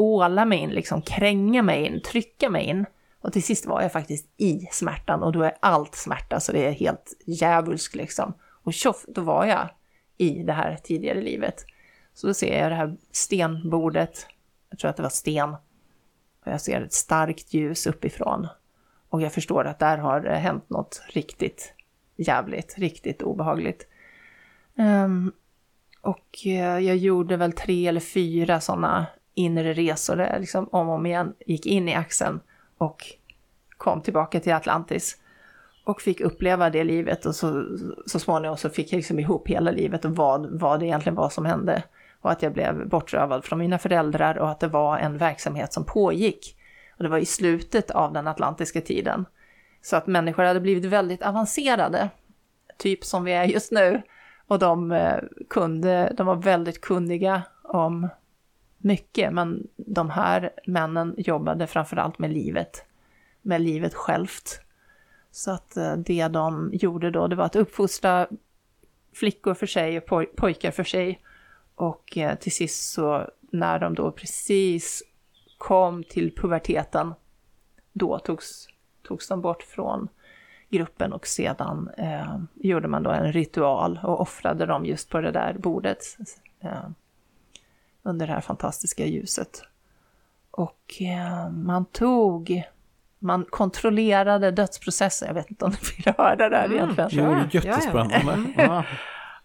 Åla 0.00 0.44
mig 0.44 0.58
in, 0.58 0.70
liksom 0.70 1.02
kränga 1.02 1.62
mig 1.62 1.86
in, 1.86 2.02
trycka 2.02 2.50
mig 2.50 2.64
in. 2.64 2.86
Och 3.20 3.32
till 3.32 3.42
sist 3.42 3.66
var 3.66 3.82
jag 3.82 3.92
faktiskt 3.92 4.26
i 4.36 4.68
smärtan 4.72 5.22
och 5.22 5.32
då 5.32 5.42
är 5.42 5.56
allt 5.60 5.94
smärta 5.94 6.40
så 6.40 6.52
det 6.52 6.66
är 6.66 6.72
helt 6.72 7.16
djävulskt 7.26 7.94
liksom. 7.94 8.34
Och 8.62 8.74
tjoff, 8.74 9.04
då 9.08 9.20
var 9.20 9.44
jag 9.46 9.68
i 10.18 10.42
det 10.42 10.52
här 10.52 10.78
tidigare 10.82 11.20
livet. 11.20 11.64
Så 12.14 12.26
då 12.26 12.34
ser 12.34 12.62
jag 12.62 12.70
det 12.70 12.76
här 12.76 12.96
stenbordet, 13.10 14.26
jag 14.70 14.78
tror 14.78 14.90
att 14.90 14.96
det 14.96 15.02
var 15.02 15.10
sten, 15.10 15.50
och 16.44 16.52
jag 16.52 16.60
ser 16.60 16.80
ett 16.80 16.92
starkt 16.92 17.54
ljus 17.54 17.86
uppifrån. 17.86 18.48
Och 19.08 19.22
jag 19.22 19.32
förstår 19.32 19.64
att 19.64 19.78
där 19.78 19.98
har 19.98 20.20
det 20.20 20.34
hänt 20.34 20.70
något 20.70 21.02
riktigt 21.08 21.74
jävligt, 22.16 22.78
riktigt 22.78 23.22
obehagligt. 23.22 23.86
Um, 24.74 25.32
och 26.00 26.46
eh, 26.46 26.78
jag 26.78 26.96
gjorde 26.96 27.36
väl 27.36 27.52
tre 27.52 27.86
eller 27.86 28.00
fyra 28.00 28.60
sådana 28.60 29.06
inre 29.40 29.72
resor 29.72 30.16
där 30.16 30.32
jag 30.32 30.40
liksom 30.40 30.68
om 30.72 30.88
och 30.88 30.94
om 30.94 31.06
igen 31.06 31.34
gick 31.46 31.66
in 31.66 31.88
i 31.88 31.94
axeln 31.94 32.40
och 32.78 33.06
kom 33.76 34.02
tillbaka 34.02 34.40
till 34.40 34.52
Atlantis 34.52 35.16
och 35.84 36.02
fick 36.02 36.20
uppleva 36.20 36.70
det 36.70 36.84
livet 36.84 37.26
och 37.26 37.34
så, 37.34 37.64
så 38.06 38.18
småningom 38.18 38.56
så 38.56 38.70
fick 38.70 38.92
jag 38.92 38.96
liksom 38.96 39.18
ihop 39.18 39.48
hela 39.48 39.70
livet 39.70 40.04
och 40.04 40.16
vad, 40.16 40.60
vad 40.60 40.80
det 40.80 40.86
egentligen 40.86 41.16
var 41.16 41.28
som 41.28 41.44
hände. 41.44 41.82
Och 42.20 42.30
att 42.30 42.42
jag 42.42 42.52
blev 42.52 42.88
bortrövad 42.88 43.44
från 43.44 43.58
mina 43.58 43.78
föräldrar 43.78 44.38
och 44.38 44.50
att 44.50 44.60
det 44.60 44.68
var 44.68 44.98
en 44.98 45.18
verksamhet 45.18 45.72
som 45.72 45.84
pågick. 45.84 46.56
Och 46.96 47.02
det 47.02 47.08
var 47.08 47.18
i 47.18 47.26
slutet 47.26 47.90
av 47.90 48.12
den 48.12 48.26
atlantiska 48.26 48.80
tiden. 48.80 49.24
Så 49.82 49.96
att 49.96 50.06
människor 50.06 50.42
hade 50.42 50.60
blivit 50.60 50.84
väldigt 50.84 51.22
avancerade, 51.22 52.08
typ 52.76 53.04
som 53.04 53.24
vi 53.24 53.32
är 53.32 53.44
just 53.44 53.72
nu. 53.72 54.02
Och 54.46 54.58
de, 54.58 54.92
eh, 54.92 55.18
kunde, 55.48 56.12
de 56.16 56.26
var 56.26 56.36
väldigt 56.36 56.80
kunniga 56.80 57.42
om 57.62 58.08
mycket, 58.80 59.32
men 59.32 59.68
de 59.76 60.10
här 60.10 60.50
männen 60.66 61.14
jobbade 61.18 61.66
framförallt 61.66 62.18
med 62.18 62.30
livet, 62.30 62.84
med 63.42 63.60
livet 63.60 63.94
självt. 63.94 64.60
Så 65.30 65.50
att 65.50 65.76
eh, 65.76 65.96
det 65.96 66.28
de 66.28 66.70
gjorde 66.72 67.10
då, 67.10 67.26
det 67.26 67.36
var 67.36 67.44
att 67.44 67.56
uppfostra 67.56 68.28
flickor 69.14 69.54
för 69.54 69.66
sig 69.66 69.98
och 69.98 70.06
poj 70.06 70.26
pojkar 70.26 70.70
för 70.70 70.84
sig. 70.84 71.20
Och 71.74 72.18
eh, 72.18 72.38
till 72.38 72.52
sist 72.52 72.92
så 72.92 73.30
när 73.40 73.78
de 73.78 73.94
då 73.94 74.12
precis 74.12 75.02
kom 75.58 76.04
till 76.04 76.34
puberteten, 76.36 77.14
då 77.92 78.18
togs, 78.18 78.68
togs 79.02 79.28
de 79.28 79.40
bort 79.40 79.62
från 79.62 80.08
gruppen 80.68 81.12
och 81.12 81.26
sedan 81.26 81.90
eh, 81.96 82.38
gjorde 82.54 82.88
man 82.88 83.02
då 83.02 83.10
en 83.10 83.32
ritual 83.32 84.00
och 84.02 84.20
offrade 84.20 84.66
dem 84.66 84.84
just 84.84 85.10
på 85.10 85.20
det 85.20 85.30
där 85.30 85.56
bordet 85.58 85.98
eh, 86.60 86.88
under 88.02 88.26
det 88.26 88.32
här 88.32 88.40
fantastiska 88.40 89.06
ljuset. 89.06 89.62
Och 90.50 91.02
eh, 91.02 91.50
man 91.50 91.84
tog, 91.84 92.62
man 93.18 93.44
kontrollerade 93.50 94.50
dödsprocessen, 94.50 95.28
jag 95.28 95.34
vet 95.34 95.50
inte 95.50 95.64
om 95.64 95.70
ni 95.70 95.76
vill 96.04 96.14
höra 96.18 96.48
det 96.48 96.56
här 96.56 96.64
Mm, 96.64 96.76
egentligen. 96.76 97.10
Jo, 97.12 97.24
det 97.52 97.58
är 97.58 97.64
jättespännande. 97.66 98.44
Ja. 98.56 98.84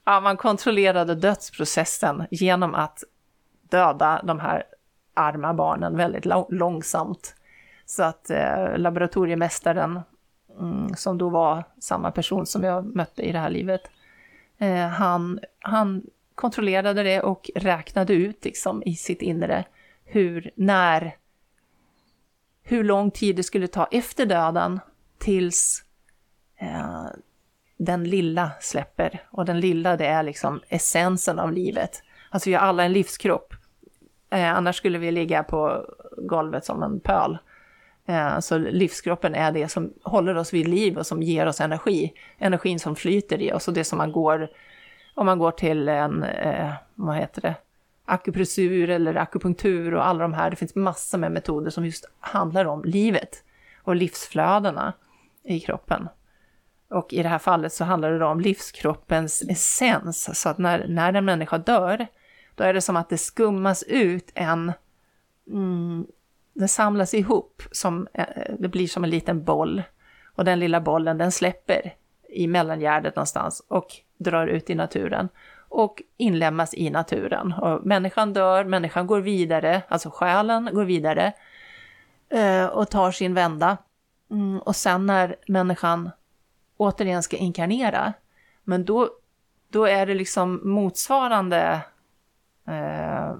Ja, 0.07 0.19
man 0.19 0.38
kontrollerade 0.38 1.15
dödsprocessen 1.15 2.26
genom 2.32 2.76
att 2.76 3.03
döda 3.69 4.22
de 4.23 4.40
här 4.40 4.64
arma 5.14 5.53
barnen 5.53 5.98
väldigt 5.98 6.26
lång- 6.26 6.48
långsamt. 6.49 7.36
Så 7.86 8.03
att 8.03 8.30
eh, 8.30 8.77
laboratoriemästaren, 8.77 9.99
mm, 10.60 10.95
som 10.95 11.18
då 11.18 11.30
var 11.30 11.64
samma 11.80 12.11
person 12.11 12.45
som 12.45 12.64
jag 12.64 12.95
mötte 12.95 13.22
i 13.22 13.32
det 13.32 13.40
här 13.40 13.49
livet, 13.49 13.82
eh, 14.57 14.88
han, 14.88 15.40
han 15.60 16.03
kontrollerade 16.35 17.03
det 17.03 17.21
och 17.21 17.49
räknade 17.55 18.13
ut 18.13 18.45
liksom 18.45 18.83
i 18.83 18.95
sitt 18.95 19.21
inre 19.21 19.65
hur, 20.05 20.51
när, 20.55 21.15
hur 22.63 22.83
lång 22.83 23.11
tid 23.11 23.35
det 23.35 23.43
skulle 23.43 23.67
ta 23.67 23.85
efter 23.91 24.25
döden 24.25 24.79
tills 25.17 25.83
eh, 26.57 27.05
den 27.77 28.03
lilla 28.03 28.51
släpper. 28.59 29.23
Och 29.31 29.45
den 29.45 29.59
lilla 29.59 29.97
det 29.97 30.05
är 30.05 30.23
liksom 30.23 30.61
essensen 30.69 31.39
av 31.39 31.51
livet. 31.51 32.03
Alltså 32.29 32.49
vi 32.49 32.55
har 32.55 32.67
alla 32.67 32.83
en 32.83 32.93
livskropp. 32.93 33.53
Eh, 34.29 34.53
annars 34.53 34.75
skulle 34.75 34.97
vi 34.97 35.11
ligga 35.11 35.43
på 35.43 35.85
golvet 36.17 36.65
som 36.65 36.83
en 36.83 36.99
pöl. 36.99 37.37
Eh, 38.05 38.39
så 38.39 38.57
livskroppen 38.57 39.35
är 39.35 39.51
det 39.51 39.67
som 39.67 39.93
håller 40.03 40.35
oss 40.35 40.53
vid 40.53 40.67
liv 40.67 40.97
och 40.97 41.07
som 41.07 41.23
ger 41.23 41.45
oss 41.45 41.61
energi. 41.61 42.13
Energin 42.37 42.79
som 42.79 42.95
flyter 42.95 43.41
i 43.41 43.53
oss 43.53 43.67
och 43.67 43.73
det 43.73 43.83
som 43.83 43.97
man 43.97 44.11
går, 44.11 44.49
om 45.15 45.25
man 45.25 45.39
går 45.39 45.51
till 45.51 45.89
en, 45.89 46.23
eh, 46.23 46.73
vad 46.95 47.15
heter 47.15 47.41
det, 47.41 47.55
akupressur 48.05 48.89
eller 48.89 49.15
akupunktur 49.15 49.93
och 49.93 50.07
alla 50.07 50.19
de 50.19 50.33
här. 50.33 50.49
Det 50.49 50.55
finns 50.55 50.75
massor 50.75 51.17
med 51.17 51.31
metoder 51.31 51.71
som 51.71 51.85
just 51.85 52.09
handlar 52.19 52.65
om 52.65 52.83
livet 52.83 53.43
och 53.83 53.95
livsflödena 53.95 54.93
i 55.43 55.59
kroppen. 55.59 56.09
Och 56.89 57.13
i 57.13 57.23
det 57.23 57.29
här 57.29 57.39
fallet 57.39 57.73
så 57.73 57.83
handlar 57.83 58.11
det 58.11 58.25
om 58.25 58.41
livskroppens 58.41 59.43
essens. 59.49 60.41
Så 60.41 60.49
att 60.49 60.57
när, 60.57 60.87
när 60.87 61.13
en 61.13 61.25
människa 61.25 61.57
dör, 61.57 62.07
då 62.55 62.63
är 62.63 62.73
det 62.73 62.81
som 62.81 62.95
att 62.95 63.09
det 63.09 63.17
skummas 63.17 63.83
ut 63.83 64.31
en... 64.35 64.73
Mm, 65.47 66.07
det 66.53 66.67
samlas 66.67 67.13
ihop, 67.13 67.63
som, 67.71 68.07
eh, 68.13 68.25
det 68.59 68.67
blir 68.67 68.87
som 68.87 69.03
en 69.03 69.09
liten 69.09 69.43
boll. 69.43 69.83
Och 70.35 70.45
den 70.45 70.59
lilla 70.59 70.81
bollen 70.81 71.17
den 71.17 71.31
släpper 71.31 71.93
i 72.29 72.47
mellangärdet 72.47 73.15
någonstans 73.15 73.65
och 73.67 73.87
drar 74.17 74.47
ut 74.47 74.69
i 74.69 74.75
naturen. 74.75 75.29
Och 75.69 76.01
inlämnas 76.17 76.73
i 76.73 76.89
naturen. 76.89 77.53
Och 77.53 77.85
människan 77.85 78.33
dör, 78.33 78.63
människan 78.63 79.07
går 79.07 79.19
vidare, 79.21 79.81
alltså 79.87 80.09
själen 80.09 80.69
går 80.73 80.85
vidare. 80.85 81.33
eh, 82.29 82.65
Och 82.65 82.89
tar 82.89 83.11
sin 83.11 83.33
vända. 83.33 83.77
Mm, 84.31 84.59
och 84.59 84.75
sen 84.75 85.05
när 85.05 85.35
människan 85.47 86.09
återigen 86.77 87.23
ska 87.23 87.37
inkarnera. 87.37 88.13
Men 88.63 88.85
då, 88.85 89.09
då 89.69 89.85
är 89.85 90.05
det 90.05 90.13
liksom 90.13 90.61
motsvarande 90.63 91.81
eh, 92.67 93.35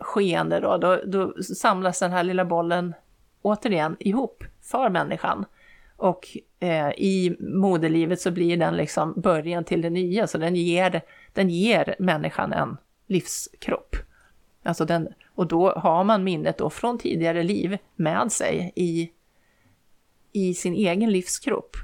skeende 0.00 0.60
då. 0.60 0.76
då. 0.76 1.00
Då 1.06 1.42
samlas 1.42 1.98
den 1.98 2.12
här 2.12 2.22
lilla 2.22 2.44
bollen 2.44 2.94
återigen 3.42 3.96
ihop 4.00 4.44
för 4.62 4.88
människan. 4.88 5.44
Och 6.02 6.36
eh, 6.60 6.88
i 6.88 7.36
moderlivet 7.40 8.20
så 8.20 8.30
blir 8.30 8.56
den 8.56 8.76
liksom 8.76 9.14
början 9.16 9.64
till 9.64 9.82
det 9.82 9.90
nya, 9.90 10.26
så 10.26 10.38
den 10.38 10.56
ger, 10.56 11.00
den 11.32 11.50
ger 11.50 11.94
människan 11.98 12.52
en 12.52 12.76
livskropp. 13.06 13.96
Alltså 14.62 14.84
den, 14.84 15.08
och 15.34 15.46
då 15.46 15.70
har 15.70 16.04
man 16.04 16.24
minnet 16.24 16.58
då 16.58 16.70
från 16.70 16.98
tidigare 16.98 17.42
liv 17.42 17.78
med 17.96 18.32
sig 18.32 18.72
i 18.76 19.10
i 20.32 20.54
sin 20.54 20.74
egen 20.74 21.12
livskropp. 21.12 21.76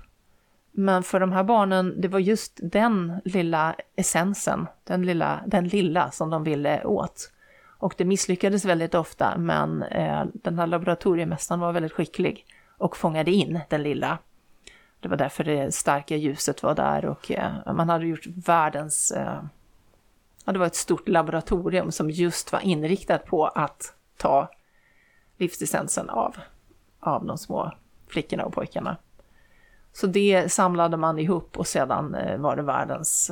Men 0.73 1.03
för 1.03 1.21
de 1.21 1.33
här 1.33 1.45
barnen, 1.45 2.01
det 2.01 2.09
var 2.09 2.19
just 2.19 2.61
den 2.63 3.21
lilla 3.25 3.75
essensen, 3.97 4.67
den 4.85 5.07
lilla, 5.07 5.41
den 5.47 5.69
lilla 5.69 6.11
som 6.11 6.31
de 6.31 6.45
ville 6.45 6.85
åt. 6.85 7.33
Och 7.79 7.95
det 7.97 8.05
misslyckades 8.05 8.65
väldigt 8.65 8.95
ofta, 8.95 9.39
men 9.39 9.83
eh, 9.83 10.25
den 10.33 10.59
här 10.59 10.67
laboratoriemästaren 10.67 11.61
var 11.61 11.73
väldigt 11.73 11.93
skicklig 11.93 12.45
och 12.79 12.97
fångade 12.97 13.31
in 13.31 13.61
den 13.69 13.83
lilla. 13.83 14.19
Det 15.01 15.09
var 15.09 15.17
därför 15.17 15.45
det 15.45 15.75
starka 15.75 16.17
ljuset 16.17 16.63
var 16.63 16.75
där 16.75 17.05
och 17.05 17.31
eh, 17.31 17.73
man 17.75 17.89
hade 17.89 18.07
gjort 18.07 18.27
världens... 18.27 19.11
Eh, 19.11 19.43
ja, 20.45 20.53
det 20.53 20.59
var 20.59 20.67
ett 20.67 20.75
stort 20.75 21.09
laboratorium 21.09 21.93
som 21.93 22.11
just 22.11 22.53
var 22.53 22.61
inriktat 22.61 23.27
på 23.27 23.47
att 23.47 23.95
ta 24.17 24.51
livsessensen 25.37 26.11
av, 26.11 26.37
av 27.01 27.25
de 27.25 27.39
små 27.39 27.73
flickorna 28.09 28.45
och 28.45 28.53
pojkarna. 28.53 28.97
Så 29.93 30.07
det 30.07 30.53
samlade 30.53 30.97
man 30.97 31.19
ihop 31.19 31.59
och 31.59 31.67
sedan 31.67 32.15
eh, 32.15 32.39
var 32.39 32.57
det 32.57 32.63
världens, 32.63 33.31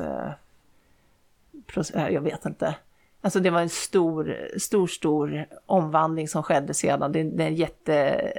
jag 1.94 2.20
vet 2.20 2.47
inte, 2.47 2.74
alltså 3.20 3.40
det 3.40 3.51
var 3.51 3.60
en 3.60 3.68
stor, 3.68 4.48
stor, 4.59 4.86
stor 4.86 5.47
omvandling 5.66 6.28
som 6.28 6.43
skedde 6.43 6.74
sedan. 6.74 7.12
Det, 7.12 7.23
det 7.23 7.44
är 7.44 7.48
en 7.48 7.55
jätte, 7.55 8.32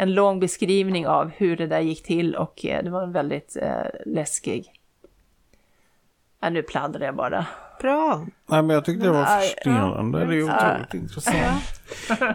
en 0.00 0.14
lång 0.14 0.40
beskrivning 0.40 1.06
av 1.06 1.30
hur 1.36 1.56
det 1.56 1.66
där 1.66 1.80
gick 1.80 2.02
till 2.02 2.34
och 2.36 2.64
eh, 2.66 2.84
det 2.84 2.90
var 2.90 3.02
en 3.02 3.12
väldigt 3.12 3.56
eh, 3.62 3.86
läskig. 4.06 4.72
Ja, 6.40 6.50
nu 6.50 6.62
pladdrar 6.62 7.04
jag 7.06 7.16
bara. 7.16 7.46
Bra. 7.80 8.26
Nej, 8.46 8.62
men 8.62 8.74
jag 8.74 8.84
tyckte 8.84 9.06
det 9.06 9.12
var 9.12 9.24
fascinerande. 9.24 10.24
Det 10.24 10.36
är 10.36 10.42
otroligt 10.42 10.94
intressant. 10.94 11.36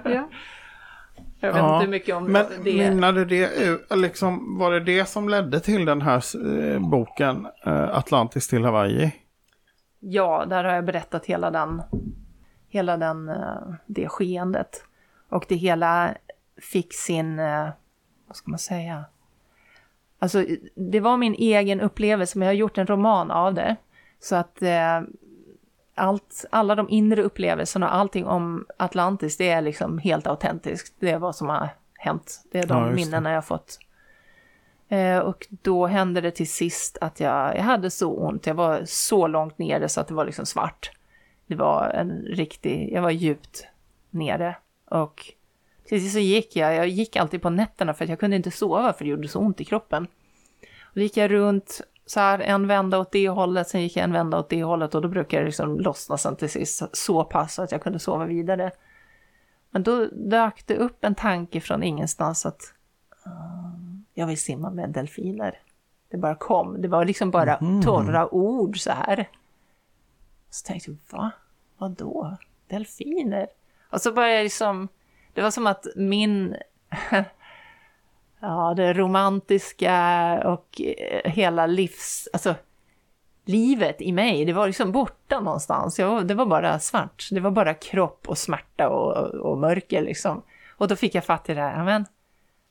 Ja. 0.04 0.30
Jag 1.40 1.54
vet 1.54 1.62
Ja, 1.62 1.76
inte 1.78 1.90
mycket 1.90 2.16
om 2.16 2.24
Men 2.32 2.46
det. 2.64 2.78
mynnade 2.78 3.26
det 3.26 3.50
ut, 3.64 3.86
liksom, 3.96 4.58
var 4.58 4.72
det 4.72 4.80
det 4.80 5.06
som 5.06 5.30
ledde 5.30 5.60
till 5.60 5.86
den 5.86 6.02
här 6.02 6.24
eh, 6.74 6.80
boken 6.80 7.48
eh, 7.66 7.98
Atlantis 7.98 8.48
till 8.48 8.64
Hawaii? 8.66 9.12
Ja, 10.00 10.46
där 10.50 10.64
har 10.64 10.74
jag 10.74 10.86
berättat 10.86 11.26
hela 11.26 11.52
den, 11.52 11.82
hela 12.70 12.98
den, 12.98 13.30
eh, 13.30 13.74
det 13.86 14.08
skeendet. 14.10 14.84
Och 15.30 15.46
det 15.50 15.56
hela 15.56 16.16
fick 16.61 16.94
sin, 16.94 17.40
eh, 17.40 17.69
vad 18.27 18.36
ska 18.36 18.49
man 18.49 18.60
säga? 18.60 19.06
Alltså, 20.19 20.45
det 20.76 20.99
var 20.99 21.18
min 21.18 21.34
egen 21.34 21.82
upplevelse, 21.82 22.38
men 22.40 22.45
jag 22.45 22.53
har 22.53 22.57
gjort 22.57 22.77
en 22.77 22.88
roman 22.88 23.32
av 23.32 23.53
det. 23.53 23.76
Så 24.19 24.36
att 24.36 24.61
eh, 24.61 25.02
allt, 25.95 26.45
alla 26.49 26.76
de 26.76 26.90
inre 26.90 27.22
upplevelserna 27.22 27.88
och 27.90 27.95
allting 27.95 28.26
om 28.26 28.65
Atlantis, 28.77 29.38
det 29.38 29.49
är 29.49 29.61
liksom 29.61 29.98
helt 29.98 30.27
autentiskt. 30.27 30.95
Det 30.99 31.11
är 31.11 31.19
vad 31.19 31.36
som 31.36 31.49
har 31.49 31.69
hänt. 31.94 32.44
Det 32.52 32.60
är 32.60 32.68
de 32.68 32.84
Ja, 32.84 32.91
minnena 32.91 33.30
jag 33.30 33.38
har 33.38 33.41
fått. 33.41 33.80
Eh, 34.90 35.18
och 35.18 35.48
då 35.49 35.88
hände 35.88 36.22
det 36.22 36.32
till 36.32 36.49
sist 36.49 36.98
att 37.02 37.19
jag, 37.19 37.57
jag 37.57 37.64
hade 37.64 37.91
så 37.91 38.15
ont. 38.15 38.48
Jag 38.48 38.56
var 38.56 38.82
så 38.86 39.27
långt 39.27 39.57
nere 39.57 39.90
så 39.90 40.02
att 40.02 40.07
det 40.07 40.14
var 40.14 40.26
liksom 40.26 40.45
svart. 40.45 40.91
Det 41.48 41.56
var 41.56 41.90
en 41.90 42.11
riktig, 42.11 42.94
jag 42.94 43.02
var 43.02 43.11
djupt 43.11 43.68
nere. 44.10 44.56
Och 44.90 45.34
till 45.86 46.12
så 46.12 46.20
gick 46.20 46.56
jag, 46.56 46.76
jag 46.76 46.88
gick 46.88 47.16
alltid 47.16 47.41
på 47.41 47.49
nätterna 47.49 47.94
för 47.94 48.03
att 48.03 48.10
jag 48.10 48.20
kunde 48.20 48.36
inte 48.36 48.52
sova 48.52 48.94
för 48.94 49.06
det 49.06 49.12
gjorde 49.12 49.28
så 49.28 49.40
ont 49.40 49.62
i 49.62 49.66
kroppen. 49.66 50.07
Och 50.84 50.91
då 50.94 51.02
gick 51.02 51.18
jag 51.18 51.32
runt 51.32 51.82
så 52.06 52.20
här 52.20 52.40
en 52.40 52.68
vända 52.68 52.99
åt 52.99 53.12
det 53.12 53.30
hållet, 53.30 53.68
sen 53.68 53.82
gick 53.82 53.95
jag 53.98 54.03
en 54.03 54.14
vända 54.14 54.40
åt 54.40 54.49
det 54.49 54.64
hållet 54.64 54.95
och 54.95 55.02
då 55.02 55.07
brukade 55.07 55.41
det 55.44 55.45
liksom 55.45 55.80
lossna 55.80 56.18
sen 56.18 56.36
till 56.36 56.49
sist 56.49 56.84
så 56.91 57.24
pass 57.24 57.60
att 57.60 57.72
jag 57.72 57.82
kunde 57.84 57.99
sova 57.99 58.26
vidare. 58.26 58.72
Men 59.70 59.84
då 59.84 60.06
dök 60.06 60.68
det 60.68 60.78
upp 60.78 61.03
en 61.03 61.16
tanke 61.16 61.62
från 61.62 61.84
ingenstans 61.84 62.45
att 62.45 62.74
"Mm, 63.26 64.06
jag 64.14 64.28
vill 64.28 64.38
simma 64.41 64.70
med 64.70 64.90
delfiner. 64.90 65.60
Det 66.10 66.18
bara 66.18 66.36
kom, 66.36 66.82
det 66.82 66.88
var 66.88 67.06
liksom 67.06 67.32
bara 67.32 67.60
torra 67.84 68.34
ord 68.34 68.80
så 68.80 68.91
här. 68.91 69.30
Så 70.49 70.66
tänkte 70.68 70.91
jag, 70.91 71.18
va? 71.18 71.32
Vadå? 71.78 72.38
Delfiner? 72.68 73.48
Och 73.90 74.02
så 74.02 74.12
började 74.12 74.36
jag 74.36 74.44
liksom, 74.44 74.88
det 75.36 75.41
var 75.41 75.52
som 75.52 75.68
att 75.68 75.88
min, 75.95 76.56
ja 78.40 78.74
det 78.78 78.94
romantiska 78.94 79.94
och 80.45 80.82
eh, 80.82 81.32
hela 81.32 81.66
livs, 81.66 82.28
alltså 82.34 82.56
livet 83.45 84.02
i 84.02 84.12
mig, 84.12 84.45
det 84.45 84.53
var 84.53 84.68
liksom 84.68 84.91
borta 84.91 85.40
någonstans. 85.40 85.99
Jag, 85.99 86.28
det 86.28 86.34
var 86.34 86.45
bara 86.45 86.80
svart, 86.80 87.28
det 87.32 87.40
var 87.40 87.52
bara 87.52 87.74
kropp 87.74 88.30
och 88.30 88.38
smärta 88.38 88.90
och, 88.90 89.34
och 89.34 89.57
mörker 89.57 90.02
liksom. 90.02 90.41
Och 90.78 90.88
då 90.88 90.95
fick 90.95 91.16
jag 91.16 91.26
fatt 91.26 91.49
i 91.49 91.53
det 91.53 91.62
här, 91.62 91.84
men 91.84 92.06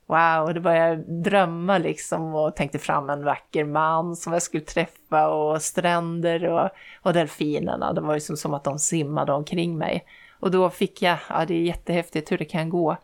wow, 0.07 0.49
och 0.49 0.55
då 0.55 0.61
började 0.61 0.89
jag 0.89 0.99
drömma 1.09 1.79
liksom 1.79 2.35
och 2.35 2.57
tänkte 2.57 2.79
fram 2.79 3.11
en 3.11 3.25
vacker 3.25 3.65
man 3.65 4.17
som 4.17 4.33
jag 4.33 4.43
skulle 4.43 4.65
träffa 4.65 5.29
och 5.29 5.63
stränder 5.63 6.45
och, 6.45 6.71
och 7.03 7.13
delfinerna. 7.13 7.93
Det 7.93 8.01
var 8.01 8.15
liksom 8.15 8.37
som 8.37 8.55
att 8.55 8.65
de 8.65 8.79
simmade 8.79 9.33
omkring 9.33 9.79
mig. 9.79 10.05
Och 10.45 10.51
då 10.51 10.71
fick 10.71 11.03
jag, 11.03 11.19
ja 11.29 11.45
det 11.45 11.55
är 11.55 11.63
jättehäftigt 11.63 12.33
hur 12.33 12.39
det 12.39 12.45
kan 12.45 12.71
gå, 12.71 12.97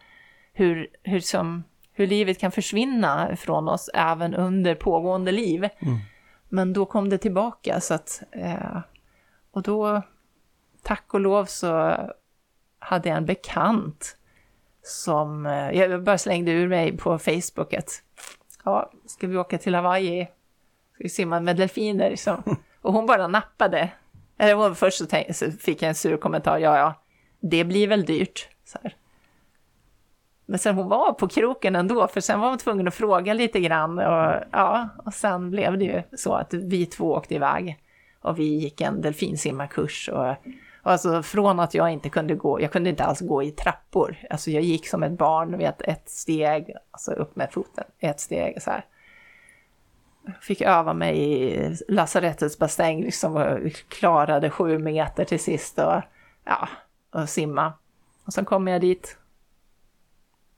hur, 0.53 0.89
hur, 1.03 1.21
som, 1.21 1.65
hur 1.93 2.07
livet 2.07 2.39
kan 2.39 2.53
försvinna 2.53 3.37
från 3.37 3.69
oss 3.69 3.91
även 3.95 4.35
under 4.35 4.75
pågående 4.75 5.33
liv. 5.33 5.69
Men 6.49 6.73
då 6.73 6.87
kom 6.87 7.09
det 7.09 7.19
tillbaka 7.19 7.81
så 7.81 7.95
att, 7.95 8.23
eh, 8.33 8.81
och 9.51 9.63
då, 9.63 10.03
tack 10.83 11.15
och 11.15 11.21
lov 11.21 11.45
så 11.45 11.97
hade 12.79 13.09
jag 13.09 13.19
en 13.19 13.27
bekant 13.27 14.17
som, 14.83 15.47
eh, 15.47 15.71
jag 15.71 16.03
bara 16.03 16.19
slängde 16.19 16.53
ur 16.53 16.69
mig 16.69 16.97
på 16.97 17.19
Facebook 17.19 17.75
att, 17.75 18.03
ja, 18.65 18.93
ska 19.07 19.27
vi 19.27 19.37
åka 19.37 19.59
till 19.59 19.75
Hawaii? 19.75 20.25
Ska 20.95 21.03
vi 21.03 21.09
simma 21.09 21.41
med 21.41 21.57
delfiner? 21.57 22.17
Så. 22.17 22.43
Och 22.83 22.93
hon 22.93 23.07
bara 23.07 23.27
nappade. 23.27 23.91
Eller 24.39 24.55
hon, 24.55 24.77
först 24.77 24.99
så, 24.99 25.07
tänk, 25.07 25.37
så 25.37 25.51
fick 25.51 25.83
jag 25.83 25.89
en 25.89 25.95
sur 25.95 26.17
kommentar, 26.17 26.59
ja, 26.59 26.79
ja, 26.79 26.95
det 27.41 27.65
blir 27.65 27.89
väl 27.89 28.05
dyrt. 28.05 28.49
Så 28.65 28.79
här. 28.83 28.95
Men 30.47 30.59
sen 30.59 30.75
hon 30.75 30.89
var 30.89 31.13
på 31.13 31.29
kroken 31.29 31.77
ändå, 31.77 32.09
för 32.09 32.21
sen 32.21 32.41
var 32.41 32.49
hon 32.49 32.59
tvungen 32.59 32.89
att 32.89 32.95
fråga 32.95 33.35
lite 33.35 33.61
grann. 33.61 33.99
Och, 33.99 34.35
ja, 34.53 34.89
och 35.05 35.15
sen 35.15 35.51
blev 35.51 35.79
det 35.79 35.85
ju 35.85 36.03
så 36.17 36.35
att 36.35 36.55
vi 36.55 36.87
två 36.87 37.13
åkte 37.13 37.35
iväg. 37.35 37.79
Och 38.21 38.39
vi 38.39 38.45
gick 38.45 38.81
en 38.81 39.01
delfinsimmarkurs. 39.01 40.09
Och, 40.09 40.29
och 40.83 40.93
alltså 40.93 41.23
från 41.23 41.61
att 41.61 41.75
jag 41.75 41.91
inte 41.91 42.09
kunde 42.09 42.35
gå, 42.35 42.61
jag 42.61 42.73
kunde 42.73 42.91
inte 42.91 43.05
alls 43.05 43.21
gå 43.21 43.43
i 43.43 43.51
trappor. 43.51 44.17
Alltså 44.31 44.51
jag 44.51 44.63
gick 44.63 44.89
som 44.89 45.03
ett 45.03 45.19
barn, 45.19 45.59
vet, 45.59 45.83
ett 45.83 46.11
steg, 46.11 46.77
alltså 46.91 47.13
upp 47.13 47.37
med 47.37 47.53
foten, 47.53 47.85
ett 47.99 48.21
steg 48.21 48.63
så 48.63 48.71
här. 48.71 48.85
Fick 50.41 50.61
öva 50.61 50.95
mig 50.95 51.19
i 51.19 51.77
lasarettets 51.89 52.59
bassäng 52.59 53.03
liksom 53.03 53.37
och 53.37 53.73
klarade 53.89 54.51
sju 54.51 54.79
meter 54.79 55.25
till 55.25 55.41
sist 55.41 55.79
och 55.79 56.03
ja, 56.45 56.69
och 57.11 57.29
simma. 57.29 57.73
Och 58.25 58.33
sen 58.33 58.45
kom 58.45 58.69
jag 58.69 58.81
dit 58.81 59.17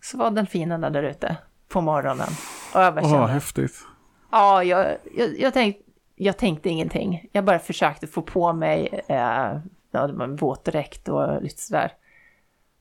så 0.00 0.18
var 0.18 0.30
delfinerna 0.30 0.90
där 0.90 1.02
ute 1.02 1.36
på 1.68 1.80
morgonen. 1.80 2.28
Och 2.74 2.80
jag 2.80 2.94
bara 2.94 3.04
Åh, 3.04 3.10
kände, 3.12 3.26
häftigt. 3.32 3.86
ja, 4.30 4.64
jag, 4.64 4.96
jag, 5.16 5.38
jag, 5.38 5.52
tänk, 5.54 5.76
jag 6.14 6.38
tänkte 6.38 6.68
ingenting. 6.68 7.28
Jag 7.32 7.44
bara 7.44 7.58
försökte 7.58 8.06
få 8.06 8.22
på 8.22 8.52
mig 8.52 9.02
eh, 9.08 9.60
ja, 9.90 10.06
det 10.06 10.12
var 10.12 10.24
en 10.24 10.36
våtdräkt 10.36 11.08
och 11.08 11.42
lite 11.42 11.62
sådär. 11.62 11.92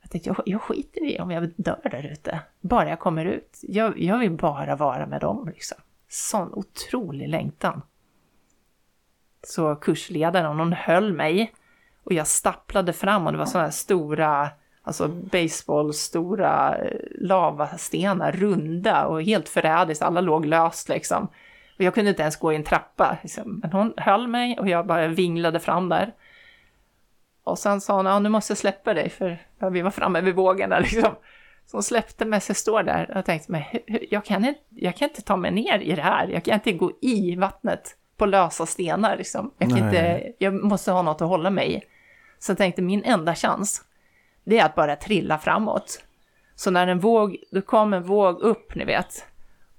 Jag 0.02 0.12
tänkte, 0.12 0.30
jag, 0.30 0.42
jag 0.46 0.62
skiter 0.62 1.04
i 1.06 1.20
om 1.20 1.32
jag 1.32 1.54
dör 1.56 1.90
där 1.92 2.12
ute. 2.12 2.40
Bara 2.62 2.90
jag 2.90 3.00
kommer 3.00 3.26
ut. 3.26 3.60
Jag, 3.62 4.00
jag 4.00 4.18
vill 4.20 4.32
bara 4.32 4.76
vara 4.76 5.06
med 5.06 5.22
dem 5.22 5.48
liksom. 5.56 5.78
Sån 6.10 6.54
otrolig 6.54 7.30
längtan. 7.30 7.82
Så 9.44 9.76
kursledaren, 9.76 10.60
hon 10.60 10.74
höll 10.74 11.14
mig 11.14 11.54
och 12.04 12.14
jag 12.14 12.28
stapplade 12.28 12.94
fram 12.94 13.26
och 13.26 13.32
det 13.32 13.38
var 13.38 13.46
sådana 13.46 13.66
här 13.66 13.72
stora, 13.72 14.50
alltså 14.84 15.08
baseball, 15.08 15.94
stora 15.94 16.78
eh, 16.78 16.98
lavastenar, 17.20 18.32
runda 18.32 19.06
och 19.06 19.24
helt 19.24 19.50
förrädiskt, 19.50 20.04
alla 20.04 20.22
låg 20.22 20.46
löst 20.46 20.90
liksom. 20.90 21.28
Och 21.78 21.84
jag 21.84 21.94
kunde 21.94 22.10
inte 22.10 22.22
ens 22.22 22.36
gå 22.36 22.54
i 22.54 22.56
en 22.56 22.64
trappa, 22.64 23.18
liksom. 23.22 23.60
men 23.62 23.72
hon 23.72 23.94
höll 23.98 24.28
mig 24.28 24.60
och 24.60 24.70
jag 24.70 24.88
bara 24.88 25.08
vinglade 25.08 25.60
fram 25.60 25.90
där. 25.90 26.14
Och 27.44 27.60
sen 27.60 27.82
sa 27.82 27.96
hon, 27.96 28.06
ja 28.06 28.20
nu 28.20 28.30
måste 28.30 28.52
jag 28.52 28.58
släppa 28.58 28.94
dig 28.94 29.10
för 29.10 29.38
vi 29.72 29.82
var 29.82 29.92
framme 29.92 30.22
vid 30.22 30.36
vågen 30.36 30.70
där 30.70 30.82
liksom. 30.92 31.16
Så 31.66 31.78
hon 31.78 31.84
släppte 31.84 32.26
mig, 32.26 32.42
så 32.42 32.50
jag 32.50 32.58
står 32.58 32.84
där 32.84 33.18
och 33.18 33.26
tänkte, 33.26 33.52
men 33.52 33.64
jag 34.10 34.26
kan, 34.26 34.46
inte, 34.46 34.60
jag 34.70 34.96
kan 34.96 35.10
inte 35.10 35.22
ta 35.22 35.36
mig 35.36 35.52
ner 35.52 35.80
i 35.80 35.96
det 35.96 36.02
här, 36.02 36.28
jag 36.28 36.44
kan 36.44 36.54
inte 36.54 36.72
gå 36.72 36.92
i 37.02 37.36
vattnet 37.36 37.98
på 38.18 38.26
lösa 38.26 38.66
stenar 38.66 39.18
liksom. 39.18 39.52
Jag, 39.58 39.70
kan 39.70 39.80
Nej. 39.80 39.88
inte, 39.88 40.34
jag 40.38 40.54
måste 40.54 40.92
ha 40.92 41.02
något 41.02 41.22
att 41.22 41.28
hålla 41.28 41.50
mig 41.50 41.74
i. 41.74 41.82
Så 42.42 42.52
jag 42.52 42.58
tänkte, 42.58 42.82
min 42.82 43.04
enda 43.04 43.36
chans, 43.36 43.84
det 44.44 44.60
är 44.60 44.66
att 44.66 44.76
bara 44.76 44.96
trilla 44.96 45.38
framåt. 45.38 46.04
Så 46.56 46.72
när 46.72 46.88
en 46.88 47.00
våg, 47.00 47.38
då 47.52 47.62
kom 47.62 47.94
en 47.94 48.04
våg 48.04 48.42
upp, 48.42 48.76
ni 48.76 48.86
vet, 48.86 49.26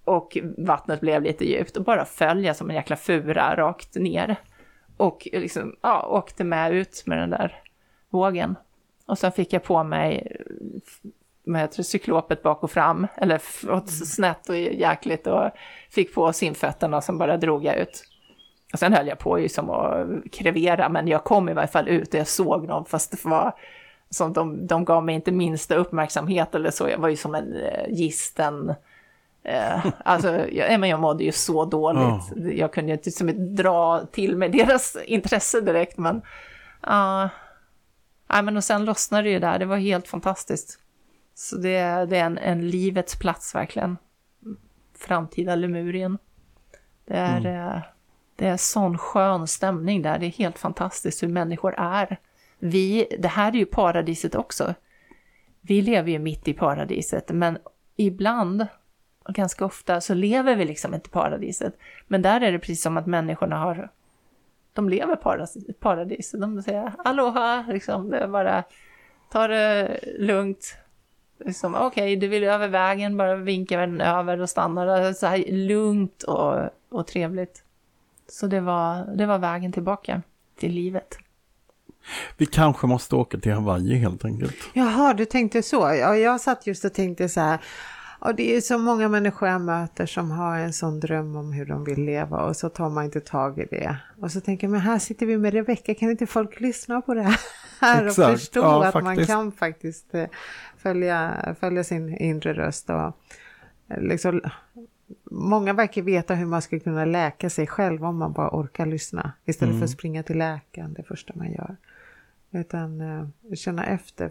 och 0.04 0.38
vattnet 0.58 1.00
blev 1.00 1.22
lite 1.22 1.44
djupt 1.44 1.76
och 1.76 1.84
bara 1.84 2.04
följa 2.04 2.54
som 2.54 2.70
en 2.70 2.76
jäkla 2.76 2.96
fura 2.96 3.56
rakt 3.56 3.94
ner. 3.94 4.36
Och 4.96 5.28
liksom, 5.32 5.76
ja, 5.80 6.06
åkte 6.06 6.44
med 6.44 6.72
ut 6.72 7.02
med 7.06 7.18
den 7.18 7.30
där 7.30 7.62
vågen. 8.10 8.56
Och 9.06 9.18
sen 9.18 9.32
fick 9.32 9.52
jag 9.52 9.62
på 9.62 9.84
mig 9.84 10.36
vad 11.44 11.60
heter 11.60 11.76
det, 11.76 11.84
cyklopet 11.84 12.42
bak 12.42 12.62
och 12.62 12.70
fram, 12.70 13.06
eller 13.16 13.40
åt 13.68 13.90
snett 13.90 14.48
och 14.48 14.56
jäkligt 14.56 15.26
och 15.26 15.50
fick 15.90 16.14
på 16.14 16.32
simfötterna 16.32 16.96
och 16.96 17.04
sen 17.04 17.18
bara 17.18 17.36
drog 17.36 17.64
jag 17.64 17.76
ut. 17.76 18.04
Och 18.72 18.78
sen 18.78 18.92
höll 18.92 19.06
jag 19.06 19.18
på 19.18 19.38
ju 19.38 19.48
som 19.48 19.70
att 19.70 20.06
krevera, 20.32 20.88
men 20.88 21.08
jag 21.08 21.24
kom 21.24 21.48
i 21.48 21.52
varje 21.52 21.68
fall 21.68 21.88
ut 21.88 22.14
och 22.14 22.20
jag 22.20 22.26
såg 22.26 22.68
dem, 22.68 22.84
fast 22.84 23.10
det 23.10 23.24
var 23.24 23.52
som 24.10 24.32
de, 24.32 24.66
de 24.66 24.84
gav 24.84 25.04
mig 25.04 25.14
inte 25.14 25.32
minsta 25.32 25.74
uppmärksamhet 25.74 26.54
eller 26.54 26.70
så, 26.70 26.88
jag 26.88 26.98
var 26.98 27.08
ju 27.08 27.16
som 27.16 27.34
en 27.34 27.56
eh, 27.56 27.88
gisten. 27.88 28.74
Eh, 29.42 29.86
alltså, 30.04 30.48
jag, 30.50 30.80
men 30.80 30.90
jag 30.90 31.00
mådde 31.00 31.24
ju 31.24 31.32
så 31.32 31.64
dåligt. 31.64 32.56
Jag 32.58 32.72
kunde 32.72 32.92
ju 32.92 32.96
inte 32.96 33.10
som 33.10 33.54
dra 33.56 34.06
till 34.12 34.36
mig 34.36 34.48
deras 34.66 34.96
intresse 35.06 35.60
direkt, 35.60 35.98
men... 35.98 36.22
ja 36.82 37.28
Nej, 38.32 38.42
men 38.42 38.56
och 38.56 38.64
sen 38.64 38.84
lossnade 38.84 39.22
det 39.22 39.30
ju 39.30 39.38
där, 39.38 39.58
det 39.58 39.66
var 39.66 39.76
helt 39.76 40.08
fantastiskt. 40.08 40.78
Så 41.34 41.56
det, 41.56 42.06
det 42.06 42.16
är 42.16 42.24
en, 42.24 42.38
en 42.38 42.68
livets 42.68 43.18
plats 43.18 43.54
verkligen. 43.54 43.96
Framtida 44.98 45.54
Lemurien. 45.54 46.18
Det 47.04 47.16
är, 47.16 47.46
eh, 47.46 47.82
det 48.36 48.46
är 48.46 48.56
sån 48.56 48.98
skön 48.98 49.46
stämning 49.46 50.02
där, 50.02 50.18
det 50.18 50.26
är 50.26 50.30
helt 50.30 50.58
fantastiskt 50.58 51.22
hur 51.22 51.28
människor 51.28 51.74
är. 51.78 52.16
Vi, 52.58 53.16
det 53.18 53.28
här 53.28 53.52
är 53.52 53.56
ju 53.56 53.66
paradiset 53.66 54.34
också. 54.34 54.74
Vi 55.60 55.82
lever 55.82 56.10
ju 56.10 56.18
mitt 56.18 56.48
i 56.48 56.52
paradiset, 56.52 57.28
men 57.28 57.58
ibland, 57.96 58.66
och 59.24 59.34
ganska 59.34 59.64
ofta, 59.64 60.00
så 60.00 60.14
lever 60.14 60.56
vi 60.56 60.64
liksom 60.64 60.94
inte 60.94 61.08
i 61.08 61.12
paradiset. 61.12 61.78
Men 62.06 62.22
där 62.22 62.40
är 62.40 62.52
det 62.52 62.58
precis 62.58 62.82
som 62.82 62.96
att 62.96 63.06
människorna 63.06 63.56
har 63.56 63.90
de 64.72 64.88
lever 64.88 65.16
paradis, 65.16 65.56
paradiset. 65.80 66.40
De 66.40 66.62
säger 66.62 66.92
aloha, 67.04 67.64
liksom, 67.68 68.10
det 68.10 68.18
är 68.18 68.28
bara 68.28 68.64
ta 69.30 69.48
det 69.48 70.00
lugnt. 70.18 70.76
Liksom, 71.38 71.74
Okej, 71.74 72.16
du 72.16 72.28
vill 72.28 72.44
över 72.44 72.68
vägen, 72.68 73.16
bara 73.16 73.36
vinka 73.36 73.80
den 73.80 74.00
över 74.00 74.40
och 74.40 74.50
stanna 74.50 74.84
där. 74.84 75.12
Så 75.12 75.26
här 75.26 75.44
lugnt 75.52 76.22
och, 76.22 76.60
och 76.90 77.06
trevligt. 77.06 77.64
Så 78.32 78.46
det 78.46 78.60
var, 78.60 79.16
det 79.16 79.26
var 79.26 79.38
vägen 79.38 79.72
tillbaka 79.72 80.22
till 80.58 80.72
livet. 80.72 81.18
Vi 82.36 82.46
kanske 82.46 82.86
måste 82.86 83.16
åka 83.16 83.38
till 83.38 83.52
Hawaii 83.52 83.94
helt 83.94 84.24
enkelt. 84.24 84.56
Jaha, 84.72 85.14
du 85.14 85.24
tänkte 85.24 85.62
så. 85.62 85.76
Ja, 85.76 86.16
jag 86.16 86.40
satt 86.40 86.66
just 86.66 86.84
och 86.84 86.92
tänkte 86.92 87.28
så 87.28 87.40
här. 87.40 87.60
Och 88.18 88.34
det 88.34 88.56
är 88.56 88.60
så 88.60 88.78
många 88.78 89.08
människor 89.08 89.48
jag 89.48 89.60
möter 89.60 90.06
som 90.06 90.30
har 90.30 90.58
en 90.58 90.72
sån 90.72 91.00
dröm 91.00 91.36
om 91.36 91.52
hur 91.52 91.66
de 91.66 91.84
vill 91.84 92.04
leva 92.04 92.42
och 92.42 92.56
så 92.56 92.68
tar 92.68 92.90
man 92.90 93.04
inte 93.04 93.20
tag 93.20 93.58
i 93.58 93.66
det. 93.70 93.96
Och 94.20 94.30
så 94.32 94.40
tänker 94.40 94.66
jag, 94.66 94.72
men 94.72 94.80
här 94.80 94.98
sitter 94.98 95.26
vi 95.26 95.38
med 95.38 95.52
Rebecka, 95.52 95.94
kan 95.94 96.10
inte 96.10 96.26
folk 96.26 96.60
lyssna 96.60 97.00
på 97.00 97.14
det 97.14 97.22
här 97.80 98.02
och 98.02 98.08
Exakt, 98.08 98.40
förstå 98.40 98.60
ja, 98.60 98.84
att 98.86 98.94
man 98.94 99.04
faktiskt. 99.04 99.30
kan 99.30 99.52
faktiskt 99.52 100.14
eh, 100.14 100.26
följa, 100.78 101.54
följa 101.60 101.84
sin 101.84 102.16
inre 102.18 102.54
röst 102.54 102.90
och 102.90 103.16
eh, 103.88 104.00
liksom 104.00 104.40
Många 105.34 105.72
verkar 105.72 106.02
veta 106.02 106.34
hur 106.34 106.46
man 106.46 106.62
ska 106.62 106.78
kunna 106.80 107.04
läka 107.04 107.50
sig 107.50 107.66
själv 107.66 108.04
om 108.04 108.16
man 108.18 108.32
bara 108.32 108.50
orkar 108.50 108.86
lyssna 108.86 109.32
istället 109.44 109.70
Mm. 109.72 109.80
för 109.80 109.84
att 109.84 109.90
springa 109.90 110.22
till 110.22 110.38
läkaren 110.38 110.92
det 110.94 111.02
första 111.02 111.32
man 111.36 111.52
gör. 111.52 111.76
Utan 112.50 113.00
eh, 113.00 113.54
känna 113.54 113.84
efter. 113.86 114.30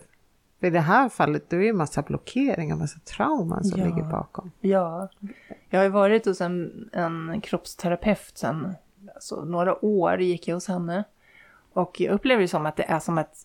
I 0.59 0.69
det 0.69 0.79
här 0.79 1.09
fallet 1.09 1.49
då 1.49 1.55
är 1.55 1.59
det 1.59 1.65
ju 1.65 1.73
massa 1.73 2.01
blockeringar, 2.01 2.75
massa 2.75 2.99
trauman 2.99 3.63
som 3.63 3.79
Ja. 3.79 3.85
ligger 3.85 4.03
bakom. 4.03 4.51
Ja, 4.59 5.09
jag 5.69 5.79
har 5.79 5.83
ju 5.83 5.89
varit 5.89 6.25
hos 6.25 6.41
en, 6.41 6.89
en 6.93 7.41
kroppsterapeut 7.41 8.31
sen 8.37 8.73
alltså, 9.15 9.45
några 9.45 9.85
år 9.85 10.21
gick 10.21 10.47
jag 10.47 10.55
hos 10.55 10.67
henne. 10.67 11.03
Och 11.73 12.01
jag 12.01 12.13
upplever 12.13 12.41
det 12.41 12.47
som 12.47 12.65
att 12.65 12.75
det 12.75 12.83
är 12.83 12.99
som 12.99 13.17
ett 13.17 13.37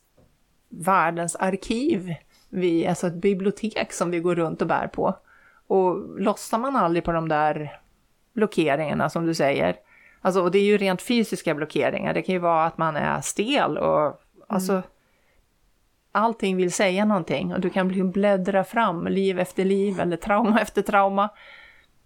världens 0.68 1.36
arkiv, 1.36 2.14
vi, 2.48 2.86
alltså 2.86 3.06
ett 3.06 3.14
bibliotek 3.14 3.92
som 3.92 4.10
vi 4.10 4.20
går 4.20 4.34
runt 4.34 4.62
och 4.62 4.68
bär 4.68 4.86
på. 4.86 5.14
Och 5.66 6.20
lossar 6.20 6.58
man 6.58 6.76
aldrig 6.76 7.04
på 7.04 7.12
de 7.12 7.28
där 7.28 7.80
blockeringarna 8.32 9.10
som 9.10 9.26
du 9.26 9.34
säger, 9.34 9.76
alltså, 10.20 10.42
och 10.42 10.50
det 10.50 10.58
är 10.58 10.64
ju 10.64 10.78
rent 10.78 11.02
fysiska 11.02 11.54
blockeringar, 11.54 12.14
det 12.14 12.22
kan 12.22 12.32
ju 12.32 12.38
vara 12.38 12.64
att 12.64 12.78
man 12.78 12.96
är 12.96 13.20
stel 13.20 13.78
och 13.78 14.20
alltså 14.46 14.82
allting 16.12 16.56
vill 16.56 16.72
säga 16.72 17.04
någonting 17.04 17.54
och 17.54 17.60
du 17.60 17.70
kan 17.70 17.88
bli 17.88 18.02
bläddra 18.02 18.64
fram 18.64 19.06
liv 19.06 19.38
efter 19.38 19.64
liv 19.64 20.00
eller 20.00 20.16
trauma 20.16 20.60
efter 20.62 20.82
trauma. 20.82 21.28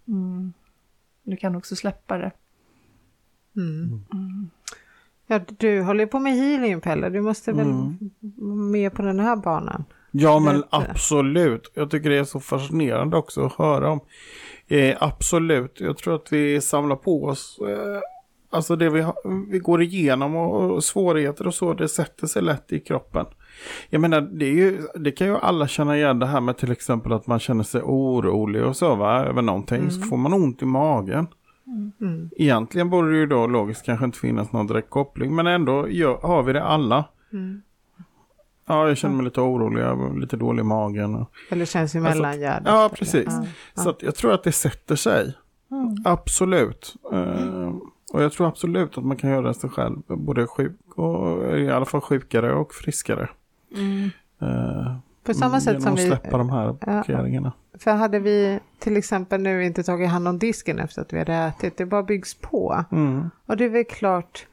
Mm. 0.07 0.53
Du 1.23 1.37
kan 1.37 1.55
också 1.55 1.75
släppa 1.75 2.17
det. 2.17 2.31
Ja, 5.27 5.39
du 5.47 5.81
håller 5.81 6.05
på 6.05 6.19
med 6.19 6.33
healing 6.33 6.81
Pelle, 6.81 7.09
du 7.09 7.21
måste 7.21 7.51
väl 7.51 7.67
vara 8.19 8.55
med 8.55 8.93
på 8.93 9.01
den 9.01 9.19
här 9.19 9.35
banan? 9.35 9.85
Ja 10.11 10.39
men 10.39 10.55
du. 10.55 10.63
absolut. 10.69 11.71
Jag 11.73 11.91
tycker 11.91 12.09
det 12.09 12.17
är 12.17 12.23
så 12.23 12.39
fascinerande 12.39 13.17
också 13.17 13.45
att 13.45 13.53
höra 13.53 13.89
om. 13.89 13.99
Eh, 14.67 14.97
absolut. 14.99 15.79
Jag 15.79 15.97
tror 15.97 16.15
att 16.15 16.33
vi 16.33 16.61
samlar 16.61 16.95
på 16.95 17.23
oss 17.25 17.59
eh, 17.67 18.01
Alltså 18.53 18.75
det 18.75 18.89
vi, 18.89 19.05
vi 19.49 19.59
går 19.59 19.81
igenom 19.81 20.35
och, 20.35 20.71
och 20.71 20.83
svårigheter 20.83 21.47
och 21.47 21.53
så, 21.53 21.73
det 21.73 21.87
sätter 21.87 22.27
sig 22.27 22.41
lätt 22.41 22.71
i 22.71 22.79
kroppen. 22.79 23.25
Jag 23.89 24.01
menar, 24.01 24.21
det, 24.21 24.45
ju, 24.45 24.81
det 24.95 25.11
kan 25.11 25.27
ju 25.27 25.37
alla 25.37 25.67
känna 25.67 25.97
igen 25.97 26.19
det 26.19 26.25
här 26.25 26.41
med 26.41 26.57
till 26.57 26.71
exempel 26.71 27.13
att 27.13 27.27
man 27.27 27.39
känner 27.39 27.63
sig 27.63 27.81
orolig 27.81 28.63
och 28.63 28.75
så 28.75 28.95
va, 28.95 29.25
över 29.25 29.41
någonting. 29.41 29.91
Så 29.91 30.01
får 30.01 30.17
man 30.17 30.33
ont 30.33 30.61
i 30.61 30.65
magen. 30.65 31.27
Mm. 32.01 32.29
Egentligen 32.37 32.89
borde 32.89 33.11
det 33.11 33.17
ju 33.17 33.25
då 33.25 33.47
logiskt 33.47 33.85
kanske 33.85 34.05
inte 34.05 34.19
finnas 34.19 34.51
någon 34.51 34.67
direkt 34.67 34.89
koppling, 34.89 35.35
men 35.35 35.47
ändå 35.47 35.89
gör, 35.89 36.17
har 36.21 36.43
vi 36.43 36.53
det 36.53 36.63
alla. 36.63 37.05
Mm. 37.33 37.61
Ja, 38.71 38.87
jag 38.87 38.97
känner 38.97 39.15
mig 39.15 39.25
lite 39.25 39.41
orolig, 39.41 39.81
jag 39.81 39.95
har 39.95 40.19
lite 40.19 40.37
dålig 40.37 40.61
i 40.61 40.63
magen. 40.63 41.25
Eller 41.49 41.65
känns 41.65 41.95
i 41.95 41.99
mellangärdet. 41.99 42.63
ja, 42.65 42.89
precis. 42.95 43.27
Ja. 43.75 43.83
Så 43.83 43.89
att 43.89 44.01
jag 44.01 44.15
tror 44.15 44.33
att 44.33 44.43
det 44.43 44.51
sätter 44.51 44.95
sig. 44.95 45.33
Absolut. 46.05 46.95
Eh, 47.13 47.73
och 48.13 48.23
jag 48.23 48.31
tror 48.31 48.47
absolut 48.47 48.97
att 48.97 49.05
man 49.05 49.17
kan 49.17 49.29
göra 49.29 49.53
sig 49.53 49.69
själv 49.69 49.97
både 50.07 50.47
sjuk 50.47 50.79
och 50.95 51.57
i 51.59 51.69
alla 51.71 51.85
fall 51.85 52.01
sjukare 52.01 52.53
och 52.53 52.73
friskare. 52.73 53.29
Eh, 54.41 54.95
På 55.23 55.33
samma 55.33 55.59
sätt 55.61 55.73
genom 55.73 55.81
som 55.81 55.93
att 55.93 55.99
vi, 55.99 56.07
släppa 56.07 56.37
de 56.37 56.49
här 56.49 56.73
blockeringarna. 56.81 57.51
för 57.79 57.91
hade 57.91 58.19
vi 58.19 58.59
till 58.79 58.97
exempel 58.97 59.41
nu 59.41 59.65
inte 59.65 59.83
tagit 59.83 60.09
hand 60.09 60.27
om 60.27 60.39
disken 60.39 60.79
efter 60.79 61.01
att 61.01 61.13
vi 61.13 61.17
hade 61.19 61.33
ätit, 61.33 61.77
det 61.77 61.85
bara 61.85 62.03
byggs 62.03 62.33
på. 62.33 62.85
Mm. 62.91 63.29
Och 63.45 63.57
det 63.57 63.65
är 63.65 63.69
väl 63.69 63.85
klart, 63.85 64.45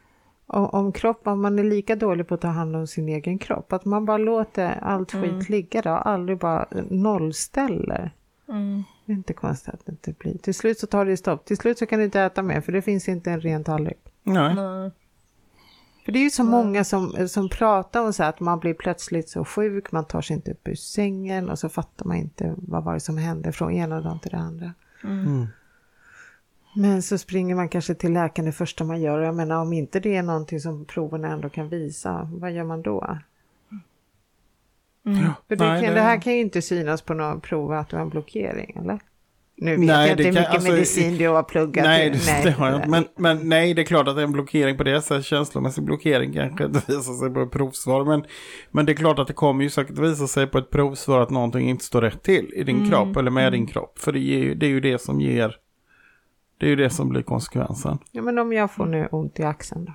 om, 0.48 0.92
kropp, 0.92 1.26
om 1.26 1.42
man 1.42 1.58
är 1.58 1.64
lika 1.64 1.96
dålig 1.96 2.28
på 2.28 2.34
att 2.34 2.40
ta 2.40 2.48
hand 2.48 2.76
om 2.76 2.86
sin 2.86 3.08
egen 3.08 3.38
kropp, 3.38 3.72
att 3.72 3.84
man 3.84 4.04
bara 4.04 4.18
låter 4.18 4.78
allt 4.82 5.12
skit 5.12 5.48
ligga 5.48 5.82
där 5.82 5.92
och 5.92 6.08
aldrig 6.08 6.38
bara 6.38 6.68
nollställer. 6.90 8.10
Mm. 8.48 8.84
Det 9.04 9.12
är 9.12 9.16
inte 9.16 9.32
konstigt 9.32 9.74
att 9.74 9.86
det 9.86 9.92
inte 9.92 10.12
blir. 10.12 10.38
Till 10.38 10.54
slut 10.54 10.78
så 10.78 10.86
tar 10.86 11.04
det 11.04 11.16
stopp. 11.16 11.44
Till 11.44 11.56
slut 11.56 11.78
så 11.78 11.86
kan 11.86 11.98
du 11.98 12.04
inte 12.04 12.20
äta 12.20 12.42
mer 12.42 12.60
för 12.60 12.72
det 12.72 12.82
finns 12.82 13.08
inte 13.08 13.30
en 13.30 13.40
ren 13.40 13.64
tallrik. 13.64 13.98
Nej. 14.22 14.54
Nej. 14.54 14.90
För 16.04 16.12
det 16.12 16.18
är 16.18 16.22
ju 16.22 16.30
så 16.30 16.44
många 16.44 16.84
som, 16.84 17.28
som 17.28 17.48
pratar 17.48 18.00
om 18.00 18.12
så 18.12 18.22
här 18.22 18.30
att 18.30 18.40
man 18.40 18.58
blir 18.58 18.74
plötsligt 18.74 19.28
så 19.28 19.44
sjuk, 19.44 19.92
man 19.92 20.04
tar 20.04 20.22
sig 20.22 20.36
inte 20.36 20.50
upp 20.50 20.68
ur 20.68 20.74
sängen 20.74 21.50
och 21.50 21.58
så 21.58 21.68
fattar 21.68 22.06
man 22.06 22.16
inte 22.16 22.54
vad 22.56 22.84
var 22.84 22.94
det 22.94 23.00
som 23.00 23.18
hände 23.18 23.52
från 23.52 23.72
ena 23.72 24.00
dagen 24.00 24.20
till 24.20 24.30
det 24.30 24.36
andra. 24.36 24.72
Mm. 25.04 25.46
Men 26.74 27.02
så 27.02 27.18
springer 27.18 27.54
man 27.54 27.68
kanske 27.68 27.94
till 27.94 28.12
läkaren 28.12 28.46
det 28.46 28.52
första 28.52 28.84
man 28.84 29.00
gör. 29.00 29.20
Jag 29.20 29.34
menar 29.34 29.62
om 29.62 29.72
inte 29.72 30.00
det 30.00 30.16
är 30.16 30.22
någonting 30.22 30.60
som 30.60 30.84
proverna 30.84 31.28
ändå 31.28 31.48
kan 31.48 31.68
visa, 31.68 32.28
vad 32.32 32.52
gör 32.52 32.64
man 32.64 32.82
då? 32.82 33.18
Ja. 35.02 35.12
För 35.48 35.56
det, 35.56 35.64
Nej, 35.68 35.84
kan, 35.84 35.94
det... 35.94 36.00
här 36.00 36.20
kan 36.20 36.32
ju 36.32 36.40
inte 36.40 36.62
synas 36.62 37.02
på 37.02 37.14
några 37.14 37.40
prov 37.40 37.72
att 37.72 37.88
du 37.88 37.96
har 37.96 38.02
en 38.02 38.08
blockering, 38.08 38.76
eller? 38.82 38.98
Nu 39.60 39.70
vet 39.70 39.80
Nej, 39.80 40.08
jag 40.08 40.16
det 40.18 40.24
inte 40.24 40.40
hur 40.40 40.46
kan- 40.46 40.52
mycket 40.52 40.54
alltså, 40.54 40.72
medicin 40.72 41.16
du 41.18 41.28
har 41.28 41.42
pluggat. 41.42 41.84
Nej, 41.84 42.10
det, 42.10 42.40
det 42.44 42.50
har 42.50 42.70
jag 42.70 42.80
det-. 42.80 42.88
Men, 42.88 43.04
men 43.16 43.48
nej, 43.48 43.74
det 43.74 43.82
är 43.82 43.86
klart 43.86 44.08
att 44.08 44.16
det 44.16 44.22
är 44.22 44.24
en 44.24 44.32
blockering 44.32 44.76
på 44.76 44.84
det 44.84 45.02
sättet. 45.02 45.24
Känslomässig 45.24 45.84
blockering 45.84 46.32
kanske 46.32 46.64
inte 46.64 46.82
visar 46.86 47.12
sig 47.20 47.30
på 47.30 47.40
ett 47.42 47.50
provsvar. 47.50 48.04
Men, 48.04 48.24
men 48.70 48.86
det 48.86 48.92
är 48.92 48.96
klart 48.96 49.18
att 49.18 49.26
det 49.26 49.32
kommer 49.32 49.64
ju 49.64 49.70
säkert 49.70 49.98
visa 49.98 50.26
sig 50.26 50.46
på 50.46 50.58
ett 50.58 50.70
provsvar 50.70 51.20
att 51.20 51.30
någonting 51.30 51.68
inte 51.68 51.84
står 51.84 52.00
rätt 52.02 52.22
till 52.22 52.52
i 52.56 52.64
din 52.64 52.90
kropp 52.90 53.16
eller 53.16 53.30
med 53.30 53.52
din 53.52 53.66
kropp. 53.66 53.98
För 53.98 54.12
det 54.12 54.18
är, 54.18 54.38
ju, 54.38 54.54
det 54.54 54.66
är 54.66 54.70
ju 54.70 54.80
det 54.80 55.00
som 55.00 55.20
ger, 55.20 55.56
det 56.58 56.66
är 56.66 56.70
ju 56.70 56.76
det 56.76 56.90
som 56.90 57.08
blir 57.08 57.22
konsekvensen. 57.22 57.98
Ja, 58.12 58.22
men 58.22 58.38
om 58.38 58.52
jag 58.52 58.70
får 58.70 58.86
nu 58.86 59.06
ont 59.10 59.38
i 59.40 59.42
axeln 59.42 59.84
då? 59.84 59.92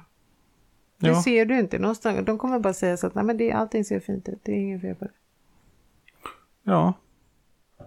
Det 1.00 1.08
Ja. 1.08 1.24
ser 1.24 1.46
du 1.46 1.60
inte 1.60 1.80
någonstans. 1.80 2.20
De 2.26 2.38
kommer 2.38 2.60
bara 2.60 2.74
säga 2.74 2.98
så 2.98 3.08
att 3.08 3.16
nej, 3.16 3.24
men 3.24 3.38
det, 3.38 3.52
allting 3.52 3.86
ser 3.86 4.00
fint 4.00 4.30
ut, 4.30 4.40
det 4.44 4.52
är 4.52 4.56
ingen 4.56 4.80
fel 4.82 4.96
på 4.96 5.06
det. 5.06 5.12
Ja, 6.64 6.94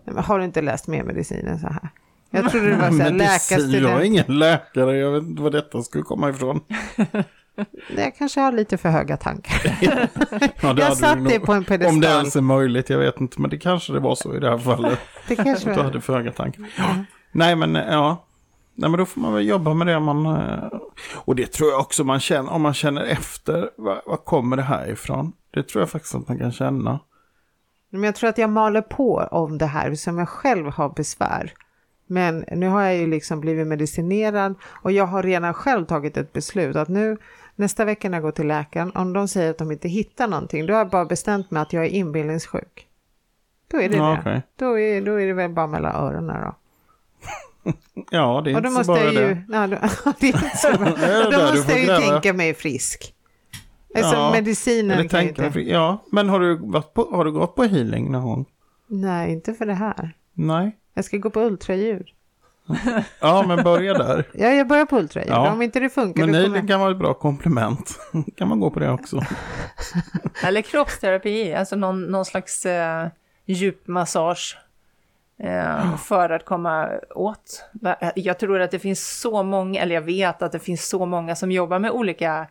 Nej, 0.04 0.14
men 0.14 0.24
har 0.24 0.38
du 0.38 0.44
inte 0.44 0.62
läst 0.62 0.86
mer 0.88 1.02
medicinen 1.04 1.58
så 1.58 1.66
här? 1.66 1.88
Jag 2.30 2.50
trodde 2.50 2.66
det 2.70 2.76
var 2.76 2.90
så 2.90 3.02
här 3.02 3.12
Medicin, 3.12 3.18
jag 3.18 3.26
är 3.26 3.68
läkarstudent. 3.68 4.04
ingen 4.04 4.38
läkare, 4.38 4.96
jag 4.98 5.12
vet 5.12 5.22
inte 5.22 5.42
var 5.42 5.50
detta 5.50 5.82
skulle 5.82 6.04
komma 6.04 6.30
ifrån. 6.30 6.60
Jag 7.96 8.16
kanske 8.16 8.40
har 8.40 8.52
lite 8.52 8.76
för 8.78 8.88
höga 8.88 9.16
tankar. 9.16 9.78
Ja, 10.62 10.72
det 10.72 10.82
Jag 10.82 10.96
satt 10.96 11.28
det 11.28 11.40
på 11.40 11.52
en 11.52 11.58
Om 11.58 11.62
det 11.64 11.68
pedestal. 11.68 12.04
ens 12.04 12.36
är 12.36 12.40
möjligt, 12.40 12.90
jag 12.90 12.98
vet 12.98 13.20
inte. 13.20 13.40
Men 13.40 13.50
det 13.50 13.58
kanske 13.58 13.92
det 13.92 14.00
var 14.00 14.14
så 14.14 14.34
i 14.36 14.40
det 14.40 14.50
här 14.50 14.58
fallet. 14.58 14.98
Det 15.28 15.36
kanske 15.36 15.70
Att 15.70 15.76
du 15.76 15.82
hade 15.82 16.00
för 16.00 16.12
höga 16.14 16.32
tankar. 16.32 16.64
Nej 17.32 17.56
men 17.56 17.74
ja. 17.74 18.25
Nej 18.78 18.90
men 18.90 18.98
då 18.98 19.06
får 19.06 19.20
man 19.20 19.34
väl 19.34 19.48
jobba 19.48 19.74
med 19.74 19.86
det 19.86 20.00
man... 20.00 20.26
eh, 20.26 20.68
Och 21.16 21.36
det 21.36 21.46
tror 21.52 21.70
jag 21.70 21.80
också 21.80 22.04
man 22.04 22.20
känner, 22.20 22.52
om 22.52 22.62
man 22.62 22.74
känner 22.74 23.04
efter, 23.04 23.70
var 23.76 24.16
kommer 24.16 24.56
det 24.56 24.62
här 24.62 24.88
ifrån? 24.90 25.32
Det 25.50 25.62
tror 25.62 25.82
jag 25.82 25.90
faktiskt 25.90 26.14
att 26.14 26.28
man 26.28 26.38
kan 26.38 26.52
känna. 26.52 27.00
Men 27.90 28.02
jag 28.02 28.14
tror 28.14 28.30
att 28.30 28.38
jag 28.38 28.50
maler 28.50 28.82
på 28.82 29.16
om 29.30 29.58
det 29.58 29.66
här 29.66 29.94
som 29.94 30.18
jag 30.18 30.28
själv 30.28 30.66
har 30.66 30.88
besvär. 30.88 31.52
Men 32.06 32.44
nu 32.52 32.68
har 32.68 32.82
jag 32.82 32.96
ju 32.96 33.06
liksom 33.06 33.40
blivit 33.40 33.66
medicinerad 33.66 34.54
och 34.82 34.92
jag 34.92 35.06
har 35.06 35.22
redan 35.22 35.54
själv 35.54 35.84
tagit 35.86 36.16
ett 36.16 36.32
beslut 36.32 36.76
att 36.76 36.88
nu 36.88 37.16
nästa 37.54 37.84
vecka 37.84 38.08
när 38.08 38.16
jag 38.16 38.22
går 38.22 38.30
till 38.30 38.46
läkaren, 38.46 38.92
om 38.94 39.12
de 39.12 39.28
säger 39.28 39.50
att 39.50 39.58
de 39.58 39.72
inte 39.72 39.88
hittar 39.88 40.28
någonting, 40.28 40.66
då 40.66 40.72
har 40.74 40.78
jag 40.78 40.90
bara 40.90 41.04
bestämt 41.04 41.50
mig 41.50 41.62
att 41.62 41.72
jag 41.72 41.84
är 41.84 41.88
inbillningssjuk. 41.88 42.86
Då 43.70 43.80
är 43.80 43.88
det 43.88 43.96
Ja, 43.96 44.10
det. 44.10 44.18
okej. 44.20 44.42
Då, 44.56 44.78
är, 44.78 45.00
då 45.02 45.20
är 45.20 45.26
det 45.26 45.32
väl 45.32 45.50
bara 45.50 45.66
mellan 45.66 45.94
öronen 45.96 46.40
då. 46.42 46.54
Ja, 48.10 48.40
det 48.44 48.50
är 48.50 48.56
Och 48.56 48.62
då 48.62 48.68
inte 48.68 48.70
så 48.70 48.78
måste 48.78 48.92
bara 48.92 49.04
jag 49.04 49.14
det. 49.14 49.20
ju, 49.28 49.36
nej, 49.48 49.68
då, 49.68 49.76
det 50.20 50.26
är 50.28 50.34
inte 50.44 50.56
så 50.56 50.68
bra. 50.78 50.90
Det 50.90 51.06
det 51.06 51.24
då 51.24 51.30
där 51.30 51.52
måste 51.56 51.72
jag 51.72 51.80
ju 51.80 51.86
gräva. 51.86 52.00
tänka 52.00 52.32
mig 52.32 52.54
frisk. 52.54 53.12
Alltså 53.96 54.14
Ja, 54.16 54.32
medicinen 54.32 54.96
kan 54.98 55.08
tänka, 55.08 55.46
inte. 55.46 55.60
ja, 55.60 56.04
men 56.12 56.28
har 56.28 56.40
du, 56.40 56.56
varit 56.56 56.94
på, 56.94 57.08
har 57.12 57.24
du 57.24 57.32
gått 57.32 57.54
på 57.54 57.64
healing 57.64 58.12
någon 58.12 58.22
gång? 58.24 58.46
Nej, 58.86 59.32
inte 59.32 59.54
för 59.54 59.66
det 59.66 59.74
här. 59.74 60.12
Nej. 60.34 60.76
Jag 60.94 61.04
ska 61.04 61.16
gå 61.16 61.30
på 61.30 61.40
ultraljud. 61.40 62.06
Ja, 63.20 63.44
men 63.48 63.64
börja 63.64 63.94
där. 63.94 64.24
Ja, 64.34 64.48
jag 64.48 64.68
börjar 64.68 64.84
på 64.86 64.96
ultraljud. 64.98 65.32
Ja. 65.32 65.52
Om 65.52 65.62
inte 65.62 65.80
det 65.80 65.88
funkar, 65.90 66.20
Men 66.20 66.32
då 66.32 66.38
kommer 66.38 66.48
healing 66.48 66.68
kan 66.68 66.80
vara 66.80 66.90
ett 66.90 66.98
bra 66.98 67.14
komplement. 67.14 67.98
kan 68.36 68.48
man 68.48 68.60
gå 68.60 68.70
på 68.70 68.80
det 68.80 68.90
också. 68.90 69.22
Eller 70.44 70.62
kroppsterapi, 70.62 71.54
alltså 71.54 71.76
någon, 71.76 72.02
någon 72.04 72.24
slags 72.24 72.66
eh, 72.66 73.08
djupmassage. 73.46 74.58
Eh, 75.38 75.96
för 75.96 76.30
att 76.30 76.44
komma 76.44 76.90
åt. 77.14 77.64
Jag 78.14 78.38
tror 78.38 78.60
att 78.60 78.70
det 78.70 78.78
finns 78.78 79.20
så 79.20 79.42
många, 79.42 79.80
eller 79.82 79.94
jag 79.94 80.02
vet 80.02 80.42
att 80.42 80.52
det 80.52 80.58
finns 80.58 80.88
så 80.88 81.06
många 81.06 81.36
som 81.36 81.52
jobbar 81.52 81.78
med 81.78 81.90
olika 81.90 82.46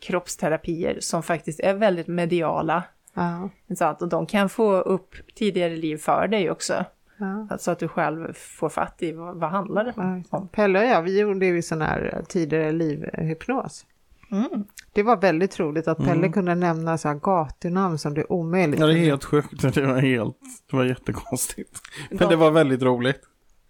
kroppsterapier 0.00 0.96
som 1.00 1.22
faktiskt 1.22 1.60
är 1.60 1.74
väldigt 1.74 2.06
mediala. 2.06 2.82
Ja, 3.14 3.48
Så 3.76 3.84
att, 3.84 4.02
och 4.02 4.08
de 4.08 4.26
kan 4.26 4.48
få 4.48 4.72
upp 4.72 5.14
tidigare 5.34 5.76
liv 5.76 5.96
för 5.96 6.28
dig 6.28 6.50
också. 6.50 6.84
ja. 7.16 7.58
Så 7.58 7.70
att 7.70 7.78
du 7.78 7.88
själv 7.88 8.32
får 8.32 8.68
fatt 8.68 9.02
i 9.02 9.12
vad, 9.12 9.36
vad 9.36 9.50
handlar 9.50 9.84
det 9.84 9.92
Ja, 9.96 10.22
om. 10.38 10.48
Pelle 10.48 10.78
och 10.78 10.84
jag, 10.86 11.02
vi 11.02 11.20
gjorde 11.20 11.46
ju 11.46 11.62
sån 11.62 11.80
här 11.82 12.22
tidigare 12.28 12.72
livhypnos. 12.72 13.86
Mm. 14.34 14.64
Det 14.92 15.02
var 15.02 15.16
väldigt 15.16 15.60
roligt 15.60 15.88
att 15.88 15.98
Pelle 15.98 16.28
kunde 16.28 16.54
nämna 16.54 16.98
så 16.98 17.08
här 17.08 17.14
gatunamn 17.14 17.98
som 17.98 18.14
det 18.14 18.20
är 18.20 18.32
omöjligt. 18.32 18.80
Ja, 18.80 18.86
det 18.86 18.92
är 18.92 19.04
helt 19.04 19.24
sjukt. 19.24 19.74
Det 19.74 19.86
var 19.86 20.00
helt, 20.00 20.36
det 20.70 20.76
var 20.76 20.84
jättekonstigt. 20.84 21.80
Men 22.10 22.28
det 22.28 22.36
var 22.36 22.50
väldigt 22.50 22.82
roligt. 22.82 23.20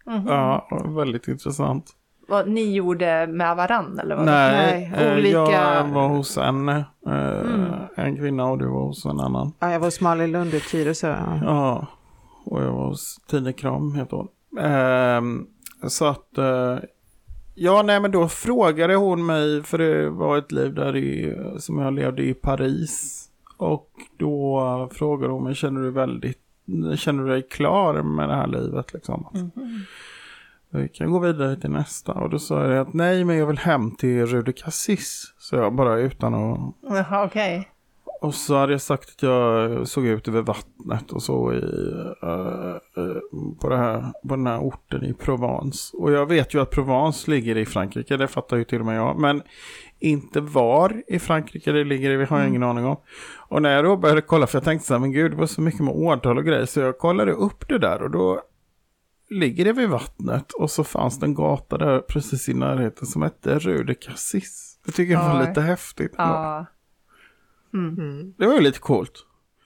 Mhm. 0.06 0.26
Ja, 0.28 0.68
väldigt 0.96 1.28
intressant. 1.28 1.90
Vad 2.28 2.48
ni 2.48 2.72
gjorde 2.74 3.26
med 3.26 3.56
varann 3.56 3.98
eller 3.98 4.16
vad? 4.16 4.24
Nej, 4.26 4.92
Nej, 4.96 5.06
eh, 5.06 5.14
olika- 5.18 5.38
jag 5.38 5.84
var 5.88 6.08
hos 6.08 6.38
en, 6.38 6.68
eh, 6.68 6.84
en 7.96 8.16
kvinna 8.16 8.44
och 8.44 8.58
du 8.58 8.66
var 8.66 8.82
hos 8.84 9.04
en 9.04 9.20
annan. 9.20 9.52
Ja, 9.58 9.72
jag 9.72 9.78
var 9.80 9.86
hos 9.86 10.00
Malin 10.00 10.32
Lund 10.32 10.54
i 10.54 10.60
Tyresö. 10.60 11.08
Ja. 11.08 11.38
Ja, 11.44 11.86
och 12.44 12.62
jag 12.62 12.72
var 12.72 12.86
hos 12.86 13.16
Tine 13.30 13.52
Kram 13.52 13.94
heter 13.94 14.16
hon. 14.16 14.28
Ehm, 14.64 15.46
så 15.88 16.04
att, 16.06 16.38
eh, 16.38 16.76
ja 17.54 17.82
nej 17.82 18.00
men 18.00 18.10
då 18.10 18.28
frågade 18.28 18.94
hon 18.94 19.26
mig, 19.26 19.62
för 19.62 19.78
det 19.78 20.10
var 20.10 20.38
ett 20.38 20.52
liv 20.52 20.74
där 20.74 20.96
i, 20.96 21.36
som 21.58 21.78
jag 21.78 21.94
levde 21.94 22.22
i 22.22 22.34
Paris. 22.34 23.20
Och 23.56 23.90
då 24.16 24.88
frågade 24.92 25.32
hon 25.32 25.44
mig, 25.44 25.54
känner 25.54 25.80
du 25.80 25.90
väldigt, 25.90 26.40
känner 26.96 27.22
du 27.22 27.28
dig 27.28 27.42
klar 27.42 28.02
med 28.02 28.28
det 28.28 28.34
här 28.34 28.46
livet 28.46 28.92
liksom? 28.92 29.26
Att, 29.26 29.62
Vi 30.70 30.88
kan 30.88 31.10
gå 31.10 31.18
vidare 31.18 31.56
till 31.56 31.70
nästa. 31.70 32.12
Och 32.12 32.30
då 32.30 32.38
sa 32.38 32.66
jag 32.66 32.78
att 32.78 32.94
nej, 32.94 33.24
men 33.24 33.36
jag 33.36 33.46
vill 33.46 33.58
hem 33.58 33.90
till 33.90 34.26
Rude 34.26 34.52
Cassis. 34.52 35.34
Så 35.38 35.56
jag 35.56 35.74
bara 35.74 35.98
utan 35.98 36.34
att 36.34 36.74
Jaha, 36.82 37.24
okej. 37.24 37.68
Och 38.24 38.34
så 38.34 38.56
hade 38.56 38.72
jag 38.72 38.80
sagt 38.80 39.08
att 39.10 39.22
jag 39.22 39.88
såg 39.88 40.06
ut 40.06 40.28
över 40.28 40.42
vattnet 40.42 41.12
och 41.12 41.22
så 41.22 41.52
i, 41.52 41.56
eh, 42.22 42.76
eh, 43.04 43.20
på, 43.60 43.68
det 43.68 43.76
här, 43.76 44.12
på 44.28 44.36
den 44.36 44.46
här 44.46 44.58
orten 44.58 45.04
i 45.04 45.14
Provence. 45.14 45.96
Och 45.96 46.12
jag 46.12 46.26
vet 46.26 46.54
ju 46.54 46.60
att 46.62 46.70
Provence 46.70 47.30
ligger 47.30 47.56
i 47.56 47.66
Frankrike, 47.66 48.16
det 48.16 48.28
fattar 48.28 48.56
ju 48.56 48.64
till 48.64 48.80
och 48.80 48.86
med 48.86 48.96
jag. 48.96 49.18
Men 49.18 49.42
inte 49.98 50.40
var 50.40 51.02
i 51.06 51.18
Frankrike 51.18 51.72
det 51.72 51.84
ligger, 51.84 52.18
det 52.18 52.24
har 52.24 52.38
jag 52.38 52.48
ingen 52.48 52.62
aning 52.62 52.84
om. 52.84 52.96
Och 53.48 53.62
när 53.62 53.70
jag 53.76 53.84
då 53.84 53.96
började 53.96 54.20
kolla, 54.20 54.46
för 54.46 54.56
jag 54.58 54.64
tänkte 54.64 54.86
så 54.86 54.94
här, 54.94 55.00
men 55.00 55.12
gud 55.12 55.30
det 55.30 55.36
var 55.36 55.46
så 55.46 55.60
mycket 55.60 55.80
med 55.80 55.94
årtal 55.94 56.38
och 56.38 56.44
grejer. 56.44 56.66
Så 56.66 56.80
jag 56.80 56.98
kollade 56.98 57.32
upp 57.32 57.68
det 57.68 57.78
där 57.78 58.02
och 58.02 58.10
då 58.10 58.40
ligger 59.30 59.64
det 59.64 59.72
vid 59.72 59.88
vattnet. 59.88 60.52
Och 60.52 60.70
så 60.70 60.84
fanns 60.84 61.20
det 61.20 61.26
en 61.26 61.34
gata 61.34 61.78
där 61.78 62.00
precis 62.00 62.48
i 62.48 62.54
närheten 62.54 63.06
som 63.06 63.22
hette 63.22 63.58
Rue 63.58 63.84
de 63.84 63.94
Cassis. 63.94 64.78
Det 64.86 64.92
tycker 64.92 65.12
jag 65.12 65.28
var 65.28 65.40
Ja. 65.42 65.48
lite 65.48 65.60
häftigt. 65.60 66.14
Ja. 66.18 66.66
Mm. 67.74 68.34
Det 68.38 68.46
var 68.46 68.54
ju 68.54 68.60
lite 68.60 68.78
coolt. 68.78 69.12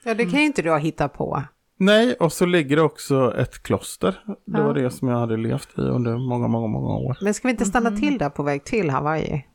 ja, 0.03 0.13
det 0.13 0.25
kan 0.25 0.39
ju 0.39 0.45
inte 0.45 0.61
du 0.61 0.69
ha 0.69 0.77
hittat 0.77 1.13
på. 1.13 1.43
Nej, 1.81 2.13
och 2.13 2.33
så 2.33 2.45
ligger 2.45 2.75
det 2.75 2.81
också 2.81 3.33
ett 3.37 3.63
kloster. 3.63 4.19
Det 4.45 4.57
Ja. 4.57 4.63
var 4.63 4.73
det 4.73 4.89
som 4.91 5.07
jag 5.07 5.19
hade 5.19 5.37
levt 5.37 5.77
i 5.77 5.81
under 5.81 6.17
många, 6.17 6.47
många, 6.47 6.67
många 6.67 6.93
år. 6.95 7.17
Men 7.21 7.33
ska 7.33 7.47
vi 7.47 7.51
inte 7.51 7.65
stanna 7.65 7.91
till 7.91 8.17
där 8.17 8.29
på 8.29 8.43
väg 8.43 8.63
till 8.63 8.89
Hawaii? 8.89 9.45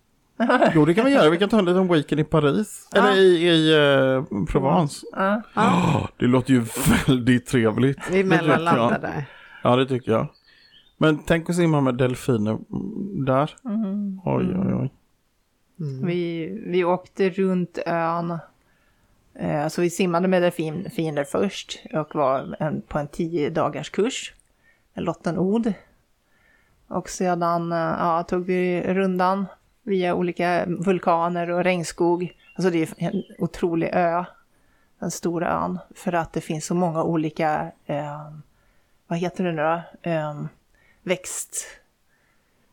Jo, 0.75 0.85
det 0.85 0.95
kan 0.95 1.05
vi 1.05 1.11
göra. 1.13 1.31
Vi 1.31 1.39
kan 1.39 1.49
ta 1.49 1.59
en 1.59 1.65
liten 1.65 1.89
weekend 1.89 2.21
i 2.21 2.25
Paris. 2.25 2.89
Eller 2.95 3.17
i, 3.17 3.49
i 3.49 3.75
eh, 3.75 4.45
Provence. 4.47 5.07
Ja. 5.13 5.43
Åh, 5.57 6.07
det 6.19 6.27
låter 6.27 6.53
ju 6.53 6.65
väldigt 7.07 7.47
trevligt. 7.47 7.99
Vi 8.11 8.25
mellanlandar 8.25 8.99
där. 9.01 9.25
Ja, 9.63 9.77
det 9.77 9.87
tycker 9.87 10.13
jag. 10.13 10.27
Men 10.99 11.19
tänk 11.27 11.51
att 11.51 11.57
simma 11.57 11.81
med 11.81 11.95
delfiner 11.95 12.51
mm, 12.51 13.25
där. 13.25 13.51
Mm. 13.65 14.21
Oj, 14.25 14.45
oj, 14.57 14.75
oj. 14.75 14.93
Mm. 15.81 16.07
Vi, 16.07 16.47
vi 16.67 16.85
åkte 16.85 17.31
runt 17.31 17.79
ön. 17.87 18.39
Så 19.71 19.81
vi 19.81 19.91
simmade 19.91 20.29
med 20.29 20.43
delfiner 20.43 21.25
först 21.25 21.83
och 21.93 22.15
var 22.15 22.57
en, 22.59 22.83
på 22.83 22.99
en 22.99 23.09
tio 23.09 23.51
dagars 23.51 23.91
kurs 23.91 24.35
med 24.95 25.05
Lotten 25.05 25.39
Od. 25.39 25.73
Och 26.89 27.11
sedan 27.11 27.73
eh, 27.73 27.79
ja, 27.79 28.23
tog 28.23 28.47
vi 28.47 28.83
rundan 28.83 29.47
via 29.83 30.15
olika 30.15 30.65
vulkaner 30.67 31.51
och 31.51 31.65
regnskog. 31.65 32.33
Alltså 32.55 32.71
det 32.71 32.83
är 32.83 32.89
en 32.97 33.23
otrolig 33.39 33.91
ö, 33.93 34.25
den 34.99 35.11
stora 35.11 35.65
ön, 35.65 35.79
för 35.95 36.13
att 36.13 36.33
det 36.33 36.41
finns 36.41 36.67
så 36.67 36.75
många 36.75 37.03
olika, 37.03 37.73
eh, 37.87 38.31
vad 39.07 39.19
heter 39.19 39.45
det 39.45 39.53
nu 39.53 39.63
då, 39.63 40.11
eh, 40.11 40.45
växt, 41.03 41.67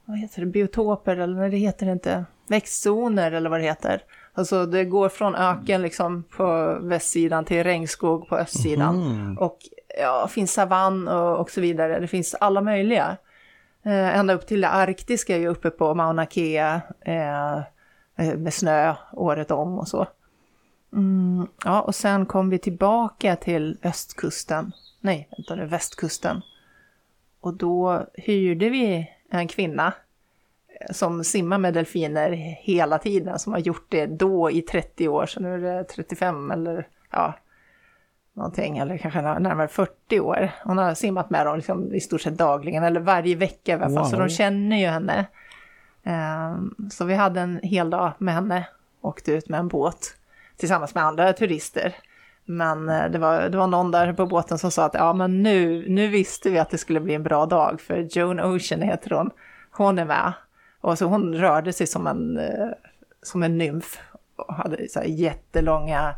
vad 0.06 0.18
heter 0.18 0.40
det, 0.40 0.46
biotoper 0.46 1.18
eller 1.18 1.36
nej 1.36 1.50
det 1.50 1.58
heter 1.58 1.86
det 1.86 1.92
inte, 1.92 2.26
växtzoner 2.52 3.32
eller 3.32 3.50
vad 3.50 3.60
det 3.60 3.64
heter. 3.64 4.04
Alltså 4.34 4.66
det 4.66 4.86
går 4.86 5.10
från 5.10 5.36
öken 5.36 5.82
liksom 5.82 6.24
på 6.24 6.78
västsidan 6.82 7.46
till 7.46 7.64
regnskog 7.64 8.28
på 8.28 8.38
östsidan. 8.38 8.96
Mm. 8.96 9.38
Och 9.38 9.58
ja, 10.00 10.28
finns 10.28 10.54
savann 10.54 11.08
och, 11.08 11.40
och 11.40 11.52
så 11.52 11.62
vidare. 11.62 12.00
Det 12.00 12.08
finns 12.08 12.36
alla 12.36 12.62
möjliga. 12.62 13.18
Eh, 13.84 14.18
ända 14.18 14.34
upp 14.34 14.48
till 14.48 14.62
det 14.62 14.70
arktiska 14.70 15.36
är 15.36 15.40
ju 15.40 15.48
uppe 15.48 15.70
på 15.70 15.94
Mauna 15.94 16.26
Kea 16.26 16.82
eh, 17.02 17.58
eh, 18.16 18.38
med 18.38 18.54
snö 18.54 18.96
året 19.14 19.52
om 19.52 19.80
och 19.80 19.88
så. 19.88 20.08
Mm, 20.94 21.48
ja, 21.66 21.82
och 21.82 21.96
sen 21.96 22.26
kom 22.26 22.50
vi 22.50 22.58
tillbaka 22.58 23.36
till 23.36 23.78
östkusten. 23.84 24.72
Nej, 25.00 25.28
vänta 25.38 25.56
nu, 25.56 25.66
västkusten. 25.66 26.42
Och 27.42 27.54
då 27.54 28.06
hyrde 28.14 28.70
vi 28.70 29.12
en 29.30 29.48
kvinna 29.48 29.94
som 30.90 31.24
simmar 31.24 31.58
med 31.58 31.74
delfiner 31.74 32.32
hela 32.62 32.98
tiden, 32.98 33.40
som 33.40 33.54
har 33.54 33.60
gjort 33.60 33.86
det 33.90 34.06
då 34.06 34.52
i 34.52 34.62
30 34.62 35.08
år, 35.08 35.26
så 35.26 35.40
nu 35.40 35.54
är 35.54 35.58
det 35.78 35.84
35 35.84 36.52
eller 36.52 36.88
ja, 37.12 37.34
någonting, 38.34 38.78
eller 38.78 38.98
kanske 38.98 39.22
närmare 39.22 39.68
40 39.68 40.20
år. 40.20 40.52
Hon 40.64 40.78
har 40.78 40.94
simmat 40.94 41.30
med 41.30 41.46
dem 41.46 41.56
liksom 41.56 41.94
i 41.94 42.00
stort 42.00 42.22
sett 42.22 42.38
dagligen, 42.38 42.84
eller 42.84 43.00
varje 43.00 43.36
vecka 43.36 43.72
i 43.72 43.76
alla 43.76 43.96
fall, 43.96 44.06
så 44.10 44.16
Wow. 44.16 44.28
de 44.28 44.30
känner 44.30 44.78
ju 44.78 44.88
henne. 44.88 45.26
Ehm, 46.04 46.76
Så 46.92 47.06
vi 47.06 47.14
hade 47.14 47.42
en 47.42 47.60
hel 47.64 47.90
dag 47.90 48.12
med 48.18 48.34
henne, 48.34 48.68
åkte 49.02 49.32
ut 49.32 49.50
med 49.50 49.60
en 49.60 49.68
båt 49.68 50.16
tillsammans 50.58 50.96
med 50.96 51.04
andra 51.04 51.34
turister. 51.34 51.96
Men 52.46 52.90
eh, 52.90 53.06
det 53.12 53.18
var, 53.20 53.50
det 53.50 53.58
var 53.58 53.68
någon 53.68 53.92
där 53.92 54.14
på 54.14 54.26
båten 54.26 54.58
som 54.58 54.72
sa 54.72 54.86
att 54.86 54.94
ja, 54.94 55.14
men 55.14 55.44
nu, 55.44 55.86
nu 55.90 56.08
visste 56.08 56.50
vi 56.50 56.60
att 56.60 56.70
det 56.70 56.78
skulle 56.78 57.00
bli 57.00 57.14
en 57.14 57.24
bra 57.24 57.46
dag, 57.46 57.82
för 57.82 58.08
Joan 58.12 58.40
Ocean 58.40 58.82
heter 58.82 59.10
hon. 59.16 59.32
Hon 59.72 60.00
är 60.00 60.06
med. 60.06 60.34
Och 60.82 60.98
så 60.98 61.06
hon 61.06 61.36
rörde 61.36 61.74
sig 61.74 61.88
som 61.88 62.08
en, 62.08 62.38
eh, 62.38 62.70
som 63.22 63.44
en 63.44 63.58
nymf 63.58 64.00
och 64.36 64.54
hade 64.54 64.90
så 64.90 65.00
här 65.00 65.08
jättelånga 65.08 66.16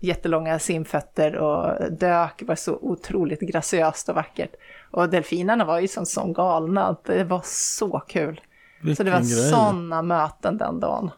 jättelånga 0.00 0.58
simfötter 0.58 1.36
och 1.36 1.92
dök 1.92 2.42
var 2.42 2.54
så 2.54 2.78
otroligt 2.80 3.40
graciöst 3.40 4.08
och 4.08 4.14
vackert. 4.14 4.54
Och 4.90 5.08
delfinerna 5.08 5.64
var 5.64 5.80
ju 5.80 5.88
som, 5.88 6.06
som 6.06 6.32
galna, 6.32 6.96
det 7.04 7.24
var 7.24 7.42
så 7.44 8.00
kul. 8.08 8.40
Så 8.96 9.02
det 9.02 9.10
var 9.10 9.20
Vilken 9.20 9.50
sådana 9.50 10.02
möten 10.02 10.58
den 10.58 10.80
dagen. 10.80 11.10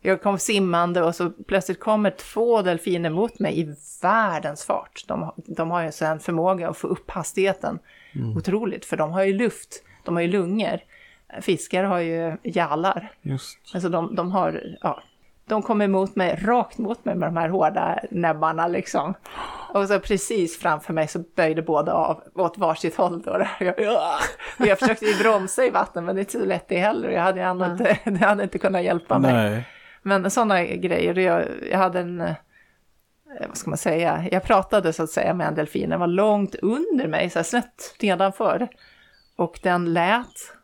Jag 0.00 0.22
kom 0.22 0.38
simmande 0.38 1.02
och 1.02 1.14
så 1.14 1.30
plötsligt 1.30 1.80
kommer 1.80 2.10
två 2.10 2.62
delfiner 2.62 3.10
mot 3.10 3.38
mig 3.38 3.60
i 3.60 3.74
världens 4.02 4.64
fart. 4.64 5.04
De, 5.08 5.32
de 5.36 5.70
har 5.70 5.82
ju 5.82 5.92
så 5.92 6.04
en 6.04 6.20
förmåga 6.20 6.68
att 6.68 6.76
få 6.76 6.86
upp 6.86 7.10
hastigheten 7.10 7.78
otroligt, 8.36 8.84
för 8.84 8.96
de 8.96 9.12
har 9.12 9.24
ju 9.24 9.32
luft, 9.32 9.82
de 10.04 10.14
har 10.14 10.22
ju 10.22 10.28
lungor. 10.28 10.80
Fiskar 11.40 11.84
har 11.84 11.98
ju 11.98 12.36
gälar. 12.42 13.12
Just. 13.22 13.58
Alltså 13.74 13.88
de, 13.88 14.14
de 14.14 14.32
har, 14.32 14.76
ja, 14.80 15.02
de 15.46 15.62
kom 15.62 15.82
emot 15.82 16.16
mig, 16.16 16.40
rakt 16.42 16.78
mot 16.78 17.04
mig 17.04 17.14
med 17.14 17.28
de 17.28 17.36
här 17.36 17.48
hårda 17.48 17.98
näbbarna 18.10 18.68
liksom. 18.68 19.14
Och 19.72 19.88
så 19.88 20.00
precis 20.00 20.58
framför 20.58 20.92
mig 20.92 21.08
så 21.08 21.18
böjde 21.36 21.62
båda 21.62 21.92
av 21.92 22.22
åt 22.34 22.58
varsitt 22.58 22.96
håll 22.96 23.22
då. 23.22 23.38
Där. 23.38 23.50
Jag, 23.60 23.80
ja. 23.80 24.18
och 24.58 24.66
jag 24.66 24.78
försökte 24.78 25.04
ju 25.04 25.18
bromsa 25.22 25.64
i 25.64 25.70
vattnet 25.70 26.04
men 26.04 26.14
det 26.14 26.18
är 26.18 26.22
inte 26.22 26.38
så 26.38 26.44
lätt 26.44 26.68
det 26.68 26.78
heller. 26.78 27.08
Jag 27.08 27.22
hade, 27.22 27.40
ju 27.40 27.46
ändå 27.46 27.66
inte, 27.66 27.98
det 28.10 28.24
hade 28.24 28.42
inte 28.42 28.58
kunnat 28.58 28.82
hjälpa 28.82 29.18
mig. 29.18 29.32
Nej. 29.32 29.68
Men 30.02 30.30
sådana 30.30 30.64
grejer, 30.64 31.18
jag, 31.18 31.44
jag 31.70 31.78
hade 31.78 32.00
en, 32.00 32.20
eh, 32.20 32.34
vad 33.48 33.56
ska 33.56 33.70
man 33.70 33.78
säga, 33.78 34.24
jag 34.30 34.42
pratade 34.42 34.92
så 34.92 35.02
att 35.02 35.10
säga 35.10 35.34
med 35.34 35.48
en 35.48 35.54
delfin, 35.54 35.90
den 35.90 36.00
var 36.00 36.06
långt 36.06 36.54
under 36.54 37.08
mig, 37.08 37.30
så 37.30 37.38
här 37.38 37.44
snett 37.44 37.96
nedanför. 38.02 38.68
Och 39.36 39.60
den 39.62 39.92
lät, 39.92 40.54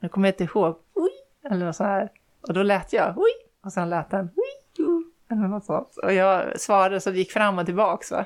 nu 0.00 0.08
kommer 0.08 0.28
jag 0.28 0.32
inte 0.32 0.44
ihåg, 0.44 0.76
oj, 0.94 1.10
eller 1.50 1.66
något 1.66 1.76
så 1.76 1.84
här. 1.84 2.10
Och 2.40 2.54
då 2.54 2.62
lät 2.62 2.92
jag, 2.92 3.18
oj, 3.18 3.30
och 3.64 3.72
sen 3.72 3.90
lät 3.90 4.10
den, 4.10 4.30
oj, 4.36 4.84
oj, 4.86 5.04
eller 5.30 5.48
något 5.48 5.64
sånt. 5.64 5.96
Och 6.02 6.12
jag 6.12 6.60
svarade 6.60 7.00
så 7.00 7.10
det 7.10 7.18
gick 7.18 7.32
fram 7.32 7.58
och 7.58 7.66
tillbaks 7.66 8.10
va. 8.10 8.24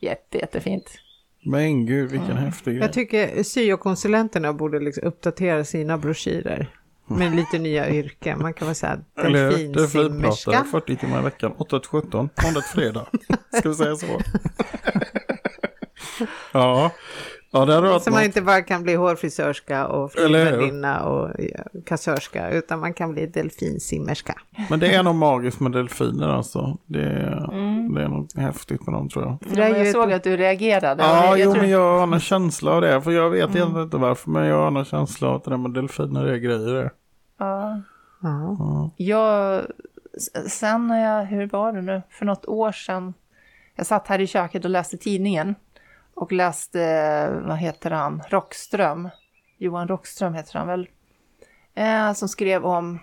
Jätte, 0.00 0.38
jättefint. 0.38 0.90
Men 1.44 1.86
gud, 1.86 2.10
vilken 2.10 2.36
häftig 2.36 2.72
grej. 2.74 2.82
Jag 2.82 2.92
tycker 2.92 3.42
syokonsulenterna 3.42 4.52
borde 4.52 4.80
liksom 4.80 5.04
uppdatera 5.04 5.64
sina 5.64 5.98
broschyrer 5.98 6.68
med 7.06 7.36
lite 7.36 7.58
nya 7.58 7.90
yrken. 7.90 8.42
Man 8.42 8.54
kan 8.54 8.66
väl 8.68 8.74
säga 8.74 9.00
delfinsimmerska. 9.14 10.64
40 10.70 10.96
timmar 10.96 11.20
i 11.20 11.22
veckan, 11.22 11.52
8 11.58 11.80
till 11.80 11.88
17, 11.88 12.28
måndag 12.44 12.60
till 12.60 12.70
fredag. 12.70 13.06
Ska 13.58 13.68
vi 13.68 13.74
säga 13.74 13.96
så? 13.96 14.20
ja. 16.52 16.90
Ja, 17.52 17.64
det 17.64 17.74
hade 17.74 17.88
varit 17.88 18.02
Så 18.02 18.10
man 18.10 18.18
något. 18.20 18.26
inte 18.26 18.42
bara 18.42 18.62
kan 18.62 18.82
bli 18.82 18.94
hårfrisörska 18.94 19.86
och 19.86 20.12
flygvärdinna 20.12 21.04
och 21.04 21.30
kassörska, 21.86 22.50
utan 22.50 22.80
man 22.80 22.94
kan 22.94 23.12
bli 23.12 23.26
delfinsimmerska. 23.26 24.34
Men 24.70 24.80
det 24.80 24.94
är 24.94 25.02
nog 25.02 25.14
magiskt 25.14 25.60
med 25.60 25.72
delfiner 25.72 26.28
alltså. 26.28 26.78
Det, 26.86 27.04
Mm. 27.52 27.94
det 27.94 28.02
är 28.02 28.08
nog 28.08 28.28
häftigt 28.36 28.86
med 28.86 28.94
dem 28.94 29.08
tror 29.08 29.24
jag. 29.24 29.48
För 29.50 29.56
det 29.56 29.62
är 29.64 29.68
Ja, 29.68 29.74
ju 29.74 29.78
jag 29.78 29.86
ett- 29.86 29.92
såg 29.92 30.12
att 30.12 30.24
du 30.24 30.36
reagerade. 30.36 31.02
Ja, 31.02 31.24
jag, 31.26 31.38
jo, 31.38 31.52
tror- 31.52 31.60
men 31.62 31.70
jag 31.70 31.98
har 32.06 32.14
en 32.14 32.20
känsla 32.20 32.70
av 32.72 32.80
det. 32.80 33.02
För 33.02 33.10
jag 33.10 33.30
vet 33.30 33.38
egentligen 33.54 33.82
inte 33.82 33.96
varför, 33.96 34.30
men 34.30 34.46
jag 34.46 34.70
har 34.70 34.78
en 34.78 34.84
känsla 34.84 35.28
av 35.28 35.34
att 35.36 35.44
det 35.44 35.50
där 35.50 35.56
med 35.58 35.70
delfiner 35.70 36.24
är 36.26 36.36
grejer 36.36 36.90
ja. 37.38 37.80
Ja. 38.22 38.56
Ja. 38.58 38.90
Jag, 38.96 39.62
sen 40.48 40.86
när 40.86 41.02
jag, 41.18 41.24
hur 41.26 41.46
var 41.46 41.72
det 41.72 41.82
nu, 41.82 42.02
för 42.10 42.24
något 42.26 42.46
år 42.46 42.72
sedan, 42.72 43.14
jag 43.76 43.86
satt 43.86 44.06
här 44.08 44.18
i 44.20 44.26
köket 44.26 44.64
och 44.64 44.70
läste 44.70 44.96
tidningen 44.96 45.54
och 46.14 46.32
läste, 46.32 47.30
vad 47.46 47.58
heter 47.58 47.90
han, 47.90 48.22
Rockström, 48.28 49.08
Johan 49.58 49.88
Rockström 49.88 50.34
heter 50.34 50.58
han 50.58 50.66
väl, 50.66 50.88
eh, 51.74 52.12
som 52.12 52.28
skrev 52.28 52.64
om 52.64 52.98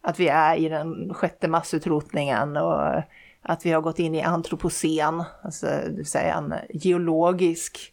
att 0.00 0.20
vi 0.20 0.28
är 0.28 0.56
i 0.56 0.68
den 0.68 1.14
sjätte 1.14 1.48
massutrotningen 1.48 2.56
och 2.56 3.02
att 3.42 3.66
vi 3.66 3.72
har 3.72 3.80
gått 3.80 3.98
in 3.98 4.14
i 4.14 4.22
antropocen, 4.22 5.24
alltså 5.42 5.66
det 5.66 5.92
vill 5.96 6.06
säga 6.06 6.34
en 6.34 6.54
geologisk 6.70 7.92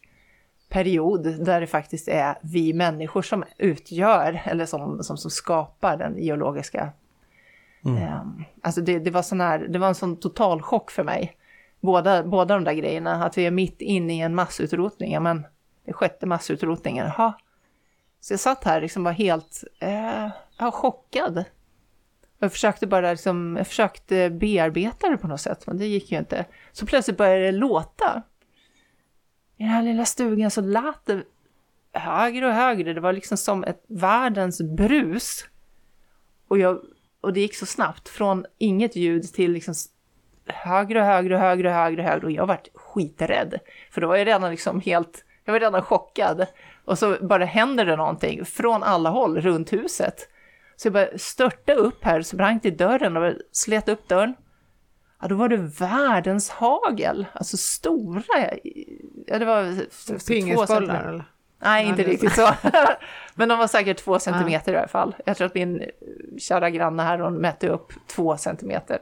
period 0.70 1.46
där 1.46 1.62
det 1.62 1.68
faktiskt 1.68 2.08
är 2.08 2.38
vi 2.42 2.74
människor 2.74 3.22
som 3.22 3.44
utgör 3.58 4.42
eller 4.46 4.66
som, 4.66 5.04
som, 5.04 5.18
som 5.18 5.32
skapar 5.32 5.98
den 5.98 6.18
geologiska. 6.18 6.92
Ehm, 7.86 8.44
alltså 8.62 8.82
det, 8.82 9.00
det, 9.00 9.12
var 9.12 9.22
sån 9.22 9.42
här, 9.42 9.60
det 9.60 9.80
var 9.80 9.88
en 9.88 9.96
sån 9.96 10.20
total 10.20 10.62
chock 10.62 10.92
för 10.92 11.04
mig. 11.04 11.38
Båda, 11.84 12.24
båda 12.24 12.54
de 12.54 12.64
där 12.64 12.74
grejerna, 12.74 13.26
att 13.26 13.38
vi 13.38 13.46
är 13.46 13.52
mitt 13.52 13.82
inne 13.82 14.18
i 14.18 14.20
en 14.22 14.36
massutrotning, 14.36 15.14
ja, 15.14 15.20
men 15.20 15.46
det 15.86 15.94
sjätte 15.94 16.26
massutrotningen, 16.26 17.06
jaha. 17.06 17.34
Så 18.20 18.34
jag 18.34 18.40
satt 18.40 18.64
här 18.64 18.82
liksom 18.82 19.04
var 19.04 19.12
helt 19.12 19.64
eh, 19.80 20.30
ja, 20.58 20.72
chockad. 20.72 21.44
Jag 22.40 22.52
försökte 22.52 22.88
bara 22.88 23.12
liksom, 23.12 23.56
jag 23.58 23.68
försökte 23.68 24.30
bearbeta 24.30 25.10
det 25.10 25.18
på 25.18 25.28
något 25.28 25.42
sätt, 25.42 25.68
men 25.68 25.78
det 25.78 25.86
gick 25.88 26.12
ju 26.12 26.18
inte. 26.18 26.46
Så 26.72 26.86
plötsligt 26.86 27.18
började 27.18 27.46
det 27.46 27.52
låta. 27.52 28.24
I 29.58 29.64
den 29.64 29.72
här 29.72 29.84
lilla 29.84 30.06
stugan 30.06 30.52
så 30.52 30.62
lät 30.62 31.06
det 31.06 31.24
högre 31.94 32.48
och 32.48 32.54
högre. 32.54 32.94
Det 32.94 33.02
var 33.02 33.14
liksom 33.14 33.38
som 33.38 33.64
ett 33.64 33.84
världens 33.88 34.62
brus. 34.62 35.46
Och, 36.48 36.58
jag, 36.58 36.82
och 37.22 37.34
det 37.34 37.40
gick 37.40 37.56
så 37.56 37.66
snabbt 37.66 38.10
från 38.10 38.46
inget 38.58 38.96
ljud 38.96 39.24
till 39.24 39.52
liksom 39.52 39.74
högre 40.46 41.00
och 41.00 41.06
högre 41.06 41.36
och 41.36 41.42
högre 41.42 41.70
och 41.70 41.76
högre 41.76 42.02
och 42.02 42.08
högre. 42.08 42.26
Och 42.26 42.32
jag 42.32 42.48
vart 42.48 42.68
skiträdd. 42.74 43.60
För 43.92 44.02
då 44.02 44.08
var 44.08 44.16
jag 44.16 44.28
redan 44.28 44.52
liksom 44.52 44.82
helt, 44.82 45.26
jag 45.46 45.54
var 45.54 45.60
redan 45.60 45.82
chockad. 45.82 46.46
Och 46.86 47.00
så 47.00 47.18
bara 47.22 47.46
händer 47.46 47.86
det 47.86 47.96
någonting 47.96 48.46
från 48.46 48.84
alla 48.84 49.10
håll 49.10 49.42
runt 49.42 49.74
huset. 49.74 50.30
Så 50.76 50.88
jag 50.88 50.94
bara 50.94 51.18
störtade 51.18 51.80
upp 51.80 52.04
här, 52.04 52.22
sprang 52.22 52.60
till 52.60 52.78
dörren 52.78 53.18
och 53.18 53.34
slet 53.52 53.90
upp 53.90 54.08
dörren. 54.08 54.36
Ja, 55.22 55.28
då 55.28 55.36
var 55.36 55.50
det 55.50 55.58
världens 55.58 56.50
hagel, 56.50 57.26
alltså 57.34 57.58
stora. 57.58 58.24
Ja, 59.28 59.40
det 59.40 59.46
var 59.46 59.86
två 60.08 60.16
Pingisbollar 60.28 61.08
eller? 61.10 61.26
Nej, 61.64 61.88
inte 61.88 62.04
riktigt 62.04 62.34
så. 62.34 62.50
Men 63.36 63.50
de 63.50 63.60
var 63.60 63.68
säkert 63.68 63.98
två 63.98 64.20
centimeter 64.20 64.74
i 64.74 64.78
alla 64.78 64.88
fall. 64.88 65.16
Jag 65.26 65.38
tror 65.38 65.48
att 65.48 65.56
min, 65.56 65.84
kära 66.38 66.70
granne 66.70 67.04
här, 67.04 67.20
hon 67.20 67.34
mätte 67.34 67.70
upp 67.70 67.94
två 68.08 68.38
centimeter 68.38 69.00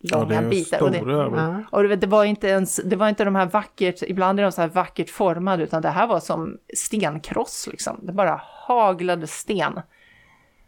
långa 0.00 0.42
ju 0.42 0.48
bitar. 0.48 0.82
Och 0.82 0.90
det. 0.90 0.98
Ja. 0.98 1.62
och 1.70 1.82
du 1.82 1.88
vet, 1.88 2.00
det 2.00 2.06
var 2.06 2.24
inte 2.24 2.48
ens, 2.48 2.80
det 2.84 2.96
var 2.96 3.08
inte 3.08 3.24
de 3.24 3.34
här 3.34 3.46
vackert, 3.46 4.02
ibland 4.02 4.38
är 4.40 4.42
de 4.42 4.52
så 4.52 4.60
här 4.60 4.68
vackert 4.68 5.10
formade, 5.10 5.62
utan 5.62 5.82
det 5.82 5.88
här 5.88 6.06
var 6.06 6.20
som 6.20 6.58
stenkross 6.76 7.68
liksom. 7.70 8.00
Det 8.02 8.12
bara 8.12 8.40
haglade 8.44 9.26
sten. 9.26 9.80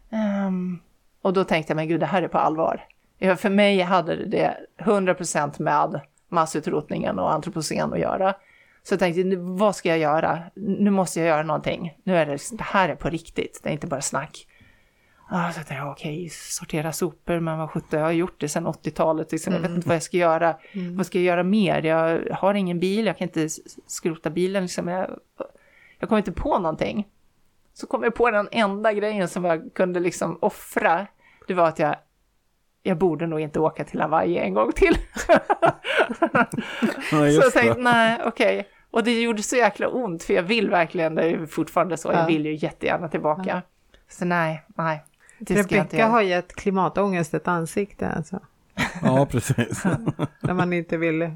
Ehm, 0.09 0.79
och 1.21 1.33
då 1.33 1.43
tänkte 1.43 1.71
jag, 1.71 1.75
men 1.75 1.87
gud, 1.87 1.99
det 1.99 2.05
här 2.05 2.21
är 2.21 2.27
på 2.27 2.37
allvar. 2.37 2.85
Ja, 3.17 3.35
för 3.35 3.49
mig 3.49 3.81
hade 3.81 4.25
det 4.25 4.57
100% 4.77 5.61
med 5.61 6.01
massutrotningen 6.29 7.19
och 7.19 7.33
antropocen 7.33 7.93
att 7.93 7.99
göra. 7.99 8.33
Så 8.83 8.93
jag 8.93 8.99
tänkte, 8.99 9.23
nu, 9.23 9.35
vad 9.35 9.75
ska 9.75 9.89
jag 9.89 9.97
göra? 9.97 10.39
Nu 10.55 10.89
måste 10.89 11.19
jag 11.19 11.27
göra 11.27 11.43
någonting. 11.43 11.97
Nu 12.03 12.17
är 12.17 12.25
det, 12.25 12.37
det 12.51 12.63
här 12.63 12.89
är 12.89 12.95
på 12.95 13.09
riktigt, 13.09 13.59
det 13.63 13.69
är 13.69 13.73
inte 13.73 13.87
bara 13.87 14.01
snack. 14.01 14.47
Ah, 15.29 15.51
så 15.51 15.59
jag 15.59 15.67
tänkte, 15.67 15.85
okej, 15.85 16.29
sortera 16.29 16.91
sopor, 16.93 17.39
men 17.39 17.57
vad 17.57 17.69
sjutton, 17.69 17.99
jag 17.99 18.07
har 18.07 18.11
gjort 18.11 18.39
det 18.41 18.49
sedan 18.49 18.67
80-talet, 18.67 19.31
liksom. 19.31 19.53
jag 19.53 19.59
vet 19.59 19.71
inte 19.71 19.87
vad 19.87 19.95
jag 19.95 20.03
ska 20.03 20.17
göra. 20.17 20.55
Vad 20.95 21.05
ska 21.05 21.17
jag 21.17 21.25
göra 21.25 21.43
mer? 21.43 21.81
Jag 21.85 22.21
har 22.35 22.53
ingen 22.53 22.79
bil, 22.79 23.05
jag 23.05 23.17
kan 23.17 23.27
inte 23.27 23.49
skrota 23.87 24.29
bilen, 24.29 24.63
liksom. 24.63 24.87
jag, 24.87 25.09
jag 25.99 26.09
kommer 26.09 26.19
inte 26.19 26.31
på 26.31 26.59
någonting. 26.59 27.07
Så 27.73 27.87
kom 27.87 28.03
jag 28.03 28.15
på 28.15 28.31
den 28.31 28.47
enda 28.51 28.93
grejen 28.93 29.27
som 29.27 29.45
jag 29.45 29.73
kunde 29.73 29.99
liksom 29.99 30.37
offra, 30.41 31.07
det 31.47 31.53
var 31.53 31.67
att 31.67 31.79
jag 31.79 31.95
jag 32.85 32.97
borde 32.97 33.27
nog 33.27 33.39
inte 33.39 33.59
åka 33.59 33.83
till 33.83 34.01
Hawaii 34.01 34.37
en 34.37 34.53
gång 34.53 34.71
till. 34.71 34.97
Ja, 37.11 37.31
så 37.31 37.41
jag 37.41 37.53
tänkte, 37.53 37.81
nej, 37.81 38.19
okej. 38.25 38.67
Och 38.91 39.03
det 39.03 39.21
gjorde 39.21 39.43
så 39.43 39.55
jäkla 39.55 39.87
ont, 39.87 40.23
för 40.23 40.33
jag 40.33 40.43
vill 40.43 40.69
verkligen, 40.69 41.15
det 41.15 41.23
är 41.23 41.45
fortfarande 41.45 41.97
så, 41.97 42.07
Ja. 42.11 42.19
jag 42.19 42.27
vill 42.27 42.45
ju 42.45 42.55
jättegärna 42.55 43.07
tillbaka. 43.07 43.61
Så 44.09 44.25
nej, 44.25 44.63
nej, 44.67 45.03
Rebecka 45.51 46.07
har 46.07 46.21
gett 46.21 46.55
klimatångest 46.55 47.33
ett 47.33 47.47
ansikte 47.47 48.09
alltså. 48.09 48.39
Ja, 49.03 49.25
precis. 49.31 49.83
När 50.41 50.53
man 50.53 50.73
inte 50.73 50.97
vill 50.97 51.21
eh, 51.21 51.29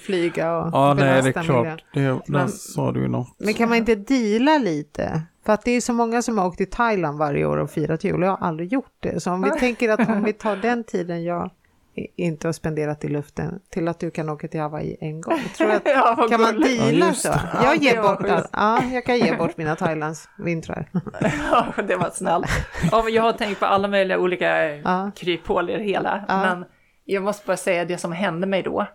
flyga 0.00 0.56
och 0.56 0.70
Ja, 0.72 0.94
nej, 0.94 1.04
det 1.04 1.12
är 1.12 1.22
miljön. 1.22 1.44
klart. 1.44 1.84
Det, 1.94 2.00
där 2.00 2.20
Men- 2.26 2.48
sa 2.48 2.92
du 2.92 3.08
något. 3.08 3.28
Men 3.38 3.54
kan 3.54 3.68
man 3.68 3.78
inte 3.78 3.94
deala 3.94 4.58
lite? 4.58 5.22
För 5.46 5.52
att 5.52 5.64
det 5.64 5.70
är 5.70 5.80
så 5.80 5.92
många 5.92 6.22
som 6.22 6.38
har 6.38 6.46
åkt 6.46 6.56
till 6.56 6.70
Thailand 6.70 7.18
varje 7.18 7.46
år 7.46 7.56
och 7.56 7.70
firat 7.70 8.04
jul 8.04 8.22
och 8.22 8.26
jag 8.28 8.36
har 8.36 8.46
aldrig 8.46 8.72
gjort 8.72 8.94
det. 9.00 9.20
Så 9.22 9.30
om 9.32 9.42
vi 9.42 9.50
tänker 9.60 9.88
att 9.88 10.08
om 10.08 10.22
vi 10.24 10.32
tar 10.32 10.56
den 10.56 10.84
tiden 10.84 11.24
jag 11.24 11.50
inte 11.94 12.48
har 12.48 12.52
spenderat 12.52 13.04
i 13.04 13.08
luften 13.08 13.60
till 13.70 13.88
att 13.88 13.98
du 14.00 14.10
kan 14.10 14.28
åka 14.28 14.48
till 14.48 14.60
Hawaii 14.60 14.96
en 15.00 15.20
gång. 15.20 15.34
Att, 15.60 15.82
Ja, 15.84 16.26
kan 16.30 16.40
man. 16.40 16.60
Ja, 16.60 16.68
deala 16.68 17.06
just 17.06 17.22
så? 17.22 17.28
Ja, 17.28 17.64
Jag, 17.64 17.76
ger 17.76 18.02
bort, 18.02 18.20
all, 18.30 18.44
ja, 18.52 18.82
jag 18.92 19.04
kan 19.04 19.18
ge 19.18 19.36
bort 19.36 19.56
mina 19.56 19.76
Thailands 19.76 20.28
vintrar. 20.38 20.88
Ja, 21.50 21.66
det 21.88 21.96
var 21.96 22.10
snällt. 22.10 22.46
Ja, 22.90 23.08
jag 23.08 23.22
har 23.22 23.32
tänkt 23.32 23.60
på 23.60 23.66
alla 23.66 23.88
möjliga 23.88 24.18
olika 24.18 24.76
Ja. 24.76 25.10
kryphål 25.16 25.70
i 25.70 25.76
det 25.76 25.84
hela. 25.84 26.24
Ja. 26.28 26.40
Men 26.40 26.64
jag 27.04 27.22
måste 27.22 27.46
bara 27.46 27.56
säga 27.56 27.84
det 27.84 27.98
som 27.98 28.12
hände 28.12 28.46
mig 28.46 28.62
då. 28.62 28.86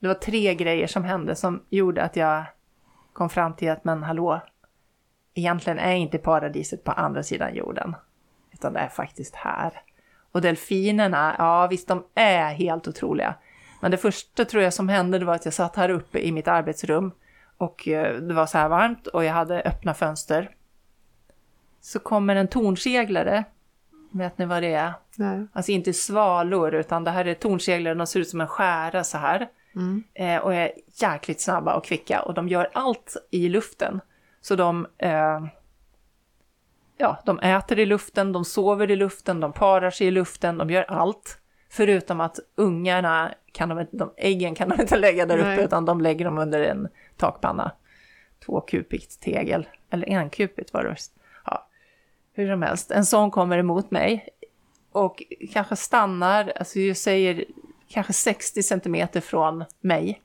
Det 0.00 0.06
var 0.08 0.14
tre 0.14 0.54
grejer 0.54 0.86
som 0.86 1.04
hände 1.04 1.34
som 1.34 1.62
gjorde 1.70 2.02
att 2.02 2.16
jag 2.16 2.44
kom 3.12 3.28
fram 3.30 3.54
till 3.56 3.70
att, 3.70 3.84
men 3.84 4.02
hallå, 4.02 4.40
egentligen 5.34 5.78
är 5.78 5.94
inte 5.94 6.18
paradiset 6.18 6.84
på 6.84 6.92
andra 6.92 7.22
sidan 7.22 7.54
jorden. 7.54 7.96
Utan 8.52 8.72
det 8.72 8.80
är 8.80 8.88
faktiskt 8.88 9.34
här. 9.34 9.72
Och 10.38 10.42
delfinerna, 10.42 11.34
ja 11.38 11.66
visst 11.66 11.88
de 11.88 12.04
är 12.14 12.54
helt 12.54 12.88
otroliga. 12.88 13.34
Men 13.80 13.90
det 13.90 13.96
första 13.96 14.44
tror 14.44 14.62
jag 14.62 14.74
som 14.74 14.88
hände 14.88 15.18
det 15.18 15.24
var 15.24 15.34
att 15.34 15.44
jag 15.44 15.54
satt 15.54 15.76
här 15.76 15.88
uppe 15.88 16.18
i 16.18 16.32
mitt 16.32 16.48
arbetsrum. 16.48 17.12
Och 17.56 17.88
eh, 17.88 18.16
det 18.16 18.34
var 18.34 18.46
så 18.46 18.58
här 18.58 18.68
varmt 18.68 19.06
och 19.06 19.24
jag 19.24 19.32
hade 19.32 19.62
öppna 19.62 19.94
fönster. 19.94 20.50
Så 21.80 21.98
kommer 21.98 22.36
en 22.36 22.48
tornseglare. 22.48 23.44
Vet 24.10 24.38
ni 24.38 24.44
vad 24.44 24.62
det 24.62 24.74
är? 24.74 24.92
Nej. 25.16 25.46
Alltså 25.52 25.72
inte 25.72 25.92
svalor, 25.92 26.74
utan 26.74 27.04
det 27.04 27.10
här 27.10 27.24
är 27.24 27.34
tornseglare, 27.34 27.94
de 27.94 28.06
ser 28.06 28.20
ut 28.20 28.28
som 28.28 28.40
en 28.40 28.48
skära 28.48 29.04
så 29.04 29.18
här. 29.18 29.48
Mm. 29.74 30.04
Eh, 30.14 30.36
och 30.36 30.54
är 30.54 30.72
jäkligt 31.00 31.40
snabba 31.40 31.74
och 31.74 31.84
kvicka 31.84 32.22
och 32.22 32.34
de 32.34 32.48
gör 32.48 32.70
allt 32.72 33.16
i 33.30 33.48
luften. 33.48 34.00
Så 34.40 34.56
de, 34.56 34.86
eh, 34.98 35.46
ja, 36.98 37.22
de 37.24 37.38
äter 37.38 37.78
i 37.78 37.86
luften, 37.86 38.32
de 38.32 38.44
sover 38.44 38.90
i 38.90 38.96
luften, 38.96 39.40
de 39.40 39.52
parar 39.52 39.90
sig 39.90 40.06
i 40.06 40.10
luften, 40.10 40.58
de 40.58 40.70
gör 40.70 40.82
allt. 40.82 41.38
Förutom 41.70 42.20
att 42.20 42.38
ungarna, 42.54 43.34
kan 43.52 43.68
de, 43.68 43.86
de, 43.90 44.12
äggen 44.16 44.54
kan 44.54 44.68
de 44.68 44.80
inte 44.80 44.96
lägga 44.96 45.26
där 45.26 45.38
uppe, 45.38 45.48
Nej. 45.48 45.64
utan 45.64 45.84
de 45.84 46.00
lägger 46.00 46.24
dem 46.24 46.38
under 46.38 46.60
en 46.60 46.88
takpanna. 47.16 47.72
Tvåkupigt 48.46 49.20
tegel, 49.20 49.68
eller 49.90 50.18
enkupigt 50.18 50.72
var 50.72 50.84
det. 50.84 50.96
Ja, 51.44 51.68
hur 52.32 52.52
som 52.52 52.62
helst, 52.62 52.90
en 52.90 53.06
sån 53.06 53.30
kommer 53.30 53.58
emot 53.58 53.90
mig 53.90 54.28
och 54.92 55.22
kanske 55.52 55.76
stannar, 55.76 56.52
alltså 56.56 56.78
jag 56.78 56.96
säger 56.96 57.44
kanske 57.88 58.12
60 58.12 58.62
centimeter 58.62 59.20
från 59.20 59.64
mig 59.80 60.22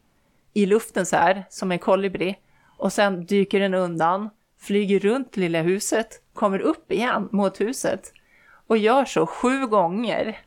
i 0.54 0.66
luften 0.66 1.06
så 1.06 1.16
här, 1.16 1.46
som 1.50 1.72
en 1.72 1.80
kolibri. 1.80 2.40
Och 2.78 2.94
sen 2.94 3.26
dyker 3.26 3.60
den 3.60 3.74
undan, 3.74 4.30
flyger 4.64 5.00
runt 5.00 5.38
lilla 5.38 5.62
huset, 5.62 6.22
kommer 6.34 6.60
upp 6.60 6.92
igen 6.92 7.30
mot 7.32 7.62
huset 7.62 8.14
och 8.68 8.78
gör 8.78 9.06
så 9.06 9.26
sju 9.26 9.68
gånger. 9.68 10.40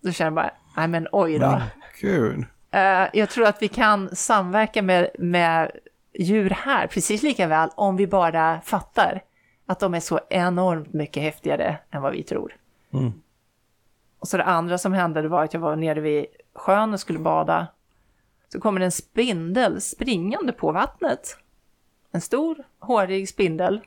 Då 0.00 0.12
känner 0.12 0.26
jag 0.26 0.34
bara, 0.34 0.50
nej 0.76 0.88
men 0.88 1.08
oj 1.12 1.38
då. 1.38 1.46
Men 1.46 1.60
gud. 2.00 2.44
Eh, 2.70 3.08
jag 3.12 3.30
tror 3.30 3.46
att 3.46 3.62
vi 3.62 3.68
kan 3.68 4.16
samverka 4.16 4.82
med, 4.82 5.10
med 5.18 5.70
djur 6.18 6.50
här 6.50 6.86
precis 6.86 7.22
lika 7.22 7.46
väl 7.46 7.70
om 7.74 7.96
vi 7.96 8.06
bara 8.06 8.60
fattar 8.60 9.22
att 9.66 9.80
de 9.80 9.94
är 9.94 10.00
så 10.00 10.20
enormt 10.30 10.92
mycket 10.92 11.22
häftigare 11.22 11.78
än 11.90 12.02
vad 12.02 12.12
vi 12.12 12.22
tror. 12.22 12.56
Mm. 12.92 13.12
Och 14.18 14.28
så 14.28 14.36
det 14.36 14.44
andra 14.44 14.78
som 14.78 14.92
hände 14.92 15.22
det 15.22 15.28
var 15.28 15.44
att 15.44 15.54
jag 15.54 15.60
var 15.60 15.76
nere 15.76 16.00
vid 16.00 16.26
sjön 16.54 16.92
och 16.92 17.00
skulle 17.00 17.18
bada. 17.18 17.66
Så 18.52 18.60
kommer 18.60 18.80
en 18.80 18.92
spindel 18.92 19.80
springande 19.80 20.52
på 20.52 20.72
vattnet. 20.72 21.36
En 22.10 22.20
stor, 22.20 22.64
hårig 22.78 23.28
spindel. 23.28 23.80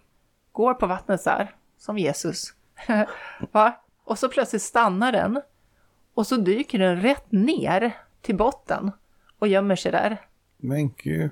Går 0.51 0.73
på 0.73 0.87
vattnet 0.87 1.21
så 1.21 1.29
här, 1.29 1.55
som 1.77 1.97
Jesus. 1.97 2.53
Va? 3.51 3.73
Och 4.03 4.19
så 4.19 4.29
plötsligt 4.29 4.61
stannar 4.61 5.11
den. 5.11 5.41
Och 6.13 6.27
så 6.27 6.37
dyker 6.37 6.79
den 6.79 7.01
rätt 7.01 7.31
ner 7.31 7.97
till 8.21 8.35
botten 8.35 8.91
och 9.39 9.47
gömmer 9.47 9.75
sig 9.75 9.91
där. 9.91 10.21
Men 10.57 10.93
gud. 10.97 11.31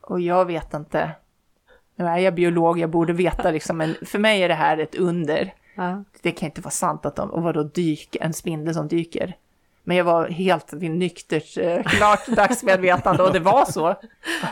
Och 0.00 0.20
jag 0.20 0.44
vet 0.44 0.74
inte. 0.74 1.10
Nu 1.96 2.06
är 2.06 2.18
jag 2.18 2.34
biolog, 2.34 2.78
jag 2.78 2.90
borde 2.90 3.12
veta 3.12 3.50
liksom, 3.50 3.76
men 3.78 3.94
för 4.02 4.18
mig 4.18 4.42
är 4.42 4.48
det 4.48 4.54
här 4.54 4.78
ett 4.78 4.94
under. 4.94 5.54
Ja. 5.74 6.04
Det 6.22 6.32
kan 6.32 6.46
inte 6.46 6.60
vara 6.60 6.70
sant 6.70 7.06
att 7.06 7.16
de, 7.16 7.30
och 7.30 7.42
vadå 7.42 7.62
dyker, 7.62 8.22
en 8.22 8.32
spindel 8.32 8.74
som 8.74 8.88
dyker. 8.88 9.36
Men 9.82 9.96
jag 9.96 10.04
var 10.04 10.28
helt 10.28 10.72
vid 10.72 10.90
nyktert, 10.90 11.58
eh, 11.58 11.82
klart 11.82 12.26
dagsmedvetande 12.36 13.22
och 13.22 13.32
det 13.32 13.40
var 13.40 13.64
så. 13.64 13.94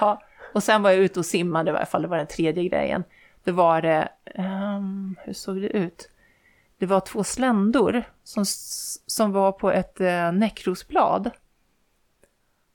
Ja. 0.00 0.22
Och 0.52 0.62
sen 0.62 0.82
var 0.82 0.90
jag 0.90 0.98
ute 0.98 1.18
och 1.18 1.26
simmade 1.26 1.70
i 1.70 1.72
varje 1.72 1.86
fall, 1.86 2.02
det 2.02 2.08
var 2.08 2.16
den 2.16 2.26
tredje 2.26 2.64
grejen. 2.64 3.04
Det 3.44 3.52
var 3.52 3.82
det, 3.82 4.08
ehm, 4.24 5.16
hur 5.24 5.32
såg 5.32 5.60
det 5.60 5.68
ut? 5.68 6.10
Det 6.78 6.86
var 6.86 7.00
två 7.00 7.24
sländor 7.24 8.02
som, 8.24 8.44
som 9.06 9.32
var 9.32 9.52
på 9.52 9.70
ett 9.70 10.00
eh, 10.00 10.32
näckrosblad. 10.32 11.30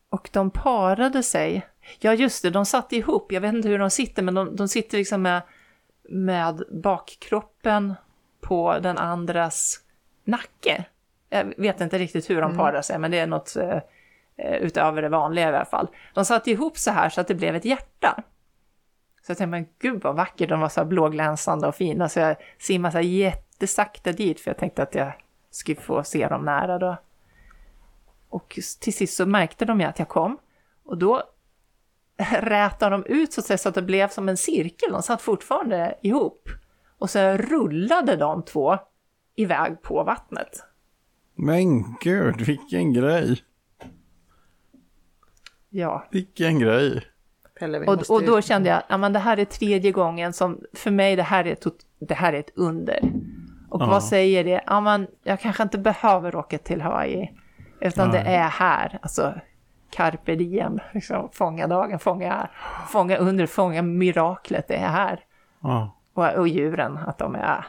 Och 0.09 0.29
de 0.33 0.51
parade 0.51 1.23
sig. 1.23 1.67
Ja 1.99 2.13
just 2.13 2.43
det, 2.43 2.49
de 2.49 2.65
satt 2.65 2.93
ihop. 2.93 3.31
Jag 3.31 3.41
vet 3.41 3.53
inte 3.53 3.69
hur 3.69 3.79
de 3.79 3.89
sitter, 3.89 4.23
men 4.23 4.33
de, 4.33 4.55
de 4.55 4.67
sitter 4.67 4.97
liksom 4.97 5.21
med, 5.21 5.41
med 6.09 6.63
bakkroppen 6.71 7.93
på 8.41 8.79
den 8.79 8.97
andras 8.97 9.79
nacke. 10.23 10.85
Jag 11.29 11.53
vet 11.57 11.81
inte 11.81 11.97
riktigt 11.97 12.29
hur 12.29 12.41
de 12.41 12.55
parar 12.55 12.81
sig, 12.81 12.99
men 12.99 13.11
det 13.11 13.19
är 13.19 13.27
något 13.27 13.55
eh, 13.55 13.69
eh, 13.69 13.81
Eh, 14.37 14.55
utöver 14.55 15.01
det 15.01 15.09
vanliga 15.09 15.45
i 15.45 15.55
alla 15.55 15.65
fall. 15.65 15.87
De 16.13 16.25
satt 16.25 16.47
ihop 16.47 16.77
så 16.77 16.91
här 16.91 17.09
så 17.09 17.21
att 17.21 17.27
det 17.27 17.35
blev 17.35 17.55
ett 17.55 17.65
hjärta. 17.65 18.23
Så 19.21 19.31
jag 19.31 19.37
tänkte, 19.37 19.47
men 19.47 19.65
gud 19.79 20.03
vad 20.03 20.15
vackert, 20.15 20.49
de 20.49 20.59
var 20.59 20.69
så 20.69 20.79
här 20.79 20.87
blåglänsande 20.87 21.67
och 21.67 21.75
fina, 21.75 22.09
så 22.09 22.19
jag 22.19 22.35
simmade 22.59 22.91
så 22.91 22.97
här 22.97 23.05
jättesakta 23.05 24.11
dit, 24.11 24.39
för 24.39 24.49
jag 24.49 24.57
tänkte 24.57 24.83
att 24.83 24.95
jag 24.95 25.13
skulle 25.51 25.81
få 25.81 26.03
se 26.03 26.27
dem 26.27 26.45
nära 26.45 26.79
då. 26.79 26.97
Och 28.29 28.59
till 28.79 28.93
sist 28.93 29.17
så 29.17 29.25
märkte 29.25 29.65
de 29.65 29.79
ju 29.79 29.85
att 29.85 29.99
jag 29.99 30.07
kom, 30.07 30.37
och 30.85 30.97
då 30.97 31.23
rätade 32.31 32.91
de 32.91 33.05
ut 33.05 33.33
så 33.33 33.41
att, 33.41 33.45
säga, 33.45 33.57
så 33.57 33.69
att 33.69 33.75
det 33.75 33.81
blev 33.81 34.07
som 34.09 34.29
en 34.29 34.37
cirkel, 34.37 34.91
de 34.91 35.03
satt 35.03 35.21
fortfarande 35.21 35.97
ihop. 36.01 36.49
Och 36.97 37.09
så 37.09 37.37
rullade 37.37 38.15
de 38.15 38.43
två 38.43 38.77
iväg 39.35 39.81
på 39.81 40.03
vattnet. 40.03 40.63
Men 41.35 41.95
gud, 42.01 42.41
vilken 42.41 42.93
grej. 42.93 43.43
Ja, 45.75 46.03
Vilken 46.11 46.59
grej. 46.59 47.03
Pelle, 47.59 47.79
vi 47.79 47.87
och, 47.87 48.09
och 48.09 48.23
då 48.25 48.39
ut. 48.39 48.45
kände 48.45 48.69
jag, 48.69 48.81
ja 48.87 48.97
men 48.97 49.13
det 49.13 49.19
här 49.19 49.37
är 49.39 49.45
tredje 49.45 49.91
gången 49.91 50.33
som, 50.33 50.59
för 50.73 50.91
mig 50.91 51.15
det 51.15 51.23
här 51.23 51.47
är, 51.47 51.55
tot, 51.55 51.75
det 51.99 52.13
här 52.13 52.33
är 52.33 52.39
ett 52.39 52.51
under. 52.55 52.99
Och 53.69 53.81
Ja. 53.81 53.85
vad 53.85 54.03
säger 54.03 54.43
det? 54.43 54.61
Ja 54.67 54.81
men 54.81 55.07
jag 55.23 55.39
kanske 55.39 55.63
inte 55.63 55.77
behöver 55.77 56.35
åka 56.35 56.57
till 56.57 56.81
Hawaii, 56.81 57.31
utan 57.81 58.11
det 58.11 58.23
Nej. 58.23 58.35
är 58.35 58.47
här, 58.47 58.99
alltså 59.01 59.33
carpe 59.89 60.35
diem, 60.35 60.79
liksom, 60.93 61.29
fånga 61.33 61.67
dagen, 61.67 61.99
fånga, 61.99 62.49
fånga 62.89 63.17
under, 63.17 63.45
fånga 63.45 63.81
miraklet, 63.81 64.67
det 64.67 64.75
är 64.75 64.87
här. 64.87 65.19
Ja. 65.61 65.95
Och, 66.13 66.33
och 66.33 66.47
djuren, 66.47 66.97
att 66.97 67.17
de 67.17 67.35
är 67.35 67.65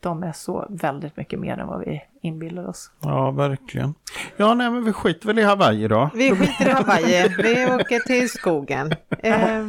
de 0.00 0.22
är 0.22 0.32
så 0.32 0.66
väldigt 0.70 1.16
mycket 1.16 1.38
mer 1.40 1.58
än 1.58 1.66
vad 1.66 1.80
vi 1.80 2.02
inbillar 2.22 2.68
oss. 2.68 2.90
Ja, 3.00 3.30
verkligen. 3.30 3.94
Ja, 4.36 4.54
nej, 4.54 4.70
men 4.70 4.84
vi 4.84 4.92
skiter 4.92 5.26
väl 5.26 5.38
i 5.38 5.42
Hawaii 5.42 5.88
då. 5.88 6.10
Vi 6.14 6.30
skiter 6.36 6.68
i 6.68 6.72
Hawaii, 6.72 7.28
vi 7.38 7.66
åker 7.74 7.98
till 7.98 8.30
skogen. 8.30 8.92
Eh, 9.18 9.66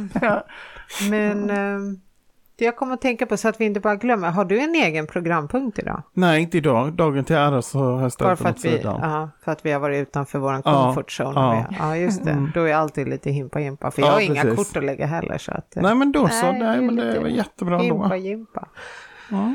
men 1.10 1.50
eh, 1.50 1.78
det 2.58 2.64
jag 2.64 2.76
kommer 2.76 2.94
att 2.94 3.00
tänka 3.00 3.26
på 3.26 3.36
så 3.36 3.48
att 3.48 3.60
vi 3.60 3.64
inte 3.64 3.80
bara 3.80 3.96
glömmer, 3.96 4.30
har 4.30 4.44
du 4.44 4.60
en 4.60 4.74
egen 4.74 5.06
programpunkt 5.06 5.78
idag? 5.78 6.02
Nej, 6.12 6.42
inte 6.42 6.58
idag. 6.58 6.92
Dagen 6.92 7.24
till 7.24 7.36
ära 7.36 7.62
så 7.62 7.78
har 7.78 8.02
jag 8.02 8.12
ställt 8.12 8.38
för 8.38 8.44
den 8.44 8.52
åt 8.52 8.58
att, 8.58 8.64
vi, 8.64 8.70
sidan. 8.70 9.00
ja, 9.02 9.30
för 9.44 9.52
att 9.52 9.66
vi 9.66 9.72
har 9.72 9.80
varit 9.80 10.02
utanför 10.08 10.38
vår 10.38 10.52
Ja, 10.52 10.60
comfort 10.62 11.20
zone. 11.20 11.32
ja. 11.40 11.66
Ja, 11.70 11.76
ja 11.78 11.96
just 11.96 12.24
det. 12.24 12.50
Då 12.54 12.62
är 12.68 12.74
alltid 12.74 13.08
lite 13.08 13.30
himpa 13.30 13.60
jimpa. 13.60 13.90
För 13.90 14.02
Ja, 14.02 14.08
jag 14.08 14.14
har 14.14 14.20
inga 14.20 14.42
precis. 14.42 14.68
kort 14.68 14.76
att 14.76 14.84
lägga 14.84 15.06
heller. 15.06 15.38
Så 15.38 15.52
att, 15.52 15.76
eh, 15.76 15.82
Nej, 15.82 15.94
men 15.94 16.12
då 16.12 16.28
så. 16.28 16.46
Nej, 16.52 16.58
Nej, 16.60 16.80
men 16.82 16.96
det 16.96 17.20
var 17.20 17.28
jättebra 17.28 17.78
Himpa 17.78 18.04
ändå. 18.04 18.16
jimpa. 18.16 18.68
Ja. 19.30 19.54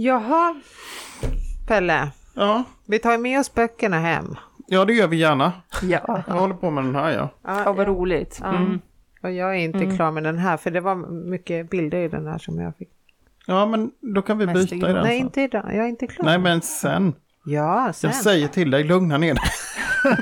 Jaha, 0.00 0.54
Pelle. 1.66 2.10
Ja. 2.34 2.64
Vi 2.86 2.98
tar 2.98 3.18
med 3.18 3.40
oss 3.40 3.54
böckerna 3.54 3.98
hem. 3.98 4.34
ja, 4.66 4.84
det 4.84 4.92
gör 4.92 5.06
vi 5.08 5.16
gärna. 5.16 5.52
Ja, 5.82 6.22
Jag 6.26 6.34
håller 6.34 6.54
på 6.54 6.70
med 6.70 6.84
den 6.84 6.94
här, 6.94 7.10
ja. 7.10 7.28
ja 7.64 7.72
vad 7.72 7.86
roligt. 7.86 8.38
Ja. 8.42 8.56
Mm. 8.56 8.80
Och 9.22 9.30
jag 9.32 9.50
är 9.50 9.58
inte 9.58 9.96
klar 9.96 10.10
med 10.10 10.22
den 10.22 10.38
här 10.38 10.56
för 10.56 10.70
det 10.70 10.80
var 10.80 10.94
mycket 11.30 11.70
bilder 11.70 11.98
i 11.98 12.08
den 12.08 12.26
här 12.26 12.38
som 12.38 12.58
jag 12.60 12.76
fick. 12.76 12.88
Ja, 13.46 13.66
men 13.66 13.90
då 14.00 14.22
kan 14.22 14.38
vi 14.38 14.46
Mest 14.46 14.70
byta 14.70 14.90
i 14.90 14.92
den 14.92 15.02
Nej, 15.02 15.16
sen. 15.18 15.26
inte 15.26 15.40
idag. 15.42 15.64
Jag 15.68 15.84
är 15.84 15.88
inte 15.88 16.06
klar. 16.06 16.24
Nej, 16.26 16.38
men 16.38 16.60
sen. 16.60 17.14
Ja, 17.44 17.92
sen. 17.94 18.10
Jag 18.10 18.16
säger 18.16 18.48
till 18.48 18.70
dig, 18.70 18.84
lugna 18.84 19.18
ner 19.18 19.34
dig. 19.34 19.44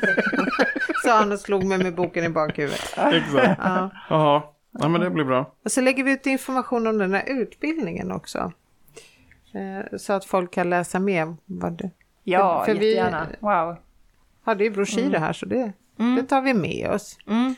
Sa 1.05 1.19
han 1.19 1.33
och 1.33 1.41
slog 1.41 1.65
mig 1.65 1.79
med 1.79 1.95
boken 1.95 2.25
i 2.25 2.29
bakhuvudet. 2.29 2.95
Exakt. 2.97 3.61
Ja. 3.65 3.91
Jaha. 4.11 4.43
Ja, 4.71 4.89
men 4.89 5.01
det 5.01 5.11
blir 5.11 5.25
bra. 5.25 5.53
Och 5.65 5.73
så 5.73 5.81
lägger 5.81 6.05
vi 6.05 6.13
ut 6.13 6.27
information 6.27 6.87
om 6.87 6.99
den 6.99 7.15
här 7.15 7.25
utbildningen 7.27 8.13
också. 8.13 8.53
Eh, 9.57 9.97
Så 9.99 10.13
att 10.13 10.25
folk 10.25 10.51
kan 10.53 10.71
läsa 10.71 10.99
mer. 10.99 11.37
Vad 11.47 11.73
det... 11.73 11.91
Ja, 12.25 12.65
För- 12.67 12.73
för 12.73 12.81
vi- 12.81 12.87
jättegärna. 12.95 13.27
Wow. 13.41 13.77
Ja, 14.45 14.55
det 14.55 14.67
är 14.67 14.71
broschyrer 14.71 15.19
här 15.19 15.33
så 15.33 15.47
det, 15.47 15.73
det 16.17 16.23
tar 16.23 16.43
vi 16.43 16.55
med 16.55 16.91
oss. 16.91 17.19
Mm. 17.27 17.55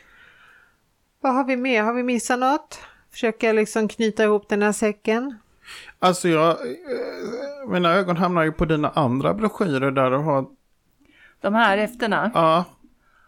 Vad 1.20 1.34
har 1.34 1.44
vi 1.44 1.56
mer? 1.56 1.82
Har 1.82 1.92
vi 1.92 2.02
missat 2.02 2.38
något? 2.38 2.78
Försöka 3.10 3.52
liksom 3.52 3.88
knyta 3.88 4.24
ihop 4.24 4.48
den 4.48 4.62
här 4.62 4.72
säcken. 4.72 5.38
Alltså, 5.98 6.28
jag, 6.28 6.50
eh, 6.50 7.68
mina 7.68 7.92
ögon 7.92 8.16
hamnar 8.16 8.42
ju 8.42 8.52
på 8.52 8.64
dina 8.64 8.88
andra 8.90 9.34
broschyrer 9.34 9.90
där 9.90 10.10
du 10.10 10.16
har, 10.16 10.46
De 11.40 11.54
här 11.54 11.76
häftena, 11.78 12.30
ja, 12.34 12.64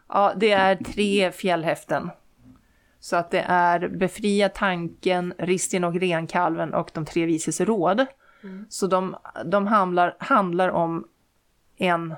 ja, 0.08 0.32
det 0.36 0.50
är 0.52 0.76
tre 0.76 1.32
fjällhäften. 1.32 2.10
Så 3.00 3.16
att 3.16 3.30
det 3.30 3.44
är 3.48 3.88
Befria 3.88 4.48
tanken, 4.48 5.34
Ristin 5.38 5.84
och 5.84 5.94
renkalven 5.94 6.74
och 6.74 6.90
De 6.94 7.04
tre 7.04 7.26
vises 7.26 7.60
råd. 7.60 8.06
Så 8.68 8.86
de, 8.86 9.16
de 9.44 9.66
handlar, 9.66 10.16
handlar 10.18 10.68
om 10.68 11.08
en 11.76 12.14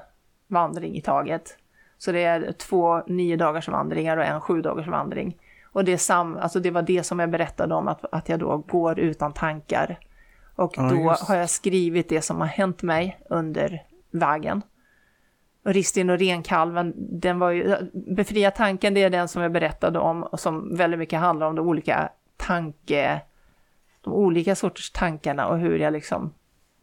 vandring 0.46 0.96
i 0.96 1.00
taget. 1.00 1.58
Så 1.98 2.12
det 2.12 2.24
är 2.24 2.52
två 2.52 3.02
nio 3.06 3.36
dagars 3.36 3.68
vandringar 3.68 4.16
och 4.16 4.24
en 4.24 4.40
sju 4.40 4.62
dagars 4.62 4.86
vandring. 4.86 5.36
Och 5.72 5.84
det, 5.84 5.92
är 5.92 5.96
sam, 5.96 6.36
alltså 6.36 6.60
det 6.60 6.70
var 6.70 6.82
det 6.82 7.02
som 7.02 7.18
jag 7.18 7.30
berättade 7.30 7.74
om, 7.74 7.88
att, 7.88 8.04
att 8.12 8.28
jag 8.28 8.40
då 8.40 8.56
går 8.56 8.98
utan 8.98 9.32
tankar. 9.32 9.98
Och 10.56 10.74
Ja, 10.76 10.82
då 10.82 10.96
just. 10.96 11.28
har 11.28 11.36
jag 11.36 11.50
skrivit 11.50 12.08
det 12.08 12.22
som 12.22 12.40
har 12.40 12.46
hänt 12.46 12.82
mig 12.82 13.20
under 13.30 13.82
vägen. 14.10 14.62
Och 15.64 15.74
Ristin 15.74 16.10
och 16.10 16.18
renkalven, 16.18 16.94
den 16.96 17.38
var 17.38 17.50
ju, 17.50 17.76
befria 17.92 18.50
tanken, 18.50 18.94
det 18.94 19.02
är 19.02 19.10
den 19.10 19.28
som 19.28 19.42
jag 19.42 19.52
berättade 19.52 19.98
om 19.98 20.22
och 20.22 20.40
som 20.40 20.76
väldigt 20.76 20.98
mycket 20.98 21.20
handlar 21.20 21.46
om 21.46 21.54
de 21.54 21.68
olika 21.68 22.08
tanke, 22.36 23.20
de 24.02 24.12
olika 24.12 24.54
sorters 24.54 24.90
tankarna 24.90 25.48
och 25.48 25.58
hur 25.58 25.78
jag 25.78 25.92
liksom 25.92 26.34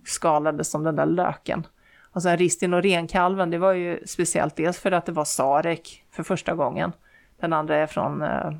skalade 0.05 0.63
som 0.63 0.83
den 0.83 0.95
där 0.95 1.05
löken. 1.05 1.59
Alltså 1.59 1.69
och 2.11 2.21
sen 2.21 2.37
Ristin 2.37 2.73
och 2.73 2.83
renkalven, 2.83 3.49
det 3.49 3.57
var 3.57 3.73
ju 3.73 3.99
speciellt 4.05 4.55
dels 4.55 4.79
för 4.79 4.91
att 4.91 5.05
det 5.05 5.11
var 5.11 5.25
Sarek 5.25 6.05
för 6.11 6.23
första 6.23 6.55
gången. 6.55 6.91
Den 7.39 7.53
andra 7.53 7.77
är 7.77 7.87
från 7.87 8.21
eh, 8.21 8.51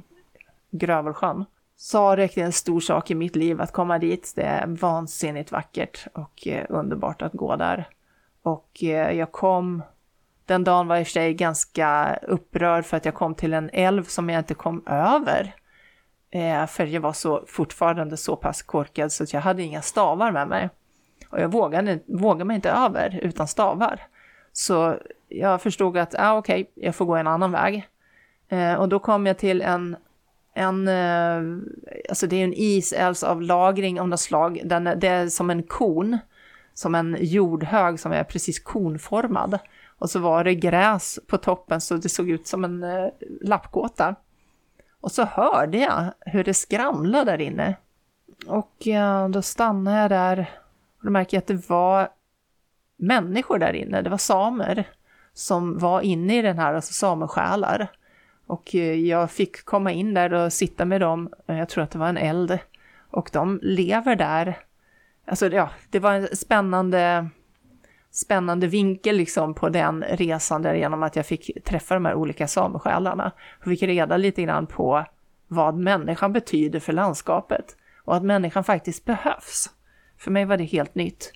Grövelsjön. 0.72 1.45
Sarek 1.76 2.38
är 2.38 2.45
en 2.45 2.52
stor 2.52 2.80
sak 2.80 3.11
i 3.11 3.15
mitt 3.15 3.36
liv 3.36 3.61
att 3.61 3.72
komma 3.72 3.99
dit. 3.99 4.34
Det 4.36 4.41
är 4.41 4.68
vansinnigt 4.68 5.52
vackert 5.52 6.07
och 6.14 6.48
eh, 6.48 6.65
underbart 6.69 7.22
att 7.22 7.34
gå 7.34 7.56
där. 7.56 7.88
Och 8.41 8.84
eh, 8.84 9.11
jag 9.11 9.31
kom, 9.31 9.84
den 10.45 10.64
dagen 10.64 10.88
var 10.88 10.95
jag 10.95 11.02
i 11.02 11.03
och 11.03 11.07
för 11.07 11.11
sig 11.11 11.34
ganska 11.34 12.19
upprörd 12.22 12.86
för 12.86 12.98
att 12.98 13.06
jag 13.06 13.14
kom 13.14 13.36
till 13.36 13.53
en 13.53 13.69
älv 13.73 14.03
som 14.03 14.30
jag 14.30 14.40
inte 14.40 14.53
kom 14.53 14.84
över. 14.88 15.56
Eh, 16.32 16.66
för 16.66 16.86
jag 16.86 17.02
var 17.02 17.14
så, 17.14 17.44
fortfarande 17.48 18.18
så 18.18 18.36
pass 18.36 18.62
korkad 18.62 19.12
så 19.12 19.24
att 19.24 19.34
jag 19.34 19.42
hade 19.42 19.64
inga 19.64 19.82
stavar 19.82 20.32
med 20.32 20.48
mig. 20.48 20.70
Och 21.30 21.40
jag 21.40 21.52
vågade, 21.52 22.00
vågade 22.06 22.46
mig 22.46 22.56
inte 22.56 22.70
över 22.70 23.20
utan 23.22 23.48
stavar. 23.48 24.02
Så 24.54 24.98
jag 25.28 25.62
förstod 25.62 25.98
att, 25.98 26.16
ah, 26.20 26.38
okej, 26.38 26.72
jag 26.76 26.96
får 26.96 27.06
gå 27.06 27.16
en 27.16 27.28
annan 27.28 27.52
väg. 27.52 27.88
Eh, 28.50 28.74
och 28.74 28.90
då 28.90 29.00
kom 29.00 29.26
jag 29.26 29.38
till 29.38 29.62
en, 29.62 29.96
en 30.54 30.88
eh, 30.88 31.42
alltså 32.10 32.28
det 32.28 32.36
är 32.36 32.44
en 32.44 32.54
isälvsavlagring 32.54 34.02
av 34.02 34.08
något 34.08 34.20
slag. 34.20 34.62
Den, 34.66 34.84
det 34.84 35.08
är 35.08 35.28
som 35.28 35.50
en 35.50 35.64
kon, 35.64 36.18
som 36.74 36.96
en 36.96 37.18
jordhög 37.20 38.00
som 38.00 38.12
är 38.12 38.24
precis 38.24 38.60
konformad. 38.60 39.60
Och 40.00 40.10
så 40.10 40.20
var 40.20 40.44
det 40.44 40.56
gräs 40.56 41.20
på 41.28 41.38
toppen 41.38 41.82
så 41.82 41.96
det 41.96 42.10
såg 42.10 42.30
ut 42.30 42.48
som 42.48 42.64
en 42.64 42.84
eh, 42.84 43.08
lappkåta. 43.42 44.16
Och 45.02 45.12
så 45.12 45.24
hörde 45.24 45.78
jag 45.78 46.14
hur 46.20 46.44
det 46.44 46.54
skramlade 46.54 47.32
där 47.32 47.42
inne. 47.42 47.76
Och 48.48 48.88
då 49.30 49.42
stannade 49.42 49.98
jag 49.98 50.10
där 50.10 50.50
och 51.00 51.06
då 51.06 51.12
märkte 51.12 51.36
jag 51.36 51.42
att 51.42 51.48
det 51.48 51.70
var 51.70 52.10
människor 52.98 53.60
där 53.60 53.74
inne, 53.74 54.02
det 54.02 54.10
var 54.10 54.18
samer 54.18 54.88
som 55.34 55.78
var 55.78 56.02
inne 56.02 56.40
i 56.40 56.42
den 56.42 56.60
här, 56.60 56.74
alltså 56.74 56.94
samesjälar. 56.94 57.88
Och 58.48 58.76
eh, 58.76 58.94
jag 58.94 59.32
fick 59.32 59.66
komma 59.66 59.92
in 59.92 60.14
där 60.14 60.34
och 60.34 60.54
sitta 60.54 60.86
med 60.86 61.02
dem, 61.02 61.34
jag 61.46 61.70
tror 61.70 61.84
att 61.84 61.92
det 61.92 62.00
var 62.00 62.10
en 62.10 62.18
eld, 62.18 62.60
och 63.12 63.30
de 63.34 63.60
lever 63.62 64.16
där. 64.16 64.58
Alltså 65.26 65.48
ja, 65.48 65.70
det 65.90 66.00
var 66.00 66.14
en 66.14 66.28
spännande, 66.36 67.30
spännande 68.11 68.68
vinkel 68.68 69.15
liksom 69.15 69.53
på 69.53 69.69
den 69.69 70.03
resan 70.03 70.61
där 70.61 70.73
genom 70.73 71.03
att 71.03 71.15
jag 71.15 71.26
fick 71.26 71.64
träffa 71.64 71.94
de 71.94 72.06
här 72.06 72.15
olika 72.15 72.48
samesjälarna. 72.48 73.31
Och 73.60 73.65
fick 73.65 73.84
reda 73.84 74.18
lite 74.18 74.44
grann 74.44 74.68
på 74.68 75.06
vad 75.48 75.76
människan 75.76 76.34
betyder 76.34 76.80
för 76.80 76.94
landskapet 76.94 77.77
och 78.06 78.15
att 78.15 78.23
människan 78.23 78.64
faktiskt 78.64 79.06
behövs. 79.06 79.69
För 80.18 80.31
mig 80.31 80.45
var 80.45 80.57
det 80.57 80.64
helt 80.64 80.95
nytt. 80.95 81.34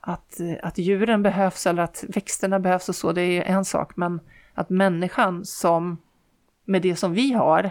Att, 0.00 0.40
att 0.62 0.78
djuren 0.78 1.22
behövs 1.22 1.66
eller 1.66 1.82
att 1.82 2.04
växterna 2.08 2.60
behövs 2.60 2.88
och 2.88 2.94
så, 2.94 3.12
det 3.12 3.22
är 3.22 3.42
en 3.42 3.64
sak, 3.64 3.96
men 3.96 4.20
att 4.54 4.70
människan 4.70 5.44
som 5.44 5.98
med 6.64 6.82
det 6.82 6.96
som 6.96 7.12
vi 7.12 7.32
har 7.32 7.70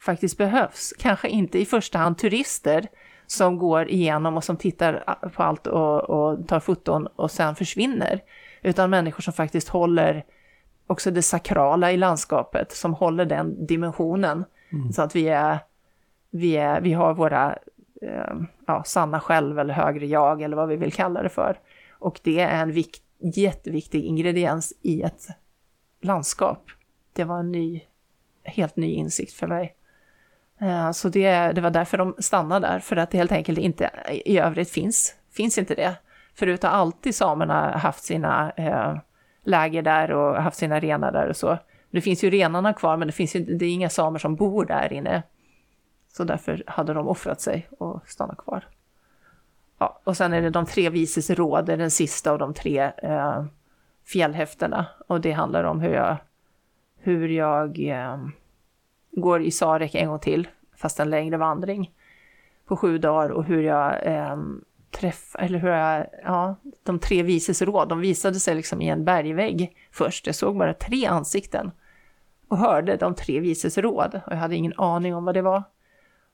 faktiskt 0.00 0.38
behövs. 0.38 0.94
Kanske 0.98 1.28
inte 1.28 1.58
i 1.58 1.64
första 1.64 1.98
hand 1.98 2.18
turister 2.18 2.88
som 3.28 3.58
går 3.58 3.88
igenom 3.88 4.36
och 4.36 4.44
som 4.44 4.56
tittar 4.56 5.18
på 5.36 5.42
allt 5.42 5.66
och, 5.66 6.10
och 6.10 6.48
tar 6.48 6.60
foton 6.60 7.06
och 7.06 7.30
sen 7.30 7.54
försvinner, 7.54 8.20
utan 8.62 8.90
människor 8.90 9.22
som 9.22 9.32
faktiskt 9.32 9.68
håller 9.68 10.24
också 10.86 11.10
det 11.10 11.22
sakrala 11.22 11.92
i 11.92 11.96
landskapet, 11.96 12.72
som 12.72 12.94
håller 12.94 13.24
den 13.24 13.66
dimensionen. 13.66 14.44
Så 14.92 15.02
att 15.02 15.16
vi 15.16 15.28
är, 15.28 15.58
vi 16.30 16.56
är, 16.56 16.80
vi 16.80 16.92
har 16.92 17.14
våra 17.14 17.58
eh, 18.02 18.34
ja, 18.66 18.84
sanna 18.84 19.20
själv 19.20 19.58
eller 19.58 19.74
högre 19.74 20.06
jag 20.06 20.42
eller 20.42 20.56
vad 20.56 20.68
vi 20.68 20.76
vill 20.76 20.92
kalla 20.92 21.22
det 21.22 21.28
för. 21.28 21.58
Och 21.98 22.20
det 22.22 22.40
är 22.40 22.62
en 22.62 22.72
vikt, 22.72 23.02
jätteviktig 23.18 24.04
ingrediens 24.04 24.72
i 24.82 25.02
ett 25.02 25.26
landskap. 26.00 26.62
Det 27.12 27.24
var 27.24 27.38
en 27.38 27.52
ny, 27.52 27.80
helt 28.42 28.76
ny 28.76 28.92
insikt 28.92 29.32
för 29.32 29.46
mig. 29.46 29.74
Eh, 30.58 30.90
så 30.90 31.08
det, 31.08 31.52
det 31.52 31.60
var 31.60 31.70
därför 31.70 31.98
de 31.98 32.14
stannade 32.18 32.66
där, 32.66 32.78
för 32.78 32.96
att 32.96 33.10
det 33.10 33.18
helt 33.18 33.32
enkelt 33.32 33.58
inte 33.58 33.90
i 34.24 34.38
övrigt 34.38 34.70
finns, 34.70 35.14
finns 35.32 35.58
inte 35.58 35.74
det. 35.74 35.94
Förut 36.34 36.62
har 36.62 36.70
alltid 36.70 37.14
samerna 37.14 37.70
haft 37.76 38.04
sina 38.04 38.50
eh, 38.50 38.96
läger 39.44 39.82
där 39.82 40.10
och 40.12 40.42
haft 40.42 40.56
sina 40.56 40.80
renar 40.80 41.12
där 41.12 41.28
och 41.28 41.36
så. 41.36 41.58
Det 41.90 42.00
finns 42.00 42.24
ju 42.24 42.30
renarna 42.30 42.72
kvar, 42.72 42.96
men 42.96 43.08
det, 43.08 43.12
finns 43.12 43.36
ju, 43.36 43.44
det 43.44 43.66
är 43.66 43.70
inga 43.70 43.90
samer 43.90 44.18
som 44.18 44.36
bor 44.36 44.64
där 44.64 44.92
inne. 44.92 45.22
Så 46.12 46.24
därför 46.24 46.62
hade 46.66 46.94
de 46.94 47.08
offrat 47.08 47.40
sig 47.40 47.68
och 47.78 48.08
stannat 48.08 48.38
kvar. 48.38 48.64
Ja, 49.78 50.00
och 50.04 50.16
sen 50.16 50.32
är 50.32 50.42
det 50.42 50.50
de 50.50 50.66
tre 50.66 50.90
vises 50.90 51.30
råd, 51.30 51.66
det 51.66 51.72
är 51.72 51.76
den 51.76 51.90
sista 51.90 52.30
av 52.30 52.38
de 52.38 52.54
tre 52.54 52.92
eh, 52.96 53.44
fjällhäftena. 54.06 54.86
Och 55.06 55.20
det 55.20 55.32
handlar 55.32 55.64
om 55.64 55.80
hur 55.80 55.94
jag, 55.94 56.16
hur 56.98 57.28
jag 57.28 57.80
eh, 57.88 58.18
går 59.20 59.42
i 59.42 59.50
Sarek 59.50 59.94
en 59.94 60.08
gång 60.08 60.18
till, 60.18 60.48
fast 60.76 61.00
en 61.00 61.10
längre 61.10 61.36
vandring 61.36 61.92
på 62.66 62.76
sju 62.76 62.98
dagar 62.98 63.30
och 63.30 63.44
hur 63.44 63.62
jag 63.62 64.06
eh, 64.06 64.36
träffar, 64.90 65.40
eller 65.40 65.58
hur 65.58 65.68
jag, 65.68 66.06
ja, 66.24 66.56
de 66.82 66.98
tre 66.98 67.22
vises 67.22 67.62
råd, 67.62 67.88
de 67.88 68.00
visade 68.00 68.40
sig 68.40 68.54
liksom 68.54 68.82
i 68.82 68.88
en 68.88 69.04
bergvägg 69.04 69.76
först. 69.92 70.26
Jag 70.26 70.34
såg 70.34 70.58
bara 70.58 70.74
tre 70.74 71.06
ansikten 71.06 71.70
och 72.48 72.58
hörde 72.58 72.96
de 72.96 73.14
tre 73.14 73.40
vises 73.40 73.78
råd 73.78 74.20
och 74.26 74.32
jag 74.32 74.36
hade 74.36 74.56
ingen 74.56 74.72
aning 74.76 75.14
om 75.14 75.24
vad 75.24 75.34
det 75.34 75.42
var. 75.42 75.62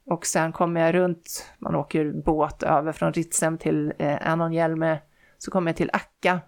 Och 0.06 0.27
sen 0.27 0.52
kommer 0.52 0.81
jag 0.81 0.94
runt, 0.94 1.52
man 1.59 1.74
åker 1.74 2.12
båt 2.12 2.62
över 2.62 2.93
från 2.93 3.12
Ritsem 3.12 3.59
till 3.59 3.93
eh, 3.98 4.31
Annonhjelme, 4.31 4.98
så 5.39 5.51
kommer 5.51 5.70
jag 5.70 5.77
till 5.77 5.90
Akka, 5.93 6.40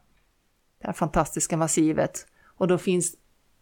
det 0.81 0.87
här 0.87 0.93
fantastiska 0.93 1.57
massivet. 1.57 2.27
Och 2.45 2.69
då 2.69 2.79
finns 2.79 3.17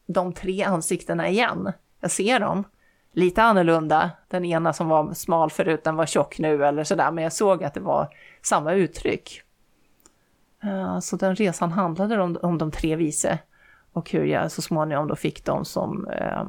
de 0.07 0.33
tre 0.33 0.63
ansiktena 0.63 1.29
igen. 1.29 1.73
Jag 2.05 2.11
ser 2.11 2.41
dem, 2.41 2.65
lite 3.13 3.43
annorlunda. 3.43 4.11
Den 4.29 4.45
ena 4.45 4.73
som 4.73 4.89
var 4.89 5.15
smal 5.15 5.51
förut, 5.51 5.85
den 5.85 5.97
var 5.97 6.07
tjock 6.07 6.39
nu 6.39 6.65
eller 6.65 6.85
sådär, 6.85 7.11
men 7.11 7.25
jag 7.25 7.33
såg 7.33 7.65
att 7.65 7.75
det 7.75 7.81
var 7.81 8.09
samma 8.43 8.73
uttryck. 8.73 9.43
Eh, 10.63 11.01
så 11.01 11.17
den 11.17 11.37
resan 11.37 11.73
handlade 11.73 12.23
om, 12.23 12.39
om 12.43 12.59
de 12.59 12.71
tre 12.71 12.97
vise 12.97 13.39
och 13.93 14.11
hur 14.11 14.25
jag 14.25 14.53
så 14.53 14.63
småningom 14.63 15.09
då 15.09 15.17
fick 15.17 15.45
dem 15.45 15.65
som 15.65 16.09
eh, 16.09 16.45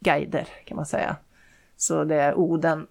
guider 0.00 0.48
kan 0.64 0.76
man 0.76 0.86
säga. 0.86 1.16
Så 1.76 2.04
det 2.04 2.16
är 2.16 2.34
Oden 2.34 2.86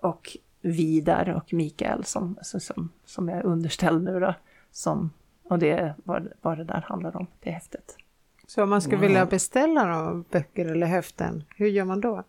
och 0.00 0.36
Vidar 0.60 1.28
och 1.28 1.52
Mikael 1.52 2.04
som, 2.04 2.38
som, 2.42 2.88
som 3.04 3.28
är 3.28 3.46
underställd 3.46 4.04
nu 4.04 4.20
då. 4.20 4.34
Som, 4.72 5.10
och 5.42 5.58
det 5.58 5.70
är 5.70 5.94
vad, 6.04 6.28
vad 6.42 6.58
det 6.58 6.64
där 6.64 6.84
handlar 6.88 7.16
om. 7.16 7.26
Det 7.40 7.48
är 7.48 7.54
häftigt. 7.54 7.96
Så 8.54 8.62
om 8.62 8.70
man 8.70 8.82
skulle 8.82 8.96
wow. 8.96 9.06
vilja 9.06 9.26
beställa 9.26 9.84
då, 9.84 10.24
böcker 10.30 10.66
eller 10.66 10.86
häften, 10.86 11.44
hur 11.56 11.66
gör 11.66 11.84
man 11.84 12.00
då? 12.00 12.24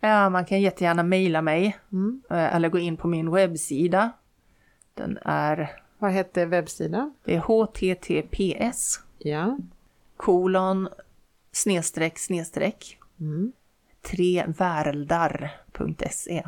Ja, 0.00 0.30
man 0.30 0.44
kan 0.44 0.60
jättegärna 0.60 1.02
mejla 1.02 1.42
mig 1.42 1.78
mm. 1.92 2.22
Eh, 2.30 2.54
eller 2.54 2.68
gå 2.68 2.78
in 2.78 2.96
på 2.96 3.08
min 3.08 3.30
webbsida. 3.30 4.10
Den 4.94 5.18
är... 5.22 5.82
Vad 5.98 6.12
heter 6.12 6.46
webbsidan? 6.46 7.14
Det 7.24 7.34
är 7.34 7.40
https. 7.40 9.00
Ja. 9.18 9.58
Kolon 10.16 10.88
snedstreck 11.52 12.18
snedstreck. 12.18 12.98
Mm. 13.20 13.52
trevärldar.se. 14.02 16.44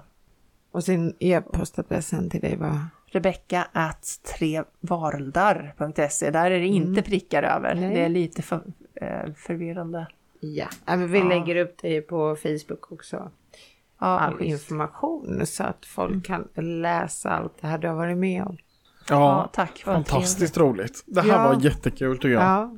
Och 0.71 0.85
sin 0.85 1.15
e-postadressen 1.19 2.31
till 2.31 2.41
dig 2.41 2.57
var? 2.57 2.79
Rebecka 3.07 3.69
at 3.73 4.21
trevarldar.se. 4.39 6.31
Där 6.31 6.51
är 6.51 6.61
det 6.61 6.67
inte 6.67 6.89
mm. 6.89 7.05
prickar 7.05 7.43
över. 7.43 7.75
Nej. 7.75 7.95
Det 7.95 8.01
är 8.01 8.09
lite 8.09 8.43
för, 8.43 8.63
eh, 9.01 9.33
förvirrande. 9.37 10.07
Ja, 10.41 10.67
men 10.87 11.13
vi 11.13 11.19
ja. 11.19 11.25
lägger 11.25 11.57
upp 11.57 11.79
det 11.83 12.01
på 12.01 12.37
Facebook 12.37 12.93
också. 12.93 13.31
Ja, 13.99 14.07
All 14.07 14.33
just. 14.33 14.43
information 14.71 15.47
så 15.47 15.65
att 15.65 15.87
folk 15.87 16.11
mm. 16.11 16.23
kan 16.23 16.49
läsa 16.81 17.31
allt 17.31 17.61
det 17.61 17.67
här 17.67 17.79
du 17.79 17.89
har 17.89 17.95
varit 17.95 18.17
med 18.17 18.43
om. 18.43 18.57
Ja, 19.09 19.15
ja 19.17 19.51
tack. 19.53 19.79
Fantastiskt 19.79 20.59
roligt. 20.59 21.03
Det 21.07 21.21
här 21.21 21.29
ja. 21.29 21.49
var 21.49 21.61
jättekul 21.61 22.17
tycker 22.17 22.29
jag. 22.29 22.43
Ja. 22.43 22.77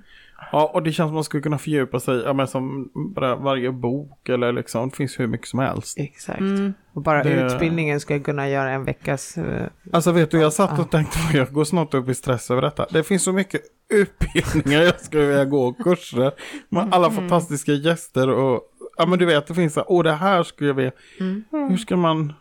Ja, 0.53 0.71
och 0.75 0.83
det 0.83 0.93
känns 0.93 0.97
som 0.97 1.07
att 1.07 1.15
man 1.15 1.25
skulle 1.25 1.43
kunna 1.43 1.59
fördjupa 1.59 2.01
sig, 2.01 2.23
ja 2.23 2.33
men 2.33 2.47
som 2.47 2.91
bara 3.15 3.37
varje 3.37 3.73
bok 3.73 4.29
eller 4.29 4.53
liksom, 4.53 4.89
det 4.89 4.97
finns 4.97 5.21
hur 5.21 5.27
mycket 5.27 5.49
som 5.49 5.59
helst. 5.59 5.99
Exakt. 5.99 6.41
Mm. 6.41 6.75
Och 6.93 7.03
bara 7.03 7.23
det... 7.23 7.31
utbildningen 7.31 8.01
ska 8.01 8.21
kunna 8.21 8.49
göra 8.49 8.71
en 8.71 8.85
veckas... 8.85 9.39
Uh... 9.39 9.67
Alltså 9.93 10.13
vet 10.13 10.31
du, 10.31 10.41
jag 10.41 10.53
satt 10.53 10.79
och 10.79 10.91
tänkte, 10.91 11.19
jag 11.33 11.53
går 11.53 11.65
snart 11.65 11.95
upp 11.95 12.09
i 12.09 12.15
stress 12.15 12.51
över 12.51 12.63
detta. 12.63 12.87
Det 12.91 13.03
finns 13.03 13.23
så 13.23 13.33
mycket 13.33 13.61
utbildningar 13.89 14.81
jag 14.83 15.01
skulle 15.01 15.27
vilja 15.27 15.45
gå, 15.45 15.73
kurser, 15.73 16.33
med 16.69 16.89
alla 16.95 17.07
mm. 17.07 17.17
fantastiska 17.19 17.73
gäster 17.73 18.29
och, 18.29 18.61
ja 18.97 19.07
men 19.07 19.19
du 19.19 19.27
vet, 19.27 19.47
det 19.47 19.55
finns 19.55 19.75
så, 19.75 19.85
åh 19.87 20.03
det 20.03 20.13
här 20.13 20.43
skulle 20.43 20.71
jag 20.71 20.75
vilja, 20.75 20.93
mm. 21.21 21.45
hur 21.51 21.77
ska 21.77 21.97
man... 21.97 22.33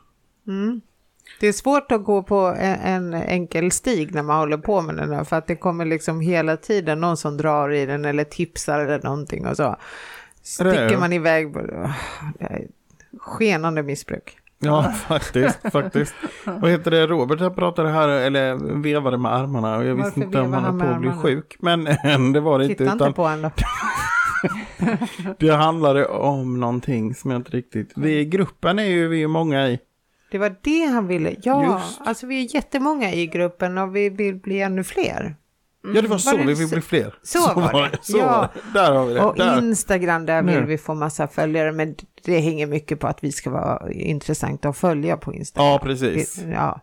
Mm. 0.48 0.82
Det 1.40 1.48
är 1.48 1.54
svårt 1.54 1.92
att 1.92 2.04
gå 2.04 2.24
på 2.24 2.56
en, 2.60 3.14
en, 3.14 3.14
enkel 3.14 3.72
stig 3.72 4.16
när 4.16 4.24
man 4.24 4.38
håller 4.38 4.58
på 4.58 4.82
med 4.82 4.96
den 4.96 5.12
här, 5.14 5.24
för 5.24 5.36
att 5.36 5.48
det 5.48 5.56
kommer 5.56 5.86
liksom 5.86 6.20
hela 6.20 6.58
tiden 6.58 7.02
någon 7.02 7.18
som 7.18 7.38
drar 7.38 7.70
i 7.74 7.86
den 7.86 8.06
eller 8.06 8.24
tipsar 8.24 8.80
eller 8.80 9.04
någonting 9.04 9.48
och 9.48 9.58
så 9.58 9.76
sticker 10.42 10.98
man 10.98 11.14
iväg. 11.14 11.56
Skenande 13.20 13.84
missbruk. 13.84 14.38
Ja, 14.64 14.84
faktiskt, 14.84 15.72
faktiskt. 15.72 16.14
Vad 16.46 16.72
heter 16.72 16.92
det, 16.92 17.08
Robert 17.08 17.40
jag 17.40 17.56
pratade 17.56 17.90
här, 17.90 18.10
eller 18.10 18.56
vevade 18.82 19.18
med 19.18 19.34
armarna 19.34 19.78
och 19.78 19.86
jag 19.86 19.96
Varför 19.96 20.06
visste 20.06 20.20
inte 20.20 20.42
om 20.42 20.54
han 20.54 20.64
höll 20.64 20.80
på 20.80 20.86
att 20.86 21.02
bli 21.02 21.12
sjuk. 21.12 21.56
Men 21.60 21.84
det 22.34 22.40
var 22.40 22.60
det 22.60 22.68
Titta 22.68 22.84
inte. 22.84 22.94
Titta 22.94 23.08
inte 23.08 23.16
på 23.16 23.28
honom. 23.28 23.52
det 25.40 25.50
handlade 25.50 26.06
om 26.06 26.60
någonting 26.60 27.16
som 27.16 27.32
jag 27.32 27.40
inte 27.40 27.52
riktigt... 27.52 27.92
Vi 27.96 28.20
i 28.20 28.26
gruppen 28.26 28.80
är 28.80 28.84
ju 28.84 29.08
vi 29.08 29.24
är 29.24 29.28
många 29.28 29.68
i. 29.68 29.80
Det 30.32 30.38
var 30.38 30.56
det 30.62 30.86
han 30.86 31.08
ville. 31.08 31.36
Ja, 31.44 31.64
Just. 31.64 32.02
alltså 32.02 32.28
vi 32.28 32.46
är 32.46 32.56
jättemånga 32.56 33.14
i 33.14 33.28
gruppen 33.28 33.78
och 33.78 33.96
vi 33.96 34.10
vill 34.10 34.36
bli 34.36 34.62
ännu 34.62 34.84
fler. 34.84 35.36
Mm. 35.84 35.96
Ja, 35.96 36.02
det 36.02 36.08
var 36.08 36.18
så 36.18 36.38
var 36.38 36.44
vi 36.44 36.54
vill 36.54 36.70
bli 36.70 36.82
fler. 36.82 37.16
Så, 37.24 37.40
så 37.40 37.54
var 37.54 37.90
det. 37.92 37.98
Så 38.02 38.18
ja. 38.18 38.50
Där 38.74 38.92
har 38.92 39.06
vi 39.06 39.14
det. 39.14 39.22
Och 39.22 39.36
där. 39.36 39.58
Instagram, 39.58 40.26
där 40.26 40.44
vill 40.44 40.64
vi 40.64 40.78
få 40.78 40.94
massa 40.94 41.28
följare, 41.28 41.72
men 41.72 41.96
det 42.26 42.40
hänger 42.40 42.68
mycket 42.68 43.00
på 43.00 43.08
att 43.08 43.24
vi 43.24 43.32
ska 43.32 43.50
vara 43.50 43.92
intressanta 43.92 44.70
att 44.70 44.78
följa 44.78 45.18
på 45.18 45.34
Instagram. 45.34 45.68
Ja, 45.68 45.80
precis. 45.84 46.44
Ja. 46.52 46.82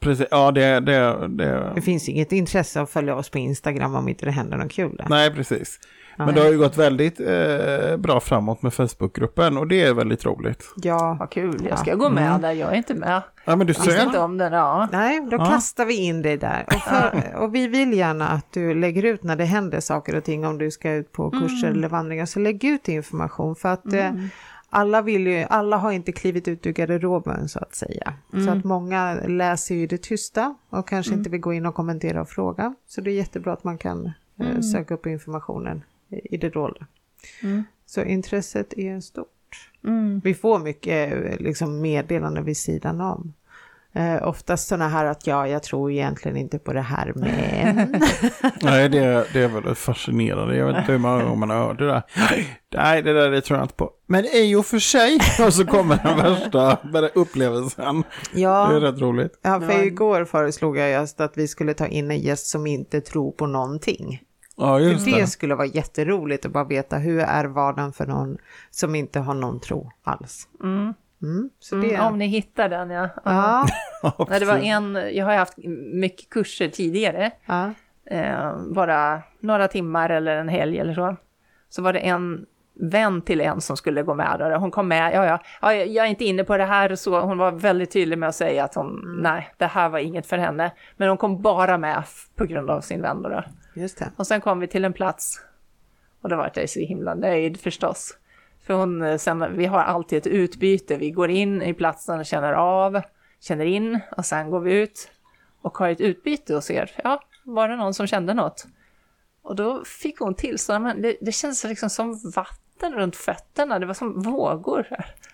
Precis, 0.00 0.26
ja 0.30 0.50
det, 0.50 0.80
det, 0.80 1.28
det... 1.28 1.72
Det 1.74 1.80
finns 1.80 2.08
inget 2.08 2.32
intresse 2.32 2.80
att 2.80 2.90
följa 2.90 3.14
oss 3.14 3.28
på 3.28 3.38
Instagram 3.38 3.94
om 3.94 4.08
inte 4.08 4.24
det 4.24 4.32
händer 4.32 4.56
något 4.56 4.72
kul 4.72 4.96
där. 4.96 5.06
Nej, 5.08 5.34
precis. 5.34 5.80
Men 6.16 6.34
det 6.34 6.40
har 6.40 6.48
ju 6.48 6.58
gått 6.58 6.76
väldigt 6.76 7.20
eh, 7.20 7.96
bra 7.96 8.20
framåt 8.20 8.62
med 8.62 8.74
Facebookgruppen 8.74 9.56
och 9.56 9.68
det 9.68 9.82
är 9.82 9.94
väldigt 9.94 10.24
roligt. 10.24 10.64
Ja, 10.76 11.16
vad 11.20 11.30
kul. 11.30 11.66
Jag 11.68 11.78
ska 11.78 11.90
ja. 11.90 11.96
gå 11.96 12.10
med 12.10 12.28
mm. 12.28 12.40
där, 12.40 12.52
jag 12.52 12.72
är 12.72 12.76
inte 12.76 12.94
med. 12.94 13.22
Ja, 13.44 13.56
men 13.56 13.66
du 13.66 13.74
ser. 13.74 14.02
inte 14.02 14.18
om 14.18 14.38
den, 14.38 14.52
ja. 14.52 14.88
Nej, 14.92 15.20
då 15.30 15.36
ja. 15.36 15.44
kastar 15.44 15.84
vi 15.84 15.96
in 15.96 16.22
dig 16.22 16.36
där. 16.36 16.64
Och, 16.66 16.72
för, 16.72 17.34
och, 17.36 17.54
vi 17.54 17.68
vill 17.68 17.92
gärna 17.92 18.28
att 18.28 18.52
du 18.52 18.74
lägger 18.74 19.04
ut 19.04 19.22
när 19.22 19.36
det 19.36 19.44
händer 19.44 19.80
saker 19.80 20.14
och 20.16 20.24
ting, 20.24 20.46
om 20.46 20.58
du 20.58 20.70
ska 20.70 20.92
ut 20.92 21.12
på 21.12 21.30
kurser 21.30 21.66
mm. 21.66 21.78
eller 21.78 21.88
vandringar, 21.88 22.26
så 22.26 22.40
lägg 22.40 22.64
ut 22.64 22.88
information 22.88 23.56
för 23.56 23.68
att 23.68 23.92
eh, 23.92 24.06
mm. 24.06 24.28
alla, 24.70 25.02
vill 25.02 25.26
ju, 25.26 25.46
alla 25.50 25.76
har 25.76 25.92
inte 25.92 26.12
klivit 26.12 26.48
ut 26.48 26.66
ur 26.66 26.72
garderoben 26.72 27.48
så 27.48 27.58
att 27.58 27.74
säga. 27.74 28.14
Mm. 28.32 28.46
Så 28.46 28.52
att 28.52 28.64
många 28.64 29.14
läser 29.26 29.74
ju 29.74 29.86
det 29.86 30.02
tysta 30.02 30.54
och 30.70 30.88
kanske 30.88 31.10
mm. 31.10 31.20
inte 31.20 31.30
vill 31.30 31.40
gå 31.40 31.52
in 31.52 31.66
och 31.66 31.74
kommentera 31.74 32.20
och 32.20 32.28
fråga. 32.28 32.74
Så 32.88 33.00
det 33.00 33.10
är 33.10 33.14
jättebra 33.14 33.52
att 33.52 33.64
man 33.64 33.78
kan 33.78 34.06
eh, 34.40 34.50
mm. 34.50 34.62
söka 34.62 34.94
upp 34.94 35.06
informationen 35.06 35.82
i 36.24 36.36
det 36.36 36.50
dolda. 36.50 36.86
Mm. 37.42 37.64
Så 37.86 38.02
intresset 38.02 38.72
är 38.78 39.00
stort. 39.00 39.28
Mm. 39.84 40.20
Vi 40.24 40.34
får 40.34 40.58
mycket 40.58 41.40
liksom, 41.40 41.80
meddelanden 41.80 42.44
vid 42.44 42.56
sidan 42.56 43.00
om. 43.00 43.32
Eh, 43.96 44.28
oftast 44.28 44.68
sådana 44.68 44.88
här 44.88 45.04
att 45.04 45.26
ja, 45.26 45.48
jag 45.48 45.62
tror 45.62 45.90
egentligen 45.92 46.36
inte 46.36 46.58
på 46.58 46.72
det 46.72 46.80
här 46.80 47.12
men. 47.14 48.02
Nej, 48.62 48.88
det, 48.88 49.26
det 49.32 49.42
är 49.42 49.48
väl 49.48 49.74
fascinerande. 49.74 50.56
Jag 50.56 50.66
vet 50.66 50.76
inte 50.76 50.92
hur 50.92 50.98
många 50.98 51.22
gånger 51.22 51.36
man 51.36 51.50
har 51.50 51.58
hört 51.58 51.78
det 51.78 51.86
där. 51.86 52.02
Nej, 52.74 53.02
det 53.02 53.12
där 53.12 53.30
det 53.30 53.40
tror 53.40 53.58
jag 53.58 53.64
inte 53.64 53.74
på. 53.74 53.90
Men 54.06 54.24
i 54.24 54.54
och 54.54 54.66
för 54.66 54.78
sig, 54.78 55.18
och 55.46 55.54
så 55.54 55.66
kommer 55.66 55.98
den 56.02 56.16
värsta 56.16 56.78
upplevelsen. 57.14 58.04
Ja. 58.34 58.68
Det 58.70 58.76
är 58.76 58.80
rätt 58.80 59.00
roligt. 59.00 59.38
Ja, 59.42 59.60
för 59.60 59.82
igår 59.82 60.24
föreslog 60.24 60.78
jag 60.78 60.90
just 60.90 61.20
att 61.20 61.32
vi 61.36 61.48
skulle 61.48 61.74
ta 61.74 61.86
in 61.86 62.10
en 62.10 62.20
gäst 62.20 62.46
som 62.46 62.66
inte 62.66 63.00
tror 63.00 63.32
på 63.32 63.46
någonting. 63.46 64.22
Ja, 64.56 64.80
just 64.80 65.04
det. 65.04 65.20
det 65.20 65.26
skulle 65.26 65.54
vara 65.54 65.66
jätteroligt 65.66 66.46
att 66.46 66.52
bara 66.52 66.64
veta 66.64 66.96
hur 66.96 67.20
är 67.20 67.44
vardagen 67.44 67.92
för 67.92 68.06
någon 68.06 68.38
som 68.70 68.94
inte 68.94 69.20
har 69.20 69.34
någon 69.34 69.60
tro 69.60 69.90
alls. 70.02 70.48
Mm. 70.62 70.94
Mm, 71.22 71.50
det... 71.70 71.94
mm, 71.94 72.06
om 72.06 72.18
ni 72.18 72.26
hittar 72.26 72.68
den, 72.68 72.90
ja. 72.90 73.08
ja. 73.24 73.66
ja 74.02 74.26
det 74.38 74.44
var 74.44 74.56
en, 74.56 74.94
jag 75.12 75.26
har 75.26 75.34
haft 75.34 75.58
mycket 75.92 76.30
kurser 76.30 76.68
tidigare. 76.68 77.30
Ja. 77.46 77.70
Eh, 78.06 78.56
bara 78.74 79.22
några 79.40 79.68
timmar 79.68 80.10
eller 80.10 80.36
en 80.36 80.48
helg 80.48 80.78
eller 80.78 80.94
så. 80.94 81.16
Så 81.68 81.82
var 81.82 81.92
det 81.92 81.98
en 81.98 82.46
vän 82.80 83.22
till 83.22 83.40
en 83.40 83.60
som 83.60 83.76
skulle 83.76 84.02
gå 84.02 84.14
med. 84.14 84.36
Där. 84.38 84.56
Hon 84.56 84.70
kom 84.70 84.88
med, 84.88 85.14
ja, 85.14 85.26
ja, 85.26 85.38
ja, 85.62 85.74
jag 85.74 86.06
är 86.06 86.10
inte 86.10 86.24
inne 86.24 86.44
på 86.44 86.56
det 86.56 86.64
här. 86.64 86.94
Så 86.94 87.20
hon 87.20 87.38
var 87.38 87.52
väldigt 87.52 87.92
tydlig 87.92 88.18
med 88.18 88.28
att 88.28 88.34
säga 88.34 88.64
att 88.64 88.74
hon, 88.74 89.02
mm. 89.02 89.16
nej, 89.22 89.52
det 89.56 89.66
här 89.66 89.88
var 89.88 89.98
inget 89.98 90.26
för 90.26 90.38
henne. 90.38 90.72
Men 90.96 91.08
hon 91.08 91.18
kom 91.18 91.42
bara 91.42 91.78
med 91.78 92.02
på 92.36 92.44
grund 92.44 92.70
av 92.70 92.80
sin 92.80 93.02
vän. 93.02 93.22
Då. 93.22 93.42
Just 93.74 93.98
det. 93.98 94.10
Och 94.16 94.26
sen 94.26 94.40
kom 94.40 94.60
vi 94.60 94.66
till 94.66 94.84
en 94.84 94.92
plats. 94.92 95.40
Och 96.20 96.28
då 96.28 96.36
var 96.36 96.52
jag 96.54 96.70
så 96.70 96.80
himla 96.80 97.14
nöjd 97.14 97.60
förstås. 97.60 98.16
För 98.66 98.74
hon, 98.74 99.02
eh, 99.02 99.16
sen, 99.16 99.56
vi 99.56 99.66
har 99.66 99.82
alltid 99.82 100.18
ett 100.18 100.26
utbyte. 100.26 100.96
Vi 100.96 101.10
går 101.10 101.30
in 101.30 101.62
i 101.62 101.74
platsen 101.74 102.18
och 102.18 102.26
känner 102.26 102.52
av, 102.52 103.02
känner 103.40 103.64
in 103.64 104.00
och 104.16 104.26
sen 104.26 104.50
går 104.50 104.60
vi 104.60 104.72
ut 104.72 105.10
och 105.62 105.78
har 105.78 105.88
ett 105.88 106.00
utbyte 106.00 106.56
och 106.56 106.64
ser, 106.64 106.90
ja, 107.04 107.22
var 107.44 107.68
det 107.68 107.76
någon 107.76 107.94
som 107.94 108.06
kände 108.06 108.34
något? 108.34 108.66
Och 109.42 109.56
då 109.56 109.84
fick 109.84 110.18
hon 110.18 110.34
tillstånd, 110.34 110.84
men 110.84 111.02
det, 111.02 111.16
det 111.20 111.32
kändes 111.32 111.64
liksom 111.64 111.90
som 111.90 112.30
vatten 112.34 112.92
runt 112.92 113.16
fötterna, 113.16 113.78
det 113.78 113.86
var 113.86 113.94
som 113.94 114.22
vågor. 114.22 114.86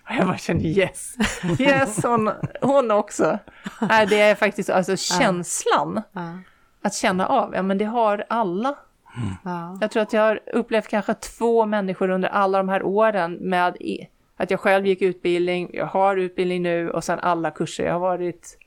Och 0.03 0.11
jag 0.17 0.25
bara 0.27 0.37
kände 0.37 0.63
yes, 0.63 1.15
yes 1.59 2.03
hon, 2.03 2.31
hon 2.61 2.91
också. 2.91 3.39
Nej, 3.81 4.07
det 4.07 4.21
är 4.21 4.35
faktiskt 4.35 4.69
alltså 4.69 4.97
känslan. 4.97 6.01
Att 6.81 6.93
känna 6.93 7.27
av, 7.27 7.55
ja 7.55 7.61
men 7.61 7.77
det 7.77 7.85
har 7.85 8.25
alla. 8.29 8.75
Mm. 9.45 9.77
Jag 9.81 9.91
tror 9.91 10.03
att 10.03 10.13
jag 10.13 10.21
har 10.21 10.39
upplevt 10.53 10.87
kanske 10.87 11.13
två 11.13 11.65
människor 11.65 12.09
under 12.09 12.29
alla 12.29 12.57
de 12.57 12.69
här 12.69 12.83
åren 12.83 13.33
med 13.33 13.77
att 14.37 14.51
jag 14.51 14.59
själv 14.59 14.85
gick 14.85 15.01
utbildning, 15.01 15.69
jag 15.73 15.85
har 15.85 16.17
utbildning 16.17 16.61
nu 16.61 16.89
och 16.89 17.03
sen 17.03 17.19
alla 17.19 17.51
kurser 17.51 17.85
jag 17.85 17.93
har 17.93 17.99
varit, 17.99 18.57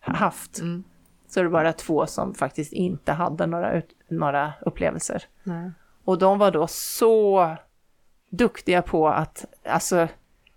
haft. 0.00 0.58
Mm. 0.58 0.84
Så 1.28 1.40
är 1.40 1.44
det 1.44 1.50
bara 1.50 1.72
två 1.72 2.06
som 2.06 2.34
faktiskt 2.34 2.72
inte 2.72 3.12
hade 3.12 3.46
några, 3.46 3.82
några 4.08 4.52
upplevelser. 4.60 5.22
Nej. 5.42 5.70
Och 6.04 6.18
de 6.18 6.38
var 6.38 6.50
då 6.50 6.66
så 6.66 7.56
duktiga 8.30 8.82
på 8.82 9.08
att, 9.08 9.44
alltså, 9.64 10.08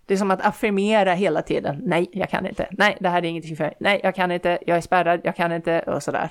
Det 0.06 0.14
är 0.14 0.18
som 0.18 0.30
att 0.30 0.46
affirmera 0.46 1.14
hela 1.14 1.42
tiden. 1.42 1.80
Nej, 1.84 2.10
jag 2.12 2.30
kan 2.30 2.46
inte. 2.46 2.68
Nej, 2.70 2.96
det 3.00 3.08
här 3.08 3.18
är 3.22 3.26
ingenting 3.26 3.56
för 3.56 3.64
mig. 3.64 3.74
Nej, 3.80 4.00
jag 4.02 4.14
kan 4.14 4.32
inte. 4.32 4.58
Jag 4.66 4.76
är 4.76 4.80
spärrad. 4.80 5.20
Jag 5.24 5.36
kan 5.36 5.52
inte. 5.52 5.80
Och 5.80 6.02
sådär. 6.02 6.30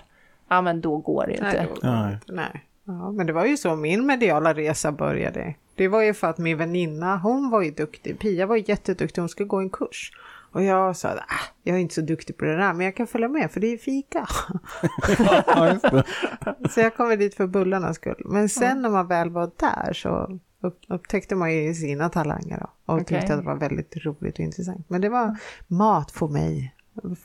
Ja, 0.50 0.62
men 0.62 0.82
då 0.82 0.98
går 0.98 1.26
det 1.26 1.32
inte. 1.32 1.44
Nej, 1.44 1.68
då, 1.82 1.88
Nej. 1.90 2.18
nej. 2.28 2.66
Ja, 2.84 3.12
men 3.12 3.28
det 3.28 3.34
var 3.34 3.46
ju 3.46 3.58
så 3.58 3.76
min 3.76 4.06
mediala 4.06 4.54
resa 4.54 4.92
började. 4.92 5.56
Det 5.76 5.88
var 5.88 6.02
ju 6.02 6.14
för 6.14 6.28
att 6.28 6.38
min 6.38 6.58
väninna, 6.58 7.18
hon 7.18 7.50
var 7.50 7.62
ju 7.62 7.72
duktig. 7.72 8.20
Pia 8.20 8.46
var 8.46 8.70
jätteduktig, 8.70 9.22
hon 9.22 9.30
skulle 9.30 9.48
gå 9.48 9.58
en 9.58 9.70
kurs. 9.70 10.12
Och 10.52 10.64
jag 10.64 10.96
sa, 10.98 11.10
ah, 11.10 11.46
jag 11.64 11.76
är 11.76 11.82
inte 11.82 11.96
så 11.96 12.02
duktig 12.02 12.38
på 12.38 12.46
det 12.46 12.56
där, 12.56 12.74
men 12.74 12.86
jag 12.86 12.96
kan 12.96 13.08
följa 13.08 13.28
med 13.28 13.52
för 13.52 13.60
det 13.60 13.74
är 13.74 13.78
fika. 13.78 14.28
Det. 16.62 16.70
så 16.70 16.80
jag 16.80 16.96
kommer 16.96 17.18
dit 17.18 17.36
för 17.36 17.48
bullarnas 17.48 17.96
skull. 17.96 18.22
Men 18.26 18.50
sen 18.50 18.82
när 18.82 18.90
man 18.90 19.08
väl 19.08 19.30
var 19.30 19.52
där 19.60 19.94
så 19.94 20.40
upp, 20.62 20.80
upptäckte 20.88 21.36
man 21.36 21.54
ju 21.54 21.74
sina 21.74 22.10
talanger 22.10 22.58
då, 22.60 22.70
och 22.86 22.94
Okej. 23.02 23.06
tyckte 23.06 23.34
att 23.34 23.40
det 23.40 23.46
var 23.46 23.56
väldigt 23.56 24.06
roligt 24.06 24.34
och 24.34 24.40
intressant. 24.40 24.90
Men 24.90 25.02
det 25.02 25.10
var 25.10 25.38
mat 25.68 26.12
för 26.12 26.28
mig. 26.28 26.76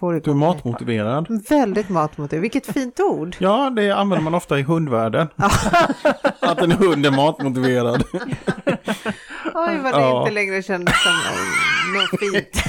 Får 0.01 0.13
Du 0.21 0.31
är 0.31 0.35
matmotiverad. 0.35 1.27
Väldigt 1.49 1.89
matmotiverad, 1.89 2.43
vilket 2.43 2.67
fint 2.67 3.01
ord. 3.01 3.37
Ja, 3.39 3.71
det 3.71 3.91
använder 3.91 4.25
man 4.25 4.35
ofta 4.35 4.59
i 4.59 4.63
hundvärlden. 4.63 5.29
att 6.41 6.59
en 6.59 6.73
hund 6.73 7.07
är 7.07 7.11
matmotiverad. 7.11 8.05
Oj, 9.55 9.79
vad 9.83 9.95
det 9.95 10.01
Ja. 10.01 10.21
inte 10.21 10.35
längre 10.35 10.63
kändes 10.63 10.95
som 11.03 11.13
något 11.95 12.21
fint. 12.21 12.65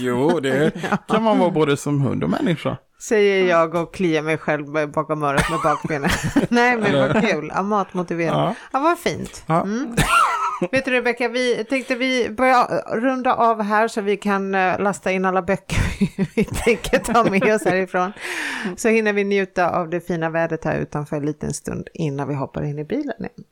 Jo, 0.00 0.40
det 0.40 0.70
kan 1.08 1.22
man 1.22 1.38
vara 1.38 1.50
både 1.50 1.76
som 1.76 2.00
hund 2.00 2.24
och 2.24 2.30
människa. 2.30 2.76
säger 3.00 3.48
jag 3.48 3.74
och 3.74 3.94
kliar 3.94 4.22
mig 4.22 4.38
själv 4.38 4.90
bakom 4.92 5.22
örat 5.22 5.50
med 5.50 5.58
bakbenen. 5.64 6.10
Nej, 6.48 6.76
men 6.76 6.92
vad 7.14 7.22
kul. 7.30 7.50
Ja, 7.54 7.62
matmotiverad. 7.62 8.36
Ja. 8.38 8.54
Ja, 8.72 8.78
vad 8.80 8.98
fint. 8.98 9.44
Mm. 9.48 9.94
Vet 10.72 10.84
du 10.84 10.90
Rebecka, 10.90 11.28
vi 11.28 11.64
tänkte 11.64 11.94
vi 11.94 12.30
börja 12.30 12.66
runda 12.92 13.34
av 13.34 13.62
här 13.62 13.88
så 13.88 14.00
vi 14.00 14.16
kan 14.16 14.54
eh, 14.54 14.80
lasta 14.80 15.12
in 15.12 15.24
alla 15.24 15.42
böcker 15.42 15.78
vi 16.36 16.44
tänker 16.44 16.98
ta 16.98 17.30
med 17.30 17.54
oss 17.54 17.64
härifrån. 17.64 18.12
Så 18.76 18.88
hinner 18.88 19.12
vi 19.12 19.24
njuta 19.24 19.70
av 19.70 19.90
det 19.90 20.00
fina 20.00 20.30
vädret 20.30 20.64
här 20.64 20.78
utanför 20.78 21.16
en 21.16 21.26
liten 21.26 21.52
stund 21.52 21.88
innan 21.94 22.28
vi 22.28 22.34
hoppar 22.34 22.62
in 22.62 22.78
i 22.78 22.84
bilen 22.84 23.18
igen. 23.18 23.44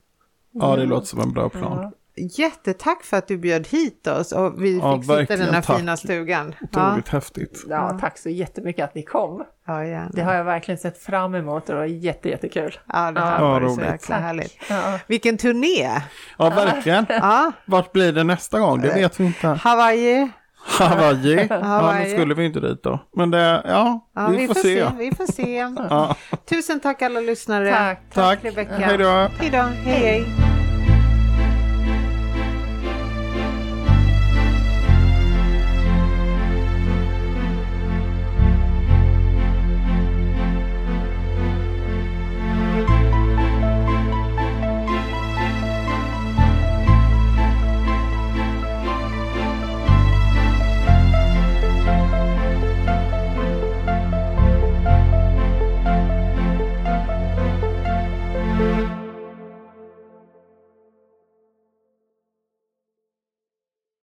Ja, 0.52 0.76
det 0.76 0.84
låter 0.84 1.06
som 1.06 1.20
en 1.20 1.32
bra 1.32 1.48
plan. 1.48 1.92
Jättetack 2.16 3.02
för 3.04 3.16
att 3.16 3.28
du 3.28 3.38
bjöd 3.38 3.66
hit 3.68 4.06
oss 4.06 4.32
och 4.32 4.64
vi 4.64 4.78
Ja, 4.78 4.96
fick 4.96 5.04
sitta 5.04 5.34
i 5.34 5.36
den 5.36 5.54
här 5.54 5.62
tack. 5.62 5.78
fina 5.78 5.96
stugan. 5.96 6.54
Ja, 6.60 6.66
Otroligt 6.88 7.08
häftigt. 7.08 7.64
Ja, 7.68 7.98
tack 8.00 8.18
så 8.18 8.28
jättemycket 8.28 8.84
att 8.84 8.94
ni 8.94 9.02
kom. 9.02 9.44
ja, 9.66 9.84
gärna. 9.84 10.10
Det 10.12 10.22
har 10.22 10.34
jag 10.34 10.44
verkligen 10.44 10.78
sett 10.78 10.98
fram 10.98 11.34
emot 11.34 11.62
och 11.68 11.74
det 11.74 11.80
var 11.80 11.84
jätte, 11.86 12.28
jättekul. 12.28 12.78
Ja, 12.92 13.12
det 13.12 13.20
har 13.20 13.32
Ja, 13.38 13.48
varit 13.48 13.70
så 13.70 13.76
roligt. 13.80 13.90
jäkla 13.90 14.16
härligt. 14.18 14.56
Ja. 14.70 14.98
Vilken 15.06 15.36
turné! 15.36 16.00
Ja, 16.38 16.50
verkligen. 16.50 17.06
Ja, 17.08 17.52
Vart 17.64 17.92
blir 17.92 18.12
det 18.12 18.24
nästa 18.24 18.58
gång? 18.60 18.80
Det 18.80 18.94
vet 18.94 19.20
vi 19.20 19.24
inte. 19.24 19.46
Hawaii. 19.48 20.30
Hawaii. 20.78 21.46
Ja, 21.50 21.60
Hawaii. 21.62 22.04
nu 22.04 22.10
skulle 22.16 22.34
vi 22.34 22.44
inte 22.44 22.60
dit 22.60 22.82
då. 22.82 23.00
Men 23.16 23.30
det, 23.30 23.62
ja, 23.66 24.08
Ja, 24.14 24.26
vi, 24.28 24.46
får 24.46 24.54
se. 24.54 24.86
Vi 24.98 25.12
får 25.14 25.32
se. 25.32 25.56
Ja, 25.90 26.16
Tusen 26.50 26.80
tack 26.80 27.02
alla 27.02 27.20
lyssnare. 27.20 27.70
Tack. 27.70 28.00
tack. 28.14 28.38
Rebecka. 28.44 28.74
Hej 28.74 28.98
då. 28.98 29.08
Hej 29.38 29.50
då. 29.50 29.58
Hej 29.58 29.98
hej. 30.00 30.51